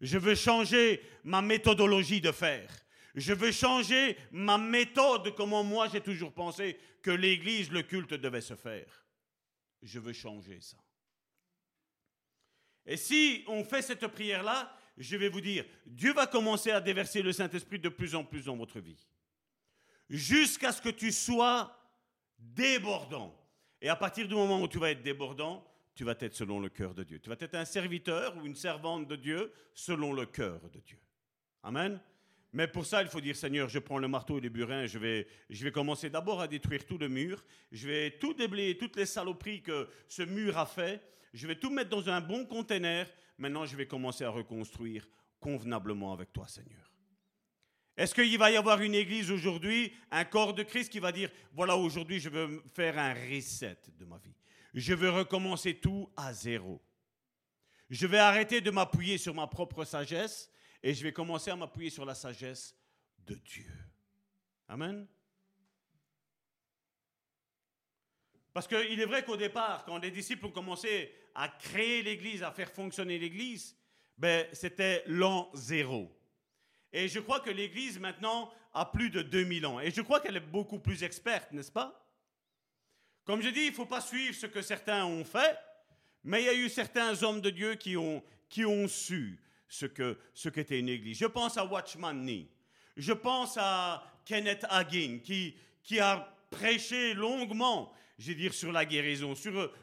Je 0.00 0.18
veux 0.18 0.34
changer 0.34 1.02
ma 1.24 1.42
méthodologie 1.42 2.20
de 2.20 2.32
faire. 2.32 2.70
Je 3.14 3.32
veux 3.32 3.52
changer 3.52 4.16
ma 4.30 4.58
méthode, 4.58 5.34
comment 5.34 5.64
moi 5.64 5.88
j'ai 5.88 6.02
toujours 6.02 6.32
pensé 6.32 6.78
que 7.02 7.10
l'Église, 7.10 7.70
le 7.70 7.82
culte 7.82 8.14
devait 8.14 8.42
se 8.42 8.54
faire. 8.54 9.06
Je 9.82 9.98
veux 9.98 10.12
changer 10.12 10.60
ça. 10.60 10.76
Et 12.84 12.96
si 12.96 13.44
on 13.48 13.64
fait 13.64 13.82
cette 13.82 14.06
prière-là, 14.06 14.74
je 14.96 15.16
vais 15.16 15.28
vous 15.28 15.40
dire, 15.40 15.64
Dieu 15.84 16.12
va 16.12 16.26
commencer 16.26 16.70
à 16.70 16.80
déverser 16.80 17.22
le 17.22 17.32
Saint-Esprit 17.32 17.78
de 17.78 17.88
plus 17.88 18.14
en 18.14 18.24
plus 18.24 18.44
dans 18.44 18.56
votre 18.56 18.80
vie. 18.80 19.06
Jusqu'à 20.08 20.72
ce 20.72 20.80
que 20.80 20.88
tu 20.88 21.10
sois 21.10 21.75
débordant. 22.38 23.34
Et 23.80 23.88
à 23.88 23.96
partir 23.96 24.26
du 24.26 24.34
moment 24.34 24.60
où 24.60 24.68
tu 24.68 24.78
vas 24.78 24.90
être 24.90 25.02
débordant, 25.02 25.64
tu 25.94 26.04
vas 26.04 26.14
être 26.20 26.34
selon 26.34 26.60
le 26.60 26.68
cœur 26.68 26.94
de 26.94 27.02
Dieu. 27.02 27.18
Tu 27.18 27.28
vas 27.30 27.36
être 27.38 27.54
un 27.54 27.64
serviteur 27.64 28.36
ou 28.36 28.44
une 28.44 28.54
servante 28.54 29.08
de 29.08 29.16
Dieu 29.16 29.52
selon 29.74 30.12
le 30.12 30.26
cœur 30.26 30.60
de 30.70 30.80
Dieu. 30.80 30.98
Amen. 31.62 32.00
Mais 32.52 32.68
pour 32.68 32.86
ça, 32.86 33.02
il 33.02 33.08
faut 33.08 33.20
dire, 33.20 33.36
Seigneur, 33.36 33.68
je 33.68 33.78
prends 33.78 33.98
le 33.98 34.08
marteau 34.08 34.38
et 34.38 34.40
les 34.40 34.50
burins, 34.50 34.86
je 34.86 34.98
vais, 34.98 35.26
je 35.50 35.64
vais 35.64 35.72
commencer 35.72 36.08
d'abord 36.08 36.40
à 36.40 36.48
détruire 36.48 36.86
tout 36.86 36.96
le 36.96 37.08
mur, 37.08 37.44
je 37.72 37.86
vais 37.86 38.12
tout 38.12 38.34
déblayer, 38.34 38.78
toutes 38.78 38.96
les 38.96 39.04
saloperies 39.04 39.62
que 39.62 39.88
ce 40.08 40.22
mur 40.22 40.56
a 40.56 40.64
fait, 40.64 41.02
je 41.34 41.46
vais 41.46 41.56
tout 41.56 41.70
mettre 41.70 41.90
dans 41.90 42.08
un 42.08 42.20
bon 42.20 42.46
conteneur, 42.46 43.06
maintenant 43.36 43.66
je 43.66 43.76
vais 43.76 43.86
commencer 43.86 44.24
à 44.24 44.30
reconstruire 44.30 45.06
convenablement 45.38 46.12
avec 46.12 46.32
toi, 46.32 46.48
Seigneur. 46.48 46.95
Est-ce 47.96 48.14
qu'il 48.14 48.36
va 48.38 48.50
y 48.50 48.56
avoir 48.56 48.82
une 48.82 48.94
église 48.94 49.30
aujourd'hui, 49.30 49.92
un 50.10 50.24
corps 50.24 50.52
de 50.52 50.62
Christ 50.62 50.90
qui 50.90 50.98
va 50.98 51.12
dire, 51.12 51.30
voilà, 51.52 51.76
aujourd'hui 51.76 52.20
je 52.20 52.28
veux 52.28 52.62
faire 52.74 52.98
un 52.98 53.14
reset 53.14 53.78
de 53.98 54.04
ma 54.04 54.18
vie. 54.18 54.34
Je 54.74 54.92
veux 54.92 55.10
recommencer 55.10 55.74
tout 55.74 56.10
à 56.14 56.34
zéro. 56.34 56.82
Je 57.88 58.06
vais 58.06 58.18
arrêter 58.18 58.60
de 58.60 58.70
m'appuyer 58.70 59.16
sur 59.16 59.34
ma 59.34 59.46
propre 59.46 59.84
sagesse 59.84 60.50
et 60.82 60.92
je 60.92 61.02
vais 61.02 61.12
commencer 61.12 61.50
à 61.50 61.56
m'appuyer 61.56 61.88
sur 61.88 62.04
la 62.04 62.14
sagesse 62.14 62.76
de 63.26 63.34
Dieu. 63.34 63.72
Amen. 64.68 65.06
Parce 68.52 68.66
qu'il 68.66 69.00
est 69.00 69.06
vrai 69.06 69.24
qu'au 69.24 69.36
départ, 69.36 69.84
quand 69.84 69.98
les 69.98 70.10
disciples 70.10 70.46
ont 70.46 70.50
commencé 70.50 71.12
à 71.34 71.48
créer 71.48 72.02
l'Église, 72.02 72.42
à 72.42 72.50
faire 72.50 72.70
fonctionner 72.70 73.18
l'Église, 73.18 73.76
ben, 74.16 74.46
c'était 74.52 75.02
l'an 75.06 75.50
zéro. 75.54 76.15
Et 76.96 77.08
je 77.08 77.20
crois 77.20 77.40
que 77.40 77.50
l'Église 77.50 77.98
maintenant 77.98 78.50
a 78.72 78.86
plus 78.86 79.10
de 79.10 79.20
2000 79.20 79.66
ans. 79.66 79.80
Et 79.80 79.90
je 79.90 80.00
crois 80.00 80.18
qu'elle 80.18 80.38
est 80.38 80.40
beaucoup 80.40 80.78
plus 80.78 81.02
experte, 81.02 81.52
n'est-ce 81.52 81.70
pas? 81.70 82.02
Comme 83.26 83.42
je 83.42 83.50
dis, 83.50 83.64
il 83.64 83.70
ne 83.70 83.74
faut 83.74 83.84
pas 83.84 84.00
suivre 84.00 84.34
ce 84.34 84.46
que 84.46 84.62
certains 84.62 85.04
ont 85.04 85.22
fait, 85.22 85.58
mais 86.24 86.40
il 86.40 86.46
y 86.46 86.48
a 86.48 86.54
eu 86.54 86.70
certains 86.70 87.22
hommes 87.22 87.42
de 87.42 87.50
Dieu 87.50 87.74
qui 87.74 87.98
ont, 87.98 88.22
su 88.88 89.38
ce 89.68 90.48
qu'était 90.48 90.78
une 90.78 90.88
Église. 90.88 91.18
Je 91.18 91.26
pense 91.26 91.58
à 91.58 91.66
Watchman 91.66 92.14
Nee. 92.14 92.48
Je 92.96 93.12
pense 93.12 93.58
à 93.60 94.02
Kenneth 94.24 94.64
Hagin, 94.70 95.18
qui, 95.22 96.00
a 96.00 96.34
prêché 96.50 97.12
longuement 97.12 97.92
je 98.18 98.32
dire, 98.32 98.54
sur 98.54 98.72
la 98.72 98.86
guérison, 98.86 99.34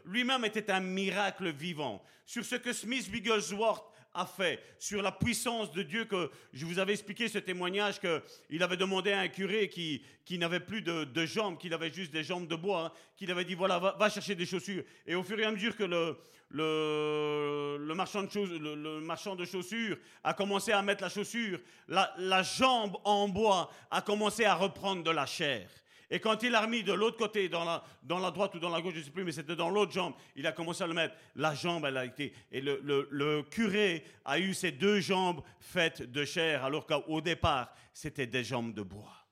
lui-même 0.06 0.46
était 0.46 0.72
un 0.72 0.80
miracle 0.80 1.52
vivant, 1.52 2.04
sur 2.26 2.44
ce 2.44 2.56
que 2.56 2.74
Smith 2.74 3.08
Wigglesworth 3.12 3.93
a 4.14 4.26
fait, 4.26 4.60
sur 4.80 5.02
la 5.02 5.12
puissance 5.12 5.72
de 5.72 5.82
Dieu 5.82 6.06
que 6.06 6.30
je 6.54 6.66
vous 6.66 6.80
avais 6.80 6.94
expliqué 6.94 7.28
ce 7.28 7.40
témoignage 7.40 8.00
qu'il 8.00 8.62
avait 8.62 8.78
demandé 8.78 9.12
à 9.12 9.20
un 9.22 9.28
curé 9.28 9.70
qui, 9.70 10.04
qui 10.26 10.38
n'avait 10.38 10.60
plus 10.60 10.82
de, 10.82 11.26
jambes, 11.26 11.58
qu'il 11.58 11.74
avait 11.74 11.92
juste 11.92 12.12
des 12.12 12.24
jambes 12.24 12.48
de 12.48 12.56
bois, 12.56 12.86
hein, 12.86 12.92
qu'il 13.18 13.32
avait 13.32 13.46
dit 13.46 13.56
voilà, 13.56 13.80
va, 13.80 14.10
chercher 14.10 14.36
des 14.36 14.46
chaussures. 14.46 14.84
Et 15.06 15.16
au 15.16 15.24
fur 15.24 15.40
et 15.40 15.46
à 15.46 15.52
mesure 15.52 15.76
que 15.76 15.84
le, 15.84 16.18
le, 16.52 17.94
marchand, 17.96 18.24
de 18.24 18.58
le, 18.58 19.02
marchand 19.02 19.36
de 19.36 19.46
chaussures 19.46 19.98
a 20.24 20.34
commencé 20.34 20.72
à 20.72 20.82
mettre 20.82 21.02
la 21.02 21.10
chaussure, 21.10 21.60
la, 21.88 22.14
la 22.18 22.44
jambe 22.44 22.98
en 23.04 23.28
bois 23.28 23.72
a 23.90 24.02
commencé 24.02 24.46
à 24.46 24.56
reprendre 24.56 25.04
de 25.04 25.12
la 25.12 25.26
chair. 25.26 25.68
Et 26.10 26.20
quand 26.20 26.44
il 26.44 26.54
a 26.56 26.62
remis 26.62 26.84
de 26.84 26.94
l'autre 26.94 27.18
côté, 27.18 27.50
dans 27.50 27.64
la, 27.64 27.84
dans 28.04 28.20
la 28.20 28.32
droite 28.32 28.54
ou 28.56 28.60
dans 28.60 28.70
la 28.70 28.82
gauche, 28.82 28.94
je 28.94 29.00
ne 29.00 29.04
sais 29.04 29.12
plus, 29.12 29.24
mais 29.24 29.32
c'était 29.32 29.56
dans 29.56 29.70
l'autre 29.70 29.92
jambe, 29.92 30.14
il 30.36 30.46
a 30.46 30.52
commencé 30.52 30.84
à 30.84 30.88
le 30.88 30.94
mettre. 30.94 31.16
La 31.36 31.56
jambe, 31.56 31.86
elle 31.86 31.98
a 31.98 32.06
été. 32.06 32.34
Et 32.52 32.62
le, 32.62 32.80
le, 33.10 33.44
curé 33.44 34.04
a 34.26 34.40
eu 34.40 34.54
ses 34.54 34.72
deux 34.72 35.00
jambes 35.00 35.42
faites 35.60 36.04
de 36.04 36.26
chair, 36.26 36.64
alors 36.64 36.86
qu'au 36.86 37.22
départ, 37.22 37.74
c'était 37.94 38.28
des 38.28 38.44
jambes 38.44 38.74
de 38.74 38.82
bois. 38.82 39.24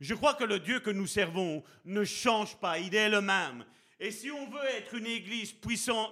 Je 0.00 0.14
crois 0.14 0.34
que 0.34 0.44
le 0.44 0.58
Dieu 0.58 0.80
que 0.80 0.90
nous 0.90 1.06
servons 1.06 1.62
ne 1.84 2.04
change 2.04 2.56
pas, 2.56 2.78
il 2.78 2.94
est 2.94 3.08
le 3.08 3.20
même. 3.20 3.64
Et 4.00 4.10
si 4.10 4.32
on 4.32 4.50
veut 4.50 4.64
être 4.76 4.94
une 4.94 5.06
église 5.06 5.52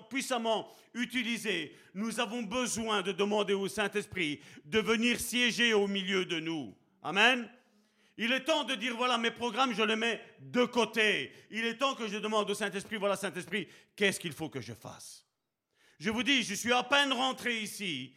puissamment 0.09 0.69
utilisée, 0.95 1.77
nous 1.95 2.21
avons 2.21 2.43
besoin 2.43 3.03
de 3.03 3.11
demander 3.11 3.53
au 3.53 3.67
Saint-Esprit 3.67 4.41
de 4.65 4.79
venir 4.79 5.19
siéger 5.19 5.75
au 5.75 5.89
milieu 5.89 6.25
de 6.25 6.39
nous. 6.39 6.73
Amen. 7.03 7.49
Il 8.23 8.33
est 8.33 8.45
temps 8.45 8.65
de 8.65 8.75
dire, 8.75 8.95
voilà, 8.99 9.17
mes 9.17 9.31
programmes, 9.31 9.73
je 9.73 9.83
les 9.83 9.97
mets 9.97 10.21
de 10.41 10.67
côté. 10.67 11.33
Il 11.51 11.65
est 11.65 11.79
temps 11.79 11.95
que 11.95 12.07
je 12.07 12.19
demande 12.19 12.51
au 12.51 12.55
Saint-Esprit, 12.55 12.97
voilà, 12.97 13.17
Saint-Esprit, 13.17 13.67
qu'est-ce 13.97 14.21
qu'il 14.21 14.35
faut 14.35 14.51
que 14.51 14.61
je 14.61 14.75
fasse? 14.75 15.25
Je 15.99 16.11
vous 16.11 16.23
dis, 16.23 16.43
je 16.43 16.53
suis 16.53 16.71
à 16.71 16.83
peine 16.83 17.15
rentré 17.15 17.63
ici. 17.63 18.15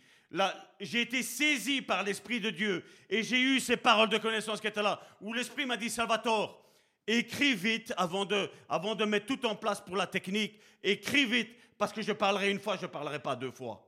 J'ai 0.81 1.03
été 1.03 1.23
saisi 1.23 1.81
par 1.81 2.03
l'Esprit 2.03 2.41
de 2.41 2.49
Dieu 2.49 2.84
et 3.09 3.23
j'ai 3.23 3.39
eu 3.39 3.61
ces 3.61 3.77
paroles 3.77 4.09
de 4.09 4.17
connaissance 4.17 4.59
qui 4.59 4.67
étaient 4.67 4.84
là, 4.84 4.99
où 5.21 5.31
l'Esprit 5.31 5.65
m'a 5.65 5.77
dit, 5.77 5.89
Salvatore, 5.89 6.61
écris 7.07 7.55
vite 7.55 7.93
avant 7.95 8.25
de, 8.25 8.51
avant 8.67 8.95
de 8.95 9.05
mettre 9.05 9.27
tout 9.27 9.45
en 9.45 9.55
place 9.55 9.80
pour 9.80 9.95
la 9.95 10.05
technique. 10.05 10.59
Écris 10.84 11.25
vite, 11.25 11.55
parce 11.77 11.93
que 11.93 12.01
je 12.01 12.11
parlerai 12.11 12.51
une 12.51 12.59
fois, 12.59 12.75
je 12.75 12.81
ne 12.81 12.88
parlerai 12.88 13.19
pas 13.19 13.38
deux 13.38 13.51
fois. 13.51 13.81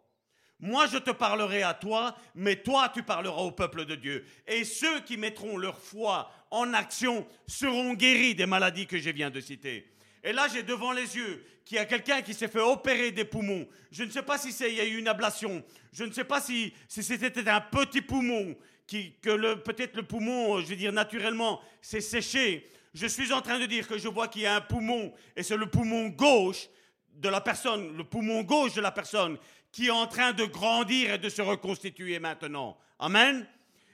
Moi, 0.60 0.88
je 0.88 0.98
te 0.98 1.12
parlerai 1.12 1.64
à 1.64 1.74
toi, 1.74 2.16
mais 2.34 2.56
toi, 2.56 2.90
tu 2.94 3.04
parleras 3.04 3.42
au 3.42 3.52
peuple 3.52 3.86
de 3.86 3.96
Dieu. 3.96 4.26
Et 4.48 4.64
ceux 4.64 5.02
qui 5.02 5.18
mettront 5.18 5.58
leur 5.58 5.78
foi 5.78 6.32
en 6.50 6.74
action 6.74 7.28
seront 7.46 7.94
guéris 7.94 8.36
des 8.36 8.46
maladies 8.46 8.88
que 8.88 8.98
je 8.98 9.10
viens 9.10 9.30
de 9.30 9.42
citer. 9.42 9.92
Et 10.24 10.32
là, 10.32 10.48
j'ai 10.52 10.64
devant 10.64 10.92
les 10.92 11.16
yeux 11.16 11.46
qu'il 11.66 11.76
y 11.76 11.80
a 11.80 11.86
quelqu'un 11.86 12.22
qui 12.22 12.34
s'est 12.34 12.48
fait 12.48 12.62
opérer 12.62 13.12
des 13.12 13.26
poumons. 13.26 13.68
Je 13.92 14.04
ne 14.04 14.10
sais 14.10 14.24
pas 14.24 14.38
si 14.38 14.52
c'est, 14.52 14.72
il 14.72 14.78
y 14.78 14.82
a 14.82 14.86
eu 14.86 14.98
une 14.98 15.08
ablation. 15.08 15.64
Je 15.92 16.04
ne 16.04 16.12
sais 16.12 16.24
pas 16.24 16.40
si, 16.40 16.74
c'était 16.88 17.48
un 17.50 17.62
petit 17.62 18.02
poumon, 18.02 18.56
qui, 18.88 19.14
que 19.22 19.56
peut-être 19.56 19.96
le 19.96 20.04
poumon, 20.04 20.62
je 20.62 20.68
veux 20.68 20.76
dire, 20.76 20.94
naturellement, 20.94 21.60
s'est 21.82 22.02
séché. 22.02 22.68
Je 22.94 23.08
suis 23.08 23.34
en 23.34 23.42
train 23.42 23.60
de 23.60 23.66
dire 23.66 23.88
que 23.88 23.98
je 23.98 24.08
vois 24.08 24.28
qu'il 24.28 24.44
y 24.44 24.46
a 24.46 24.56
un 24.56 24.62
poumon, 24.62 25.14
et 25.36 25.44
c'est 25.44 25.58
le 25.58 25.70
poumon 25.70 26.08
gauche 26.10 26.70
de 27.16 27.30
la 27.30 27.42
personne, 27.42 27.96
le 27.96 28.04
poumon 28.04 28.44
gauche 28.44 28.74
de 28.74 28.82
la 28.82 28.92
personne 28.92 29.38
qui 29.76 29.88
est 29.88 29.92
en 29.92 30.08
train 30.08 30.32
de 30.32 30.46
grandir 30.46 31.12
et 31.12 31.18
de 31.18 31.28
se 31.28 31.42
reconstituer 31.42 32.18
maintenant. 32.18 32.78
Amen. 32.98 33.46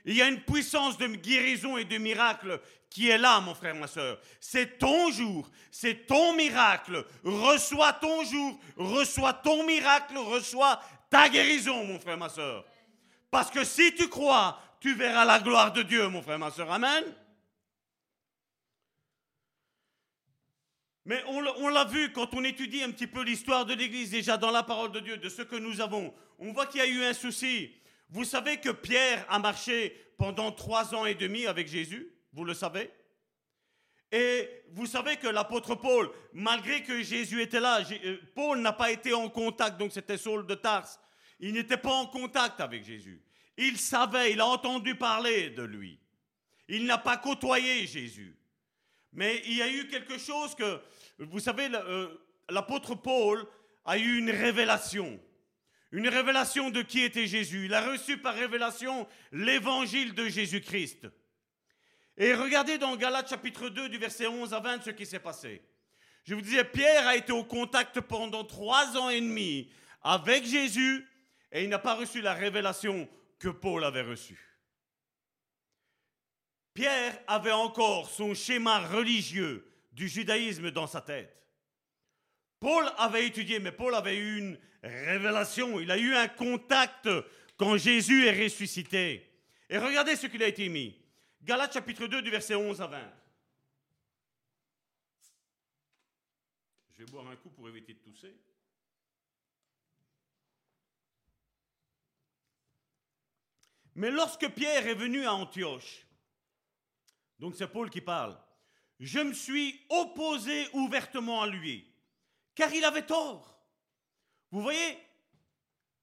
Il 0.06 0.14
y 0.14 0.22
a 0.22 0.28
une 0.28 0.40
puissance 0.42 0.96
de 1.00 1.08
guérison 1.08 1.76
et 1.76 1.86
de 1.86 1.98
miracle 1.98 2.62
qui 2.88 3.10
est 3.10 3.18
là, 3.18 3.40
mon 3.40 3.56
frère, 3.56 3.74
ma 3.74 3.88
soeur. 3.88 4.20
C'est 4.40 4.78
ton 4.78 5.10
jour, 5.10 5.50
c'est 5.72 6.06
ton 6.06 6.36
miracle. 6.36 7.04
Reçois 7.24 7.94
ton 7.94 8.24
jour, 8.24 8.60
reçois 8.78 9.34
ton 9.34 9.66
miracle, 9.66 10.20
reçois 10.20 10.80
ta 11.10 11.28
guérison, 11.30 11.84
mon 11.84 12.00
frère, 12.00 12.20
ma 12.20 12.30
soeur. 12.30 12.64
Parce 13.32 13.50
que 13.50 13.64
si 13.64 13.96
tu 13.96 14.08
crois, 14.08 14.60
tu 14.80 14.94
verras 14.94 15.26
la 15.26 15.40
gloire 15.40 15.74
de 15.74 15.82
Dieu, 15.82 16.08
mon 16.10 16.22
frère, 16.22 16.38
ma 16.38 16.52
soeur. 16.52 16.72
Amen. 16.72 17.04
Mais 21.06 21.24
on 21.28 21.70
l'a 21.70 21.86
vu 21.86 22.12
quand 22.12 22.34
on 22.34 22.44
étudie 22.44 22.84
un 22.84 22.92
petit 22.92 23.08
peu 23.08 23.24
l'histoire 23.24 23.66
de 23.66 23.74
l'Église, 23.74 24.12
déjà 24.12 24.38
dans 24.38 24.52
la 24.52 24.64
parole 24.64 24.92
de 24.92 25.00
Dieu, 25.00 25.18
de 25.18 25.30
ce 25.30 25.42
que 25.42 25.56
nous 25.56 25.82
avons. 25.82 26.14
On 26.38 26.52
voit 26.54 26.68
qu'il 26.68 26.80
y 26.80 26.84
a 26.84 26.88
eu 26.88 27.04
un 27.04 27.14
souci. 27.14 27.74
Vous 28.10 28.24
savez 28.24 28.58
que 28.58 28.70
Pierre 28.70 29.26
a 29.30 29.40
marché 29.40 29.96
pendant 30.18 30.52
trois 30.52 30.94
ans 30.94 31.06
et 31.06 31.16
demi 31.16 31.48
avec 31.48 31.68
Jésus, 31.68 32.14
vous 32.34 32.44
le 32.44 32.54
savez 32.54 32.92
Et 34.12 34.48
vous 34.74 34.86
savez 34.86 35.18
que 35.18 35.28
l'apôtre 35.28 35.74
Paul, 35.76 36.12
malgré 36.34 36.84
que 36.84 37.02
Jésus 37.02 37.42
était 37.42 37.60
là, 37.60 37.82
euh, 37.82 38.18
Paul 38.36 38.60
n'a 38.60 38.74
pas 38.74 38.92
été 38.92 39.14
en 39.14 39.30
contact, 39.30 39.80
donc 39.80 39.92
c'était 39.92 40.18
Saul 40.18 40.46
de 40.46 40.56
Tarse, 40.56 41.00
il 41.40 41.54
n'était 41.54 41.78
pas 41.78 41.94
en 41.94 42.06
contact 42.06 42.60
avec 42.60 42.84
Jésus. 42.84 43.24
Il 43.58 43.78
savait, 43.80 44.34
il 44.34 44.42
a 44.42 44.46
entendu 44.46 44.96
parler 44.96 45.50
de 45.50 45.64
lui. 45.64 46.00
Il 46.68 46.86
n'a 46.86 46.98
pas 46.98 47.18
côtoyé 47.18 47.88
Jésus. 47.88 48.36
Mais 49.14 49.42
il 49.46 49.58
y 49.58 49.62
a 49.62 49.70
eu 49.70 49.88
quelque 49.88 50.18
chose 50.18 50.56
que, 50.56 50.80
vous 51.20 51.40
savez, 51.40 51.70
euh, 51.74 52.08
l'apôtre 52.50 52.96
Paul 52.96 53.46
a 53.86 53.98
eu 53.98 54.18
une 54.18 54.30
révélation. 54.30 55.20
Une 55.92 56.08
révélation 56.08 56.70
de 56.70 56.82
qui 56.82 57.02
était 57.02 57.28
Jésus. 57.28 57.66
Il 57.66 57.74
a 57.74 57.82
reçu 57.82 58.18
par 58.18 58.36
révélation 58.36 59.08
l'évangile 59.32 60.14
de 60.14 60.30
Jésus-Christ. 60.30 61.08
Et 62.18 62.34
regardez 62.34 62.78
dans 62.78 62.96
Galates 62.96 63.30
chapitre 63.30 63.70
2 63.70 63.90
du 63.90 63.98
verset 63.98 64.28
11 64.28 64.54
à 64.54 64.60
20 64.60 64.84
ce 64.84 64.90
qui 64.92 65.06
s'est 65.06 65.20
passé. 65.20 65.62
Je 66.24 66.36
vous 66.36 66.42
disais, 66.42 66.64
Pierre 66.64 67.08
a 67.08 67.16
été 67.16 67.32
au 67.32 67.44
contact 67.44 68.00
pendant 68.02 68.44
trois 68.44 68.96
ans 68.96 69.10
et 69.10 69.20
demi 69.20 69.72
avec 70.04 70.46
Jésus 70.46 71.08
et 71.52 71.64
il 71.64 71.70
n'a 71.70 71.80
pas 71.80 71.96
reçu 71.96 72.22
la 72.22 72.34
révélation 72.34 73.10
que 73.40 73.50
Paul 73.50 73.84
avait 73.84 74.04
reçue. 74.04 74.51
Pierre 76.74 77.20
avait 77.28 77.52
encore 77.52 78.10
son 78.10 78.34
schéma 78.34 78.80
religieux 78.88 79.68
du 79.92 80.08
judaïsme 80.08 80.72
dans 80.72 80.88
sa 80.88 81.02
tête. 81.02 81.38
Paul 82.60 82.90
avait 82.98 83.28
étudié, 83.28 83.60
mais 83.60 83.72
Paul 83.72 83.94
avait 83.96 84.18
eu 84.18 84.38
une 84.38 84.60
révélation, 84.84 85.80
il 85.80 85.92
a 85.92 85.98
eu 85.98 86.14
un 86.14 86.28
contact 86.28 87.10
quand 87.58 87.78
Jésus 87.78 88.26
est 88.26 88.44
ressuscité. 88.44 89.28
Et 89.70 89.78
regardez 89.78 90.16
ce 90.16 90.28
qu'il 90.28 90.44
a 90.44 90.48
été 90.48 90.70
mis. 90.70 90.98
Galates 91.42 91.74
chapitre 91.74 92.08
2 92.08 92.22
du 92.22 92.30
verset 92.30 92.56
11 92.56 92.82
à 92.82 92.88
20. 92.88 93.14
Je 96.92 97.04
vais 97.04 97.12
boire 97.12 97.28
un 97.28 97.36
coup 97.36 97.50
pour 97.50 97.68
éviter 97.68 97.94
de 97.94 98.00
tousser. 98.00 98.36
Mais 103.96 104.12
lorsque 104.12 104.48
Pierre 104.50 104.88
est 104.88 104.96
venu 104.96 105.26
à 105.26 105.34
Antioche, 105.34 106.06
donc 107.42 107.56
c'est 107.56 107.68
Paul 107.68 107.90
qui 107.90 108.02
parle. 108.02 108.38
Je 109.00 109.20
me 109.20 109.34
suis 109.34 109.82
opposé 109.90 110.68
ouvertement 110.74 111.42
à 111.42 111.48
lui, 111.48 111.92
car 112.54 112.72
il 112.72 112.86
avait 112.86 113.06
tort. 113.06 113.60
Vous 114.52 114.62
voyez, 114.62 114.98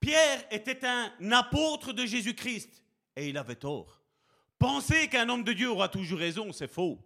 Pierre 0.01 0.45
était 0.51 0.85
un 0.85 1.13
apôtre 1.31 1.93
de 1.93 2.05
Jésus-Christ, 2.05 2.83
et 3.15 3.29
il 3.29 3.39
avait 3.39 3.55
tort. 3.55 4.03
Penser 4.59 5.07
qu'un 5.09 5.29
homme 5.29 5.45
de 5.45 5.53
Dieu 5.53 5.71
aura 5.71 5.89
toujours 5.89 6.19
raison, 6.19 6.53
c'est 6.53 6.67
faux. 6.67 6.99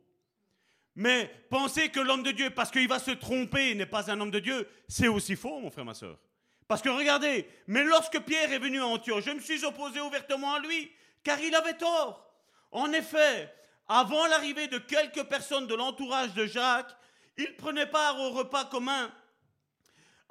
Mais 0.95 1.31
penser 1.51 1.91
que 1.91 2.01
l'homme 2.01 2.23
de 2.23 2.31
Dieu, 2.31 2.49
parce 2.49 2.71
qu'il 2.71 2.89
va 2.89 2.99
se 2.99 3.11
tromper, 3.11 3.75
n'est 3.75 3.85
pas 3.85 4.11
un 4.11 4.19
homme 4.19 4.31
de 4.31 4.39
Dieu, 4.39 4.67
c'est 4.89 5.09
aussi 5.09 5.37
faux, 5.37 5.61
mon 5.61 5.71
frère, 5.71 5.85
ma 5.85 5.95
soeur. 5.95 6.19
Parce 6.67 6.81
que 6.81 6.89
regardez, 6.89 7.47
mais 7.67 7.85
lorsque 7.85 8.19
Pierre 8.21 8.51
est 8.51 8.59
venu 8.59 8.81
à 8.81 8.87
Antioche, 8.87 9.25
je 9.27 9.33
me 9.33 9.41
suis 9.41 9.63
opposé 9.67 10.01
ouvertement 10.01 10.55
à 10.55 10.61
lui, 10.61 10.91
car 11.23 11.39
il 11.39 11.55
avait 11.55 11.77
tort. 11.77 12.33
En 12.71 12.93
effet, 12.93 13.53
avant 13.89 14.27
l'arrivée 14.27 14.69
de 14.69 14.79
quelques 14.79 15.25
personnes 15.25 15.67
de 15.67 15.75
l'entourage 15.75 16.35
de 16.35 16.47
Jacques, 16.47 16.97
il 17.37 17.55
prenait 17.57 17.87
part 17.87 18.19
au 18.21 18.31
repas 18.31 18.65
commun 18.67 19.13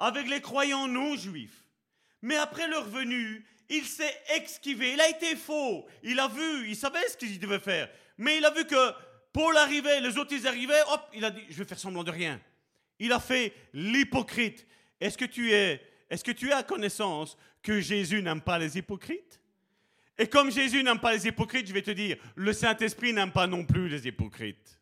avec 0.00 0.28
les 0.28 0.40
croyants 0.40 0.88
non 0.88 1.16
juifs. 1.16 1.64
Mais 2.22 2.36
après 2.36 2.68
leur 2.68 2.84
venue, 2.84 3.44
il 3.68 3.84
s'est 3.84 4.22
exquivé. 4.34 4.92
Il 4.92 5.00
a 5.00 5.08
été 5.08 5.36
faux. 5.36 5.86
Il 6.02 6.20
a 6.20 6.28
vu, 6.28 6.68
il 6.68 6.76
savait 6.76 7.06
ce 7.08 7.16
qu'il 7.16 7.38
devait 7.38 7.58
faire. 7.58 7.88
Mais 8.18 8.38
il 8.38 8.44
a 8.44 8.50
vu 8.50 8.66
que 8.66 8.92
Paul 9.32 9.56
arrivait, 9.56 10.00
les 10.00 10.18
autres 10.18 10.34
ils 10.34 10.46
arrivaient, 10.46 10.82
hop, 10.88 11.08
il 11.14 11.24
a 11.24 11.30
dit, 11.30 11.42
je 11.48 11.56
vais 11.56 11.64
faire 11.64 11.78
semblant 11.78 12.04
de 12.04 12.10
rien. 12.10 12.40
Il 12.98 13.12
a 13.12 13.20
fait 13.20 13.54
l'hypocrite. 13.72 14.66
Est-ce 15.00 15.18
que 15.18 15.24
tu 15.24 15.52
es, 15.52 15.80
est-ce 16.10 16.22
que 16.22 16.30
tu 16.30 16.52
as 16.52 16.62
connaissance 16.62 17.36
que 17.62 17.80
Jésus 17.80 18.22
n'aime 18.22 18.42
pas 18.42 18.58
les 18.58 18.78
hypocrites? 18.78 19.40
Et 20.18 20.28
comme 20.28 20.50
Jésus 20.50 20.82
n'aime 20.82 21.00
pas 21.00 21.12
les 21.12 21.26
hypocrites, 21.26 21.66
je 21.66 21.72
vais 21.72 21.82
te 21.82 21.90
dire, 21.90 22.16
le 22.34 22.52
Saint-Esprit 22.52 23.12
n'aime 23.12 23.32
pas 23.32 23.46
non 23.46 23.64
plus 23.64 23.88
les 23.88 24.06
hypocrites. 24.06 24.78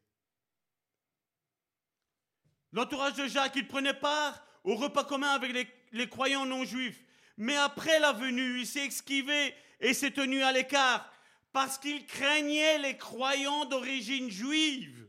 L'entourage 2.73 3.15
de 3.15 3.27
Jacques, 3.27 3.57
il 3.57 3.67
prenait 3.67 3.95
part 3.95 4.45
au 4.65 4.75
repas 4.75 5.05
commun 5.05 5.31
avec 5.31 5.69
les, 5.93 6.09
croyants 6.09 6.47
non 6.47 6.65
juifs. 6.65 7.03
Mais 7.37 7.57
après 7.57 7.99
la 8.01 8.13
venue, 8.13 8.61
il 8.61 8.67
s'est 8.67 8.85
exquivé 8.85 9.55
et 9.81 9.95
s'est 9.95 10.11
tenu 10.11 10.43
à 10.43 10.53
l'écart 10.53 11.11
parce 11.53 11.79
qu'il 11.79 12.07
craignait 12.07 12.79
les 12.79 12.97
croyants 12.97 13.65
d'origine 13.65 14.31
juive. 14.31 15.09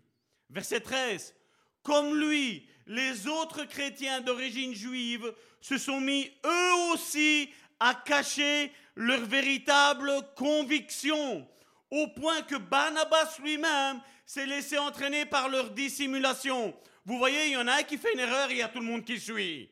Verset 0.50 0.82
13. 0.82 1.36
Comme 1.84 2.20
lui, 2.20 2.68
les 2.88 3.28
autres 3.28 3.66
chrétiens 3.66 4.22
d'origine 4.22 4.74
juive 4.74 5.34
se 5.62 5.78
sont 5.78 6.02
mis 6.02 6.32
eux 6.46 6.94
aussi 6.94 7.52
à 7.80 7.94
cacher 7.94 8.72
leur 8.96 9.22
véritable 9.22 10.12
conviction, 10.36 11.48
au 11.90 12.08
point 12.08 12.42
que 12.44 12.56
Barnabas 12.56 13.38
lui-même 13.40 14.02
s'est 14.26 14.46
laissé 14.46 14.78
entraîner 14.78 15.26
par 15.26 15.50
leur 15.50 15.72
dissimulation. 15.72 16.74
Vous 17.06 17.18
voyez, 17.18 17.48
il 17.48 17.54
y 17.54 17.58
en 17.58 17.68
a 17.68 17.80
un 17.80 17.84
qui 17.84 17.98
fait 17.98 18.14
une 18.14 18.20
erreur 18.20 18.50
et 18.50 18.54
il 18.54 18.60
y 18.60 18.62
a 18.62 18.70
tout 18.70 18.80
le 18.80 18.86
monde 18.86 19.04
qui 19.04 19.20
suit. 19.20 19.70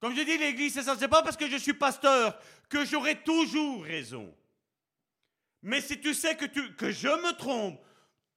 Comme 0.00 0.14
je 0.14 0.22
dis, 0.22 0.38
l'Église, 0.38 0.74
c'est 0.74 0.82
ça. 0.82 0.96
C'est 0.96 1.08
pas 1.08 1.22
parce 1.22 1.36
que 1.36 1.48
je 1.48 1.56
suis 1.56 1.74
pasteur 1.74 2.38
que 2.68 2.84
j'aurai 2.84 3.22
toujours 3.22 3.82
raison. 3.82 4.32
Mais 5.62 5.80
si 5.80 6.00
tu 6.00 6.14
sais 6.14 6.36
que, 6.36 6.46
je 6.90 7.08
me 7.08 7.36
trompe, 7.36 7.80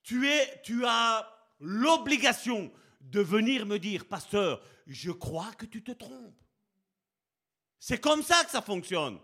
tu 0.01 0.85
as 0.85 1.31
l'obligation 1.59 2.71
de 2.99 3.21
venir 3.21 3.65
me 3.65 3.77
dire, 3.77 4.05
pasteur, 4.05 4.63
je 4.87 5.11
crois 5.11 5.51
que 5.57 5.65
tu 5.65 5.83
te 5.83 5.91
trompes. 5.91 6.41
C'est 7.83 7.99
comme 7.99 8.21
ça 8.21 8.43
que 8.43 8.51
ça 8.51 8.61
fonctionne. 8.61 9.19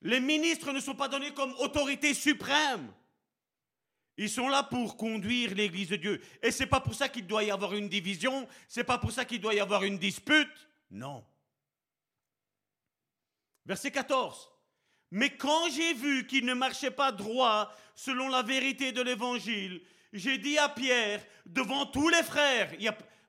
Les 0.00 0.18
ministres 0.18 0.72
ne 0.72 0.80
sont 0.80 0.94
pas 0.94 1.08
donnés 1.08 1.34
comme 1.34 1.52
autorité 1.58 2.14
suprême. 2.14 2.90
Ils 4.16 4.30
sont 4.30 4.48
là 4.48 4.62
pour 4.62 4.96
conduire 4.96 5.54
l'Église 5.54 5.90
de 5.90 5.96
Dieu. 5.96 6.22
Et 6.42 6.50
c'est 6.50 6.66
pas 6.66 6.80
pour 6.80 6.94
ça 6.94 7.10
qu'il 7.10 7.26
doit 7.26 7.44
y 7.44 7.50
avoir 7.50 7.74
une 7.74 7.90
division, 7.90 8.48
c'est 8.66 8.82
pas 8.82 8.96
pour 8.96 9.12
ça 9.12 9.26
qu'il 9.26 9.42
doit 9.42 9.52
y 9.52 9.60
avoir 9.60 9.84
une 9.84 9.98
dispute. 9.98 10.68
Non. 10.90 11.22
Verset 13.66 13.90
14. 13.90 14.50
Mais 15.10 15.36
quand 15.36 15.70
j'ai 15.70 15.92
vu 15.92 16.26
qu'il 16.26 16.46
ne 16.46 16.54
marchait 16.54 16.90
pas 16.90 17.12
droit 17.12 17.70
selon 17.94 18.28
la 18.28 18.42
vérité 18.42 18.90
de 18.90 19.02
l'Évangile, 19.02 19.82
j'ai 20.14 20.38
dit 20.38 20.56
à 20.56 20.70
Pierre, 20.70 21.22
devant 21.44 21.84
tous 21.84 22.08
les 22.08 22.22
frères, 22.22 22.72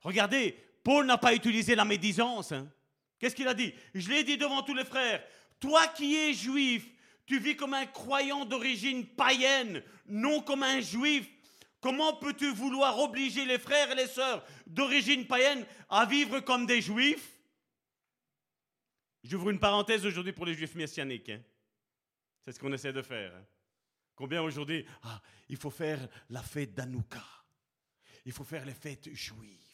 regardez, 0.01 0.57
Paul 0.85 1.05
n'a 1.05 1.17
pas 1.17 1.35
utilisé 1.35 1.75
la 1.75 1.83
médisance. 1.83 2.53
Hein. 2.53 2.71
Qu'est-ce 3.19 3.35
qu'il 3.35 3.47
a 3.47 3.53
dit? 3.53 3.73
Je 3.93 4.09
l'ai 4.09 4.23
dit 4.23 4.37
devant 4.37 4.63
tous 4.63 4.73
les 4.73 4.85
frères, 4.85 5.23
toi 5.59 5.87
qui 5.87 6.15
es 6.15 6.33
juif, 6.33 6.85
tu 7.25 7.39
vis 7.39 7.55
comme 7.55 7.73
un 7.73 7.85
croyant 7.85 8.45
d'origine 8.45 9.05
païenne, 9.05 9.83
non 10.07 10.41
comme 10.41 10.63
un 10.63 10.79
juif. 10.79 11.29
Comment 11.81 12.15
peux-tu 12.15 12.51
vouloir 12.51 12.97
obliger 12.97 13.45
les 13.45 13.59
frères 13.59 13.91
et 13.91 13.95
les 13.95 14.07
sœurs 14.07 14.43
d'origine 14.65 15.27
païenne 15.27 15.65
à 15.89 16.05
vivre 16.05 16.39
comme 16.39 16.65
des 16.65 16.81
juifs? 16.81 17.37
J'ouvre 19.23 19.49
une 19.49 19.59
parenthèse 19.59 20.05
aujourd'hui 20.05 20.33
pour 20.33 20.45
les 20.45 20.53
juifs 20.53 20.75
messianiques. 20.75 21.29
Hein. 21.29 21.41
C'est 22.43 22.53
ce 22.53 22.59
qu'on 22.59 22.73
essaie 22.73 22.93
de 22.93 23.01
faire. 23.01 23.33
Hein. 23.35 23.45
Combien 24.15 24.41
aujourd'hui 24.41 24.85
ah, 25.03 25.21
Il 25.49 25.57
faut 25.57 25.69
faire 25.69 25.99
la 26.29 26.41
fête 26.41 26.73
d'Anouka. 26.73 27.23
Il 28.25 28.31
faut 28.31 28.43
faire 28.43 28.65
les 28.65 28.73
fêtes 28.73 29.13
juives. 29.13 29.68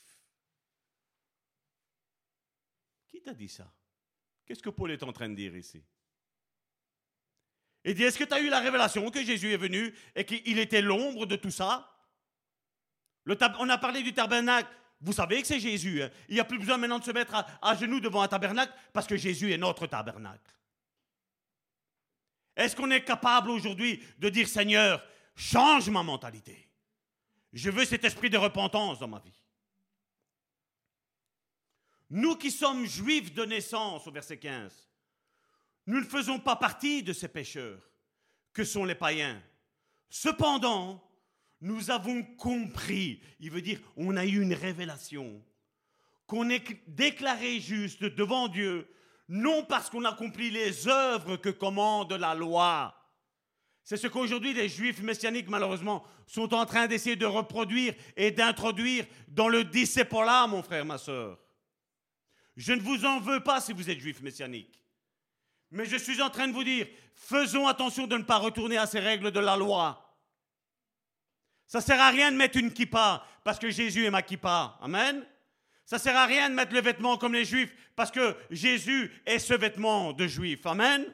Qui 3.15 3.21
t'a 3.21 3.33
dit 3.33 3.47
ça? 3.47 3.71
Qu'est-ce 4.45 4.61
que 4.61 4.69
Paul 4.69 4.91
est 4.91 5.01
en 5.01 5.13
train 5.13 5.29
de 5.29 5.35
dire 5.35 5.55
ici? 5.55 5.81
Il 7.85 7.95
dit, 7.95 8.03
est-ce 8.03 8.17
que 8.17 8.25
tu 8.25 8.33
as 8.33 8.41
eu 8.41 8.49
la 8.49 8.59
révélation 8.59 9.09
que 9.09 9.23
Jésus 9.23 9.53
est 9.53 9.57
venu 9.57 9.95
et 10.15 10.25
qu'il 10.25 10.59
était 10.59 10.81
l'ombre 10.81 11.25
de 11.25 11.37
tout 11.37 11.49
ça? 11.49 11.89
On 13.25 13.69
a 13.69 13.77
parlé 13.77 14.03
du 14.03 14.11
tabernacle. 14.13 14.67
Vous 14.99 15.13
savez 15.13 15.39
que 15.39 15.47
c'est 15.47 15.61
Jésus. 15.61 16.03
Hein. 16.03 16.09
Il 16.27 16.33
n'y 16.33 16.41
a 16.41 16.43
plus 16.43 16.59
besoin 16.59 16.75
maintenant 16.75 16.99
de 16.99 17.05
se 17.05 17.11
mettre 17.11 17.35
à, 17.61 17.75
genoux 17.75 18.01
devant 18.01 18.21
un 18.21 18.27
tabernacle 18.27 18.73
parce 18.91 19.07
que 19.07 19.15
Jésus 19.15 19.53
est 19.53 19.57
notre 19.57 19.87
tabernacle. 19.87 20.53
Est-ce 22.57 22.75
qu'on 22.75 22.91
est 22.91 23.05
capable 23.05 23.49
aujourd'hui 23.49 24.03
de 24.17 24.27
dire 24.27 24.49
Seigneur, 24.49 25.01
change 25.37 25.89
ma 25.89 26.03
mentalité? 26.03 26.69
Je 27.53 27.69
veux 27.69 27.85
cet 27.85 28.03
esprit 28.03 28.29
de 28.29 28.37
repentance 28.37 28.99
dans 28.99 29.07
ma 29.07 29.19
vie. 29.19 29.44
Nous 32.15 32.37
qui 32.37 32.49
sommes 32.49 32.85
juifs 32.85 33.33
de 33.33 33.43
naissance, 33.43 34.07
au 34.07 34.11
verset 34.11 34.37
15, 34.37 34.89
nous 35.87 35.99
ne 35.99 36.05
faisons 36.05 36.39
pas 36.39 36.55
partie 36.55 37.03
de 37.03 37.11
ces 37.11 37.27
pécheurs 37.27 37.91
que 38.53 38.63
sont 38.63 38.85
les 38.85 38.95
païens. 38.95 39.43
Cependant, 40.07 41.03
nous 41.59 41.91
avons 41.91 42.23
compris, 42.23 43.21
il 43.41 43.51
veut 43.51 43.61
dire 43.61 43.81
on 43.97 44.15
a 44.15 44.25
eu 44.25 44.41
une 44.41 44.53
révélation, 44.53 45.43
qu'on 46.25 46.49
est 46.49 46.63
déclaré 46.87 47.59
juste 47.59 48.05
devant 48.05 48.47
Dieu, 48.47 48.87
non 49.27 49.65
parce 49.65 49.89
qu'on 49.89 50.05
accomplit 50.05 50.51
les 50.51 50.87
œuvres 50.87 51.35
que 51.35 51.49
commande 51.49 52.13
la 52.13 52.33
loi. 52.33 52.95
C'est 53.83 53.97
ce 53.97 54.07
qu'aujourd'hui 54.07 54.53
les 54.53 54.69
juifs 54.69 55.01
messianiques, 55.01 55.49
malheureusement, 55.49 56.05
sont 56.27 56.53
en 56.53 56.65
train 56.65 56.87
d'essayer 56.87 57.17
de 57.17 57.25
reproduire 57.25 57.93
et 58.15 58.31
d'introduire 58.31 59.05
dans 59.27 59.49
le 59.49 59.65
disciple-là, 59.65 60.47
mon 60.47 60.63
frère, 60.63 60.85
ma 60.85 60.97
soeur. 60.97 61.44
Je 62.55 62.73
ne 62.73 62.81
vous 62.81 63.05
en 63.05 63.19
veux 63.19 63.41
pas 63.41 63.61
si 63.61 63.73
vous 63.73 63.89
êtes 63.89 63.99
juif 63.99 64.21
messianique. 64.21 64.81
Mais 65.71 65.85
je 65.85 65.97
suis 65.97 66.21
en 66.21 66.29
train 66.29 66.47
de 66.47 66.53
vous 66.53 66.63
dire, 66.63 66.87
faisons 67.13 67.67
attention 67.67 68.07
de 68.07 68.17
ne 68.17 68.23
pas 68.23 68.37
retourner 68.37 68.77
à 68.77 68.85
ces 68.85 68.99
règles 68.99 69.31
de 69.31 69.39
la 69.39 69.57
loi. 69.57 70.01
Ça 71.67 71.81
sert 71.81 71.99
à 71.99 72.09
rien 72.09 72.31
de 72.31 72.37
mettre 72.37 72.57
une 72.57 72.71
kippa 72.71 73.25
parce 73.43 73.59
que 73.59 73.69
Jésus 73.69 74.05
est 74.05 74.11
ma 74.11 74.21
kippa. 74.21 74.77
Amen. 74.81 75.25
Ça 75.85 75.99
sert 75.99 76.15
à 76.15 76.25
rien 76.25 76.49
de 76.49 76.55
mettre 76.55 76.73
le 76.73 76.81
vêtement 76.81 77.17
comme 77.17 77.33
les 77.33 77.45
juifs 77.45 77.73
parce 77.95 78.11
que 78.11 78.35
Jésus 78.49 79.11
est 79.25 79.39
ce 79.39 79.53
vêtement 79.53 80.13
de 80.13 80.27
juif. 80.27 80.65
Amen. 80.65 81.05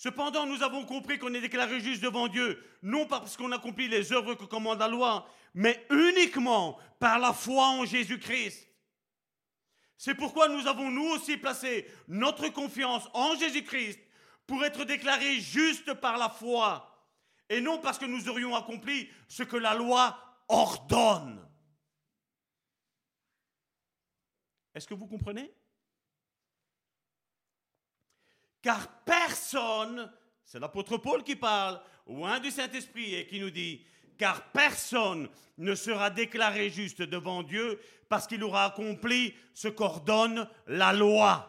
Cependant, 0.00 0.46
nous 0.46 0.62
avons 0.62 0.86
compris 0.86 1.18
qu'on 1.18 1.34
est 1.34 1.42
déclaré 1.42 1.78
juste 1.78 2.02
devant 2.02 2.26
Dieu, 2.26 2.58
non 2.80 3.04
parce 3.06 3.36
qu'on 3.36 3.52
accomplit 3.52 3.86
les 3.86 4.14
œuvres 4.14 4.34
que 4.34 4.46
commande 4.46 4.78
la 4.78 4.88
loi, 4.88 5.28
mais 5.52 5.86
uniquement 5.90 6.78
par 6.98 7.18
la 7.18 7.34
foi 7.34 7.66
en 7.66 7.84
Jésus-Christ. 7.84 8.66
C'est 9.98 10.14
pourquoi 10.14 10.48
nous 10.48 10.66
avons 10.66 10.90
nous 10.90 11.04
aussi 11.10 11.36
placé 11.36 11.86
notre 12.08 12.48
confiance 12.48 13.10
en 13.12 13.36
Jésus-Christ 13.36 14.00
pour 14.46 14.64
être 14.64 14.86
déclarés 14.86 15.38
juste 15.38 15.92
par 15.92 16.16
la 16.16 16.30
foi 16.30 16.90
et 17.50 17.60
non 17.60 17.78
parce 17.78 17.98
que 17.98 18.06
nous 18.06 18.26
aurions 18.30 18.56
accompli 18.56 19.06
ce 19.28 19.42
que 19.42 19.58
la 19.58 19.74
loi 19.74 20.18
ordonne. 20.48 21.46
Est-ce 24.74 24.88
que 24.88 24.94
vous 24.94 25.06
comprenez? 25.06 25.52
Car 28.62 29.02
personne, 29.04 30.12
c'est 30.44 30.60
l'apôtre 30.60 30.98
Paul 30.98 31.22
qui 31.22 31.36
parle, 31.36 31.80
un 32.06 32.40
du 32.40 32.50
Saint-Esprit, 32.50 33.14
et 33.14 33.26
qui 33.26 33.40
nous 33.40 33.50
dit, 33.50 33.84
car 34.18 34.50
personne 34.52 35.28
ne 35.58 35.74
sera 35.74 36.10
déclaré 36.10 36.68
juste 36.70 37.02
devant 37.02 37.42
Dieu 37.42 37.80
parce 38.08 38.26
qu'il 38.26 38.42
aura 38.44 38.66
accompli 38.66 39.34
ce 39.54 39.68
qu'ordonne 39.68 40.48
la 40.66 40.92
loi. 40.92 41.46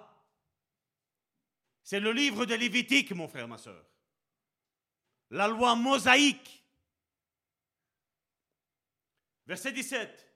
C'est 1.84 2.00
le 2.00 2.12
livre 2.12 2.46
de 2.46 2.56
Lévitique, 2.56 3.12
mon 3.12 3.28
frère, 3.28 3.48
ma 3.48 3.58
soeur 3.58 3.84
la 5.32 5.48
loi 5.48 5.76
mosaïque. 5.76 6.64
Verset 9.48 9.72
17. 9.72 10.28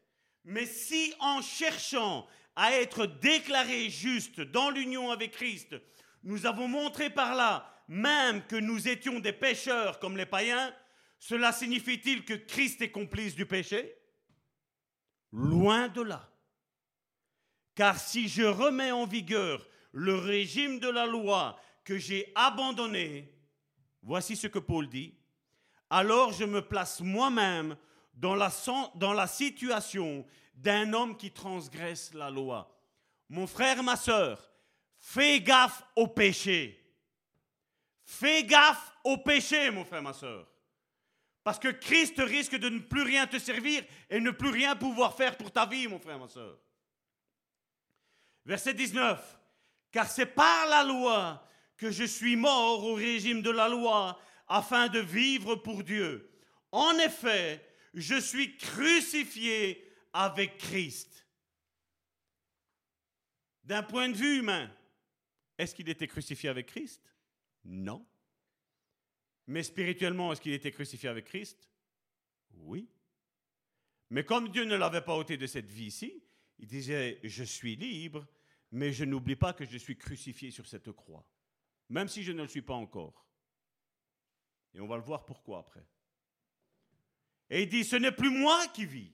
Mais 0.46 0.66
si 0.66 1.14
en 1.20 1.42
cherchant 1.42 2.28
à 2.56 2.72
être 2.74 3.06
déclarés 3.06 3.90
justes 3.90 4.42
dans 4.42 4.70
l'union 4.70 5.12
avec 5.12 5.32
Christ, 5.32 5.76
nous 6.26 6.46
avons 6.46 6.68
montré 6.68 7.10
par 7.10 7.36
là 7.36 7.72
même 7.88 8.46
que 8.48 8.56
nous 8.56 8.88
étions 8.88 9.20
des 9.20 9.32
pécheurs 9.32 10.00
comme 10.00 10.18
les 10.18 10.26
païens, 10.26 10.74
cela 11.20 11.52
signifie-t-il 11.52 12.26
que 12.26 12.34
Christ 12.34 12.82
est 12.82 12.92
complice 12.92 13.36
du 13.36 13.46
péché? 13.46 13.96
Loin 15.32 15.88
de 15.88 16.02
là. 16.02 16.30
Car 17.76 18.00
si 18.00 18.28
je 18.28 18.44
remets 18.44 18.92
en 18.92 19.06
vigueur 19.06 19.66
le 19.92 20.16
régime 20.16 20.80
de 20.80 20.90
la 20.90 21.06
loi 21.06 21.58
que 21.84 21.98
j'ai 21.98 22.32
abandonné, 22.36 23.32
Voici 24.06 24.36
ce 24.36 24.46
que 24.46 24.60
Paul 24.60 24.88
dit. 24.88 25.16
Alors 25.90 26.32
je 26.32 26.46
me 26.46 26.62
place 26.62 27.02
moi-même 27.02 27.76
dans 28.14 28.36
la, 28.36 29.28
situation 29.28 30.24
d'un 30.54 30.94
homme 30.94 31.18
qui 31.18 31.32
transgresse 31.32 32.14
la 32.14 32.30
loi. 32.30 32.80
Mon 33.30 33.48
frère, 33.48 33.82
ma 33.82 33.96
soeur, 33.96 34.52
fais 35.06 35.40
gaffe 35.40 35.84
au 35.96 36.08
péché. 36.08 36.82
Fais 38.04 38.44
gaffe 38.44 38.92
au 39.04 39.18
péché, 39.18 39.70
mon 39.70 39.86
frère, 39.86 40.02
ma 40.02 40.14
soeur. 40.14 40.48
Parce 41.44 41.60
que 41.60 41.68
Christ 41.68 42.16
risque 42.18 42.56
de 42.56 42.70
ne 42.70 42.80
plus 42.80 43.04
rien 43.04 43.28
te 43.28 43.38
servir 43.38 43.84
et 44.10 44.20
ne 44.20 44.32
plus 44.32 44.50
rien 44.50 44.76
pouvoir 44.76 45.16
faire 45.16 45.38
pour 45.38 45.52
ta 45.52 45.68
vie, 45.68 45.88
mon 45.88 46.00
frère, 46.00 46.18
ma 46.18 46.28
soeur. 46.28 46.58
Verset 48.46 48.74
19. 48.74 49.40
Car 49.92 50.10
c'est 50.10 50.26
par 50.26 50.68
la 50.68 50.84
loi 50.84 51.48
que 51.78 51.92
je 51.92 52.04
suis 52.04 52.36
mort 52.36 52.84
au 52.84 52.96
régime 52.96 53.44
de 53.44 53.52
la 53.52 53.70
loi 53.70 54.20
afin 54.48 54.88
de 54.88 55.00
vivre 55.00 55.56
pour 55.56 55.84
Dieu. 55.84 56.32
En 56.72 56.98
effet, 56.98 57.64
je 57.94 58.20
suis 58.20 58.58
crucifié 58.58 59.88
avec 60.14 60.58
Christ. 60.58 61.28
D'un 63.64 63.84
point 63.84 64.10
de 64.10 64.18
vue 64.18 64.40
humain, 64.40 64.70
est-ce 65.58 65.76
qu'il 65.76 65.90
était 65.90 66.08
crucifié 66.08 66.50
avec 66.50 66.68
Christ? 66.68 67.14
Non. 67.64 68.06
Mais 69.48 69.64
spirituellement, 69.64 70.32
est-ce 70.32 70.42
qu'il 70.42 70.54
était 70.54 70.72
crucifié 70.72 71.10
avec 71.10 71.26
Christ? 71.26 71.70
Oui. 72.54 72.90
Mais 74.10 74.24
comme 74.24 74.50
Dieu 74.50 74.66
ne 74.66 74.76
l'avait 74.76 75.02
pas 75.02 75.16
ôté 75.16 75.38
de 75.38 75.48
cette 75.48 75.70
vie-ci, 75.70 76.24
il 76.60 76.68
disait, 76.68 77.20
je 77.24 77.44
suis 77.44 77.76
libre, 77.76 78.26
mais 78.72 78.92
je 78.92 79.06
n'oublie 79.06 79.36
pas 79.36 79.54
que 79.54 79.66
je 79.66 79.78
suis 79.78 79.98
crucifié 79.98 80.52
sur 80.52 80.68
cette 80.68 80.92
croix, 80.92 81.28
même 81.90 82.08
si 82.08 82.24
je 82.24 82.32
ne 82.32 82.42
le 82.42 82.48
suis 82.48 82.62
pas 82.62 82.74
encore. 82.74 83.26
Et 84.74 84.80
on 84.80 84.88
va 84.88 84.98
le 84.98 85.04
voir 85.04 85.26
pourquoi 85.26 85.60
après. 85.60 85.86
Et 87.50 87.64
il 87.64 87.70
dit, 87.70 87.84
ce 87.84 87.96
n'est 87.96 88.12
plus 88.12 88.30
moi 88.30 88.68
qui 88.70 88.86
vis, 88.86 89.14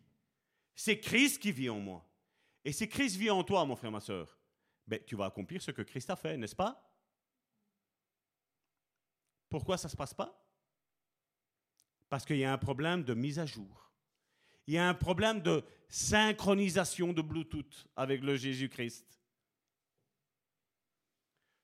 c'est 0.73 0.99
Christ 0.99 1.41
qui 1.41 1.51
vit 1.51 1.69
en 1.69 1.79
moi. 1.79 2.07
Et 2.63 2.71
si 2.71 2.87
Christ 2.87 3.15
vit 3.15 3.29
en 3.29 3.43
toi, 3.43 3.65
mon 3.65 3.75
frère, 3.75 3.91
ma 3.91 3.99
soeur, 3.99 4.39
ben, 4.91 4.99
tu 5.05 5.15
vas 5.15 5.27
accomplir 5.27 5.61
ce 5.61 5.71
que 5.71 5.83
Christ 5.83 6.09
a 6.09 6.17
fait, 6.17 6.35
n'est-ce 6.35 6.55
pas? 6.55 6.85
Pourquoi 9.49 9.77
ça 9.77 9.87
ne 9.87 9.91
se 9.91 9.95
passe 9.95 10.13
pas? 10.13 10.37
Parce 12.09 12.25
qu'il 12.25 12.35
y 12.35 12.43
a 12.43 12.51
un 12.51 12.57
problème 12.57 13.01
de 13.03 13.13
mise 13.13 13.39
à 13.39 13.45
jour. 13.45 13.89
Il 14.67 14.73
y 14.73 14.77
a 14.77 14.89
un 14.89 14.93
problème 14.93 15.39
de 15.39 15.63
synchronisation 15.87 17.13
de 17.13 17.21
Bluetooth 17.21 17.87
avec 17.95 18.21
le 18.21 18.35
Jésus-Christ. 18.35 19.17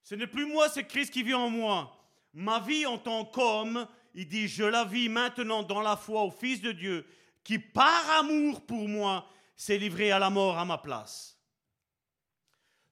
Ce 0.03 0.15
n'est 0.15 0.25
plus 0.25 0.45
moi, 0.45 0.69
c'est 0.69 0.87
Christ 0.87 1.11
qui 1.11 1.21
vit 1.21 1.33
en 1.33 1.49
moi. 1.49 2.01
Ma 2.31 2.61
vie 2.61 2.85
en 2.85 2.97
tant 2.97 3.25
qu'homme, 3.25 3.89
il 4.13 4.29
dit, 4.29 4.47
je 4.47 4.63
la 4.63 4.85
vis 4.85 5.09
maintenant 5.09 5.63
dans 5.63 5.81
la 5.81 5.97
foi 5.97 6.23
au 6.23 6.31
Fils 6.31 6.61
de 6.61 6.71
Dieu, 6.71 7.05
qui 7.43 7.59
par 7.59 8.09
amour 8.11 8.65
pour 8.65 8.87
moi 8.87 9.29
s'est 9.57 9.77
livré 9.77 10.11
à 10.11 10.19
la 10.19 10.29
mort 10.29 10.57
à 10.57 10.63
ma 10.63 10.77
place. 10.77 11.36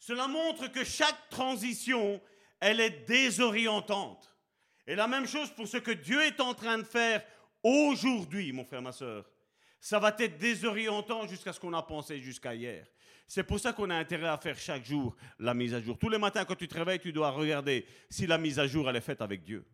Cela 0.06 0.28
montre 0.28 0.68
que 0.68 0.84
chaque 0.84 1.30
transition, 1.30 2.22
elle 2.60 2.80
est 2.80 3.08
désorientante. 3.08 4.38
Et 4.86 4.94
la 4.94 5.08
même 5.08 5.26
chose 5.26 5.50
pour 5.50 5.68
ce 5.68 5.78
que 5.78 5.90
Dieu 5.90 6.22
est 6.22 6.40
en 6.40 6.54
train 6.54 6.78
de 6.78 6.84
faire 6.84 7.26
aujourd'hui, 7.64 8.52
mon 8.52 8.64
frère, 8.64 8.84
ma 8.84 8.92
soeur. 8.92 9.28
Ça 9.80 9.98
va 9.98 10.16
être 10.20 10.38
désorientant 10.38 11.26
jusqu'à 11.26 11.54
ce 11.54 11.60
qu'on 11.60 11.74
a 11.74 11.82
pensé 11.82 12.20
jusqu'à 12.20 12.54
hier. 12.54 12.86
C'est 13.28 13.46
pour 13.46 13.60
ça 13.60 13.74
qu'on 13.74 13.90
a 13.90 13.96
intérêt 13.96 14.28
à 14.28 14.38
faire 14.38 14.60
chaque 14.60 14.86
jour 14.86 15.16
la 15.40 15.56
mise 15.56 15.74
à 15.74 15.82
jour. 15.82 15.98
Tous 15.98 16.10
les 16.10 16.20
matins, 16.20 16.46
quand 16.46 16.54
tu 16.54 16.68
te 16.68 16.76
réveilles, 16.76 17.00
tu 17.00 17.12
dois 17.12 17.32
regarder 17.32 17.88
si 18.08 18.28
la 18.28 18.38
mise 18.38 18.60
à 18.60 18.68
jour, 18.68 18.88
elle 18.88 18.98
est 18.98 19.02
faite 19.02 19.24
avec 19.24 19.42
Dieu. 19.42 19.66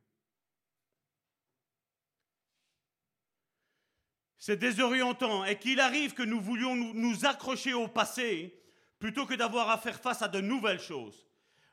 C'est 4.38 4.56
désorientant. 4.56 5.44
Et 5.44 5.60
qu'il 5.60 5.82
arrive 5.82 6.14
que 6.14 6.24
nous 6.24 6.40
voulions 6.40 6.78
nous 6.78 7.26
accrocher 7.26 7.74
au 7.74 7.90
passé, 7.90 8.61
plutôt 9.02 9.26
que 9.26 9.34
d'avoir 9.34 9.70
à 9.72 9.80
faire 9.80 10.00
face 10.00 10.22
à 10.22 10.28
de 10.28 10.40
nouvelles 10.40 10.80
choses. 10.80 11.26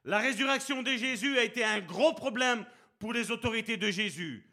La 0.05 0.19
résurrection 0.19 0.83
de 0.83 0.97
Jésus 0.97 1.39
a 1.39 1.45
été 1.45 1.63
un 1.63 1.81
gros 1.81 2.15
problème 2.15 2.65
pour 2.99 3.13
les 3.13 3.31
autorités 3.31 3.77
de 3.77 3.91
Jésus, 3.91 4.45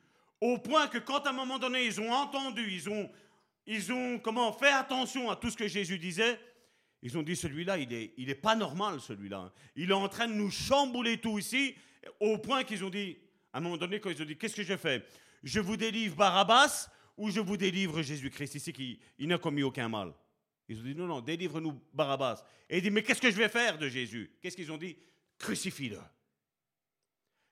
au 0.42 0.58
point 0.58 0.88
que 0.88 0.98
quand 0.98 1.26
à 1.26 1.30
un 1.30 1.34
moment 1.34 1.58
donné 1.58 1.86
ils 1.86 2.00
ont 2.02 2.12
entendu, 2.12 2.70
ils 2.70 2.90
ont, 2.90 3.10
ils 3.66 3.94
ont 3.94 4.20
comment 4.20 4.52
fait 4.52 4.72
attention 4.72 5.32
à 5.32 5.38
tout 5.38 5.50
ce 5.50 5.56
que 5.56 5.70
Jésus 5.70 5.98
disait, 5.98 6.38
ils 7.02 7.18
ont 7.18 7.24
dit 7.24 7.38
celui-là, 7.38 7.78
il 7.78 7.88
n'est 7.90 8.14
il 8.18 8.30
est 8.30 8.36
pas 8.36 8.56
normal 8.56 9.00
celui-là. 9.00 9.54
Il 9.76 9.92
est 9.92 9.94
en 9.94 10.10
train 10.10 10.28
de 10.28 10.34
nous 10.34 10.52
chambouler 10.52 11.18
tout 11.18 11.40
ici, 11.40 11.76
au 12.20 12.38
point 12.40 12.66
qu'ils 12.66 12.84
ont 12.84 12.90
dit, 12.90 13.18
à 13.54 13.60
un 13.60 13.62
moment 13.62 13.78
donné, 13.78 14.02
quand 14.02 14.10
ils 14.10 14.22
ont 14.22 14.26
dit, 14.26 14.38
qu'est-ce 14.38 14.56
que 14.56 14.64
je 14.64 14.76
fais? 14.76 15.06
Je 15.44 15.62
vous 15.62 15.78
délivre 15.78 16.16
Barabbas 16.18 16.90
ou 17.16 17.30
je 17.30 17.40
vous 17.40 17.56
délivre 17.56 18.02
Jésus-Christ? 18.02 18.56
Ici 18.56 18.74
qui 18.74 19.00
n'a 19.20 19.38
commis 19.38 19.64
aucun 19.64 19.88
mal 19.88 20.14
ils 20.68 20.80
ont 20.80 20.84
dit 20.84 20.96
non, 20.96 21.06
non, 21.06 21.22
délivre-nous 21.22 21.80
Barabbas. 21.94 22.44
Et 22.70 22.78
il 22.78 22.84
dit, 22.84 22.90
mais 22.90 23.04
qu'est-ce 23.04 23.22
que 23.22 23.30
je 23.30 23.36
vais 23.36 23.50
faire 23.50 23.78
de 23.78 23.88
Jésus? 23.88 24.32
Qu'est-ce 24.42 24.56
qu'ils 24.56 24.72
ont 24.72 24.78
dit? 24.78 24.98
Crucifie-le. 25.38 26.00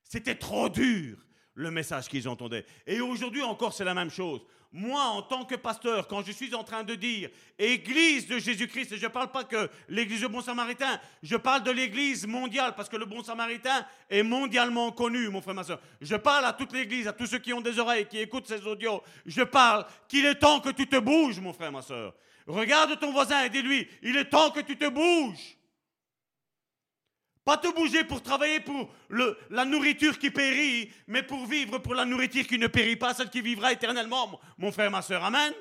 C'était 0.04 0.36
trop 0.36 0.70
dur 0.70 1.18
le 1.54 1.70
message 1.70 2.08
qu'ils 2.08 2.28
entendaient. 2.28 2.66
Et 2.88 3.00
aujourd'hui 3.02 3.44
encore, 3.44 3.74
c'est 3.74 3.84
la 3.84 3.94
même 3.94 4.10
chose. 4.10 4.42
Moi, 4.76 5.02
en 5.02 5.22
tant 5.22 5.46
que 5.46 5.54
pasteur, 5.54 6.08
quand 6.08 6.26
je 6.26 6.32
suis 6.32 6.56
en 6.56 6.64
train 6.64 6.84
de 6.84 6.96
dire 6.96 7.30
Église 7.60 8.26
de 8.26 8.40
Jésus-Christ, 8.40 8.96
je 8.96 9.06
ne 9.06 9.12
parle 9.12 9.32
pas 9.32 9.44
que 9.44 9.70
l'Église 9.88 10.22
du 10.22 10.28
Bon 10.28 10.42
Samaritain, 10.42 11.00
je 11.22 11.36
parle 11.36 11.62
de 11.62 11.70
l'Église 11.70 12.26
mondiale, 12.26 12.74
parce 12.76 12.90
que 12.90 12.98
le 12.98 13.06
Bon 13.06 13.24
Samaritain 13.24 13.86
est 14.10 14.24
mondialement 14.24 14.92
connu, 14.92 15.30
mon 15.30 15.42
frère, 15.42 15.54
ma 15.54 15.64
soeur. 15.64 15.80
Je 16.02 16.16
parle 16.16 16.46
à 16.46 16.54
toute 16.54 16.74
l'Église, 16.74 17.08
à 17.08 17.14
tous 17.14 17.28
ceux 17.28 17.38
qui 17.38 17.54
ont 17.54 17.62
des 17.62 17.78
oreilles, 17.78 18.08
qui 18.08 18.18
écoutent 18.18 18.48
ces 18.48 18.66
audios. 18.66 19.04
Je 19.28 19.44
parle 19.44 19.86
qu'il 20.08 20.26
est 20.26 20.40
temps 20.40 20.60
que 20.60 20.72
tu 20.72 20.88
te 20.88 20.98
bouges, 20.98 21.40
mon 21.40 21.54
frère, 21.54 21.72
ma 21.72 21.84
soeur. 21.84 22.16
Regarde 22.46 23.00
ton 23.00 23.12
voisin 23.12 23.44
et 23.44 23.50
dis-lui, 23.50 23.88
il 24.02 24.18
est 24.18 24.30
temps 24.30 24.52
que 24.52 24.60
tu 24.60 24.78
te 24.78 24.90
bouges. 24.90 25.58
Pas 27.46 27.58
te 27.58 27.68
bouger 27.74 28.06
pour 28.06 28.24
travailler 28.24 28.62
pour 28.62 28.90
la 29.50 29.66
nourriture 29.66 30.18
qui 30.18 30.32
périt, 30.32 30.92
mais 31.08 31.24
pour 31.24 31.46
vivre 31.46 31.78
pour 31.80 31.94
la 31.94 32.06
nourriture 32.06 32.48
qui 32.48 32.58
ne 32.58 32.68
périt 32.68 32.96
pas, 32.96 33.14
celle 33.14 33.30
qui 33.30 33.42
vivra 33.42 33.74
éternellement, 33.74 34.40
mon 34.58 34.72
frère, 34.72 34.90
ma 34.90 35.02
soeur. 35.02 35.24
Amen. 35.24 35.54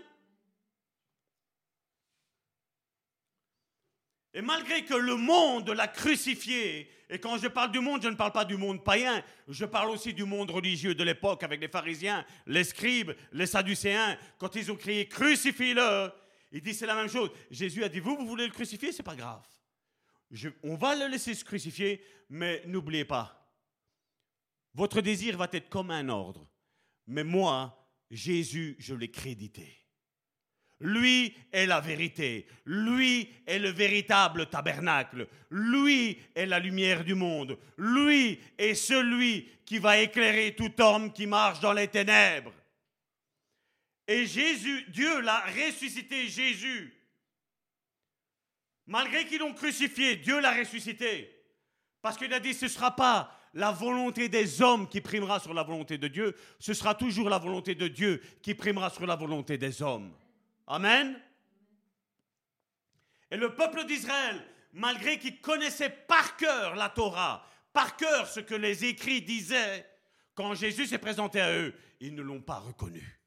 Et 4.34 4.40
malgré 4.40 4.84
que 4.84 4.94
le 4.94 5.16
monde 5.16 5.68
l'a 5.70 5.88
crucifié, 5.88 6.88
et 7.10 7.18
quand 7.18 7.36
je 7.36 7.48
parle 7.48 7.72
du 7.72 7.80
monde, 7.80 8.02
je 8.02 8.08
ne 8.08 8.14
parle 8.14 8.32
pas 8.32 8.46
du 8.46 8.56
monde 8.56 8.82
païen, 8.82 9.22
je 9.48 9.66
parle 9.66 9.90
aussi 9.90 10.14
du 10.14 10.24
monde 10.24 10.50
religieux 10.50 10.94
de 10.94 11.04
l'époque 11.04 11.42
avec 11.42 11.60
les 11.60 11.68
pharisiens, 11.68 12.24
les 12.46 12.64
scribes, 12.64 13.12
les 13.32 13.46
sadducéens, 13.46 14.16
quand 14.38 14.54
ils 14.54 14.72
ont 14.72 14.76
crié 14.76 15.06
crucifie-le, 15.06 16.10
il 16.52 16.60
dit 16.60 16.74
c'est 16.74 16.86
la 16.86 16.94
même 16.94 17.08
chose. 17.08 17.30
Jésus 17.50 17.82
a 17.82 17.88
dit 17.88 18.00
vous, 18.00 18.16
vous 18.16 18.26
voulez 18.26 18.46
le 18.46 18.52
crucifier, 18.52 18.92
c'est 18.92 19.02
pas 19.02 19.16
grave. 19.16 19.46
on 20.62 20.76
va 20.76 20.94
le 20.94 21.08
laisser 21.08 21.34
se 21.34 21.44
crucifier, 21.44 22.04
mais 22.28 22.62
n'oubliez 22.66 23.04
pas, 23.04 23.42
votre 24.74 25.00
désir 25.00 25.36
va 25.36 25.48
être 25.52 25.68
comme 25.68 25.90
un 25.90 26.08
ordre. 26.08 26.46
Mais 27.06 27.24
moi, 27.24 27.88
Jésus, 28.10 28.76
je 28.78 28.94
l'ai 28.94 29.10
crédité. 29.10 29.82
Lui 30.80 31.34
est 31.52 31.66
la 31.66 31.80
vérité. 31.80 32.46
Lui 32.66 33.28
est 33.46 33.58
le 33.58 33.70
véritable 33.70 34.46
tabernacle. 34.46 35.28
Lui 35.50 36.18
est 36.34 36.46
la 36.46 36.58
lumière 36.58 37.04
du 37.04 37.14
monde. 37.14 37.58
Lui 37.76 38.40
est 38.58 38.74
celui 38.74 39.48
qui 39.64 39.78
va 39.78 39.98
éclairer 39.98 40.54
tout 40.56 40.72
homme 40.80 41.12
qui 41.12 41.26
marche 41.26 41.60
dans 41.60 41.72
les 41.72 41.88
ténèbres. 41.88 42.52
Et 44.12 44.26
Jésus, 44.26 44.84
Dieu 44.88 45.22
l'a 45.22 45.40
ressuscité, 45.40 46.28
Jésus. 46.28 46.92
Malgré 48.86 49.24
qu'ils 49.24 49.38
l'ont 49.38 49.54
crucifié, 49.54 50.16
Dieu 50.16 50.38
l'a 50.38 50.52
ressuscité. 50.52 51.34
Parce 52.02 52.18
qu'il 52.18 52.30
a 52.34 52.38
dit, 52.38 52.52
ce 52.52 52.66
ne 52.66 52.70
sera 52.70 52.94
pas 52.94 53.34
la 53.54 53.72
volonté 53.72 54.28
des 54.28 54.60
hommes 54.60 54.86
qui 54.86 55.00
primera 55.00 55.40
sur 55.40 55.54
la 55.54 55.62
volonté 55.62 55.96
de 55.96 56.08
Dieu, 56.08 56.36
ce 56.58 56.74
sera 56.74 56.94
toujours 56.94 57.30
la 57.30 57.38
volonté 57.38 57.74
de 57.74 57.88
Dieu 57.88 58.22
qui 58.42 58.54
primera 58.54 58.90
sur 58.90 59.06
la 59.06 59.16
volonté 59.16 59.56
des 59.56 59.80
hommes. 59.80 60.14
Amen. 60.66 61.18
Et 63.30 63.38
le 63.38 63.54
peuple 63.54 63.86
d'Israël, 63.86 64.44
malgré 64.74 65.18
qu'ils 65.18 65.40
connaissaient 65.40 65.88
par 65.88 66.36
cœur 66.36 66.74
la 66.74 66.90
Torah, 66.90 67.48
par 67.72 67.96
cœur 67.96 68.26
ce 68.26 68.40
que 68.40 68.54
les 68.54 68.84
écrits 68.84 69.22
disaient, 69.22 69.88
quand 70.34 70.54
Jésus 70.54 70.86
s'est 70.86 70.98
présenté 70.98 71.40
à 71.40 71.50
eux, 71.50 71.74
ils 71.98 72.14
ne 72.14 72.20
l'ont 72.20 72.42
pas 72.42 72.58
reconnu. 72.58 73.21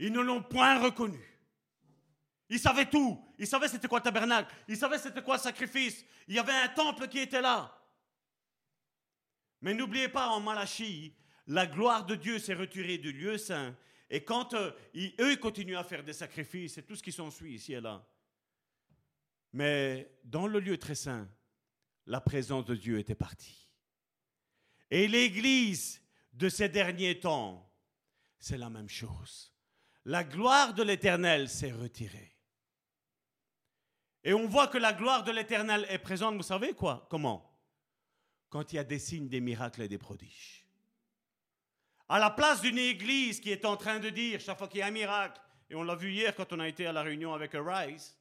Ils 0.00 0.10
ne 0.10 0.20
l'ont 0.20 0.42
point 0.42 0.80
reconnu. 0.80 1.22
Ils 2.48 2.58
savaient 2.58 2.88
tout. 2.88 3.22
Ils 3.38 3.46
savaient 3.46 3.68
c'était 3.68 3.86
quoi 3.86 3.98
le 3.98 4.04
tabernacle. 4.04 4.52
Ils 4.66 4.76
savaient 4.76 4.98
c'était 4.98 5.22
quoi 5.22 5.36
sacrifice. 5.36 6.04
Il 6.26 6.34
y 6.34 6.38
avait 6.38 6.52
un 6.52 6.68
temple 6.68 7.06
qui 7.06 7.18
était 7.18 7.42
là. 7.42 7.78
Mais 9.60 9.74
n'oubliez 9.74 10.08
pas, 10.08 10.28
en 10.28 10.40
Malachie, 10.40 11.14
la 11.46 11.66
gloire 11.66 12.06
de 12.06 12.14
Dieu 12.14 12.38
s'est 12.38 12.54
retirée 12.54 12.96
du 12.96 13.12
lieu 13.12 13.36
saint. 13.36 13.76
Et 14.08 14.24
quand 14.24 14.54
euh, 14.54 14.72
eux 15.20 15.36
continuent 15.36 15.76
à 15.76 15.84
faire 15.84 16.02
des 16.02 16.14
sacrifices, 16.14 16.74
c'est 16.74 16.86
tout 16.86 16.96
ce 16.96 17.02
qui 17.02 17.12
s'ensuit 17.12 17.54
ici 17.54 17.74
et 17.74 17.80
là. 17.80 18.02
Mais 19.52 20.18
dans 20.24 20.46
le 20.46 20.60
lieu 20.60 20.78
très 20.78 20.94
saint, 20.94 21.28
la 22.06 22.22
présence 22.22 22.64
de 22.64 22.74
Dieu 22.74 22.98
était 22.98 23.14
partie. 23.14 23.68
Et 24.90 25.06
l'Église 25.06 26.00
de 26.32 26.48
ces 26.48 26.70
derniers 26.70 27.20
temps, 27.20 27.70
c'est 28.38 28.58
la 28.58 28.70
même 28.70 28.88
chose 28.88 29.50
la 30.04 30.24
gloire 30.24 30.74
de 30.74 30.82
l'Éternel 30.82 31.48
s'est 31.48 31.72
retirée. 31.72 32.36
Et 34.22 34.34
on 34.34 34.46
voit 34.46 34.68
que 34.68 34.78
la 34.78 34.92
gloire 34.92 35.24
de 35.24 35.32
l'Éternel 35.32 35.86
est 35.88 35.98
présente, 35.98 36.36
vous 36.36 36.42
savez 36.42 36.74
quoi? 36.74 37.06
Comment? 37.10 37.46
Quand 38.48 38.72
il 38.72 38.76
y 38.76 38.78
a 38.78 38.84
des 38.84 38.98
signes, 38.98 39.28
des 39.28 39.40
miracles 39.40 39.82
et 39.82 39.88
des 39.88 39.98
prodiges. 39.98 40.66
À 42.08 42.18
la 42.18 42.30
place 42.30 42.60
d'une 42.60 42.78
église 42.78 43.40
qui 43.40 43.50
est 43.50 43.64
en 43.64 43.76
train 43.76 43.98
de 43.98 44.10
dire, 44.10 44.40
chaque 44.40 44.58
fois 44.58 44.68
qu'il 44.68 44.80
y 44.80 44.82
a 44.82 44.86
un 44.86 44.90
miracle, 44.90 45.40
et 45.70 45.74
on 45.74 45.84
l'a 45.84 45.94
vu 45.94 46.10
hier 46.10 46.34
quand 46.34 46.52
on 46.52 46.60
a 46.60 46.68
été 46.68 46.86
à 46.86 46.92
la 46.92 47.02
réunion 47.02 47.32
avec 47.32 47.54
Arise, 47.54 48.16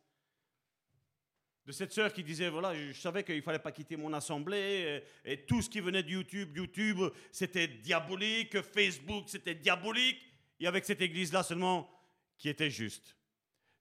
de 1.65 1.71
cette 1.71 1.91
sœur 1.91 2.13
qui 2.13 2.23
disait, 2.23 2.49
voilà, 2.49 2.73
je 2.75 2.93
savais 2.93 3.23
qu'il 3.23 3.35
ne 3.35 3.41
fallait 3.41 3.59
pas 3.59 3.71
quitter 3.71 3.97
mon 3.97 4.13
assemblée, 4.13 5.03
et, 5.25 5.31
et, 5.31 5.45
tout 5.45 5.61
ce 5.61 5.69
qui 5.69 5.79
venait 5.79 6.03
de 6.03 6.09
YouTube, 6.09 6.55
YouTube, 6.55 6.99
c'était 7.31 7.67
diabolique, 7.67 8.61
Facebook, 8.61 9.25
c'était 9.27 9.55
diabolique, 9.55 10.28
et 10.59 10.67
avec 10.67 10.85
cette 10.85 11.01
église-là 11.01 11.43
seulement 11.43 11.89
qui 12.37 12.49
était 12.49 12.69
juste. 12.69 13.15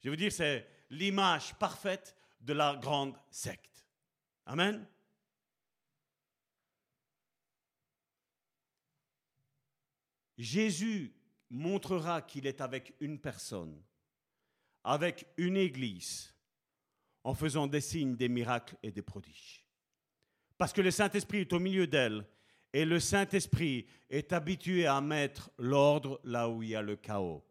Je 0.00 0.08
vais 0.08 0.10
vous 0.10 0.16
dire, 0.16 0.32
c'est 0.32 0.66
l'image 0.90 1.54
parfaite 1.58 2.16
de 2.40 2.52
la 2.52 2.76
grande 2.76 3.16
secte. 3.30 3.86
Amen. 4.46 4.86
Jésus 10.36 11.12
montrera 11.50 12.22
qu'il 12.22 12.46
est 12.46 12.60
avec 12.60 12.94
une 13.00 13.18
personne, 13.18 13.82
avec 14.84 15.26
une 15.36 15.56
église, 15.56 16.32
en 17.24 17.34
faisant 17.34 17.66
des 17.66 17.80
signes, 17.80 18.16
des 18.16 18.28
miracles 18.28 18.76
et 18.82 18.92
des 18.92 19.02
prodiges. 19.02 19.66
Parce 20.56 20.72
que 20.72 20.80
le 20.80 20.92
Saint-Esprit 20.92 21.40
est 21.40 21.52
au 21.52 21.58
milieu 21.58 21.86
d'elle 21.86 22.24
et 22.72 22.84
le 22.84 23.00
Saint-Esprit 23.00 23.86
est 24.10 24.32
habitué 24.32 24.86
à 24.86 25.00
mettre 25.00 25.50
l'ordre 25.58 26.20
là 26.24 26.48
où 26.48 26.62
il 26.62 26.70
y 26.70 26.76
a 26.76 26.82
le 26.82 26.96
chaos. 26.96 27.44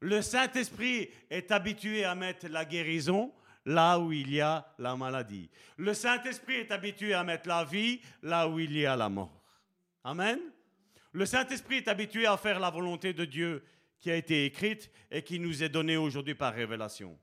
Le 0.00 0.22
Saint-Esprit 0.22 1.10
est 1.30 1.50
habitué 1.50 2.04
à 2.04 2.14
mettre 2.14 2.48
la 2.48 2.64
guérison 2.64 3.32
là 3.64 3.98
où 3.98 4.12
il 4.12 4.32
y 4.32 4.40
a 4.40 4.72
la 4.78 4.96
maladie. 4.96 5.50
Le 5.76 5.92
Saint-Esprit 5.92 6.54
est 6.54 6.72
habitué 6.72 7.14
à 7.14 7.24
mettre 7.24 7.48
la 7.48 7.64
vie 7.64 8.00
là 8.22 8.48
où 8.48 8.58
il 8.58 8.76
y 8.76 8.86
a 8.86 8.96
la 8.96 9.08
mort. 9.08 9.44
Amen. 10.04 10.38
Le 11.12 11.26
Saint-Esprit 11.26 11.76
est 11.76 11.88
habitué 11.88 12.26
à 12.26 12.36
faire 12.36 12.60
la 12.60 12.70
volonté 12.70 13.12
de 13.12 13.24
Dieu 13.24 13.64
qui 14.00 14.10
a 14.10 14.16
été 14.16 14.44
écrite 14.44 14.90
et 15.10 15.22
qui 15.22 15.40
nous 15.40 15.62
est 15.62 15.68
donnée 15.68 15.96
aujourd'hui 15.96 16.34
par 16.34 16.54
révélation. 16.54 17.18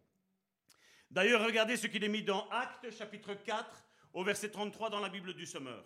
D'ailleurs, 1.10 1.46
regardez 1.46 1.78
ce 1.78 1.88
qu'il 1.88 2.04
est 2.04 2.10
mis 2.10 2.24
dans 2.24 2.48
Actes 2.50 2.92
chapitre 2.92 3.34
4 3.34 3.66
au 4.14 4.24
verset 4.24 4.50
33 4.50 4.90
dans 4.90 5.00
la 5.00 5.10
Bible 5.10 5.34
du 5.34 5.46
Semeur. 5.46 5.84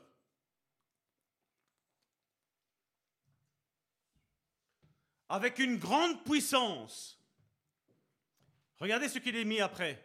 Avec 5.30 5.60
une 5.60 5.78
grande 5.78 6.24
puissance. 6.24 7.20
Regardez 8.80 9.08
ce 9.08 9.20
qu'il 9.20 9.36
est 9.36 9.46
mis 9.46 9.62
après. 9.62 10.04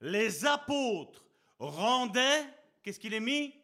Les 0.00 0.44
apôtres 0.44 1.24
rendaient, 1.58 2.44
qu'est-ce 2.82 2.98
qu'il 2.98 3.14
est 3.14 3.20
mis? 3.20 3.54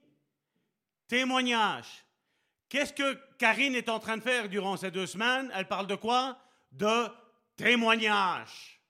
Témoignage. 1.09 2.05
Qu'est-ce 2.69 2.93
que 2.93 3.15
Karine 3.39 3.75
est 3.75 3.89
en 3.89 3.99
train 3.99 4.17
de 4.17 4.23
faire 4.23 4.49
durant 4.49 4.77
ces 4.77 4.91
deux 4.91 5.07
semaines? 5.07 5.51
Elle 5.55 5.69
parle 5.69 5.87
de 5.87 5.95
quoi? 5.95 6.39
De 6.73 7.09
témoignage. 7.57 8.81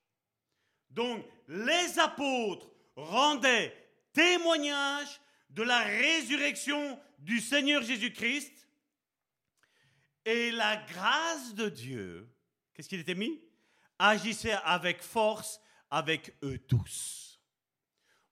Donc, 0.91 1.25
les 1.49 1.99
apôtres 1.99 2.69
rendaient 2.97 3.75
témoignage 4.13 5.21
de 5.51 5.63
la 5.63 5.81
résurrection 5.81 6.99
du 7.19 7.41
Seigneur 7.41 7.83
Jésus-Christ 7.83 8.66
et 10.27 10.51
la 10.51 10.77
grâce 10.77 11.55
de 11.55 11.69
Dieu, 11.69 12.29
qu'est-ce 12.75 12.89
qu'il 12.89 13.01
était 13.01 13.15
mis? 13.15 13.41
Agissait 13.99 14.59
avec 14.65 15.01
force 15.01 15.61
avec 15.91 16.35
eux 16.43 16.59
tous. 16.59 17.41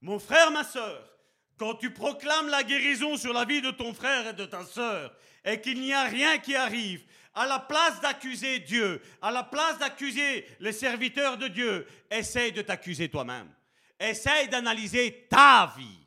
Mon 0.01 0.19
frère, 0.19 0.51
ma 0.51 0.65
soeur, 0.65 1.09
quand 1.57 1.77
tu 1.77 1.93
proclames 1.93 2.49
la 2.49 2.65
guérison 2.65 3.17
sur 3.17 3.33
la 3.33 3.45
vie 3.45 3.63
de 3.63 3.71
ton 3.71 3.95
frère 3.95 4.27
et 4.27 4.33
de 4.35 4.45
ta 4.45 4.65
soeur, 4.65 5.17
et 5.45 5.61
qu'il 5.61 5.81
n'y 5.81 5.93
a 5.93 6.05
rien 6.05 6.39
qui 6.39 6.57
arrive, 6.57 7.05
à 7.33 7.47
la 7.47 7.61
place 7.61 8.01
d'accuser 8.01 8.59
Dieu, 8.59 9.01
à 9.23 9.31
la 9.31 9.45
place 9.45 9.79
d'accuser 9.79 10.47
les 10.61 10.73
serviteurs 10.73 11.39
de 11.39 11.49
Dieu, 11.49 11.87
essaye 12.11 12.53
de 12.53 12.63
t'accuser 12.63 13.09
toi-même. 13.09 13.49
Essaye 13.99 14.49
d'analyser 14.49 15.27
ta 15.31 15.73
vie, 15.77 16.07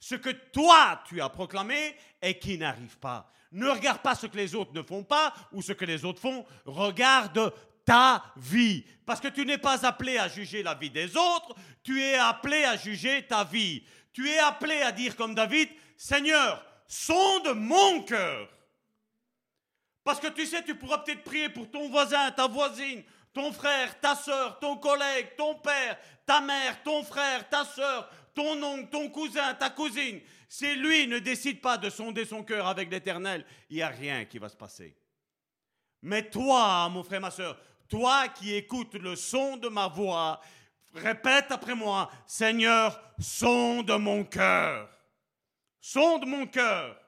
ce 0.00 0.16
que 0.16 0.30
toi 0.30 1.02
tu 1.06 1.20
as 1.20 1.28
proclamé 1.28 1.96
et 2.20 2.38
qui 2.38 2.58
n'arrive 2.58 2.98
pas. 2.98 3.32
Ne 3.52 3.68
regarde 3.68 4.02
pas 4.02 4.14
ce 4.14 4.26
que 4.26 4.36
les 4.36 4.54
autres 4.54 4.72
ne 4.74 4.82
font 4.82 5.04
pas 5.04 5.34
ou 5.52 5.62
ce 5.62 5.72
que 5.72 5.84
les 5.84 6.04
autres 6.04 6.20
font. 6.20 6.44
Regarde 6.64 7.52
ta 7.84 8.22
vie. 8.36 8.84
Parce 9.06 9.20
que 9.20 9.28
tu 9.28 9.46
n'es 9.46 9.56
pas 9.56 9.86
appelé 9.86 10.18
à 10.18 10.28
juger 10.28 10.62
la 10.62 10.74
vie 10.74 10.90
des 10.90 11.16
autres, 11.16 11.54
tu 11.82 12.02
es 12.02 12.16
appelé 12.16 12.64
à 12.64 12.76
juger 12.76 13.26
ta 13.26 13.44
vie. 13.44 13.82
Tu 14.12 14.28
es 14.28 14.38
appelé 14.38 14.82
à 14.82 14.92
dire 14.92 15.16
comme 15.16 15.34
David, 15.34 15.70
Seigneur, 15.96 16.62
sonde 16.86 17.54
mon 17.54 18.02
cœur. 18.02 18.48
Parce 20.04 20.20
que 20.20 20.28
tu 20.28 20.44
sais, 20.44 20.62
tu 20.62 20.74
pourras 20.74 20.98
peut-être 20.98 21.22
prier 21.22 21.48
pour 21.48 21.70
ton 21.70 21.88
voisin, 21.88 22.30
ta 22.32 22.46
voisine, 22.46 23.02
ton 23.32 23.52
frère, 23.52 23.98
ta 24.00 24.14
soeur, 24.14 24.58
ton 24.58 24.76
collègue, 24.76 25.28
ton 25.36 25.54
père, 25.54 25.98
ta 26.26 26.40
mère, 26.40 26.82
ton 26.82 27.02
frère, 27.02 27.48
ta 27.48 27.64
soeur, 27.64 28.10
ton 28.34 28.62
oncle, 28.62 28.88
ton 28.90 29.08
cousin, 29.08 29.54
ta 29.54 29.70
cousine. 29.70 30.20
Si 30.48 30.74
lui 30.76 31.06
ne 31.06 31.18
décide 31.18 31.60
pas 31.60 31.76
de 31.76 31.90
sonder 31.90 32.24
son 32.24 32.42
cœur 32.42 32.66
avec 32.66 32.90
l'Éternel, 32.90 33.44
il 33.68 33.76
n'y 33.76 33.82
a 33.82 33.88
rien 33.88 34.24
qui 34.24 34.38
va 34.38 34.48
se 34.48 34.56
passer. 34.56 34.96
Mais 36.00 36.30
toi, 36.30 36.88
mon 36.88 37.02
frère, 37.02 37.20
ma 37.20 37.30
soeur, 37.30 37.60
toi 37.88 38.28
qui 38.28 38.54
écoutes 38.54 38.94
le 38.94 39.14
son 39.14 39.58
de 39.58 39.68
ma 39.68 39.88
voix, 39.88 40.40
répète 40.94 41.50
après 41.50 41.74
moi, 41.74 42.10
Seigneur, 42.26 42.98
sonde 43.18 43.90
mon 43.98 44.24
cœur. 44.24 44.88
Sonde 45.80 46.26
mon 46.26 46.46
cœur. 46.46 46.98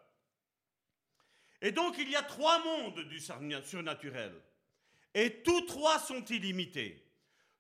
Et 1.63 1.73
donc 1.73 1.97
il 1.99 2.11
y 2.11 2.17
a 2.17 2.23
trois 2.23 2.63
mondes 2.63 3.01
du 3.09 3.21
surnaturel. 3.21 4.35
Et 5.15 5.43
tous 5.43 5.63
trois 5.63 5.99
sont 5.99 6.25
illimités. 6.27 7.07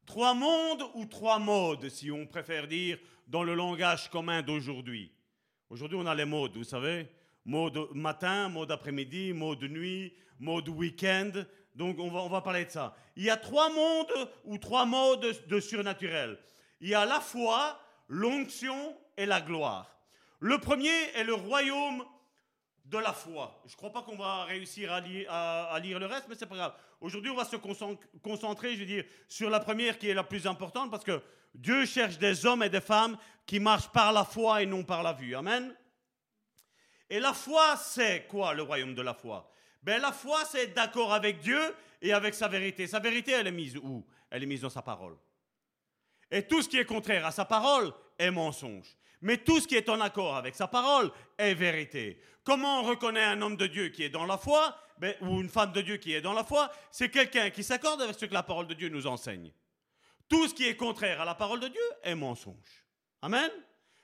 Trois 0.04 0.34
mondes 0.34 0.84
ou 0.94 1.06
trois 1.06 1.38
modes, 1.38 1.88
si 1.88 2.10
on 2.10 2.26
préfère 2.26 2.66
dire 2.66 2.98
dans 3.26 3.44
le 3.44 3.54
langage 3.54 4.10
commun 4.10 4.42
d'aujourd'hui. 4.42 5.12
Aujourd'hui, 5.70 5.96
on 5.96 6.06
a 6.06 6.16
les 6.16 6.24
modes, 6.24 6.56
vous 6.56 6.64
savez. 6.64 7.06
Mode 7.44 7.94
matin, 7.94 8.48
mode 8.48 8.72
après-midi, 8.72 9.32
mode 9.32 9.62
nuit, 9.62 10.12
mode 10.40 10.68
week-end. 10.68 11.30
Donc, 11.76 11.96
on 12.00 12.28
va, 12.28 12.40
parler 12.40 12.64
de 12.64 12.70
ça. 12.70 12.96
Il 13.14 13.22
y 13.22 13.30
a 13.30 13.36
trois 13.36 13.70
mondes 13.70 14.28
ou 14.44 14.58
trois 14.58 14.84
modes 14.84 15.32
de 15.46 15.60
surnaturel. 15.60 16.36
Il 16.80 16.88
y 16.88 16.94
a 16.94 17.06
la 17.06 17.20
foi, 17.20 17.80
l'onction 18.08 18.96
et 19.16 19.26
la 19.26 19.40
gloire. 19.40 19.96
Le 20.40 20.58
premier 20.58 20.90
est 21.14 21.22
le 21.22 21.34
royaume 21.34 22.04
de 22.86 22.98
la 22.98 23.12
foi. 23.12 23.62
Je 23.66 23.74
ne 23.74 23.76
crois 23.76 23.92
pas 23.92 24.02
qu'on 24.02 24.16
va 24.16 24.46
réussir 24.46 24.92
à 24.92 24.96
à, 25.28 25.78
lire, 25.78 26.00
le 26.00 26.06
reste, 26.06 26.26
mais 26.28 26.34
c'est 26.34 26.46
pas 26.46 26.56
grave. 26.56 26.74
Aujourd'hui, 27.00 27.30
on 27.30 27.36
va 27.36 27.44
se 27.44 27.56
concentrer, 28.22 28.74
je 28.74 28.80
veux 28.80 28.86
dire, 28.86 29.04
sur 29.28 29.48
la 29.48 29.60
première 29.60 29.98
qui 29.98 30.08
est 30.08 30.14
la 30.14 30.24
plus 30.24 30.48
importante 30.48 30.90
parce 30.90 31.04
que 31.04 31.22
Dieu 31.54 31.84
cherche 31.86 32.18
des 32.18 32.46
hommes 32.46 32.62
et 32.62 32.70
des 32.70 32.80
femmes 32.80 33.16
qui 33.46 33.60
marchent 33.60 33.90
par 33.90 34.12
la 34.12 34.24
foi 34.24 34.62
et 34.62 34.66
non 34.66 34.84
par 34.84 35.02
la 35.02 35.12
vue. 35.12 35.34
Amen. 35.34 35.74
Et 37.08 37.18
la 37.18 37.32
foi, 37.32 37.76
c'est 37.76 38.26
quoi 38.28 38.54
le 38.54 38.62
royaume 38.62 38.94
de 38.94 39.02
la 39.02 39.14
foi? 39.14 39.50
Ben 39.82 40.00
la 40.00 40.12
foi, 40.12 40.44
c'est 40.44 40.68
d'accord 40.68 41.12
avec 41.12 41.40
Dieu 41.40 41.60
et 42.00 42.12
avec 42.12 42.34
sa 42.34 42.48
vérité. 42.48 42.86
Sa 42.86 43.00
vérité, 43.00 43.32
elle 43.32 43.48
est 43.48 43.52
mise 43.52 43.76
où? 43.76 44.06
Elle 44.30 44.44
est 44.44 44.46
mise 44.46 44.60
dans 44.60 44.70
sa 44.70 44.82
parole. 44.82 45.16
Et 46.30 46.46
tout 46.46 46.62
ce 46.62 46.68
qui 46.68 46.78
est 46.78 46.84
contraire 46.84 47.26
à 47.26 47.32
sa 47.32 47.44
parole 47.44 47.92
est 48.18 48.30
mensonge. 48.30 48.96
Mais 49.22 49.38
tout 49.38 49.60
ce 49.60 49.66
qui 49.66 49.74
est 49.74 49.88
en 49.88 50.00
accord 50.00 50.36
avec 50.36 50.54
sa 50.54 50.68
parole 50.68 51.10
est 51.36 51.54
vérité. 51.54 52.20
Comment 52.44 52.80
on 52.80 52.84
reconnaît 52.84 53.24
un 53.24 53.42
homme 53.42 53.56
de 53.56 53.66
Dieu 53.66 53.88
qui 53.88 54.04
est 54.04 54.08
dans 54.08 54.24
la 54.24 54.38
foi, 54.38 54.76
ben, 54.98 55.14
ou 55.22 55.40
une 55.40 55.48
femme 55.48 55.72
de 55.72 55.80
Dieu 55.80 55.96
qui 55.96 56.14
est 56.14 56.20
dans 56.20 56.32
la 56.32 56.44
foi? 56.44 56.70
C'est 56.90 57.10
quelqu'un 57.10 57.50
qui 57.50 57.64
s'accorde 57.64 58.00
avec 58.00 58.18
ce 58.18 58.26
que 58.26 58.34
la 58.34 58.42
parole 58.42 58.66
de 58.66 58.74
Dieu 58.74 58.88
nous 58.88 59.06
enseigne. 59.06 59.52
Tout 60.30 60.46
ce 60.46 60.54
qui 60.54 60.66
est 60.66 60.76
contraire 60.76 61.20
à 61.20 61.24
la 61.24 61.34
parole 61.34 61.58
de 61.58 61.68
Dieu 61.68 61.82
est 62.04 62.14
mensonge. 62.14 62.86
Amen. 63.20 63.50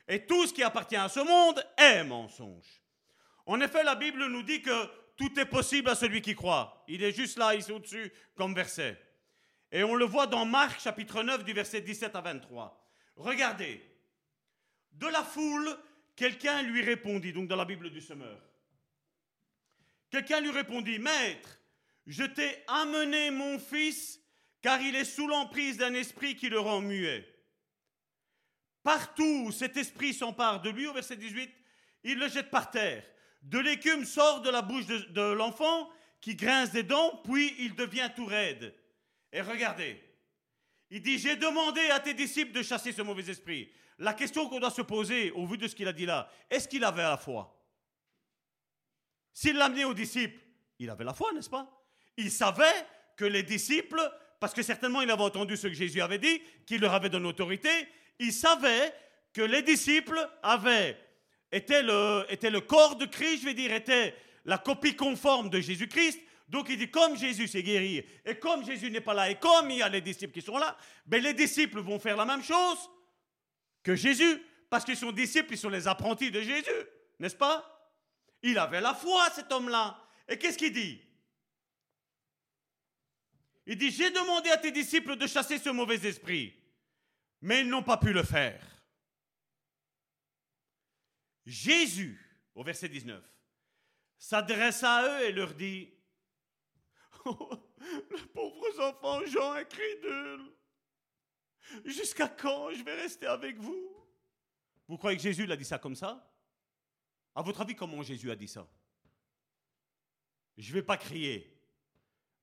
Et 0.09 0.27
tout 0.27 0.47
ce 0.47 0.53
qui 0.53 0.65
appartient 0.65 0.97
à 0.97 1.09
ce 1.09 1.21
monde 1.21 1.65
est 1.79 2.03
mensonge. 2.03 2.83
En 3.47 3.61
effet, 3.61 3.85
la 3.85 3.95
Bible 3.95 4.27
nous 4.27 4.43
dit 4.43 4.61
que 4.61 4.87
tout 5.17 5.39
est 5.39 5.47
possible 5.47 5.89
à 5.89 5.95
celui 5.95 6.21
qui 6.21 6.35
croit. 6.35 6.85
Il 6.89 7.05
est 7.05 7.13
juste 7.13 7.39
là, 7.39 7.55
ici 7.55 7.71
au-dessus, 7.71 8.13
comme 8.35 8.55
verset. 8.55 9.01
Et 9.71 9.85
on 9.85 9.95
le 9.95 10.05
voit 10.05 10.27
dans 10.27 10.45
Marc 10.45 10.81
chapitre 10.81 11.23
9 11.23 11.45
du 11.45 11.53
verset 11.53 11.81
17 11.81 12.17
à 12.17 12.21
23. 12.21 12.85
Regardez. 13.15 13.81
De 14.91 15.07
la 15.07 15.23
foule, 15.23 15.79
quelqu'un 16.17 16.63
lui 16.63 16.83
répondit, 16.83 17.33
donc 17.33 17.47
dans 17.47 17.57
la 17.57 17.65
Bible 17.65 17.91
du 17.91 18.01
semeur. 18.01 18.41
Quelqu'un 20.11 20.41
lui 20.41 20.51
répondit, 20.51 20.99
Maître, 20.99 21.61
je 22.05 22.25
t'ai 22.25 22.65
amené 22.67 23.31
mon 23.31 23.61
fils 23.61 24.21
car 24.63 24.81
il 24.81 24.95
est 24.95 25.05
sous 25.05 25.29
l'emprise 25.29 25.77
d'un 25.77 25.95
esprit 25.95 26.37
qui 26.37 26.49
le 26.49 26.59
rend 26.59 26.81
muet. 26.81 27.27
Partout 28.83 29.47
où 29.47 29.53
cet 29.53 29.77
esprit 29.77 30.15
s'empare 30.15 30.63
de 30.63 30.71
lui, 30.71 30.87
au 30.87 30.93
verset 30.93 31.17
18, 31.17 31.51
il 32.05 32.19
le 32.19 32.29
jette 32.29 32.51
par 32.51 32.71
terre. 32.71 33.05
De 33.43 33.59
l'écume 33.59 34.05
sort 34.05 34.43
de 34.43 34.51
la 34.51 34.63
bouche 34.63 34.87
de, 34.87 35.33
l'enfant 35.33 35.91
qui 36.21 36.37
grince 36.37 36.71
des 36.71 36.83
dents, 36.83 37.21
puis 37.25 37.55
il 37.59 37.75
devient 37.75 38.11
tout 38.15 38.27
raide. 38.27 38.75
Et 39.33 39.41
regardez, 39.41 40.03
il 40.91 41.03
dit, 41.03 41.19
j'ai 41.19 41.37
demandé 41.37 41.81
à 41.91 42.01
tes 42.01 42.15
disciples 42.15 42.53
de 42.53 42.63
chasser 42.63 42.93
ce 42.93 43.03
mauvais 43.03 43.29
esprit. 43.29 43.73
La 43.99 44.15
question 44.15 44.49
qu'on 44.49 44.61
doit 44.61 44.71
se 44.71 44.83
poser 44.83 45.31
au 45.33 45.47
vu 45.47 45.59
de 45.59 45.67
ce 45.67 45.75
qu'il 45.75 45.89
a 45.89 45.93
dit 45.93 46.07
là, 46.07 46.31
est-ce 46.51 46.69
qu'il 46.69 46.85
avait 46.85 47.03
la 47.03 47.17
foi? 47.17 47.53
S'il 49.33 49.57
l'a 49.57 49.67
amené 49.67 49.85
aux 49.85 49.95
disciples, 49.95 50.41
il 50.79 50.91
avait 50.91 51.05
la 51.05 51.13
foi, 51.13 51.33
n'est-ce 51.33 51.51
pas? 51.51 51.69
Il 52.17 52.31
savait 52.31 52.87
que 53.17 53.25
les 53.25 53.43
disciples, 53.43 54.01
parce 54.41 54.55
que 54.55 54.63
certainement 54.63 55.03
il 55.03 55.11
avait 55.11 55.23
entendu 55.23 55.57
ce 55.57 55.67
que 55.67 55.75
Jésus 55.75 56.01
avait 56.01 56.19
dit, 56.19 56.41
qu'il 56.67 56.81
leur 56.81 56.95
avait 56.95 57.09
donné 57.09 57.29
autorité, 57.29 57.71
il 58.19 58.33
savait 58.33 58.93
que 59.33 59.43
les 59.43 59.63
disciples 59.63 60.19
avaient, 60.43 60.99
étaient 61.53 61.83
le, 61.83 62.25
était 62.29 62.51
le 62.51 62.61
corps 62.61 62.97
de 62.97 63.07
Christ, 63.07 63.41
je 63.41 63.45
vais 63.47 63.55
dire, 63.55 63.73
était 63.73 64.15
la 64.45 64.59
copie 64.59 64.97
conforme 64.97 65.51
de 65.51 65.61
Jésus-Christ, 65.61 66.21
donc 66.49 66.69
il 66.69 66.79
dit, 66.79 66.91
comme 66.91 67.17
Jésus 67.17 67.49
s'est 67.49 67.63
guéri, 67.63 68.05
et 68.25 68.35
comme 68.37 68.65
Jésus 68.65 68.91
n'est 68.91 69.01
pas 69.01 69.15
là, 69.15 69.31
et 69.31 69.35
comme 69.35 69.71
il 69.71 69.79
y 69.79 69.83
a 69.83 69.89
les 69.89 70.01
disciples 70.01 70.33
qui 70.33 70.43
sont 70.43 70.59
là, 70.59 70.77
ben 71.05 71.23
les 71.23 71.35
disciples 71.35 71.81
vont 71.81 71.99
faire 71.99 72.17
la 72.17 72.25
même 72.25 72.43
chose 72.43 72.79
que 73.83 73.97
Jésus, 73.97 74.43
parce 74.71 74.85
qu'ils 74.85 74.97
sont 74.97 75.13
disciples, 75.13 75.53
ils 75.53 75.59
sont 75.59 75.69
les 75.69 75.89
apprentis 75.89 76.31
de 76.31 76.41
Jésus, 76.41 76.71
n'est-ce 77.19 77.37
pas? 77.37 77.73
Il 78.43 78.59
avait 78.59 78.81
la 78.81 78.95
foi, 78.95 79.29
cet 79.35 79.51
homme-là. 79.51 79.99
Et 80.29 80.39
qu'est-ce 80.39 80.59
qu'il 80.59 80.73
dit? 80.73 81.01
Il 83.67 83.77
dit, 83.77 83.91
j'ai 83.91 84.11
demandé 84.11 84.49
à 84.51 84.57
tes 84.57 84.71
disciples 84.71 85.17
de 85.17 85.27
chasser 85.27 85.59
ce 85.59 85.71
mauvais 85.71 86.07
esprit, 86.07 86.55
mais 87.41 87.61
ils 87.63 87.69
n'ont 87.69 87.83
pas 87.83 87.97
pu 87.97 88.13
le 88.13 88.23
faire. 88.23 88.65
Jésus, 91.45 92.21
au 92.55 92.63
verset 92.63 92.89
19, 92.89 93.23
s'adresse 94.19 94.83
à 94.85 95.05
eux 95.09 95.25
et 95.27 95.33
leur 95.33 95.53
dit, 95.55 95.93
les 97.25 98.27
pauvres 98.33 98.81
enfants, 98.81 99.25
Jean 99.27 99.53
incrédule. 99.53 100.53
Jusqu'à 101.85 102.29
quand 102.29 102.71
je 102.73 102.85
vais 102.85 102.95
rester 102.95 103.27
avec 103.27 103.59
vous? 103.59 103.97
Vous 104.87 104.97
croyez 104.97 105.17
que 105.17 105.23
Jésus 105.25 105.47
l'a 105.47 105.57
dit 105.57 105.65
ça 105.65 105.79
comme 105.79 105.97
ça? 105.97 106.33
À 107.35 107.43
votre 107.43 107.61
avis, 107.61 107.75
comment 107.75 108.03
Jésus 108.03 108.31
a 108.31 108.37
dit 108.37 108.47
ça? 108.47 108.69
Je 110.57 110.69
ne 110.69 110.75
vais 110.75 110.83
pas 110.83 110.97
crier, 110.97 111.56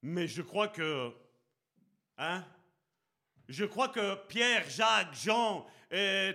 mais 0.03 0.27
je 0.27 0.43
crois 0.43 0.67
que... 0.67 1.11
Hein 2.17 2.45
Je 3.49 3.65
crois 3.65 3.89
que 3.89 4.15
Pierre, 4.27 4.69
Jacques, 4.69 5.15
Jean, 5.15 5.65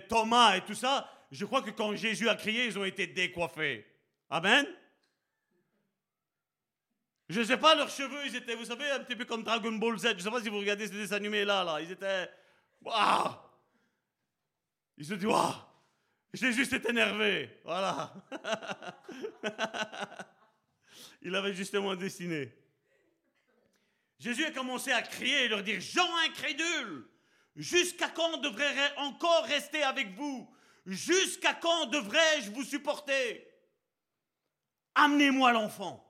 Thomas 0.09 0.57
et 0.57 0.61
tout 0.61 0.73
ça, 0.73 1.09
je 1.31 1.45
crois 1.45 1.61
que 1.61 1.69
quand 1.69 1.95
Jésus 1.95 2.27
a 2.27 2.35
crié, 2.35 2.65
ils 2.65 2.77
ont 2.77 2.83
été 2.83 3.07
décoiffés. 3.07 3.85
Amen 4.29 4.67
je 7.29 7.41
ne 7.41 7.45
sais 7.45 7.57
pas, 7.57 7.75
leurs 7.75 7.89
cheveux, 7.89 8.25
ils 8.25 8.35
étaient, 8.35 8.55
vous 8.55 8.65
savez, 8.65 8.89
un 8.89 9.01
petit 9.01 9.15
peu 9.15 9.23
comme 9.23 9.43
Dragon 9.43 9.71
Ball 9.73 9.99
Z. 9.99 10.07
Je 10.07 10.13
ne 10.13 10.19
sais 10.19 10.31
pas 10.31 10.41
si 10.41 10.49
vous 10.49 10.57
regardez 10.57 10.87
ces 10.87 10.93
dessins 10.93 11.17
animés 11.17 11.45
là, 11.45 11.63
là. 11.63 11.79
Ils 11.79 11.91
étaient. 11.91 12.27
Waouh 12.81 13.35
Ils 14.97 15.05
se 15.05 15.13
disent, 15.13 15.27
waouh 15.27 15.53
Jésus 16.33 16.65
s'est 16.65 16.81
énervé. 16.89 17.59
Voilà. 17.63 18.13
Il 21.21 21.35
avait 21.35 21.53
justement 21.53 21.95
dessiné. 21.95 22.51
Jésus 24.19 24.45
a 24.45 24.51
commencé 24.51 24.91
à 24.91 25.01
crier 25.01 25.45
et 25.45 25.47
leur 25.47 25.63
dire 25.63 25.79
Jean 25.79 26.09
incrédule, 26.27 27.07
jusqu'à 27.55 28.09
quand 28.09 28.37
devrais-je 28.37 28.99
encore 28.99 29.45
rester 29.45 29.81
avec 29.81 30.13
vous? 30.15 30.49
Jusqu'à 30.85 31.53
quand 31.53 31.85
devrais-je 31.87 32.51
vous 32.51 32.63
supporter? 32.63 33.47
Amenez-moi 34.95 35.53
l'enfant. 35.53 36.05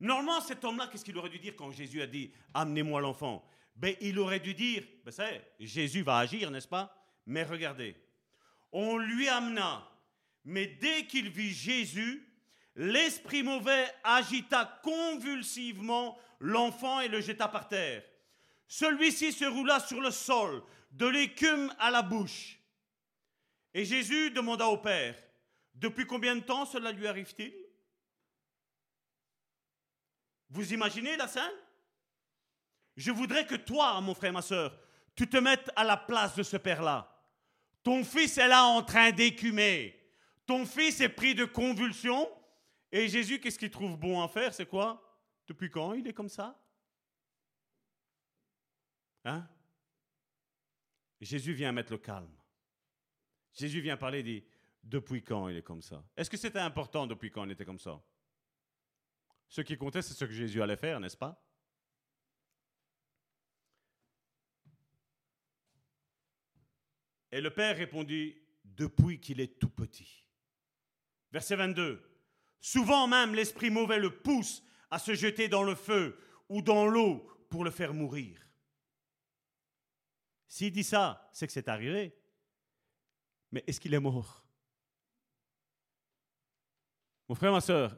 Normalement, 0.00 0.40
cet 0.40 0.64
homme-là, 0.64 0.88
qu'est-ce 0.88 1.04
qu'il 1.04 1.18
aurait 1.18 1.28
dû 1.28 1.38
dire 1.38 1.54
quand 1.56 1.70
Jésus 1.70 2.00
a 2.02 2.06
dit 2.06 2.32
Amenez-moi 2.54 3.00
l'enfant? 3.00 3.44
Ben, 3.74 3.94
Il 4.00 4.18
aurait 4.18 4.40
dû 4.40 4.54
dire 4.54 4.84
ben, 5.04 5.10
ça 5.10 5.26
Jésus 5.60 6.02
va 6.02 6.18
agir, 6.18 6.50
n'est-ce 6.50 6.68
pas? 6.68 6.94
Mais 7.26 7.42
regardez, 7.42 7.96
on 8.72 8.96
lui 8.96 9.28
amena, 9.28 9.88
mais 10.44 10.66
dès 10.66 11.06
qu'il 11.06 11.28
vit 11.30 11.52
Jésus, 11.52 12.27
l'esprit 12.78 13.42
mauvais 13.42 13.86
agita 14.04 14.80
convulsivement 14.82 16.16
l'enfant 16.40 17.00
et 17.00 17.08
le 17.08 17.20
jeta 17.20 17.48
par 17.48 17.68
terre. 17.68 18.04
Celui-ci 18.68 19.32
se 19.32 19.44
roula 19.44 19.80
sur 19.80 20.00
le 20.00 20.12
sol, 20.12 20.62
de 20.92 21.06
l'écume 21.06 21.74
à 21.78 21.90
la 21.90 22.02
bouche. 22.02 22.58
Et 23.74 23.84
Jésus 23.84 24.30
demanda 24.30 24.66
au 24.68 24.78
Père 24.78 25.16
Depuis 25.74 26.06
combien 26.06 26.36
de 26.36 26.40
temps 26.40 26.64
cela 26.64 26.92
lui 26.92 27.06
arrive-t-il? 27.06 27.52
Vous 30.50 30.72
imaginez 30.72 31.16
la 31.16 31.28
scène? 31.28 31.42
Je 32.96 33.10
voudrais 33.10 33.46
que 33.46 33.56
toi, 33.56 34.00
mon 34.00 34.14
frère, 34.14 34.32
ma 34.32 34.42
soeur, 34.42 34.76
tu 35.14 35.28
te 35.28 35.36
mettes 35.36 35.70
à 35.76 35.84
la 35.84 35.96
place 35.96 36.34
de 36.36 36.42
ce 36.42 36.56
père-là. 36.56 37.12
Ton 37.82 38.04
fils 38.04 38.38
est 38.38 38.48
là 38.48 38.64
en 38.64 38.82
train 38.82 39.10
d'écumer. 39.10 39.98
Ton 40.46 40.64
fils 40.64 41.00
est 41.00 41.08
pris 41.08 41.34
de 41.34 41.44
convulsions. 41.44 42.28
Et 42.90 43.08
Jésus, 43.08 43.40
qu'est-ce 43.40 43.58
qu'il 43.58 43.70
trouve 43.70 43.98
bon 43.98 44.22
à 44.22 44.28
faire? 44.28 44.54
C'est 44.54 44.66
quoi? 44.66 45.02
Depuis 45.46 45.70
quand 45.70 45.92
il 45.94 46.06
est 46.06 46.14
comme 46.14 46.28
ça? 46.28 46.58
Hein? 49.24 49.48
Jésus 51.20 51.52
vient 51.52 51.72
mettre 51.72 51.92
le 51.92 51.98
calme. 51.98 52.34
Jésus 53.52 53.80
vient 53.80 53.96
parler, 53.96 54.22
dit, 54.22 54.44
depuis 54.82 55.22
quand 55.22 55.48
il 55.48 55.56
est 55.56 55.62
comme 55.62 55.82
ça? 55.82 56.04
Est-ce 56.16 56.30
que 56.30 56.36
c'était 56.36 56.60
important 56.60 57.06
depuis 57.06 57.30
quand 57.30 57.44
il 57.44 57.50
était 57.50 57.64
comme 57.64 57.78
ça? 57.78 58.00
Ce 59.48 59.60
qui 59.60 59.76
comptait, 59.76 60.02
c'est 60.02 60.14
ce 60.14 60.24
que 60.24 60.32
Jésus 60.32 60.62
allait 60.62 60.76
faire, 60.76 61.00
n'est-ce 61.00 61.16
pas? 61.16 61.42
Et 67.30 67.40
le 67.40 67.52
Père 67.52 67.76
répondit, 67.76 68.40
depuis 68.64 69.20
qu'il 69.20 69.40
est 69.40 69.58
tout 69.58 69.70
petit. 69.70 70.24
Verset 71.32 71.56
22. 71.56 72.07
Souvent 72.60 73.06
même, 73.06 73.34
l'esprit 73.34 73.70
mauvais 73.70 73.98
le 73.98 74.10
pousse 74.10 74.62
à 74.90 74.98
se 74.98 75.14
jeter 75.14 75.48
dans 75.48 75.62
le 75.62 75.74
feu 75.74 76.18
ou 76.48 76.62
dans 76.62 76.86
l'eau 76.86 77.26
pour 77.50 77.64
le 77.64 77.70
faire 77.70 77.94
mourir. 77.94 78.40
S'il 80.46 80.72
dit 80.72 80.84
ça, 80.84 81.28
c'est 81.32 81.46
que 81.46 81.52
c'est 81.52 81.68
arrivé. 81.68 82.14
Mais 83.52 83.62
est-ce 83.66 83.80
qu'il 83.80 83.94
est 83.94 84.00
mort? 84.00 84.44
Mon 87.28 87.34
frère, 87.34 87.52
ma 87.52 87.60
soeur, 87.60 87.96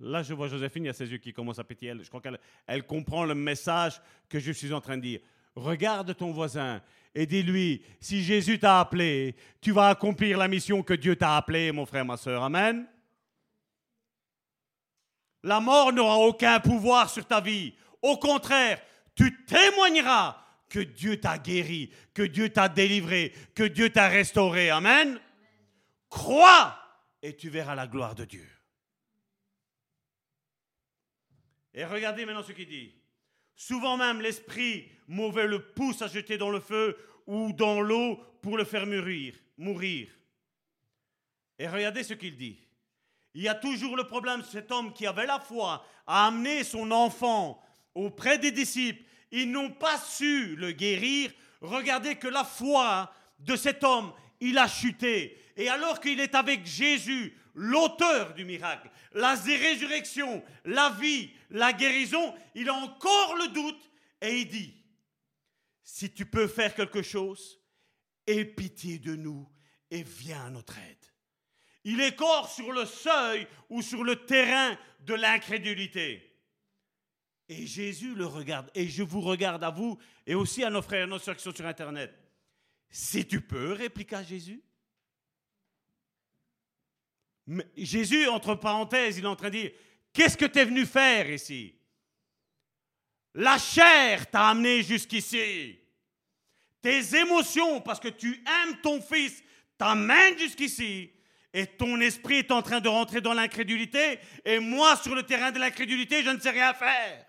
Là, 0.00 0.22
je 0.22 0.32
vois 0.32 0.48
Joséphine, 0.48 0.84
il 0.84 0.86
y 0.86 0.90
a 0.90 0.94
ses 0.94 1.10
yeux 1.10 1.18
qui 1.18 1.32
commencent 1.32 1.58
à 1.58 1.64
pétiller. 1.64 1.92
Je 2.02 2.08
crois 2.08 2.22
qu'elle 2.22 2.38
elle 2.66 2.84
comprend 2.84 3.24
le 3.24 3.34
message 3.34 4.00
que 4.30 4.38
je 4.38 4.50
suis 4.50 4.72
en 4.72 4.80
train 4.80 4.96
de 4.96 5.02
dire. 5.02 5.20
Regarde 5.54 6.16
ton 6.16 6.32
voisin 6.32 6.80
et 7.14 7.26
dis-lui, 7.26 7.82
si 8.00 8.22
Jésus 8.22 8.58
t'a 8.58 8.80
appelé, 8.80 9.36
tu 9.60 9.72
vas 9.72 9.88
accomplir 9.88 10.38
la 10.38 10.48
mission 10.48 10.82
que 10.82 10.94
Dieu 10.94 11.16
t'a 11.16 11.36
appelée, 11.36 11.70
mon 11.70 11.84
frère, 11.84 12.06
ma 12.06 12.16
soeur. 12.16 12.42
Amen. 12.42 12.86
La 15.42 15.60
mort 15.60 15.92
n'aura 15.92 16.18
aucun 16.18 16.60
pouvoir 16.60 17.08
sur 17.08 17.26
ta 17.26 17.40
vie. 17.40 17.74
Au 18.02 18.18
contraire, 18.18 18.80
tu 19.14 19.44
témoigneras 19.44 20.36
que 20.68 20.80
Dieu 20.80 21.20
t'a 21.20 21.38
guéri, 21.38 21.90
que 22.14 22.22
Dieu 22.22 22.50
t'a 22.50 22.68
délivré, 22.68 23.34
que 23.54 23.64
Dieu 23.64 23.90
t'a 23.90 24.08
restauré. 24.08 24.70
Amen. 24.70 25.20
Crois 26.08 26.76
et 27.22 27.36
tu 27.36 27.50
verras 27.50 27.74
la 27.74 27.86
gloire 27.86 28.14
de 28.14 28.24
Dieu. 28.24 28.48
Et 31.74 31.84
regardez 31.84 32.24
maintenant 32.24 32.42
ce 32.42 32.52
qu'il 32.52 32.68
dit. 32.68 32.94
Souvent 33.54 33.96
même, 33.96 34.20
l'esprit 34.20 34.90
mauvais 35.06 35.46
le 35.46 35.72
pousse 35.72 36.02
à 36.02 36.08
jeter 36.08 36.38
dans 36.38 36.50
le 36.50 36.60
feu 36.60 36.96
ou 37.26 37.52
dans 37.52 37.80
l'eau 37.80 38.16
pour 38.42 38.56
le 38.56 38.64
faire 38.64 38.86
mourir. 38.86 39.34
mourir. 39.58 40.08
Et 41.58 41.68
regardez 41.68 42.02
ce 42.02 42.14
qu'il 42.14 42.36
dit. 42.36 42.58
Il 43.34 43.42
y 43.42 43.48
a 43.48 43.54
toujours 43.54 43.96
le 43.96 44.04
problème, 44.04 44.42
cet 44.42 44.72
homme 44.72 44.92
qui 44.92 45.06
avait 45.06 45.26
la 45.26 45.40
foi 45.40 45.84
à 46.06 46.26
amener 46.26 46.64
son 46.64 46.90
enfant 46.90 47.62
auprès 47.94 48.38
des 48.38 48.50
disciples. 48.50 49.02
Ils 49.30 49.50
n'ont 49.50 49.70
pas 49.70 49.98
su 49.98 50.56
le 50.56 50.72
guérir. 50.72 51.32
Regardez 51.60 52.16
que 52.16 52.28
la 52.28 52.44
foi 52.44 53.12
de 53.38 53.54
cet 53.56 53.84
homme, 53.84 54.12
il 54.40 54.58
a 54.58 54.66
chuté. 54.66 55.38
Et 55.56 55.68
alors 55.68 56.00
qu'il 56.00 56.18
est 56.18 56.34
avec 56.34 56.66
Jésus, 56.66 57.36
l'auteur 57.54 58.34
du 58.34 58.44
miracle, 58.44 58.90
la 59.12 59.34
résurrection, 59.34 60.42
la 60.64 60.90
vie, 60.90 61.30
la 61.50 61.72
guérison, 61.72 62.34
il 62.54 62.68
a 62.68 62.74
encore 62.74 63.36
le 63.36 63.48
doute 63.48 63.90
et 64.22 64.40
il 64.40 64.48
dit, 64.48 64.74
si 65.82 66.12
tu 66.12 66.26
peux 66.26 66.46
faire 66.46 66.74
quelque 66.74 67.02
chose, 67.02 67.60
aie 68.26 68.44
pitié 68.44 68.98
de 68.98 69.14
nous 69.14 69.48
et 69.90 70.02
viens 70.02 70.46
à 70.46 70.50
notre 70.50 70.78
aide. 70.78 71.09
Il 71.84 72.00
est 72.00 72.14
corps 72.14 72.50
sur 72.50 72.72
le 72.72 72.84
seuil 72.84 73.46
ou 73.68 73.82
sur 73.82 74.04
le 74.04 74.26
terrain 74.26 74.78
de 75.00 75.14
l'incrédulité. 75.14 76.26
Et 77.48 77.66
Jésus 77.66 78.14
le 78.14 78.26
regarde, 78.26 78.70
et 78.74 78.86
je 78.86 79.02
vous 79.02 79.20
regarde 79.20 79.64
à 79.64 79.70
vous, 79.70 79.98
et 80.26 80.34
aussi 80.34 80.62
à 80.62 80.70
nos 80.70 80.82
frères 80.82 81.04
et 81.04 81.10
nos 81.10 81.18
soeurs 81.18 81.36
qui 81.36 81.42
sont 81.42 81.54
sur 81.54 81.66
Internet. 81.66 82.14
Si 82.90 83.26
tu 83.26 83.40
peux, 83.40 83.72
répliqua 83.72 84.22
Jésus. 84.22 84.62
Jésus, 87.76 88.28
entre 88.28 88.54
parenthèses, 88.54 89.18
il 89.18 89.24
est 89.24 89.28
en 89.28 89.36
train 89.36 89.50
de 89.50 89.58
dire, 89.58 89.72
qu'est-ce 90.12 90.36
que 90.36 90.44
tu 90.44 90.58
es 90.58 90.64
venu 90.64 90.86
faire 90.86 91.28
ici? 91.30 91.74
La 93.34 93.58
chair 93.58 94.30
t'a 94.30 94.48
amené 94.48 94.82
jusqu'ici. 94.82 95.78
Tes 96.80 97.16
émotions, 97.16 97.80
parce 97.80 98.00
que 98.00 98.08
tu 98.08 98.44
aimes 98.46 98.80
ton 98.80 99.00
fils, 99.00 99.42
t'amènent 99.76 100.38
jusqu'ici. 100.38 101.12
Et 101.52 101.66
ton 101.66 102.00
esprit 102.00 102.36
est 102.36 102.52
en 102.52 102.62
train 102.62 102.80
de 102.80 102.88
rentrer 102.88 103.20
dans 103.20 103.34
l'incrédulité. 103.34 104.18
Et 104.44 104.58
moi, 104.58 104.96
sur 104.96 105.14
le 105.14 105.24
terrain 105.24 105.50
de 105.50 105.58
l'incrédulité, 105.58 106.22
je 106.22 106.30
ne 106.30 106.38
sais 106.38 106.50
rien 106.50 106.72
faire. 106.74 107.26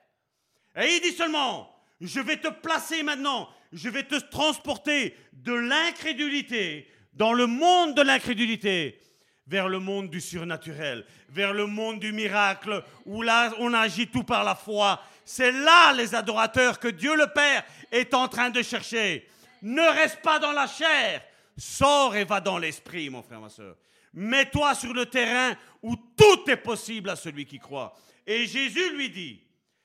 Et 0.75 0.95
il 0.95 1.01
dit 1.01 1.11
seulement, 1.15 1.75
je 1.99 2.19
vais 2.19 2.37
te 2.37 2.47
placer 2.47 3.03
maintenant, 3.03 3.49
je 3.73 3.89
vais 3.89 4.03
te 4.03 4.15
transporter 4.15 5.15
de 5.33 5.53
l'incrédulité 5.53 6.87
dans 7.13 7.33
le 7.33 7.47
monde 7.47 7.95
de 7.95 8.01
l'incrédulité 8.01 8.99
vers 9.47 9.67
le 9.67 9.79
monde 9.79 10.09
du 10.09 10.21
surnaturel, 10.21 11.05
vers 11.29 11.53
le 11.53 11.65
monde 11.65 11.99
du 11.99 12.13
miracle, 12.13 12.83
où 13.05 13.21
là 13.21 13.51
on 13.59 13.73
agit 13.73 14.07
tout 14.07 14.23
par 14.23 14.43
la 14.43 14.55
foi. 14.55 15.01
C'est 15.25 15.51
là 15.51 15.93
les 15.93 16.15
adorateurs 16.15 16.79
que 16.79 16.87
Dieu 16.87 17.15
le 17.15 17.27
Père 17.27 17.63
est 17.91 18.13
en 18.13 18.27
train 18.27 18.49
de 18.49 18.61
chercher. 18.61 19.27
Ne 19.61 19.81
reste 19.81 20.21
pas 20.21 20.39
dans 20.39 20.53
la 20.53 20.67
chair, 20.67 21.21
sors 21.57 22.15
et 22.15 22.23
va 22.23 22.39
dans 22.39 22.57
l'esprit, 22.57 23.09
mon 23.09 23.21
frère, 23.21 23.41
ma 23.41 23.49
soeur. 23.49 23.75
Mets-toi 24.13 24.75
sur 24.75 24.93
le 24.93 25.05
terrain 25.05 25.57
où 25.81 25.95
tout 25.95 26.49
est 26.49 26.57
possible 26.57 27.09
à 27.09 27.15
celui 27.15 27.45
qui 27.45 27.59
croit. 27.59 27.97
Et 28.25 28.45
Jésus 28.45 28.95
lui 28.95 29.09
dit, 29.09 29.41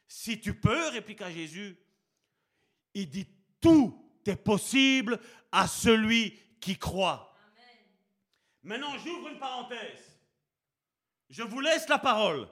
si 0.08 0.40
tu 0.40 0.54
peux, 0.54 0.88
répliqua 0.88 1.30
Jésus, 1.30 1.78
il 2.94 3.08
dit, 3.08 3.26
tout 3.60 4.20
est 4.26 4.36
possible 4.36 5.20
à 5.52 5.66
celui 5.66 6.38
qui 6.60 6.76
croit. 6.76 7.34
Maintenant, 8.62 8.98
j'ouvre 8.98 9.28
une 9.28 9.38
parenthèse. 9.38 10.18
Je 11.28 11.42
vous 11.42 11.60
laisse 11.60 11.88
la 11.88 11.98
parole. 11.98 12.48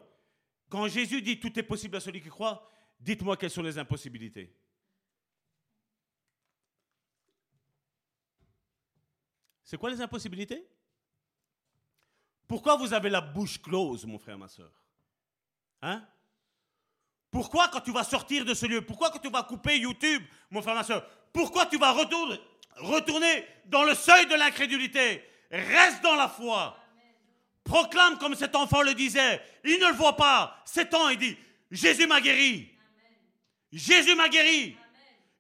Quand 0.69 0.87
Jésus 0.89 1.23
dit 1.23 1.39
tout 1.39 1.57
est 1.59 1.63
possible 1.63 1.97
à 1.97 2.01
celui 2.01 2.21
qui 2.21 2.29
croit, 2.29 2.69
dites-moi 3.01 3.37
quelles 3.37 3.51
sont 3.51 3.63
les 3.63 3.79
impossibilités. 3.79 4.57
C'est 9.63 9.77
quoi 9.77 9.91
les 9.91 10.01
impossibilités? 10.01 10.69
Pourquoi 12.55 12.77
vous 12.77 12.95
avez 12.95 13.11
la 13.11 13.21
bouche 13.21 13.61
close, 13.61 14.07
mon 14.07 14.17
frère, 14.17 14.39
ma 14.39 14.47
soeur 14.47 14.71
Hein? 15.83 16.07
Pourquoi 17.29 17.67
quand 17.67 17.81
tu 17.81 17.91
vas 17.91 18.05
sortir 18.05 18.45
de 18.45 18.55
ce 18.55 18.65
lieu 18.65 18.81
Pourquoi 18.81 19.11
quand 19.11 19.19
tu 19.19 19.29
vas 19.29 19.43
couper 19.43 19.77
YouTube, 19.77 20.23
mon 20.53 20.63
frère, 20.63 20.77
ma 20.77 20.85
soeur 20.85 21.05
Pourquoi 21.33 21.67
tu 21.67 21.79
vas 21.79 21.91
retourner, 21.91 23.45
dans 23.65 23.83
le 23.83 23.93
seuil 23.97 24.27
de 24.27 24.37
l'incrédulité? 24.37 25.29
Reste 25.51 26.01
dans 26.05 26.15
la 26.15 26.29
foi. 26.29 26.79
Proclame 27.65 28.19
comme 28.19 28.37
cet 28.37 28.55
enfant 28.55 28.83
le 28.83 28.95
disait. 28.95 29.43
Il 29.65 29.81
ne 29.81 29.89
le 29.89 29.95
voit 29.95 30.15
pas. 30.15 30.63
Cet 30.65 30.95
ans, 30.95 31.09
il 31.09 31.19
dit, 31.19 31.37
Jésus 31.73 32.07
m'a 32.07 32.21
guéri. 32.21 32.71
Jésus 33.73 34.15
m'a 34.15 34.29
guéri. 34.29 34.77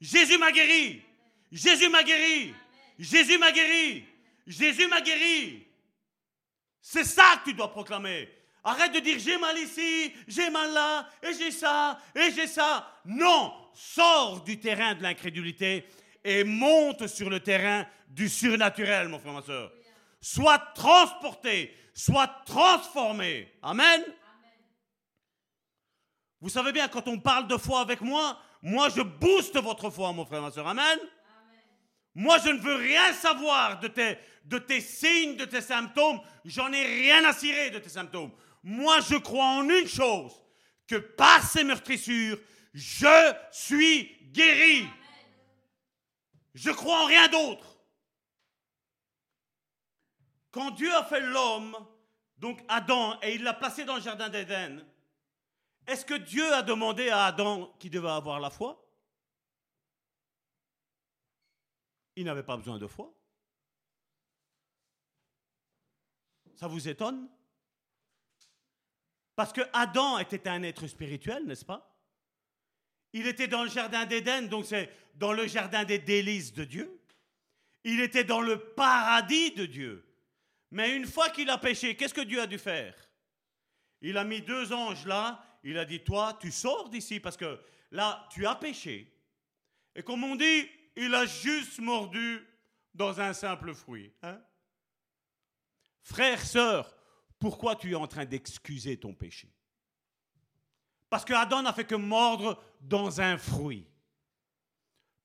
Jésus 0.00 0.36
m'a 0.36 0.50
guéri. 0.50 1.00
Jésus 1.52 1.88
m'a 1.88 2.02
guéri. 2.02 2.52
Jésus 2.98 3.38
m'a 3.38 3.52
guéri. 3.52 4.04
Jésus 4.48 4.88
m'a 4.88 5.00
guéri. 5.00 5.64
C'est 6.86 7.04
ça 7.04 7.38
que 7.38 7.48
tu 7.48 7.54
dois 7.56 7.70
proclamer. 7.70 8.28
Arrête 8.62 8.92
de 8.92 8.98
dire 9.00 9.18
j'ai 9.18 9.38
mal 9.38 9.56
ici, 9.56 10.12
j'ai 10.28 10.50
mal 10.50 10.70
là, 10.70 11.08
et 11.22 11.32
j'ai 11.32 11.50
ça, 11.50 11.98
et 12.14 12.30
j'ai 12.30 12.46
ça. 12.46 12.86
Non, 13.06 13.54
sors 13.72 14.44
du 14.44 14.60
terrain 14.60 14.94
de 14.94 15.02
l'incrédulité 15.02 15.88
et 16.22 16.44
monte 16.44 17.06
sur 17.06 17.30
le 17.30 17.40
terrain 17.40 17.86
du 18.08 18.28
surnaturel, 18.28 19.08
mon 19.08 19.18
frère, 19.18 19.32
ma 19.32 19.40
soeur. 19.40 19.72
Sois 20.20 20.58
transporté, 20.74 21.74
sois 21.94 22.26
transformé. 22.44 23.50
Amen. 23.62 24.04
Vous 26.38 26.50
savez 26.50 26.70
bien, 26.70 26.88
quand 26.88 27.08
on 27.08 27.18
parle 27.18 27.48
de 27.48 27.56
foi 27.56 27.80
avec 27.80 28.02
moi, 28.02 28.38
moi 28.60 28.90
je 28.90 29.00
booste 29.00 29.56
votre 29.56 29.88
foi, 29.88 30.12
mon 30.12 30.26
frère, 30.26 30.42
ma 30.42 30.50
soeur. 30.50 30.68
Amen. 30.68 30.98
Moi, 32.14 32.38
je 32.44 32.50
ne 32.50 32.60
veux 32.60 32.76
rien 32.76 33.12
savoir 33.12 33.80
de 33.80 33.88
tes, 33.88 34.18
de 34.44 34.58
tes 34.58 34.80
signes, 34.80 35.36
de 35.36 35.44
tes 35.44 35.60
symptômes. 35.60 36.20
J'en 36.44 36.72
ai 36.72 36.84
rien 36.84 37.24
à 37.24 37.32
cirer 37.32 37.70
de 37.70 37.78
tes 37.78 37.88
symptômes. 37.88 38.30
Moi, 38.62 39.00
je 39.00 39.16
crois 39.16 39.44
en 39.44 39.68
une 39.68 39.88
chose, 39.88 40.32
que 40.86 40.96
par 40.96 41.42
ces 41.42 41.64
meurtrissures, 41.64 42.38
je 42.72 43.34
suis 43.50 44.06
guéri. 44.32 44.86
Je 46.54 46.70
crois 46.70 47.02
en 47.02 47.06
rien 47.06 47.28
d'autre. 47.28 47.78
Quand 50.50 50.70
Dieu 50.70 50.94
a 50.94 51.04
fait 51.04 51.20
l'homme, 51.20 51.76
donc 52.38 52.60
Adam, 52.68 53.18
et 53.22 53.34
il 53.34 53.42
l'a 53.42 53.54
placé 53.54 53.84
dans 53.84 53.96
le 53.96 54.02
jardin 54.02 54.28
d'Éden, 54.28 54.84
est-ce 55.86 56.04
que 56.04 56.14
Dieu 56.14 56.52
a 56.52 56.62
demandé 56.62 57.08
à 57.10 57.26
Adam 57.26 57.74
qu'il 57.78 57.90
devait 57.90 58.08
avoir 58.08 58.40
la 58.40 58.50
foi? 58.50 58.80
Il 62.16 62.24
n'avait 62.24 62.44
pas 62.44 62.56
besoin 62.56 62.78
de 62.78 62.86
foi. 62.86 63.12
Ça 66.64 66.68
vous 66.68 66.88
étonne? 66.88 67.28
Parce 69.36 69.52
que 69.52 69.60
Adam 69.74 70.18
était 70.18 70.48
un 70.48 70.62
être 70.62 70.86
spirituel, 70.86 71.44
n'est-ce 71.44 71.66
pas? 71.66 71.94
Il 73.12 73.26
était 73.26 73.48
dans 73.48 73.64
le 73.64 73.68
jardin 73.68 74.06
d'Éden, 74.06 74.48
donc 74.48 74.64
c'est 74.64 74.90
dans 75.14 75.34
le 75.34 75.46
jardin 75.46 75.84
des 75.84 75.98
délices 75.98 76.54
de 76.54 76.64
Dieu. 76.64 77.02
Il 77.84 78.00
était 78.00 78.24
dans 78.24 78.40
le 78.40 78.58
paradis 78.58 79.50
de 79.50 79.66
Dieu. 79.66 80.10
Mais 80.70 80.96
une 80.96 81.04
fois 81.04 81.28
qu'il 81.28 81.50
a 81.50 81.58
péché, 81.58 81.96
qu'est-ce 81.96 82.14
que 82.14 82.22
Dieu 82.22 82.40
a 82.40 82.46
dû 82.46 82.56
faire? 82.56 82.94
Il 84.00 84.16
a 84.16 84.24
mis 84.24 84.40
deux 84.40 84.72
anges 84.72 85.04
là, 85.04 85.44
il 85.64 85.76
a 85.76 85.84
dit, 85.84 86.00
toi, 86.00 86.38
tu 86.40 86.50
sors 86.50 86.88
d'ici 86.88 87.20
parce 87.20 87.36
que 87.36 87.60
là, 87.90 88.26
tu 88.32 88.46
as 88.46 88.54
péché. 88.54 89.14
Et 89.94 90.02
comme 90.02 90.24
on 90.24 90.34
dit, 90.34 90.66
il 90.96 91.14
a 91.14 91.26
juste 91.26 91.78
mordu 91.78 92.42
dans 92.94 93.20
un 93.20 93.34
simple 93.34 93.74
fruit. 93.74 94.10
Hein? 94.22 94.40
Frère, 96.04 96.40
sœur, 96.40 96.96
pourquoi 97.40 97.74
tu 97.74 97.90
es 97.90 97.96
en 97.96 98.06
train 98.06 98.24
d'excuser 98.24 98.96
ton 98.96 99.12
péché? 99.12 99.52
Parce 101.10 101.24
que 101.24 101.32
Adam 101.32 101.62
n'a 101.62 101.72
fait 101.72 101.84
que 101.84 101.96
mordre 101.96 102.62
dans 102.80 103.20
un 103.20 103.36
fruit. 103.36 103.86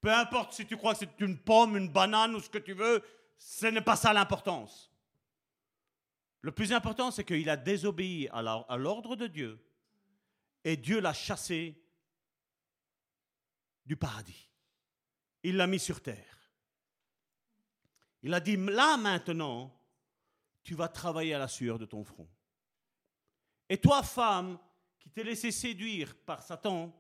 Peu 0.02 0.12
importe 0.12 0.54
si 0.54 0.66
tu 0.66 0.76
crois 0.76 0.94
que 0.94 1.00
c'est 1.00 1.22
une 1.22 1.38
pomme, 1.38 1.78
une 1.78 1.90
banane 1.90 2.34
ou 2.34 2.40
ce 2.40 2.50
que 2.50 2.58
tu 2.58 2.74
veux, 2.74 3.04
ce 3.38 3.68
n'est 3.68 3.82
pas 3.82 3.96
ça 3.96 4.12
l'importance. 4.12 4.92
Le 6.42 6.52
plus 6.52 6.74
important, 6.74 7.12
c'est 7.12 7.26
qu'il 7.26 7.50
a 7.50 7.58
désobéi 7.58 8.28
à 8.32 8.78
l'ordre 8.78 9.16
de 9.16 9.28
Dieu 9.28 9.64
et 10.64 10.78
Dieu 10.78 11.00
l'a 11.00 11.14
chassé 11.14 11.80
du 13.86 13.96
paradis 13.96 14.50
il 15.44 15.56
l'a 15.56 15.68
mis 15.68 15.80
sur 15.80 16.02
terre. 16.02 16.52
Il 18.22 18.34
a 18.34 18.40
dit, 18.40 18.58
là 18.58 18.98
maintenant, 18.98 19.74
tu 20.70 20.76
vas 20.76 20.88
travailler 20.88 21.34
à 21.34 21.40
la 21.40 21.48
sueur 21.48 21.80
de 21.80 21.88
ton 21.88 22.04
front. 22.04 22.30
Et 23.68 23.80
toi, 23.80 24.04
femme, 24.04 24.60
qui 25.00 25.10
t'es 25.10 25.24
laissée 25.24 25.50
séduire 25.50 26.16
par 26.16 26.44
Satan, 26.44 26.96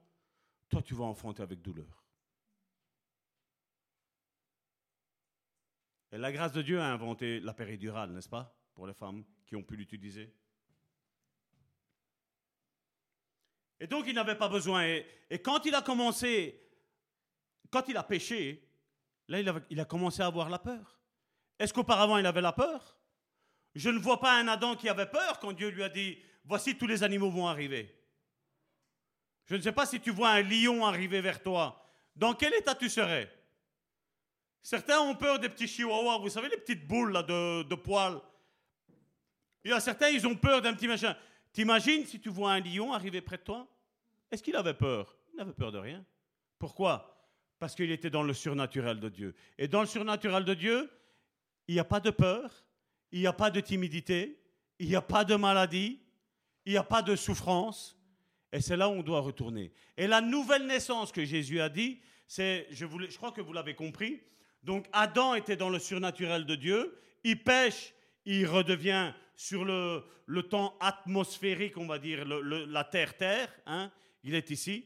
toi, 0.67 0.81
tu 0.81 0.95
vas 0.95 1.03
enfanter 1.03 1.43
avec 1.43 1.61
douleur. 1.61 2.03
Et 6.11 6.17
la 6.17 6.31
grâce 6.31 6.51
de 6.51 6.63
Dieu 6.63 6.79
a 6.81 6.91
inventé 6.91 7.39
la 7.41 7.53
péridurale, 7.53 8.11
n'est-ce 8.11 8.27
pas, 8.27 8.59
pour 8.73 8.87
les 8.87 8.95
femmes 8.95 9.23
qui 9.45 9.55
ont 9.55 9.61
pu 9.61 9.75
l'utiliser. 9.75 10.33
Et 13.79 13.85
donc, 13.85 14.05
il 14.07 14.15
n'avait 14.15 14.35
pas 14.35 14.49
besoin. 14.49 14.83
et 14.83 15.39
quand 15.43 15.63
il 15.67 15.75
a 15.75 15.83
commencé 15.83 16.59
quand 17.69 17.87
il 17.87 17.97
a 17.97 18.03
péché, 18.03 18.67
là, 19.27 19.61
il 19.69 19.79
a, 19.79 19.85
commencé 19.85 20.23
à 20.23 20.25
avoir 20.25 20.49
la 20.49 20.57
peur. 20.57 20.99
Est-ce 21.59 21.71
qu'auparavant, 21.71 22.17
il 22.17 22.25
avait 22.25 22.41
la 22.41 22.51
peur? 22.51 22.98
Je 23.75 23.89
ne 23.89 23.99
vois 23.99 24.19
pas 24.19 24.39
un 24.39 24.47
Adam 24.47 24.75
qui 24.75 24.89
avait 24.89 25.05
peur 25.05 25.39
quand 25.39 25.53
Dieu 25.53 25.69
lui 25.69 25.83
a 25.83 25.89
dit, 25.89 26.17
voici 26.45 26.77
tous 26.77 26.87
les 26.87 27.03
animaux 27.03 27.29
vont 27.29 27.47
arriver. 27.47 27.95
Je 29.45 29.55
ne 29.55 29.61
sais 29.61 29.71
pas 29.71 29.85
si 29.85 29.99
tu 29.99 30.11
vois 30.11 30.29
un 30.29 30.41
lion 30.41 30.85
arriver 30.85 31.21
vers 31.21 31.41
toi. 31.41 31.83
Dans 32.15 32.33
quel 32.33 32.53
état 32.53 32.75
tu 32.75 32.89
serais? 32.89 33.31
Certains 34.61 34.99
ont 34.99 35.15
peur 35.15 35.39
des 35.39 35.49
petits 35.49 35.67
chihuahuas, 35.67 36.19
vous 36.19 36.29
savez, 36.29 36.49
les 36.49 36.57
petites 36.57 36.85
boules 36.85 37.13
de, 37.13 37.63
de 37.63 37.75
poils. 37.75 38.19
Il 39.63 39.71
y 39.71 39.73
a 39.73 39.79
certains, 39.79 40.09
ils 40.09 40.27
ont 40.27 40.35
peur 40.35 40.61
d'un 40.61 40.73
petit 40.73 40.87
machin. 40.87 41.15
T'imagines 41.51 42.05
si 42.05 42.19
tu 42.19 42.29
vois 42.29 42.53
un 42.53 42.59
lion 42.59 42.93
arriver 42.93 43.21
près 43.21 43.37
de 43.37 43.43
toi? 43.43 43.67
Est-ce 44.31 44.43
qu'il 44.43 44.55
avait 44.55 44.73
peur? 44.73 45.17
Il 45.31 45.37
n'avait 45.37 45.53
peur 45.53 45.71
de 45.71 45.77
rien. 45.77 46.05
Pourquoi? 46.59 47.27
Parce 47.57 47.75
qu'il 47.75 47.91
était 47.91 48.09
dans 48.09 48.23
le 48.23 48.33
surnaturel 48.33 48.99
de 48.99 49.09
Dieu. 49.09 49.35
Et 49.57 49.67
dans 49.67 49.81
le 49.81 49.87
surnaturel 49.87 50.45
de 50.45 50.53
Dieu, 50.53 50.91
il 51.67 51.73
n'y 51.73 51.79
a 51.79 51.85
pas 51.85 51.99
de 51.99 52.11
peur, 52.11 52.63
il 53.11 53.19
n'y 53.19 53.27
a 53.27 53.33
pas 53.33 53.49
de 53.49 53.59
timidité, 53.59 54.39
il 54.79 54.87
n'y 54.87 54.95
a 54.95 55.01
pas 55.01 55.23
de 55.23 55.35
maladie, 55.35 55.99
il 56.65 56.71
n'y 56.71 56.77
a 56.77 56.83
pas 56.83 57.01
de 57.01 57.15
souffrance. 57.15 57.97
Et 58.51 58.61
c'est 58.61 58.77
là 58.77 58.89
où 58.89 58.93
on 58.93 59.03
doit 59.03 59.19
retourner. 59.19 59.71
Et 59.97 60.07
la 60.07 60.21
nouvelle 60.21 60.65
naissance 60.65 61.11
que 61.11 61.23
Jésus 61.23 61.61
a 61.61 61.69
dit, 61.69 61.99
c'est, 62.27 62.67
je, 62.71 62.85
crois 63.17 63.31
que 63.31 63.41
vous 63.41 63.53
l'avez 63.53 63.75
compris, 63.75 64.21
donc 64.63 64.87
Adam 64.91 65.35
était 65.35 65.55
dans 65.55 65.69
le 65.69 65.79
surnaturel 65.79 66.45
de 66.45 66.55
Dieu, 66.55 66.99
il 67.23 67.43
pêche, 67.43 67.93
il 68.25 68.45
redevient 68.45 69.13
sur 69.35 69.65
le, 69.65 70.03
le 70.25 70.43
temps 70.43 70.75
atmosphérique, 70.79 71.77
on 71.77 71.87
va 71.87 71.99
dire, 71.99 72.25
la 72.25 72.83
terre-terre, 72.83 73.51
hein, 73.65 73.91
il 74.23 74.35
est 74.35 74.49
ici. 74.49 74.85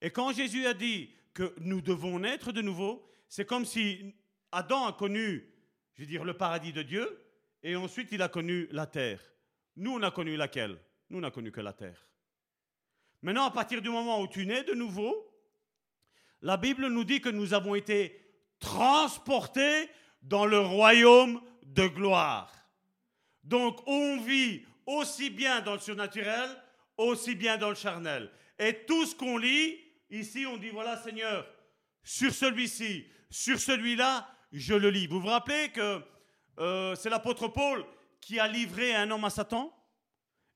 Et 0.00 0.10
quand 0.10 0.32
Jésus 0.32 0.66
a 0.66 0.74
dit 0.74 1.10
que 1.32 1.54
nous 1.60 1.80
devons 1.80 2.18
naître 2.18 2.52
de 2.52 2.62
nouveau, 2.62 3.04
c'est 3.28 3.44
comme 3.44 3.64
si 3.64 4.14
Adam 4.52 4.86
a 4.86 4.92
connu, 4.92 5.48
je 5.94 6.02
veux 6.02 6.06
dire, 6.06 6.24
le 6.24 6.34
paradis 6.34 6.72
de 6.72 6.82
Dieu, 6.82 7.23
et 7.64 7.74
ensuite 7.74 8.12
il 8.12 8.22
a 8.22 8.28
connu 8.28 8.68
la 8.70 8.86
terre. 8.86 9.20
Nous, 9.76 9.90
on 9.90 10.02
a 10.02 10.10
connu 10.10 10.36
laquelle? 10.36 10.78
Nous, 11.10 11.18
on 11.18 11.22
n'a 11.22 11.30
connu 11.30 11.50
que 11.50 11.60
la 11.60 11.72
terre. 11.72 12.06
Maintenant, 13.22 13.46
à 13.46 13.50
partir 13.50 13.82
du 13.82 13.88
moment 13.88 14.20
où 14.20 14.28
tu 14.28 14.46
nais 14.46 14.62
de 14.62 14.74
nouveau, 14.74 15.34
la 16.42 16.58
Bible 16.58 16.86
nous 16.88 17.04
dit 17.04 17.22
que 17.22 17.30
nous 17.30 17.54
avons 17.54 17.74
été 17.74 18.20
transportés 18.60 19.88
dans 20.22 20.44
le 20.44 20.60
royaume 20.60 21.40
de 21.62 21.86
gloire. 21.86 22.52
Donc 23.42 23.80
on 23.86 24.18
vit 24.20 24.62
aussi 24.86 25.30
bien 25.30 25.62
dans 25.62 25.72
le 25.72 25.80
surnaturel, 25.80 26.50
aussi 26.98 27.34
bien 27.34 27.56
dans 27.56 27.70
le 27.70 27.74
charnel. 27.74 28.30
Et 28.58 28.84
tout 28.84 29.06
ce 29.06 29.14
qu'on 29.14 29.38
lit, 29.38 29.78
ici 30.10 30.46
on 30.46 30.58
dit, 30.58 30.68
voilà 30.68 30.98
Seigneur, 30.98 31.46
sur 32.02 32.32
celui-ci, 32.32 33.06
sur 33.30 33.58
celui-là, 33.58 34.28
je 34.52 34.74
le 34.74 34.90
lis. 34.90 35.06
Vous 35.06 35.20
vous 35.20 35.28
rappelez 35.28 35.70
que 35.70 36.02
euh, 36.58 36.94
c'est 36.94 37.10
l'apôtre 37.10 37.48
Paul 37.48 37.84
qui 38.20 38.38
a 38.38 38.48
livré 38.48 38.94
un 38.94 39.10
homme 39.10 39.24
à 39.24 39.30
Satan 39.30 39.72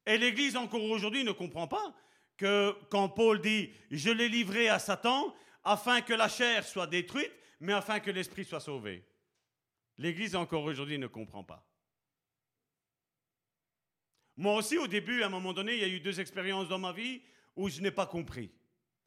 Et 0.07 0.17
l'Église 0.17 0.57
encore 0.57 0.83
aujourd'hui 0.83 1.25
ne 1.25 1.33
comprend 1.33 1.67
pas 1.67 1.95
que 2.37 2.75
quand 2.89 3.09
Paul 3.09 3.41
dit, 3.41 3.73
je 3.91 4.11
l'ai 4.11 4.29
livré 4.29 4.69
à 4.69 4.79
Satan, 4.79 5.35
afin 5.65 6.01
que 6.01 6.15
la 6.15 6.29
chair 6.29 6.65
soit 6.65 6.87
détruite, 6.87 7.33
mais 7.61 7.73
afin 7.73 8.01
que 8.01 8.11
l'esprit 8.11 8.45
soit 8.45 8.61
sauvé. 8.61 9.05
L'Église 9.99 10.37
encore 10.37 10.63
aujourd'hui 10.63 10.99
ne 10.99 11.09
comprend 11.09 11.43
pas. 11.43 11.69
Moi 14.37 14.55
aussi, 14.55 14.79
au 14.79 14.87
début, 14.87 15.23
à 15.23 15.27
un 15.27 15.31
moment 15.31 15.53
donné, 15.53 15.75
il 15.75 15.81
y 15.81 15.85
a 15.85 15.89
eu 15.89 15.99
deux 15.99 16.21
expériences 16.21 16.69
dans 16.69 16.79
ma 16.79 16.93
vie 16.93 17.21
où 17.57 17.69
je 17.69 17.81
n'ai 17.81 17.91
pas 17.91 18.07
compris. 18.07 18.53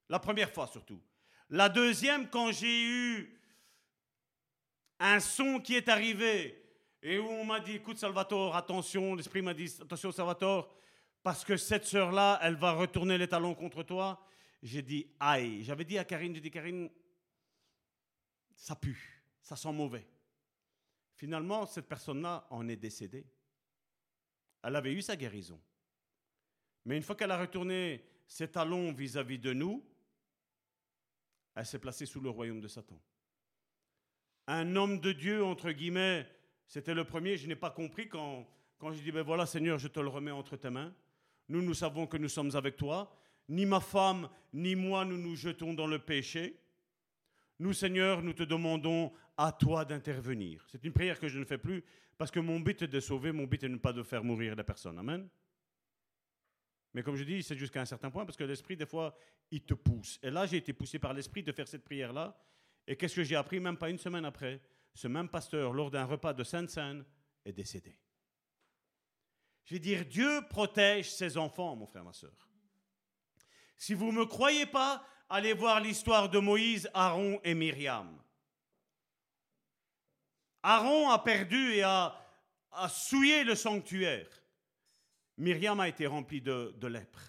La 0.10 0.20
première 0.20 0.52
fois 0.52 0.68
surtout. 0.68 1.02
La 1.50 1.70
deuxième, 1.70 2.30
quand 2.30 2.52
j'ai 2.52 2.84
eu 2.84 3.40
un 5.00 5.22
son 5.22 5.60
qui 5.60 5.76
est 5.76 5.88
arrivé 5.88 6.61
et 7.02 7.18
où 7.18 7.28
on 7.28 7.46
m'a 7.46 7.60
dit, 7.60 7.74
écoute 7.74 7.98
Salvatore, 7.98 8.56
attention, 8.56 9.16
l'Esprit 9.16 9.42
m'a 9.42 9.54
dit, 9.54 9.74
attention 9.82 10.12
Salvatore, 10.12 10.72
parce 11.24 11.44
que 11.44 11.58
cette 11.58 11.86
sœur-là, 11.86 12.40
elle 12.42 12.56
va 12.56 12.74
retourner 12.74 13.18
les 13.18 13.28
talons 13.28 13.56
contre 13.56 13.84
toi. 13.84 14.24
J'ai 14.62 14.82
dit, 14.82 15.08
aïe. 15.20 15.64
J'avais 15.64 15.86
dit 15.86 15.98
à 15.98 16.06
Karine, 16.06 16.34
j'ai 16.34 16.42
dit, 16.42 16.52
Karine, 16.52 16.90
ça 18.56 18.76
pue, 18.76 19.24
ça 19.42 19.56
sent 19.56 19.72
mauvais. 19.72 20.08
Finalement, 21.16 21.66
cette 21.66 21.88
personne-là 21.88 22.48
en 22.50 22.68
est 22.68 22.76
décédée. 22.76 23.26
Elle 24.64 24.76
avait 24.76 24.94
eu 24.94 25.02
sa 25.02 25.16
guérison. 25.16 25.60
Mais 26.86 26.98
une 26.98 27.04
fois 27.04 27.16
qu'elle 27.16 27.32
a 27.32 27.40
retourné 27.40 28.04
ses 28.28 28.48
talons 28.48 28.92
vis-à-vis 28.92 29.40
de 29.40 29.54
nous, 29.54 29.84
elle 31.56 31.66
s'est 31.66 31.80
placée 31.80 32.06
sous 32.06 32.22
le 32.22 32.30
royaume 32.30 32.62
de 32.62 32.68
Satan. 32.68 33.00
Un 34.48 34.76
homme 34.76 35.00
de 35.00 35.12
Dieu, 35.12 35.44
entre 35.44 35.72
guillemets, 35.72 36.28
c'était 36.72 36.94
le 36.94 37.04
premier, 37.04 37.36
je 37.36 37.50
n'ai 37.50 37.58
pas 37.58 37.70
compris 37.70 38.08
quand, 38.08 38.48
quand 38.78 38.94
je 38.94 39.02
dis, 39.02 39.12
ben 39.12 39.24
voilà 39.24 39.46
Seigneur, 39.46 39.78
je 39.78 39.90
te 39.90 40.00
le 40.00 40.08
remets 40.08 40.32
entre 40.32 40.56
tes 40.56 40.70
mains. 40.70 40.94
Nous, 41.50 41.62
nous 41.62 41.74
savons 41.74 42.08
que 42.08 42.16
nous 42.16 42.30
sommes 42.30 42.56
avec 42.56 42.78
toi. 42.78 43.14
Ni 43.50 43.66
ma 43.66 43.82
femme, 43.82 44.30
ni 44.54 44.74
moi, 44.74 45.04
nous 45.04 45.18
nous 45.18 45.36
jetons 45.36 45.74
dans 45.74 45.86
le 45.86 46.00
péché. 46.00 46.58
Nous, 47.60 47.74
Seigneur, 47.74 48.22
nous 48.24 48.32
te 48.32 48.44
demandons 48.44 49.12
à 49.36 49.52
toi 49.52 49.84
d'intervenir. 49.84 50.64
C'est 50.70 50.86
une 50.86 50.94
prière 50.94 51.20
que 51.20 51.28
je 51.28 51.40
ne 51.40 51.44
fais 51.44 51.58
plus 51.58 51.84
parce 52.18 52.32
que 52.32 52.40
mon 52.40 52.62
but 52.62 52.82
est 52.84 52.88
de 52.88 53.02
sauver, 53.02 53.34
mon 53.34 53.48
but 53.48 53.62
est 53.66 53.68
de 53.68 53.74
ne 53.74 53.78
pas 53.78 53.92
de 53.92 54.02
faire 54.02 54.24
mourir 54.24 54.56
la 54.56 54.64
personne. 54.64 54.98
Amen. 54.98 55.28
Mais 56.94 57.04
comme 57.04 57.18
je 57.18 57.26
dis, 57.26 57.44
c'est 57.44 57.58
jusqu'à 57.58 57.82
un 57.82 57.86
certain 57.86 58.10
point 58.10 58.26
parce 58.26 58.38
que 58.38 58.46
l'esprit, 58.46 58.78
des 58.78 58.86
fois, 58.86 59.14
il 59.52 59.60
te 59.60 59.74
pousse. 59.74 60.20
Et 60.24 60.32
là, 60.32 60.46
j'ai 60.46 60.56
été 60.56 60.72
poussé 60.72 61.00
par 61.00 61.14
l'esprit 61.14 61.44
de 61.44 61.52
faire 61.52 61.68
cette 61.68 61.84
prière-là. 61.84 62.42
Et 62.88 62.96
qu'est-ce 62.96 63.18
que 63.18 63.24
j'ai 63.24 63.36
appris? 63.36 63.60
Même 63.60 63.76
pas 63.76 63.90
une 63.90 63.98
semaine 63.98 64.24
après, 64.24 64.62
ce 64.94 65.08
même 65.08 65.30
pasteur, 65.30 65.74
lors 65.74 65.92
d'un 65.92 66.06
repas 66.06 66.34
de 66.34 66.44
Sainte-Seine, 66.44 67.06
est 67.46 67.54
décédé. 67.54 67.98
Je 69.66 69.76
vais 69.76 69.80
dire, 69.80 70.06
Dieu 70.06 70.42
protège 70.50 71.12
ses 71.12 71.38
enfants, 71.38 71.76
mon 71.76 71.88
frère, 71.88 72.04
ma 72.04 72.14
soeur. 72.14 72.50
Si 73.78 73.94
vous 73.94 74.12
ne 74.12 74.20
me 74.20 74.26
croyez 74.26 74.66
pas, 74.66 75.06
allez 75.30 75.54
voir 75.54 75.80
l'histoire 75.80 76.30
de 76.30 76.40
Moïse, 76.40 76.90
Aaron 76.94 77.40
et 77.44 77.54
Myriam. 77.54 78.22
Aaron 80.62 81.10
a 81.10 81.20
perdu 81.20 81.74
et 81.74 81.84
a, 81.84 82.16
souillé 82.90 83.44
le 83.44 83.56
sanctuaire. 83.56 84.28
Myriam 85.38 85.80
a 85.80 85.88
été 85.88 86.06
remplie 86.06 86.42
de, 86.42 86.88
lèpre. 86.88 87.20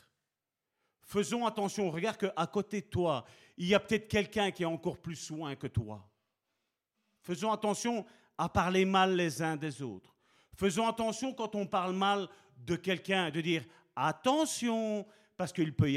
Faisons 1.01 1.47
attention, 1.47 1.90
regarde 1.90 2.18
qu'à 2.18 2.47
côté 2.47 2.82
de 2.82 2.86
toi, 2.86 3.24
il 3.56 3.68
y 3.68 3.74
a 3.74 3.80
peut-être 3.80 4.09
quelqu'un 4.09 4.51
qui 4.51 4.62
est 4.62 4.66
encore 4.66 5.01
plus 5.01 5.16
soin 5.16 5.56
que 5.56 5.66
toi. 5.66 6.11
Faisons 7.23 7.53
attention 7.53 8.05
à 8.36 8.49
parler 8.49 8.85
mal 8.85 9.16
les 9.16 9.40
uns 9.43 9.57
des 9.57 9.81
autres. 9.82 10.15
Faisons 10.57 10.86
attention 10.86 11.32
quand 11.32 11.55
on 11.55 11.66
parle 11.66 11.94
mal 11.94 12.28
de 12.57 12.77
quelqu'un, 12.77 13.31
de 13.31 13.40
dire 13.40 13.65
attention, 13.97 15.07
parce 15.36 15.53
qu'il 15.53 15.74
peut, 15.74 15.90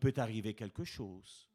peut 0.00 0.14
arriver 0.16 0.54
quelque 0.54 0.84
chose. 0.84 1.48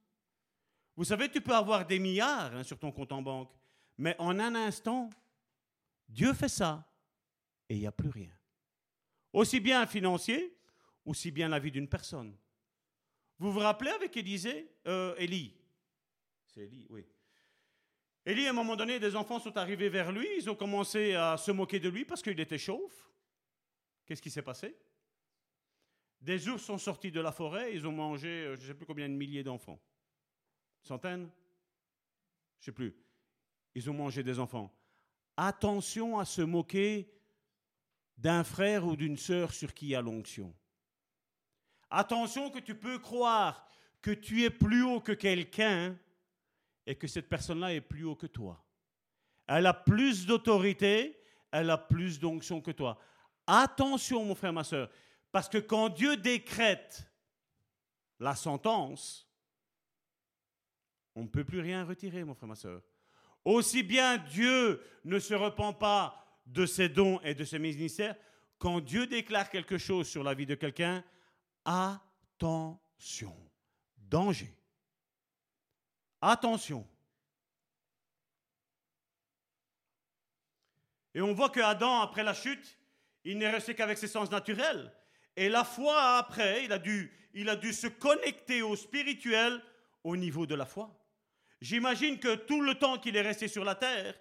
Vous 0.95 1.04
savez, 1.04 1.30
tu 1.30 1.41
peux 1.41 1.56
avoir 1.56 1.86
des 1.86 1.99
milliards 1.99 2.56
hein, 2.56 2.64
sur 2.64 2.80
ton 2.80 2.91
compte 2.91 3.12
en 3.12 3.22
banque, 3.22 3.52
mais 3.98 4.16
en 4.18 4.40
un 4.40 4.56
instant, 4.56 5.10
Dieu 6.10 6.34
fait 6.34 6.49
ça 6.49 6.86
et 7.70 7.76
il 7.76 7.82
n'y 7.82 7.88
a 7.88 7.91
plus 7.91 8.10
rien. 8.10 8.32
Aussi 9.34 9.60
bien 9.60 9.86
financier, 9.86 10.58
aussi 11.06 11.32
bien 11.32 11.49
la 11.49 11.60
vie 11.60 11.72
d'une 11.72 11.88
personne. 11.88 12.36
Vous 13.38 13.52
vous 13.52 13.60
rappelez 13.60 13.91
avec 13.91 14.18
Élisée, 14.18 14.72
euh, 14.88 15.16
Élie? 15.18 15.54
C'est 16.48 16.62
Élie, 16.62 16.88
oui. 16.90 17.06
Élie, 18.28 18.45
à 18.45 18.49
un 18.49 18.54
moment 18.54 18.76
donné, 18.76 18.99
des 18.99 19.16
enfants 19.16 19.40
sont 19.40 19.56
arrivés 19.56 19.88
vers 19.88 20.12
lui, 20.12 20.28
ils 20.36 20.49
ont 20.49 20.56
commencé 20.56 21.14
à 21.14 21.38
se 21.38 21.49
moquer 21.49 21.80
de 21.80 21.88
lui 21.88 22.04
parce 22.04 22.22
qu'il 22.22 22.38
était 22.41 22.58
chauve. 22.58 22.94
Qu'est-ce 24.06 24.22
qui 24.22 24.30
s'est 24.30 24.41
passé? 24.41 24.76
Des 26.20 26.49
ours 26.49 26.62
sont 26.62 26.78
sortis 26.78 27.10
de 27.10 27.22
la 27.22 27.32
forêt, 27.32 27.74
ils 27.74 27.88
ont 27.88 27.94
mangé 27.94 28.28
euh, 28.28 28.58
je 28.58 28.64
ne 28.64 28.68
sais 28.68 28.74
plus 28.74 28.86
combien 28.86 29.08
de 29.08 29.14
milliers 29.14 29.45
d'enfants. 29.45 29.80
Centaines? 30.84 31.30
Je 32.60 32.64
ne 32.64 32.66
sais 32.66 32.72
plus. 32.74 32.98
Ils 33.76 33.90
ont 33.90 33.94
mangé 33.94 34.24
des 34.24 34.40
enfants. 34.40 34.78
Attention 35.38 36.20
à 36.20 36.26
se 36.26 36.41
moquer 36.41 37.10
d'un 38.18 38.44
frère 38.44 38.86
ou 38.86 38.98
d'une 38.98 39.16
sœur 39.16 39.54
sur 39.54 39.74
qui 39.74 39.86
il 39.86 39.91
y 39.91 39.95
a 39.95 40.02
l'onction. 40.02 40.54
Attention 41.90 42.52
que 42.52 42.60
tu 42.60 42.76
peux 42.76 42.99
croire 42.99 43.66
que 44.02 44.12
tu 44.12 44.44
es 44.44 44.49
plus 44.49 44.84
haut 44.84 44.99
que 44.99 45.14
quelqu'un 45.14 45.98
et 46.88 46.95
que 46.95 47.05
cette 47.05 47.27
personne-là 47.30 47.73
est 47.73 47.81
plus 47.81 48.05
haut 48.05 48.15
que 48.15 48.26
toi. 48.26 48.65
Elle 49.45 49.65
a 49.68 49.73
plus 49.73 50.26
d'autorité, 50.26 51.19
elle 51.51 51.69
a 51.69 51.77
plus 51.77 52.19
d'onction 52.19 52.61
que 52.61 52.72
toi. 52.72 52.97
Attention, 53.45 54.23
mon 54.23 54.35
frère, 54.35 54.53
ma 54.53 54.64
soeur, 54.64 54.89
parce 55.31 55.49
que 55.49 55.57
quand 55.57 55.89
Dieu 55.89 56.18
décrète 56.18 57.11
la 58.19 58.35
sentence, 58.35 59.30
on 61.14 61.23
ne 61.23 61.27
peut 61.27 61.43
plus 61.43 61.59
rien 61.59 61.84
retirer, 61.84 62.23
mon 62.23 62.34
frère, 62.34 62.49
ma 62.49 62.55
soeur. 62.55 62.81
Aussi 63.43 63.84
bien 63.84 64.18
Dieu 64.18 64.81
ne 65.03 65.19
se 65.19 65.34
repent 65.34 65.73
pas 65.73 66.26
de 66.45 66.65
ses 66.65 66.89
dons 66.89 67.19
et 67.22 67.35
de 67.35 67.43
ses 67.43 67.59
ministères, 67.59 68.15
quand 68.57 68.80
Dieu 68.80 69.07
déclare 69.07 69.49
quelque 69.49 69.77
chose 69.77 70.07
sur 70.07 70.23
la 70.23 70.34
vie 70.34 70.45
de 70.45 70.55
quelqu'un, 70.55 71.03
attention, 71.65 73.35
danger. 73.97 74.56
Attention. 76.22 76.88
Et 81.14 81.22
on 81.22 81.34
voit 81.34 81.49
que 81.49 81.60
Adam, 81.60 82.02
après 82.02 82.23
la 82.23 82.34
chute, 82.34 82.77
il 83.23 83.38
n'est 83.38 83.49
resté 83.49 83.76
qu'avec 83.76 83.98
ses 83.98 84.07
sens 84.07 84.30
naturels. 84.30 84.94
Et 85.35 85.49
la 85.49 85.64
foi, 85.64 86.18
après, 86.18 86.65
il 86.65 86.72
a 86.72 86.80
dû, 86.80 87.11
il 87.34 87.49
a 87.49 87.56
dû 87.56 87.73
se 87.73 87.88
connecter 87.88 88.61
au 88.61 88.76
spirituel 88.76 89.61
au 90.03 90.15
niveau 90.15 90.45
de 90.45 90.56
la 90.56 90.65
foi. 90.65 90.95
J'imagine 91.61 92.19
que 92.19 92.35
tout 92.35 92.61
le 92.61 92.76
temps 92.76 92.98
qu'il 92.98 93.15
est 93.15 93.22
resté 93.22 93.48
sur 93.48 93.64
la 93.64 93.76
terre, 93.76 94.15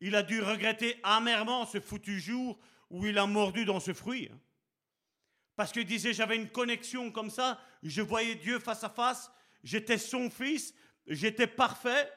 il 0.00 0.14
a 0.14 0.22
dû 0.22 0.40
regretter 0.40 1.00
amèrement 1.02 1.66
ce 1.66 1.80
foutu 1.80 2.20
jour 2.20 2.58
où 2.90 3.06
il 3.06 3.18
a 3.18 3.26
mordu 3.26 3.64
dans 3.64 3.80
ce 3.80 3.92
fruit. 3.92 4.30
Parce 5.56 5.72
qu'il 5.72 5.86
disait, 5.86 6.12
j'avais 6.12 6.36
une 6.36 6.50
connexion 6.50 7.10
comme 7.10 7.30
ça, 7.30 7.60
je 7.82 8.02
voyais 8.02 8.34
Dieu 8.34 8.58
face 8.58 8.84
à 8.84 8.90
face, 8.90 9.32
j'étais 9.64 9.98
son 9.98 10.30
fils, 10.30 10.74
j'étais 11.06 11.46
parfait. 11.46 12.12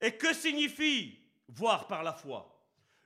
Et 0.00 0.12
que 0.12 0.32
signifie 0.32 1.18
voir 1.48 1.86
par 1.86 2.02
la 2.02 2.12
foi? 2.12 2.56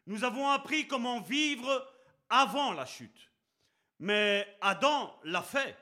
Nous 0.07 0.23
avons 0.23 0.49
appris 0.49 0.87
comment 0.87 1.21
vivre 1.21 1.93
avant 2.29 2.73
la 2.73 2.87
chute. 2.87 3.31
Mais 3.99 4.47
Adam 4.61 5.15
l'a 5.25 5.43
fait. 5.43 5.77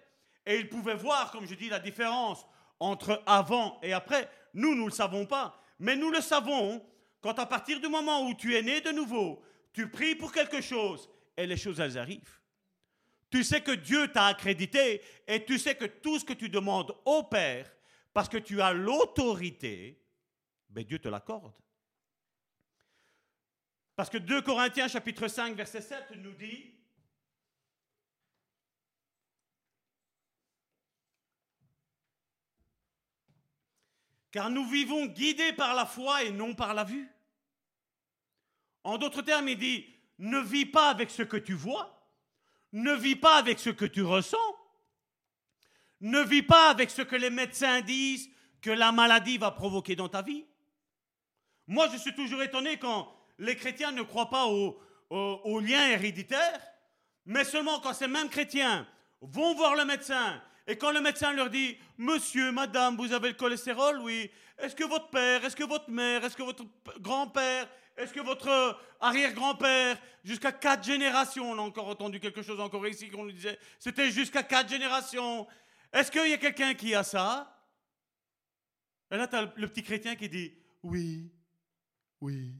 Et 0.46 0.58
il 0.58 0.68
pouvait 0.68 0.94
voir, 0.94 1.30
comme 1.30 1.46
je 1.46 1.54
dis, 1.54 1.68
la 1.68 1.78
différence 1.78 2.46
entre 2.80 3.22
avant 3.26 3.78
et 3.82 3.92
après, 3.92 4.28
nous, 4.54 4.74
nous 4.74 4.82
ne 4.82 4.90
le 4.90 4.94
savons 4.94 5.26
pas. 5.26 5.60
Mais 5.78 5.96
nous 5.96 6.10
le 6.10 6.20
savons 6.20 6.84
quand 7.20 7.38
à 7.38 7.46
partir 7.46 7.80
du 7.80 7.88
moment 7.88 8.26
où 8.26 8.34
tu 8.34 8.56
es 8.56 8.62
né 8.62 8.80
de 8.80 8.90
nouveau, 8.90 9.42
tu 9.72 9.88
pries 9.88 10.16
pour 10.16 10.32
quelque 10.32 10.60
chose 10.60 11.08
et 11.36 11.46
les 11.46 11.56
choses, 11.56 11.80
elles 11.80 11.96
arrivent. 11.96 12.40
Tu 13.30 13.44
sais 13.44 13.62
que 13.62 13.72
Dieu 13.72 14.08
t'a 14.08 14.26
accrédité 14.26 15.00
et 15.26 15.44
tu 15.44 15.58
sais 15.58 15.74
que 15.74 15.86
tout 15.86 16.18
ce 16.18 16.24
que 16.24 16.32
tu 16.32 16.48
demandes 16.48 16.94
au 17.04 17.22
Père, 17.22 17.70
parce 18.12 18.28
que 18.28 18.38
tu 18.38 18.60
as 18.60 18.72
l'autorité, 18.72 20.02
ben 20.68 20.84
Dieu 20.84 20.98
te 20.98 21.08
l'accorde. 21.08 21.54
Parce 23.96 24.10
que 24.10 24.18
2 24.18 24.42
Corinthiens 24.42 24.88
chapitre 24.88 25.28
5 25.28 25.54
verset 25.54 25.82
7 25.82 26.12
nous 26.16 26.32
dit, 26.32 26.74
car 34.30 34.50
nous 34.50 34.66
vivons 34.66 35.06
guidés 35.06 35.52
par 35.52 35.74
la 35.74 35.86
foi 35.86 36.24
et 36.24 36.32
non 36.32 36.54
par 36.54 36.74
la 36.74 36.84
vue. 36.84 37.08
En 38.82 38.98
d'autres 38.98 39.22
termes, 39.22 39.48
il 39.48 39.58
dit, 39.58 39.86
ne 40.18 40.40
vis 40.40 40.66
pas 40.66 40.88
avec 40.88 41.10
ce 41.10 41.22
que 41.22 41.36
tu 41.36 41.52
vois, 41.52 42.10
ne 42.72 42.94
vis 42.94 43.16
pas 43.16 43.36
avec 43.36 43.58
ce 43.58 43.70
que 43.70 43.84
tu 43.84 44.02
ressens, 44.02 44.38
ne 46.02 46.20
vis 46.20 46.42
pas 46.42 46.68
avec 46.70 46.90
ce 46.90 47.02
que 47.02 47.16
les 47.16 47.30
médecins 47.30 47.80
disent 47.80 48.28
que 48.60 48.70
la 48.70 48.92
maladie 48.92 49.38
va 49.38 49.50
provoquer 49.50 49.96
dans 49.96 50.08
ta 50.08 50.20
vie. 50.22 50.44
Moi, 51.66 51.88
je 51.92 51.96
suis 51.96 52.14
toujours 52.14 52.42
étonné 52.42 52.76
quand 52.78 53.12
les 53.38 53.56
chrétiens 53.56 53.92
ne 53.92 54.02
croient 54.02 54.30
pas 54.30 54.46
au, 54.46 54.78
au, 55.10 55.60
lien 55.60 55.88
héréditaire, 55.88 56.60
mais 57.24 57.44
seulement 57.44 57.80
quand 57.80 57.94
ces 57.94 58.08
mêmes 58.08 58.28
chrétiens 58.28 58.86
vont 59.20 59.54
voir 59.54 59.74
le 59.76 59.84
médecin 59.84 60.42
et 60.66 60.76
quand 60.76 60.92
le 60.92 61.00
médecin 61.00 61.32
leur 61.32 61.50
dit 61.50 61.76
Monsieur, 61.98 62.52
madame, 62.52 62.96
vous 62.96 63.12
avez 63.12 63.28
le 63.28 63.34
cholestérol 63.34 64.00
Oui. 64.02 64.30
Est-ce 64.58 64.76
que 64.76 64.84
votre 64.84 65.08
père, 65.10 65.44
est-ce 65.44 65.56
que 65.56 65.64
votre 65.64 65.90
mère, 65.90 66.24
est-ce 66.24 66.36
que 66.36 66.42
votre 66.42 66.64
grand-père, 67.00 67.68
est-ce 67.96 68.12
que 68.12 68.20
votre 68.20 68.78
arrière-grand-père, 69.00 69.98
jusqu'à 70.24 70.52
quatre 70.52 70.84
générations, 70.84 71.50
on 71.50 71.58
a 71.58 71.62
encore 71.62 71.88
entendu 71.88 72.20
quelque 72.20 72.42
chose 72.42 72.60
encore 72.60 72.86
ici 72.86 73.10
qu'on 73.10 73.24
nous 73.24 73.32
disait, 73.32 73.58
c'était 73.78 74.10
jusqu'à 74.10 74.42
quatre 74.42 74.68
générations. 74.68 75.46
Est-ce 75.92 76.10
qu'il 76.10 76.28
y 76.28 76.32
a 76.32 76.38
quelqu'un 76.38 76.74
qui 76.74 76.94
a 76.94 77.02
ça? 77.02 77.48
Et 79.10 79.16
là, 79.16 79.28
tu 79.28 79.36
as 79.36 79.42
le 79.42 79.68
petit 79.68 79.82
chrétien 79.82 80.16
qui 80.16 80.28
dit 80.28 80.54
Oui, 80.82 81.30
oui. 82.20 82.54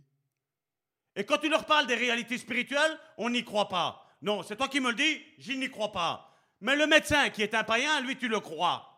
Et 1.16 1.24
quand 1.24 1.38
tu 1.38 1.48
leur 1.48 1.66
parles 1.66 1.86
des 1.86 1.94
réalités 1.94 2.38
spirituelles, 2.38 2.98
on 3.16 3.30
n'y 3.30 3.44
croit 3.44 3.68
pas. 3.68 4.06
Non, 4.22 4.42
c'est 4.42 4.56
toi 4.56 4.68
qui 4.68 4.80
me 4.80 4.90
le 4.90 4.96
dis, 4.96 5.22
je 5.38 5.52
n'y 5.52 5.70
crois 5.70 5.92
pas. 5.92 6.32
Mais 6.60 6.76
le 6.76 6.86
médecin 6.86 7.28
qui 7.30 7.42
est 7.42 7.54
un 7.54 7.64
païen, 7.64 8.00
lui, 8.00 8.16
tu 8.16 8.28
le 8.28 8.40
crois. 8.40 8.88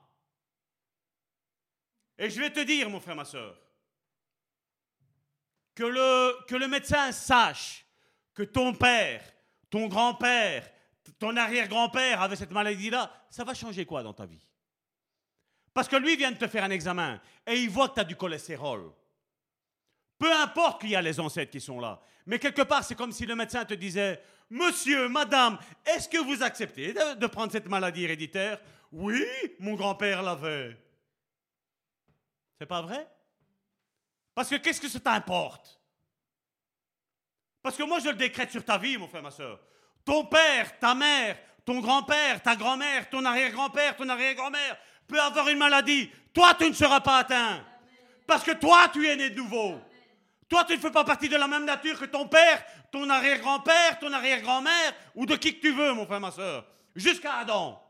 Et 2.19 2.31
je 2.31 2.41
vais 2.41 2.53
te 2.53 2.61
dire, 2.61 2.91
mon 2.91 3.01
frère, 3.01 3.17
ma 3.17 3.25
soeur, 3.25 3.59
que 5.75 5.83
le, 5.83 6.45
que 6.47 6.55
le 6.55 6.69
médecin 6.69 7.11
sache 7.11 7.85
que 8.35 8.43
ton 8.43 8.75
père, 8.75 9.23
ton 9.71 9.89
grand-père, 9.89 10.71
ton 11.13 11.37
arrière-grand-père 11.37 12.23
avait 12.23 12.37
cette 12.37 12.51
maladie-là, 12.51 13.13
ça 13.31 13.45
va 13.45 13.55
changer 13.55 13.85
quoi 13.85 14.03
dans 14.03 14.13
ta 14.13 14.27
vie? 14.27 14.45
Parce 15.73 15.89
que 15.89 15.97
lui 15.97 16.17
vient 16.17 16.31
de 16.31 16.37
te 16.37 16.47
faire 16.47 16.65
un 16.65 16.71
examen 16.71 17.21
et 17.47 17.57
il 17.57 17.69
voit 17.69 17.89
que 17.89 17.95
tu 17.95 18.01
as 18.01 18.05
du 18.05 18.17
cholestérol. 18.17 18.93
Peu 20.19 20.33
importe 20.33 20.81
qu'il 20.81 20.91
y 20.91 20.97
a 20.97 21.03
les 21.03 21.19
ancêtres 21.19 21.51
qui 21.51 21.61
sont 21.61 21.81
là. 21.81 22.01
Mais 22.27 22.39
quelque 22.39 22.63
part, 22.63 22.85
c'est 22.85 22.95
comme 22.95 23.13
si 23.13 23.27
le 23.27 23.35
médecin 23.35 23.65
te 23.65 23.75
disait, 23.75 24.23
Monsieur, 24.51 25.09
Madame, 25.09 25.59
est-ce 25.85 26.09
que 26.09 26.19
vous 26.19 26.43
acceptez 26.43 26.93
de, 26.93 27.27
prendre 27.27 27.51
cette 27.51 27.67
maladie 27.67 28.05
héréditaire? 28.05 28.61
Oui, 28.93 29.27
mon 29.59 29.75
grand-père 29.75 30.23
l'avait. 30.23 30.77
C'est 32.59 32.67
pas 32.67 32.83
vrai? 32.83 33.09
Parce 34.35 34.49
que 34.49 34.57
qu'est-ce 34.57 34.81
que 34.81 34.89
ça 34.89 35.01
t'importe? 35.01 35.81
Parce 37.63 37.77
que 37.77 37.83
moi, 37.83 37.99
je 37.99 38.11
le 38.11 38.15
décrète 38.15 38.51
sur 38.51 38.65
ta 38.65 38.79
vie, 38.79 38.97
mon 38.97 39.09
frère, 39.09 39.23
ma 39.23 39.31
soeur. 39.31 39.61
Ton 40.05 40.25
père, 40.25 40.79
ta 40.79 40.95
mère, 40.95 41.37
ton 41.65 41.81
grand-père, 41.81 42.43
ta 42.43 42.57
grand-mère, 42.57 43.09
ton 43.09 43.25
arrière-grand-père, 43.25 43.97
ton 43.97 44.09
arrière-grand-mère 44.09 44.77
peut 45.07 45.21
avoir 45.21 45.49
une 45.49 45.59
maladie. 45.59 46.11
Toi, 46.33 46.55
tu 46.59 46.69
ne 46.69 46.75
seras 46.75 47.01
pas 47.01 47.19
atteint. 47.19 47.65
Parce 48.27 48.43
que 48.43 48.53
toi, 48.53 48.89
tu 48.93 49.07
es 49.07 49.17
né 49.17 49.31
de 49.31 49.37
nouveau. 49.37 49.81
Toi, 50.49 50.65
tu 50.65 50.75
ne 50.75 50.79
fais 50.79 50.91
pas 50.91 51.05
partie 51.05 51.29
de 51.29 51.37
la 51.37 51.49
même 51.49 51.65
nature 51.65 51.99
que 51.99 52.05
ton 52.05 52.29
père, 52.29 52.65
ton 52.91 53.09
arrière-grand-père, 53.09 53.99
ton 53.99 54.13
arrière-grand-mère, 54.13 54.95
ou 55.15 55.27
de 55.27 55.37
qui 55.37 55.57
que 55.57 55.61
tu 55.61 55.73
veux, 55.73 55.93
mon 55.93 56.07
frère, 56.07 56.21
ma 56.21 56.31
soeur. 56.31 56.67
Jusqu'à 56.95 57.37
Adam. 57.37 57.81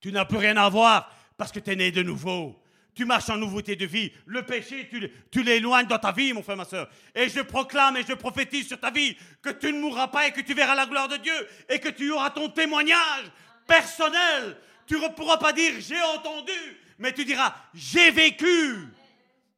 Tu 0.00 0.12
n'as 0.12 0.24
plus 0.24 0.38
rien 0.38 0.56
à 0.56 0.68
voir 0.68 1.10
parce 1.36 1.52
que 1.52 1.58
tu 1.60 1.70
es 1.70 1.76
né 1.76 1.90
de 1.90 2.02
nouveau. 2.02 2.60
Tu 2.98 3.04
marches 3.04 3.30
en 3.30 3.36
nouveauté 3.36 3.76
de 3.76 3.86
vie. 3.86 4.10
Le 4.26 4.42
péché, 4.42 4.90
tu, 5.30 5.42
l'éloignes 5.44 5.86
dans 5.86 6.00
ta 6.00 6.10
vie, 6.10 6.32
mon 6.32 6.42
frère, 6.42 6.56
ma 6.56 6.64
soeur. 6.64 6.90
Et 7.14 7.28
je 7.28 7.38
proclame 7.42 7.96
et 7.96 8.02
je 8.02 8.12
prophétise 8.12 8.66
sur 8.66 8.80
ta 8.80 8.90
vie 8.90 9.16
que 9.40 9.50
tu 9.50 9.72
ne 9.72 9.78
mourras 9.78 10.08
pas 10.08 10.26
et 10.26 10.32
que 10.32 10.40
tu 10.40 10.52
verras 10.52 10.74
la 10.74 10.84
gloire 10.84 11.06
de 11.06 11.16
Dieu 11.18 11.48
et 11.68 11.78
que 11.78 11.90
tu 11.90 12.10
auras 12.10 12.30
ton 12.30 12.48
témoignage 12.48 13.30
personnel. 13.68 14.56
Tu 14.84 14.96
ne 14.96 15.06
pourras 15.10 15.36
pas 15.36 15.52
dire 15.52 15.74
j'ai 15.78 16.02
entendu, 16.16 16.50
mais 16.98 17.12
tu 17.12 17.24
diras 17.24 17.54
j'ai 17.72 18.10
vécu. 18.10 18.88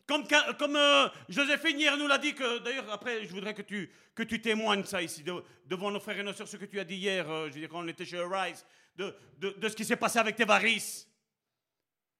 Comme, 0.07 0.25
comme 0.59 0.77
euh, 0.77 1.09
Joséphine 1.31 1.81
hier 1.81 1.97
nous 1.97 2.09
l'a 2.09 2.19
dit, 2.19 2.35
que 2.35 2.59
d'ailleurs, 2.59 2.93
après, 2.93 3.25
je 3.25 3.31
voudrais 3.33 3.55
que 3.55 3.63
tu, 3.63 3.91
que 4.15 4.23
tu 4.23 4.43
témoignes 4.43 4.85
ça 4.85 5.01
ici, 5.01 5.25
devant 5.65 5.91
nos 5.91 6.01
frères 6.01 6.19
et 6.19 6.23
nos 6.23 6.35
soeurs, 6.35 6.47
ce 6.47 6.59
que 6.59 6.67
tu 6.67 6.79
as 6.79 6.85
dit 6.85 6.97
hier, 6.97 7.31
euh, 7.31 7.49
je 7.49 7.55
veux 7.55 7.61
dire, 7.61 7.71
quand 7.71 7.83
on 7.83 7.89
était 7.89 8.05
chez 8.05 8.21
Rise, 8.21 8.67
de, 8.99 9.17
de, 9.39 9.57
de 9.57 9.69
ce 9.71 9.77
qui 9.77 9.87
s'est 9.87 9.97
passé 9.97 10.19
avec 10.19 10.37
tes 10.37 10.45
varices. 10.45 11.10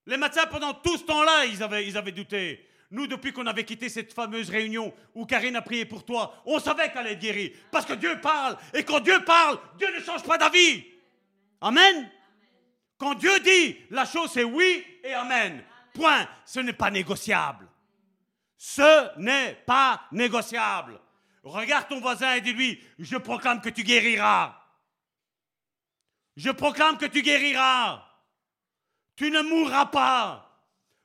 Les 0.07 0.17
médecins, 0.17 0.47
pendant 0.47 0.75
tout 0.75 0.97
ce 0.97 1.05
temps-là, 1.05 1.47
ils 1.47 1.63
avaient, 1.63 2.13
douté. 2.13 2.67
Nous, 2.91 3.07
depuis 3.07 3.33
qu'on 3.33 3.47
avait 3.47 3.65
quitté 3.65 3.89
cette 3.89 4.13
fameuse 4.13 4.51
réunion 4.51 4.93
où 5.15 5.25
Karine 5.25 5.57
a 5.57 5.63
prié 5.63 5.85
pour 5.85 6.05
toi, 6.05 6.43
on 6.45 6.59
savait 6.59 6.89
qu'elle 6.89 6.99
allait 7.03 7.13
être 7.13 7.21
guérie. 7.21 7.53
Parce 7.71 7.87
que 7.87 7.93
Dieu 7.93 8.21
parle. 8.21 8.57
Et 8.75 8.83
quand 8.83 9.01
Dieu 9.01 9.23
parle, 9.25 9.59
Dieu 9.79 9.89
ne 9.95 10.03
change 10.03 10.25
pas 10.25 10.39
d'avis. 10.39 10.85
Amen. 11.61 12.11
Quand 12.99 13.15
Dieu 13.15 13.39
dit, 13.41 13.77
la 13.91 14.05
chose 14.05 14.31
c'est 14.33 14.45
oui 14.45 14.85
et 15.05 15.13
amen. 15.13 15.63
Point. 15.95 16.29
Ce 16.45 16.59
n'est 16.61 16.73
pas 16.73 16.91
négociable. 16.91 17.69
Ce 18.57 19.19
n'est 19.19 19.55
pas 19.67 20.03
négociable. 20.11 21.01
Regarde 21.43 21.89
ton 21.89 22.01
voisin 22.01 22.35
et 22.35 22.41
dis-lui, 22.41 22.83
je 22.99 23.17
proclame 23.17 23.61
que 23.61 23.71
tu 23.71 23.85
guériras. 23.85 24.61
Je 26.37 26.51
proclame 26.51 26.99
que 26.99 27.07
tu 27.07 27.23
guériras. 27.23 28.05
Tu 29.21 29.31
ne 29.31 29.43
mourras 29.43 29.85
pas. 29.85 30.51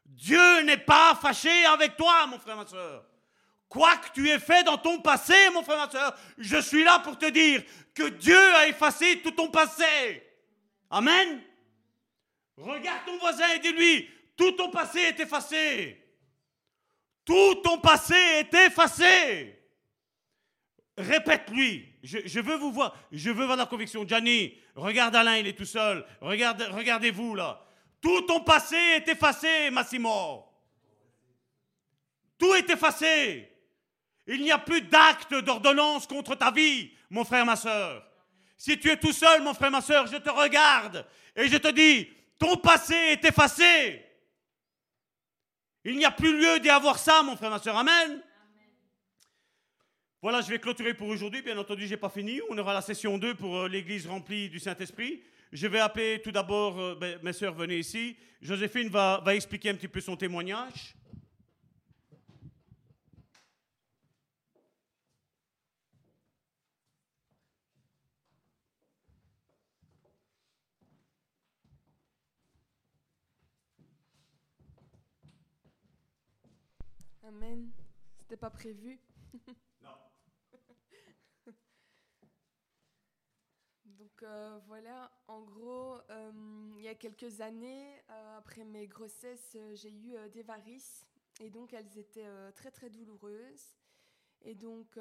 Dieu 0.06 0.62
n'est 0.62 0.78
pas 0.78 1.16
fâché 1.22 1.66
avec 1.66 1.98
toi, 1.98 2.26
mon 2.28 2.40
frère, 2.40 2.56
ma 2.56 2.66
soeur. 2.66 3.04
Quoi 3.68 3.98
que 3.98 4.14
tu 4.14 4.30
aies 4.30 4.40
fait 4.40 4.64
dans 4.64 4.78
ton 4.78 5.02
passé, 5.02 5.34
mon 5.52 5.64
frère, 5.64 5.80
ma 5.80 5.92
soeur, 5.92 6.18
je 6.38 6.56
suis 6.62 6.86
là 6.86 7.00
pour 7.00 7.18
te 7.18 7.30
dire 7.30 7.62
que 7.94 8.08
Dieu 8.08 8.56
a 8.56 8.70
effacé 8.70 9.22
tout 9.22 9.32
ton 9.32 9.50
passé. 9.50 10.24
Amen. 10.90 11.42
Regarde 12.56 13.02
ton 13.06 13.18
voisin 13.18 13.50
et 13.54 13.60
dis-lui, 13.60 14.10
tout 14.38 14.54
ton 14.54 14.72
passé 14.72 15.00
est 15.00 15.20
effacé. 15.20 16.02
Tout 17.26 17.56
ton 17.56 17.80
passé 17.80 18.16
est 18.16 18.54
effacé. 18.54 19.60
Répète-lui. 20.98 21.86
Je, 22.02 22.40
veux 22.40 22.56
vous 22.56 22.72
voir. 22.72 22.98
Je 23.12 23.30
veux 23.30 23.44
voir 23.44 23.58
la 23.58 23.66
conviction. 23.66 24.08
Gianni, 24.08 24.54
regarde 24.74 25.18
Alain, 25.18 25.36
il 25.36 25.48
est 25.48 25.58
tout 25.58 25.66
seul. 25.66 26.06
Regarde, 26.22 26.66
regardez-vous 26.72 27.36
là. 27.36 27.65
Tout 28.06 28.22
ton 28.22 28.42
passé 28.42 28.76
est 28.76 29.08
effacé, 29.08 29.72
Massimo. 29.72 30.46
Tout 32.38 32.54
est 32.54 32.70
effacé. 32.70 33.50
Il 34.28 34.44
n'y 34.44 34.52
a 34.52 34.60
plus 34.60 34.82
d'acte 34.82 35.34
d'ordonnance 35.34 36.06
contre 36.06 36.36
ta 36.36 36.52
vie, 36.52 36.92
mon 37.10 37.26
frère, 37.26 37.48
ma 37.48 37.56
soeur. 37.56 38.08
Si 38.58 38.78
tu 38.78 38.92
es 38.92 38.98
tout 38.98 39.12
seul, 39.12 39.42
mon 39.42 39.56
frère, 39.56 39.72
ma 39.72 39.82
soeur, 39.82 40.06
je 40.06 40.18
te 40.18 40.30
regarde 40.30 41.04
et 41.36 41.48
je 41.48 41.58
te 41.58 41.70
dis, 41.70 42.08
ton 42.38 42.58
passé 42.58 42.94
est 42.94 43.26
effacé. 43.26 44.06
Il 45.84 45.98
n'y 45.98 46.06
a 46.06 46.12
plus 46.12 46.40
lieu 46.40 46.60
d'y 46.60 46.70
avoir 46.70 47.00
ça, 47.00 47.24
mon 47.24 47.36
frère, 47.36 47.50
ma 47.50 47.58
soeur. 47.58 47.76
Amen. 47.76 48.22
Voilà, 50.22 50.42
je 50.42 50.50
vais 50.52 50.60
clôturer 50.60 50.94
pour 50.94 51.08
aujourd'hui. 51.08 51.42
Bien 51.42 51.58
entendu, 51.58 51.88
je 51.88 51.92
n'ai 51.96 51.98
pas 51.98 52.10
fini. 52.10 52.40
On 52.52 52.58
aura 52.60 52.76
la 52.76 52.84
session 52.84 53.18
2 53.18 53.34
pour 53.34 53.58
euh, 53.58 53.68
l'église 53.68 54.06
remplie 54.06 54.48
du 54.48 54.60
Saint-Esprit. 54.60 55.24
Je 55.52 55.68
vais 55.68 55.80
appeler 55.80 56.22
tout 56.22 56.32
d'abord, 56.32 56.80
euh, 56.80 57.18
mes 57.24 57.34
soeurs, 57.34 57.54
venez 57.54 57.78
ici. 57.78 58.18
Joséphine 58.42 58.90
va, 58.90 59.22
va 59.24 59.36
expliquer 59.36 59.70
un 59.70 59.76
petit 59.76 59.88
peu 59.88 60.02
son 60.02 60.16
témoignage. 60.16 60.96
Amen. 77.24 77.72
C'était 78.20 78.38
pas 78.38 78.50
prévu. 78.50 79.00
non. 79.84 79.90
Donc 84.16 84.30
euh, 84.30 84.58
voilà, 84.68 85.12
en 85.28 85.42
gros, 85.42 85.98
euh, 86.10 86.32
il 86.78 86.84
y 86.84 86.88
a 86.88 86.96
quelques 86.96 87.42
années, 87.42 88.02
euh, 88.10 88.38
après 88.38 88.64
mes 88.64 88.88
grossesses, 88.88 89.58
j'ai 89.74 89.92
eu 89.92 90.16
des 90.32 90.42
varices. 90.42 91.06
Et 91.42 91.50
donc 91.50 91.74
elles 91.74 91.98
étaient 91.98 92.30
très 92.56 92.72
très 92.72 92.90
douloureuses. 92.90 93.76
Et 94.42 94.56
donc, 94.56 94.96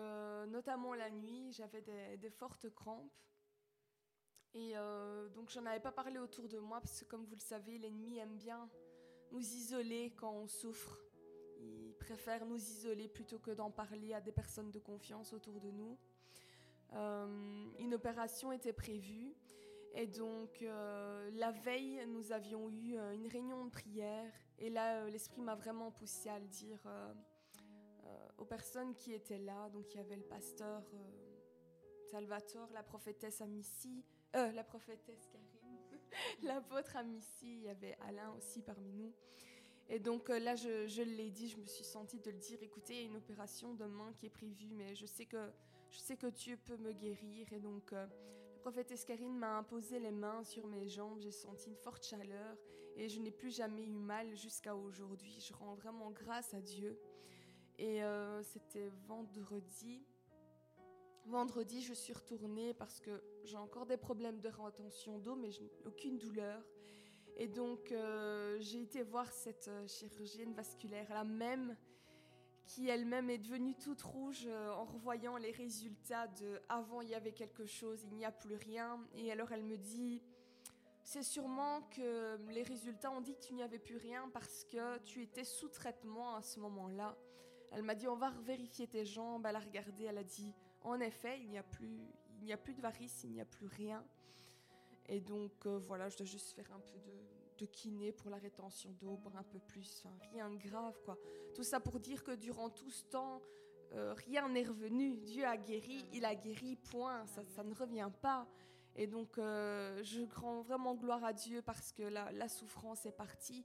notamment 0.49 0.95
la 0.95 1.11
nuit, 1.11 1.53
j'avais 1.53 1.81
des, 1.83 2.17
des, 2.17 2.31
fortes 2.31 2.69
crampes. 2.75 3.13
Et 4.53 4.75
donc 5.35 5.51
j'en 5.51 5.65
avais 5.67 5.81
pas 5.81 5.93
parlé 5.93 6.19
autour 6.19 6.49
de 6.49 6.59
moi 6.59 6.81
parce 6.81 7.01
que 7.01 7.05
comme 7.05 7.25
vous 7.25 7.37
le 7.37 7.41
savez, 7.41 7.79
l'ennemi 7.79 8.19
aime 8.19 8.37
bien 8.37 8.69
nous 9.31 9.39
isoler 9.39 10.13
quand 10.17 10.33
on 10.33 10.49
souffre. 10.49 10.99
Il 11.61 11.95
préfère 12.01 12.47
nous 12.47 12.57
isoler 12.57 13.09
plutôt 13.09 13.39
que 13.39 13.53
d'en 13.53 13.71
parler 13.71 14.13
à 14.13 14.21
des 14.21 14.33
personnes 14.33 14.73
de 14.73 14.81
confiance 14.81 15.33
autour 15.33 15.61
de 15.61 15.71
nous. 15.71 15.97
Euh, 16.95 17.67
une 17.79 17.95
opération 17.95 18.53
était 18.53 18.73
prévue 18.73 19.35
et 19.95 20.07
donc 20.07 20.63
euh, 20.63 21.31
la 21.35 21.51
veille, 21.51 22.07
nous 22.07 22.33
avions 22.33 22.71
eu 22.71 22.97
euh, 22.97 23.15
une 23.15 23.27
réunion 23.27 23.65
de 23.65 23.71
prière 23.71 24.33
et 24.59 24.71
là, 24.71 25.09
l'Esprit 25.09 25.41
m'a 25.41 25.57
vraiment 25.57 25.91
poussé 25.91 26.29
à 26.29 26.39
le 26.39 26.47
dire 26.47 26.81
aux 28.39 28.45
personnes 28.45 28.95
qui 28.95 29.13
étaient 29.13 29.39
là. 29.39 29.69
Donc 29.71 29.93
il 29.93 29.97
y 29.97 30.01
avait 30.01 30.17
le 30.17 30.23
pasteur 30.23 30.83
Salvatore, 32.11 32.69
la 32.73 32.85
prophétesse 32.85 33.41
Amici, 33.41 34.05
la 34.33 34.63
prophétesse 34.63 35.27
Karim, 35.27 35.79
l'apôtre 36.43 36.97
Amici, 36.97 37.57
il 37.57 37.63
y 37.63 37.69
avait 37.69 37.97
Alain 38.07 38.33
aussi 38.37 38.63
parmi 38.63 38.93
nous. 38.93 39.13
Et 39.89 39.99
donc 39.99 40.29
là, 40.29 40.55
je 40.55 41.03
l'ai 41.03 41.31
dit, 41.31 41.49
je 41.49 41.59
me 41.59 41.67
suis 41.67 41.85
sentie 41.85 42.21
de 42.21 42.31
le 42.31 42.39
dire, 42.39 42.63
écoutez, 42.63 42.95
il 42.95 43.01
y 43.01 43.03
a 43.03 43.07
une 43.07 43.17
opération 43.17 43.75
demain 43.75 44.13
qui 44.15 44.27
est 44.27 44.31
prévue, 44.31 44.71
mais 44.71 44.95
je 44.95 45.07
sais 45.07 45.27
que, 45.27 45.51
je 45.95 46.01
sais 46.01 46.17
que 46.17 46.27
Dieu 46.27 46.57
peut 46.57 46.77
me 46.77 46.93
guérir. 46.93 47.53
Et 47.53 47.61
donc, 47.61 47.93
euh, 47.93 48.07
la 48.07 48.59
prophétesse 48.59 49.05
Karine 49.05 49.39
m'a 49.39 49.59
imposé 49.59 50.01
les 50.01 50.11
mains 50.11 50.43
sur 50.43 50.67
mes 50.67 50.89
jambes, 50.89 51.21
j'ai 51.21 51.31
senti 51.31 51.69
une 51.69 51.77
forte 51.77 52.05
chaleur 52.05 52.57
et 52.97 53.09
je 53.09 53.21
n'ai 53.21 53.31
plus 53.31 53.51
jamais 53.51 53.85
eu 53.85 53.93
mal 53.93 54.35
jusqu'à 54.35 54.75
aujourd'hui. 54.75 55.41
Je 55.41 55.55
rends 55.55 55.75
vraiment 55.75 56.11
grâce 56.11 56.53
à 56.53 56.61
Dieu. 56.61 56.99
Et 57.79 58.03
euh, 58.03 58.43
c'était 58.43 58.89
vendredi. 59.07 60.05
Vendredi, 61.27 61.81
je 61.81 61.95
suis 61.95 62.13
retournée 62.13 62.75
parce 62.75 63.01
que 63.01 63.23
j'ai 63.45 63.57
encore 63.57 63.87
des 63.87 63.97
problèmes 63.97 64.41
de 64.41 64.49
rétention 64.49 65.19
d'eau, 65.19 65.37
mais 65.37 65.51
aucune 65.87 66.19
douleur. 66.19 66.61
Et 67.37 67.49
donc, 67.49 67.91
euh, 67.91 68.57
j'ai 68.61 68.83
été 68.83 69.03
voir 69.03 69.31
cette 69.33 69.71
chirurgienne 69.87 70.55
vasculaire, 70.55 71.09
la 71.11 71.25
même, 71.25 71.77
qui 72.67 72.89
elle-même 72.89 73.31
est 73.31 73.39
devenue 73.39 73.75
toute 73.75 74.03
rouge 74.03 74.45
euh, 74.47 74.73
en 74.73 74.85
revoyant 74.85 75.37
les 75.37 75.51
résultats 75.51 76.27
de 76.29 76.61
avant 76.69 77.01
il 77.03 77.11
y 77.11 77.15
avait 77.15 77.33
quelque 77.33 77.67
chose, 77.67 78.05
il 78.11 78.17
n'y 78.17 78.25
a 78.25 78.33
plus 78.33 78.57
rien. 78.57 79.01
Et 79.15 79.31
alors 79.31 79.53
elle 79.53 79.63
me 79.63 79.77
dit, 79.77 80.23
c'est 81.03 81.23
sûrement 81.23 81.83
que 81.91 82.39
les 82.49 82.63
résultats 82.63 83.11
ont 83.11 83.21
dit 83.21 83.35
que 83.35 83.41
tu 83.41 83.55
n'y 83.55 83.63
avais 83.63 83.79
plus 83.79 83.99
rien 83.99 84.29
parce 84.33 84.65
que 84.65 84.99
tu 85.01 85.23
étais 85.23 85.45
sous 85.45 85.69
traitement 85.69 86.37
à 86.37 86.43
ce 86.43 86.61
moment-là. 86.61 87.17
Elle 87.73 87.83
m'a 87.83 87.95
dit, 87.95 88.09
on 88.09 88.17
va 88.17 88.31
vérifier 88.43 88.87
tes 88.87 89.05
jambes. 89.05 89.45
Elle 89.47 89.57
a 89.57 89.61
regardé, 89.61 90.05
elle 90.05 90.19
a 90.19 90.25
dit, 90.25 90.55
en 90.83 91.01
effet, 91.01 91.41
il 91.41 91.51
n'y 91.51 91.59
a 91.59 91.63
plus, 91.63 92.01
il 92.41 92.45
n'y 92.45 92.53
a 92.53 92.57
plus 92.57 92.75
de 92.75 92.81
varices, 92.81 93.25
il 93.25 93.33
n'y 93.33 93.41
a 93.41 93.45
plus 93.45 93.67
rien. 93.67 94.05
Et 95.07 95.21
donc 95.21 95.67
euh, 95.67 95.79
voilà, 95.79 96.09
je 96.09 96.17
dois 96.17 96.27
juste 96.27 96.53
faire 96.53 96.71
un 96.73 96.81
peu 96.81 96.99
de, 96.99 97.13
de 97.59 97.67
kiné 97.67 98.13
pour 98.13 98.31
la 98.31 98.37
rétention 98.37 98.91
d'eau, 99.01 99.19
un 99.35 99.43
peu 99.43 99.59
plus, 99.59 100.05
rien 100.33 100.51
de 100.51 100.57
grave 100.57 100.99
quoi. 101.05 101.17
Tout 101.55 101.63
ça 101.63 101.81
pour 101.81 102.01
dire 102.01 102.23
que 102.25 102.33
durant 102.33 102.71
tout 102.71 102.91
ce 102.91 103.05
temps, 103.05 103.41
euh, 103.93 104.15
rien 104.15 104.49
n'est 104.49 104.65
revenu. 104.65 105.17
Dieu 105.19 105.45
a 105.45 105.57
guéri, 105.57 106.05
il 106.13 106.25
a 106.25 106.35
guéri, 106.35 106.77
point. 106.77 107.27
Ça, 107.27 107.43
ça 107.45 107.63
ne 107.63 107.75
revient 107.75 108.11
pas. 108.21 108.47
Et 108.97 109.07
donc 109.07 109.39
euh, 109.39 110.03
je 110.03 110.23
rends 110.37 110.63
vraiment 110.63 110.95
gloire 110.95 111.25
à 111.25 111.33
Dieu 111.33 111.63
parce 111.63 111.93
que 111.93 112.03
la, 112.03 112.31
la 112.33 112.49
souffrance 112.49 113.07
est 113.07 113.17
partie. 113.17 113.65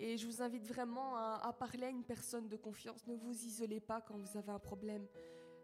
Et 0.00 0.16
je 0.16 0.26
vous 0.26 0.42
invite 0.42 0.66
vraiment 0.66 1.16
à, 1.16 1.40
à 1.42 1.52
parler 1.52 1.86
à 1.86 1.90
une 1.90 2.02
personne 2.02 2.48
de 2.48 2.56
confiance. 2.56 3.06
Ne 3.06 3.14
vous 3.14 3.44
isolez 3.44 3.80
pas 3.80 4.00
quand 4.00 4.16
vous 4.16 4.36
avez 4.36 4.50
un 4.50 4.58
problème. 4.58 5.06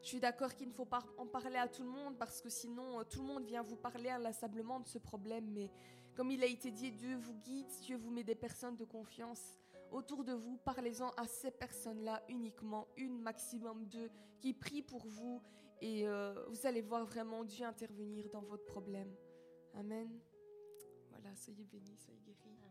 Je 0.03 0.09
suis 0.09 0.21
d'accord 0.21 0.55
qu'il 0.55 0.69
ne 0.69 0.73
faut 0.73 0.87
pas 0.87 1.03
en 1.19 1.27
parler 1.27 1.57
à 1.59 1.69
tout 1.69 1.83
le 1.83 1.91
monde 1.91 2.17
parce 2.17 2.41
que 2.41 2.49
sinon 2.49 3.01
euh, 3.01 3.05
tout 3.05 3.21
le 3.21 3.27
monde 3.27 3.45
vient 3.45 3.63
vous 3.63 3.77
parler 3.77 4.09
inlassablement 4.09 4.81
de 4.81 4.89
ce 4.89 4.99
problème. 4.99 5.47
Mais 5.51 5.71
comme 6.15 6.31
il 6.31 6.43
a 6.43 6.47
été 6.47 6.71
dit, 6.71 6.93
Dieu 6.93 7.17
vous 7.17 7.35
guide, 7.35 7.67
Dieu 7.83 7.97
vous 7.97 8.11
met 8.11 8.25
des 8.25 8.35
personnes 8.35 8.77
de 8.77 8.85
confiance 8.85 9.57
autour 9.91 10.25
de 10.25 10.33
vous. 10.33 10.57
Parlez-en 10.65 11.11
à 11.11 11.27
ces 11.27 11.51
personnes-là 11.51 12.23
uniquement, 12.29 12.89
une 12.97 13.21
maximum 13.21 13.87
deux, 13.87 14.11
qui 14.41 14.53
prient 14.55 14.83
pour 14.83 15.07
vous 15.07 15.43
et 15.81 16.07
euh, 16.07 16.35
vous 16.49 16.67
allez 16.67 16.83
voir 16.83 17.05
vraiment 17.05 17.45
Dieu 17.45 17.65
intervenir 17.65 18.29
dans 18.31 18.43
votre 18.43 18.65
problème. 18.65 19.15
Amen. 19.75 20.09
Voilà, 21.11 21.35
soyez 21.37 21.65
bénis, 21.65 21.97
soyez 21.97 22.21
guéris. 22.21 22.70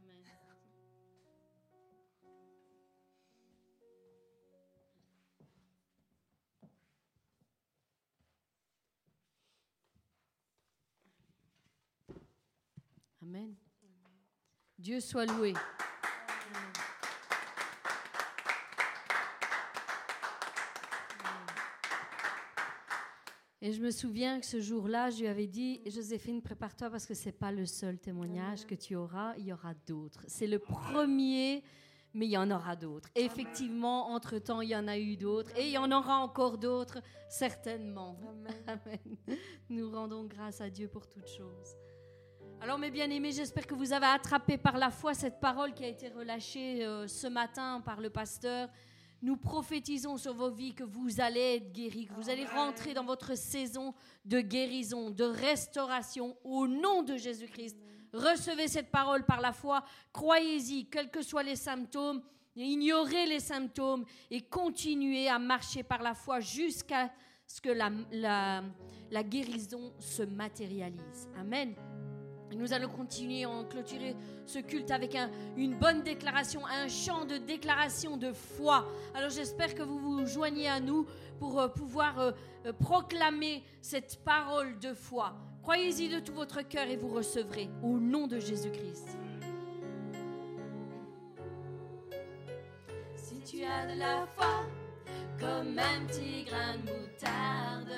Amen. 13.30 13.54
Dieu 14.80 15.00
soit 15.00 15.28
loué. 15.28 15.54
Et 23.62 23.72
je 23.72 23.82
me 23.84 23.92
souviens 23.92 24.40
que 24.40 24.48
ce 24.48 24.60
jour-là, 24.60 25.12
je 25.12 25.20
lui 25.20 25.28
avais 25.28 25.46
dit, 25.46 25.80
Joséphine, 25.86 26.42
prépare-toi 26.42 26.90
parce 26.90 27.06
que 27.06 27.14
c'est 27.14 27.32
pas 27.32 27.52
le 27.52 27.68
seul 27.68 28.00
témoignage 28.00 28.66
que 28.66 28.74
tu 28.74 28.96
auras, 28.96 29.36
il 29.38 29.46
y 29.46 29.54
aura 29.54 29.76
d'autres. 29.86 30.24
C'est 30.28 30.48
le 30.48 30.58
premier, 30.58 31.64
mais 32.16 32.26
il 32.26 32.32
y 32.32 32.38
en 32.38 32.50
aura 32.50 32.76
d'autres. 32.76 33.10
Effectivement, 33.14 34.08
entre-temps, 34.08 34.62
il 34.62 34.70
y 34.70 34.76
en 34.76 34.88
a 34.88 34.98
eu 34.98 35.18
d'autres, 35.18 35.56
et 35.56 35.68
il 35.68 35.72
y 35.74 35.78
en 35.78 35.92
aura 35.92 36.18
encore 36.18 36.58
d'autres, 36.58 37.00
certainement. 37.30 38.18
Amen. 38.28 38.56
Amen. 38.68 39.38
Nous 39.70 39.92
rendons 39.92 40.24
grâce 40.24 40.62
à 40.62 40.72
Dieu 40.72 40.88
pour 40.88 41.08
toutes 41.08 41.30
choses. 41.30 41.76
Alors 42.62 42.78
mes 42.78 42.92
bien-aimés, 42.92 43.32
j'espère 43.32 43.66
que 43.66 43.74
vous 43.74 43.94
avez 43.94 44.06
attrapé 44.08 44.58
par 44.58 44.78
la 44.78 44.90
foi 44.92 45.14
cette 45.14 45.40
parole 45.40 45.74
qui 45.74 45.84
a 45.84 45.88
été 45.88 46.10
relâchée 46.10 46.86
euh, 46.86 47.08
ce 47.08 47.28
matin 47.28 47.82
par 47.84 48.02
le 48.02 48.10
pasteur. 48.10 48.70
Nous 49.22 49.38
prophétisons 49.38 50.18
sur 50.18 50.34
vos 50.34 50.50
vies 50.50 50.74
que 50.74 50.84
vous 50.84 51.20
allez 51.22 51.56
être 51.58 51.72
guéris, 51.74 52.06
que 52.08 52.14
vous 52.14 52.30
allez 52.30 52.46
rentrer 52.46 52.94
dans 52.94 53.04
votre 53.06 53.36
saison 53.38 53.94
de 54.26 54.40
guérison, 54.42 55.10
de 55.10 55.24
restauration 55.24 56.38
au 56.44 56.68
nom 56.68 57.02
de 57.04 57.16
Jésus-Christ. 57.18 57.78
Recevez 58.14 58.68
cette 58.68 58.92
parole 58.92 59.26
par 59.26 59.40
la 59.42 59.54
foi, 59.54 59.84
croyez-y, 60.14 60.86
quels 60.90 61.12
que 61.12 61.22
soient 61.22 61.44
les 61.44 61.58
symptômes, 61.58 62.22
ignorez 62.56 63.26
les 63.26 63.40
symptômes 63.40 64.06
et 64.32 64.42
continuez 64.42 65.28
à 65.30 65.38
marcher 65.40 65.84
par 65.84 66.02
la 66.02 66.14
foi 66.14 66.40
jusqu'à 66.40 67.12
ce 67.46 67.62
que 67.62 67.70
la, 67.70 67.90
la- 68.12 68.64
la 69.12 69.24
guérison 69.24 69.94
se 70.00 70.24
matérialise. 70.24 71.28
Amen. 71.38 71.76
Nous 72.56 72.74
allons 72.74 72.90
continuer 72.90 73.46
en 73.46 73.64
clôturer 73.64 74.16
ce 74.46 74.60
culte 74.60 74.92
avec 74.92 75.16
un- 75.16 75.30
une 75.56 75.76
bonne 75.76 76.02
déclaration, 76.02 76.66
un 76.66 76.88
chant 76.88 77.26
de 77.26 77.38
déclaration 77.38 78.18
de 78.18 78.32
foi. 78.34 78.86
Alors 79.14 79.30
j'espère 79.30 79.74
que 79.76 79.84
vous 79.84 80.00
vous 80.00 80.26
joignez 80.26 80.68
à 80.68 80.80
nous 80.80 81.06
pour 81.40 81.60
euh, 81.60 81.68
pouvoir 81.68 82.20
euh, 82.20 82.32
euh, 82.66 82.74
proclamer 82.74 83.64
cette 83.82 84.20
parole 84.26 84.78
de 84.80 84.94
foi. 84.94 85.36
Croyez-y 85.62 86.10
de 86.10 86.20
tout 86.20 86.34
votre 86.34 86.62
cœur 86.68 86.88
et 86.88 86.98
vous 86.98 87.10
recevrez 87.10 87.70
au 87.84 87.98
nom 88.00 88.28
de 88.28 88.40
Jésus-Christ. 88.40 89.08
Si 93.16 93.40
tu 93.42 93.64
as 93.64 93.94
de 93.94 94.00
la 94.00 94.26
foi 94.36 94.64
comme 95.40 95.78
un 95.80 96.06
petit 96.08 96.44
grain 96.44 96.76
de 96.78 96.92
moutarde, 96.92 97.94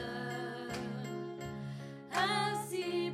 ainsi 2.13 3.11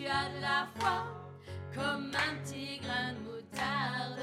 tu 0.00 0.06
as 0.06 0.28
de 0.34 0.40
la 0.40 0.66
foi 0.78 1.04
comme 1.74 2.10
un 2.14 2.36
petit 2.42 2.80
grain 2.82 3.12
de 3.12 3.20
moutarde, 3.26 4.20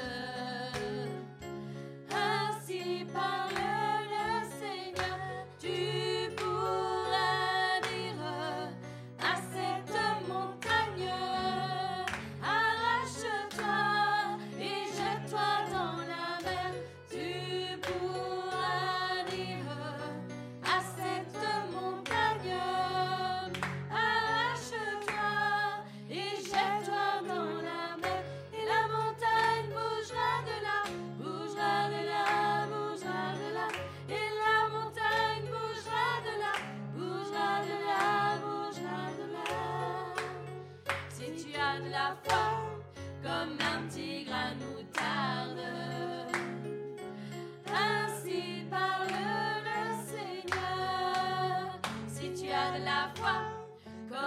ainsi 2.10 3.06
parle 3.14 3.67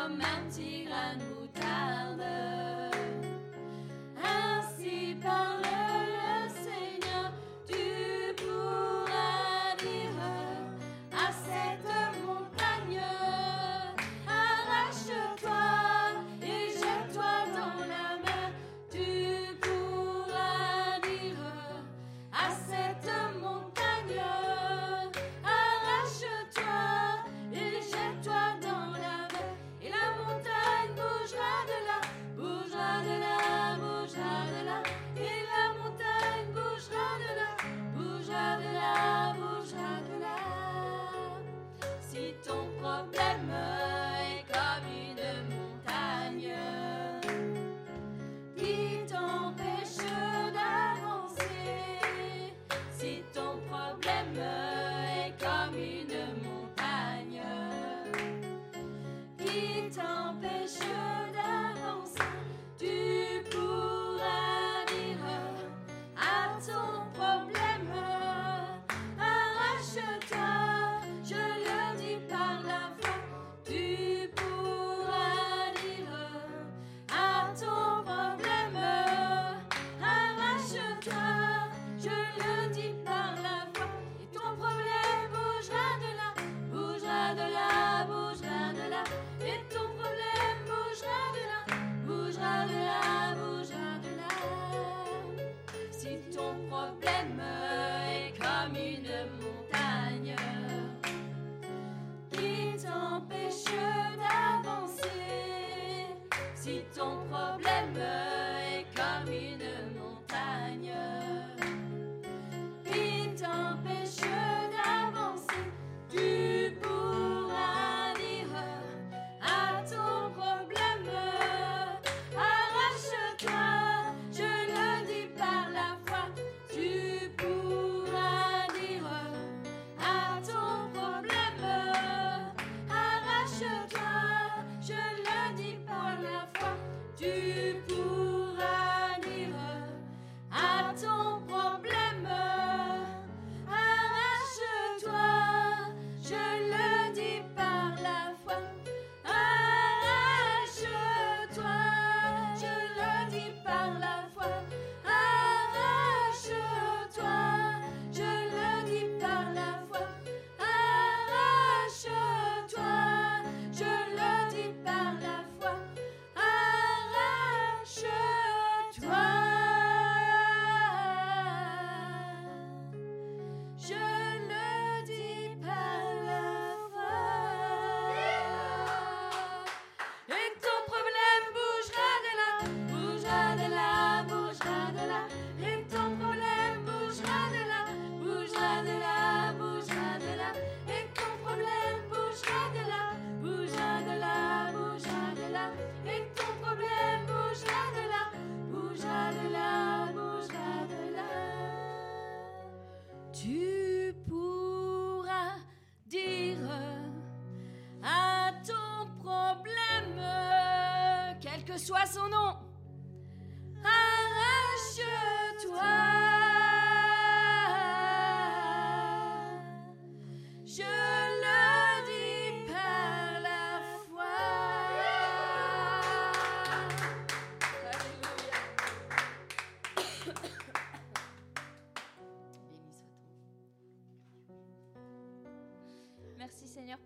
comme 0.00 0.20
un 0.22 0.49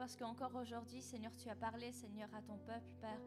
parce 0.04 0.16
qu'encore 0.16 0.54
aujourd'hui, 0.56 1.00
Seigneur, 1.00 1.34
tu 1.34 1.48
as 1.48 1.54
parlé, 1.54 1.90
Seigneur, 1.90 2.28
à 2.34 2.42
ton 2.42 2.58
peuple, 2.58 2.92
Père. 3.00 3.22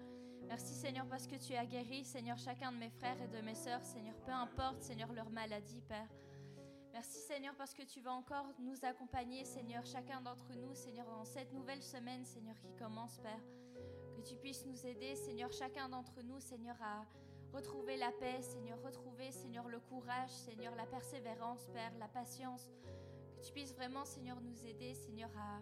Merci 0.48 0.76
Seigneur 0.76 1.08
parce 1.08 1.26
que 1.26 1.36
tu 1.36 1.56
as 1.56 1.66
guéri, 1.66 2.06
Seigneur, 2.06 2.38
chacun 2.38 2.72
de 2.72 2.78
mes 2.78 2.92
frères 2.92 3.20
et 3.20 3.28
de 3.28 3.42
mes 3.42 3.56
sœurs, 3.56 3.84
Seigneur, 3.84 4.14
peu 4.24 4.32
importe, 4.32 4.84
Seigneur, 4.84 5.12
leur 5.12 5.28
maladie, 5.32 5.82
Père. 5.82 6.08
Merci 6.94 7.18
Seigneur 7.22 7.56
parce 7.56 7.74
que 7.74 7.82
tu 7.82 8.00
vas 8.00 8.12
encore 8.12 8.46
nous 8.60 8.86
accompagner, 8.86 9.44
Seigneur, 9.44 9.84
chacun 9.88 10.22
d'entre 10.22 10.54
nous, 10.54 10.76
Seigneur, 10.76 11.08
dans 11.08 11.26
cette 11.26 11.52
nouvelle 11.52 11.82
semaine, 11.82 12.24
Seigneur, 12.24 12.60
qui 12.60 12.72
commence, 12.76 13.18
Père. 13.18 13.42
Que 14.16 14.22
tu 14.22 14.36
puisses 14.36 14.64
nous 14.68 14.86
aider, 14.86 15.16
Seigneur, 15.16 15.52
chacun 15.52 15.90
d'entre 15.90 16.22
nous, 16.22 16.40
Seigneur, 16.40 16.76
à 16.80 17.08
retrouver 17.58 17.98
la 17.98 18.12
paix, 18.12 18.40
Seigneur, 18.44 18.80
retrouver, 18.84 19.32
Seigneur, 19.32 19.68
le 19.68 19.80
courage, 19.80 20.30
Seigneur, 20.30 20.76
la 20.76 20.86
persévérance, 20.86 21.66
Père, 21.74 21.98
la 21.98 22.08
patience. 22.08 22.70
Que 23.36 23.44
tu 23.44 23.52
puisses 23.52 23.74
vraiment, 23.74 24.06
Seigneur, 24.06 24.40
nous 24.42 24.64
aider, 24.64 24.94
Seigneur, 24.94 25.32
à 25.40 25.60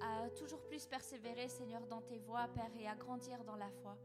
à 0.00 0.28
toujours 0.30 0.62
plus 0.66 0.86
persévérer, 0.86 1.48
Seigneur, 1.48 1.86
dans 1.86 2.00
tes 2.00 2.18
voies, 2.18 2.48
Père, 2.54 2.70
et 2.78 2.86
à 2.86 2.94
grandir 2.94 3.44
dans 3.44 3.56
la 3.56 3.70
foi. 3.82 3.96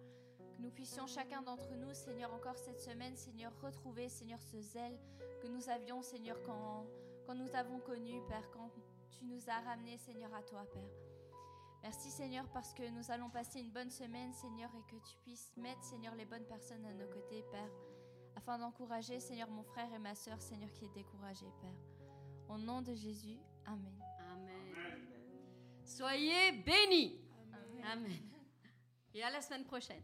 Que 0.52 0.62
nous 0.62 0.72
puissions 0.72 1.08
chacun 1.08 1.42
d'entre 1.42 1.74
nous, 1.76 1.94
Seigneur, 1.94 2.34
encore 2.34 2.58
cette 2.58 2.80
semaine, 2.80 3.16
Seigneur, 3.16 3.52
retrouver, 3.62 4.10
Seigneur, 4.10 4.42
ce 4.42 4.60
zèle 4.62 4.98
que 5.42 5.48
nous 5.48 5.70
avions, 5.70 6.02
Seigneur, 6.02 6.38
quand, 6.44 6.86
quand 7.26 7.36
nous 7.36 7.48
t'avons 7.48 7.80
connu, 7.80 8.22
Père, 8.28 8.50
quand 8.52 8.70
tu 9.10 9.26
nous 9.26 9.50
as 9.50 9.60
ramenés, 9.62 9.98
Seigneur, 9.98 10.34
à 10.34 10.42
toi, 10.44 10.66
Père. 10.74 10.90
Merci, 11.82 12.10
Seigneur, 12.10 12.48
parce 12.54 12.74
que 12.74 12.90
nous 12.90 13.12
allons 13.12 13.30
passer 13.30 13.60
une 13.60 13.72
bonne 13.72 13.90
semaine, 13.90 14.32
Seigneur, 14.32 14.70
et 14.76 14.92
que 14.92 15.02
tu 15.04 15.18
puisses 15.18 15.52
mettre, 15.58 15.84
Seigneur, 15.84 16.16
les 16.16 16.26
bonnes 16.26 16.46
personnes 16.46 16.86
à 16.86 16.94
nos 16.94 17.08
côtés, 17.08 17.44
Père, 17.52 17.72
afin 18.36 18.58
d'encourager, 18.58 19.20
Seigneur, 19.20 19.50
mon 19.50 19.64
frère 19.64 19.94
et 19.94 20.00
ma 20.00 20.16
sœur, 20.16 20.42
Seigneur, 20.42 20.72
qui 20.72 20.86
est 20.86 20.94
découragé, 20.94 21.46
Père. 21.62 22.50
Au 22.50 22.58
nom 22.58 22.82
de 22.82 22.94
Jésus, 22.94 23.40
Amen. 23.66 24.13
Soyez 25.86 26.52
bénis. 26.52 27.20
Amen. 27.84 28.30
Et 29.14 29.24
à 29.24 29.30
la 29.30 29.42
semaine 29.42 29.66
prochaine. 29.66 30.02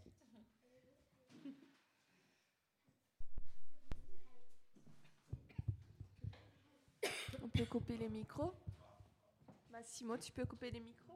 On 7.42 7.50
peut 7.50 7.66
couper 7.66 7.98
les 7.98 8.10
micros. 8.10 8.54
Massimo, 9.72 10.18
tu 10.18 10.32
peux 10.32 10.46
couper 10.46 10.72
les 10.72 10.80
micros 10.80 11.09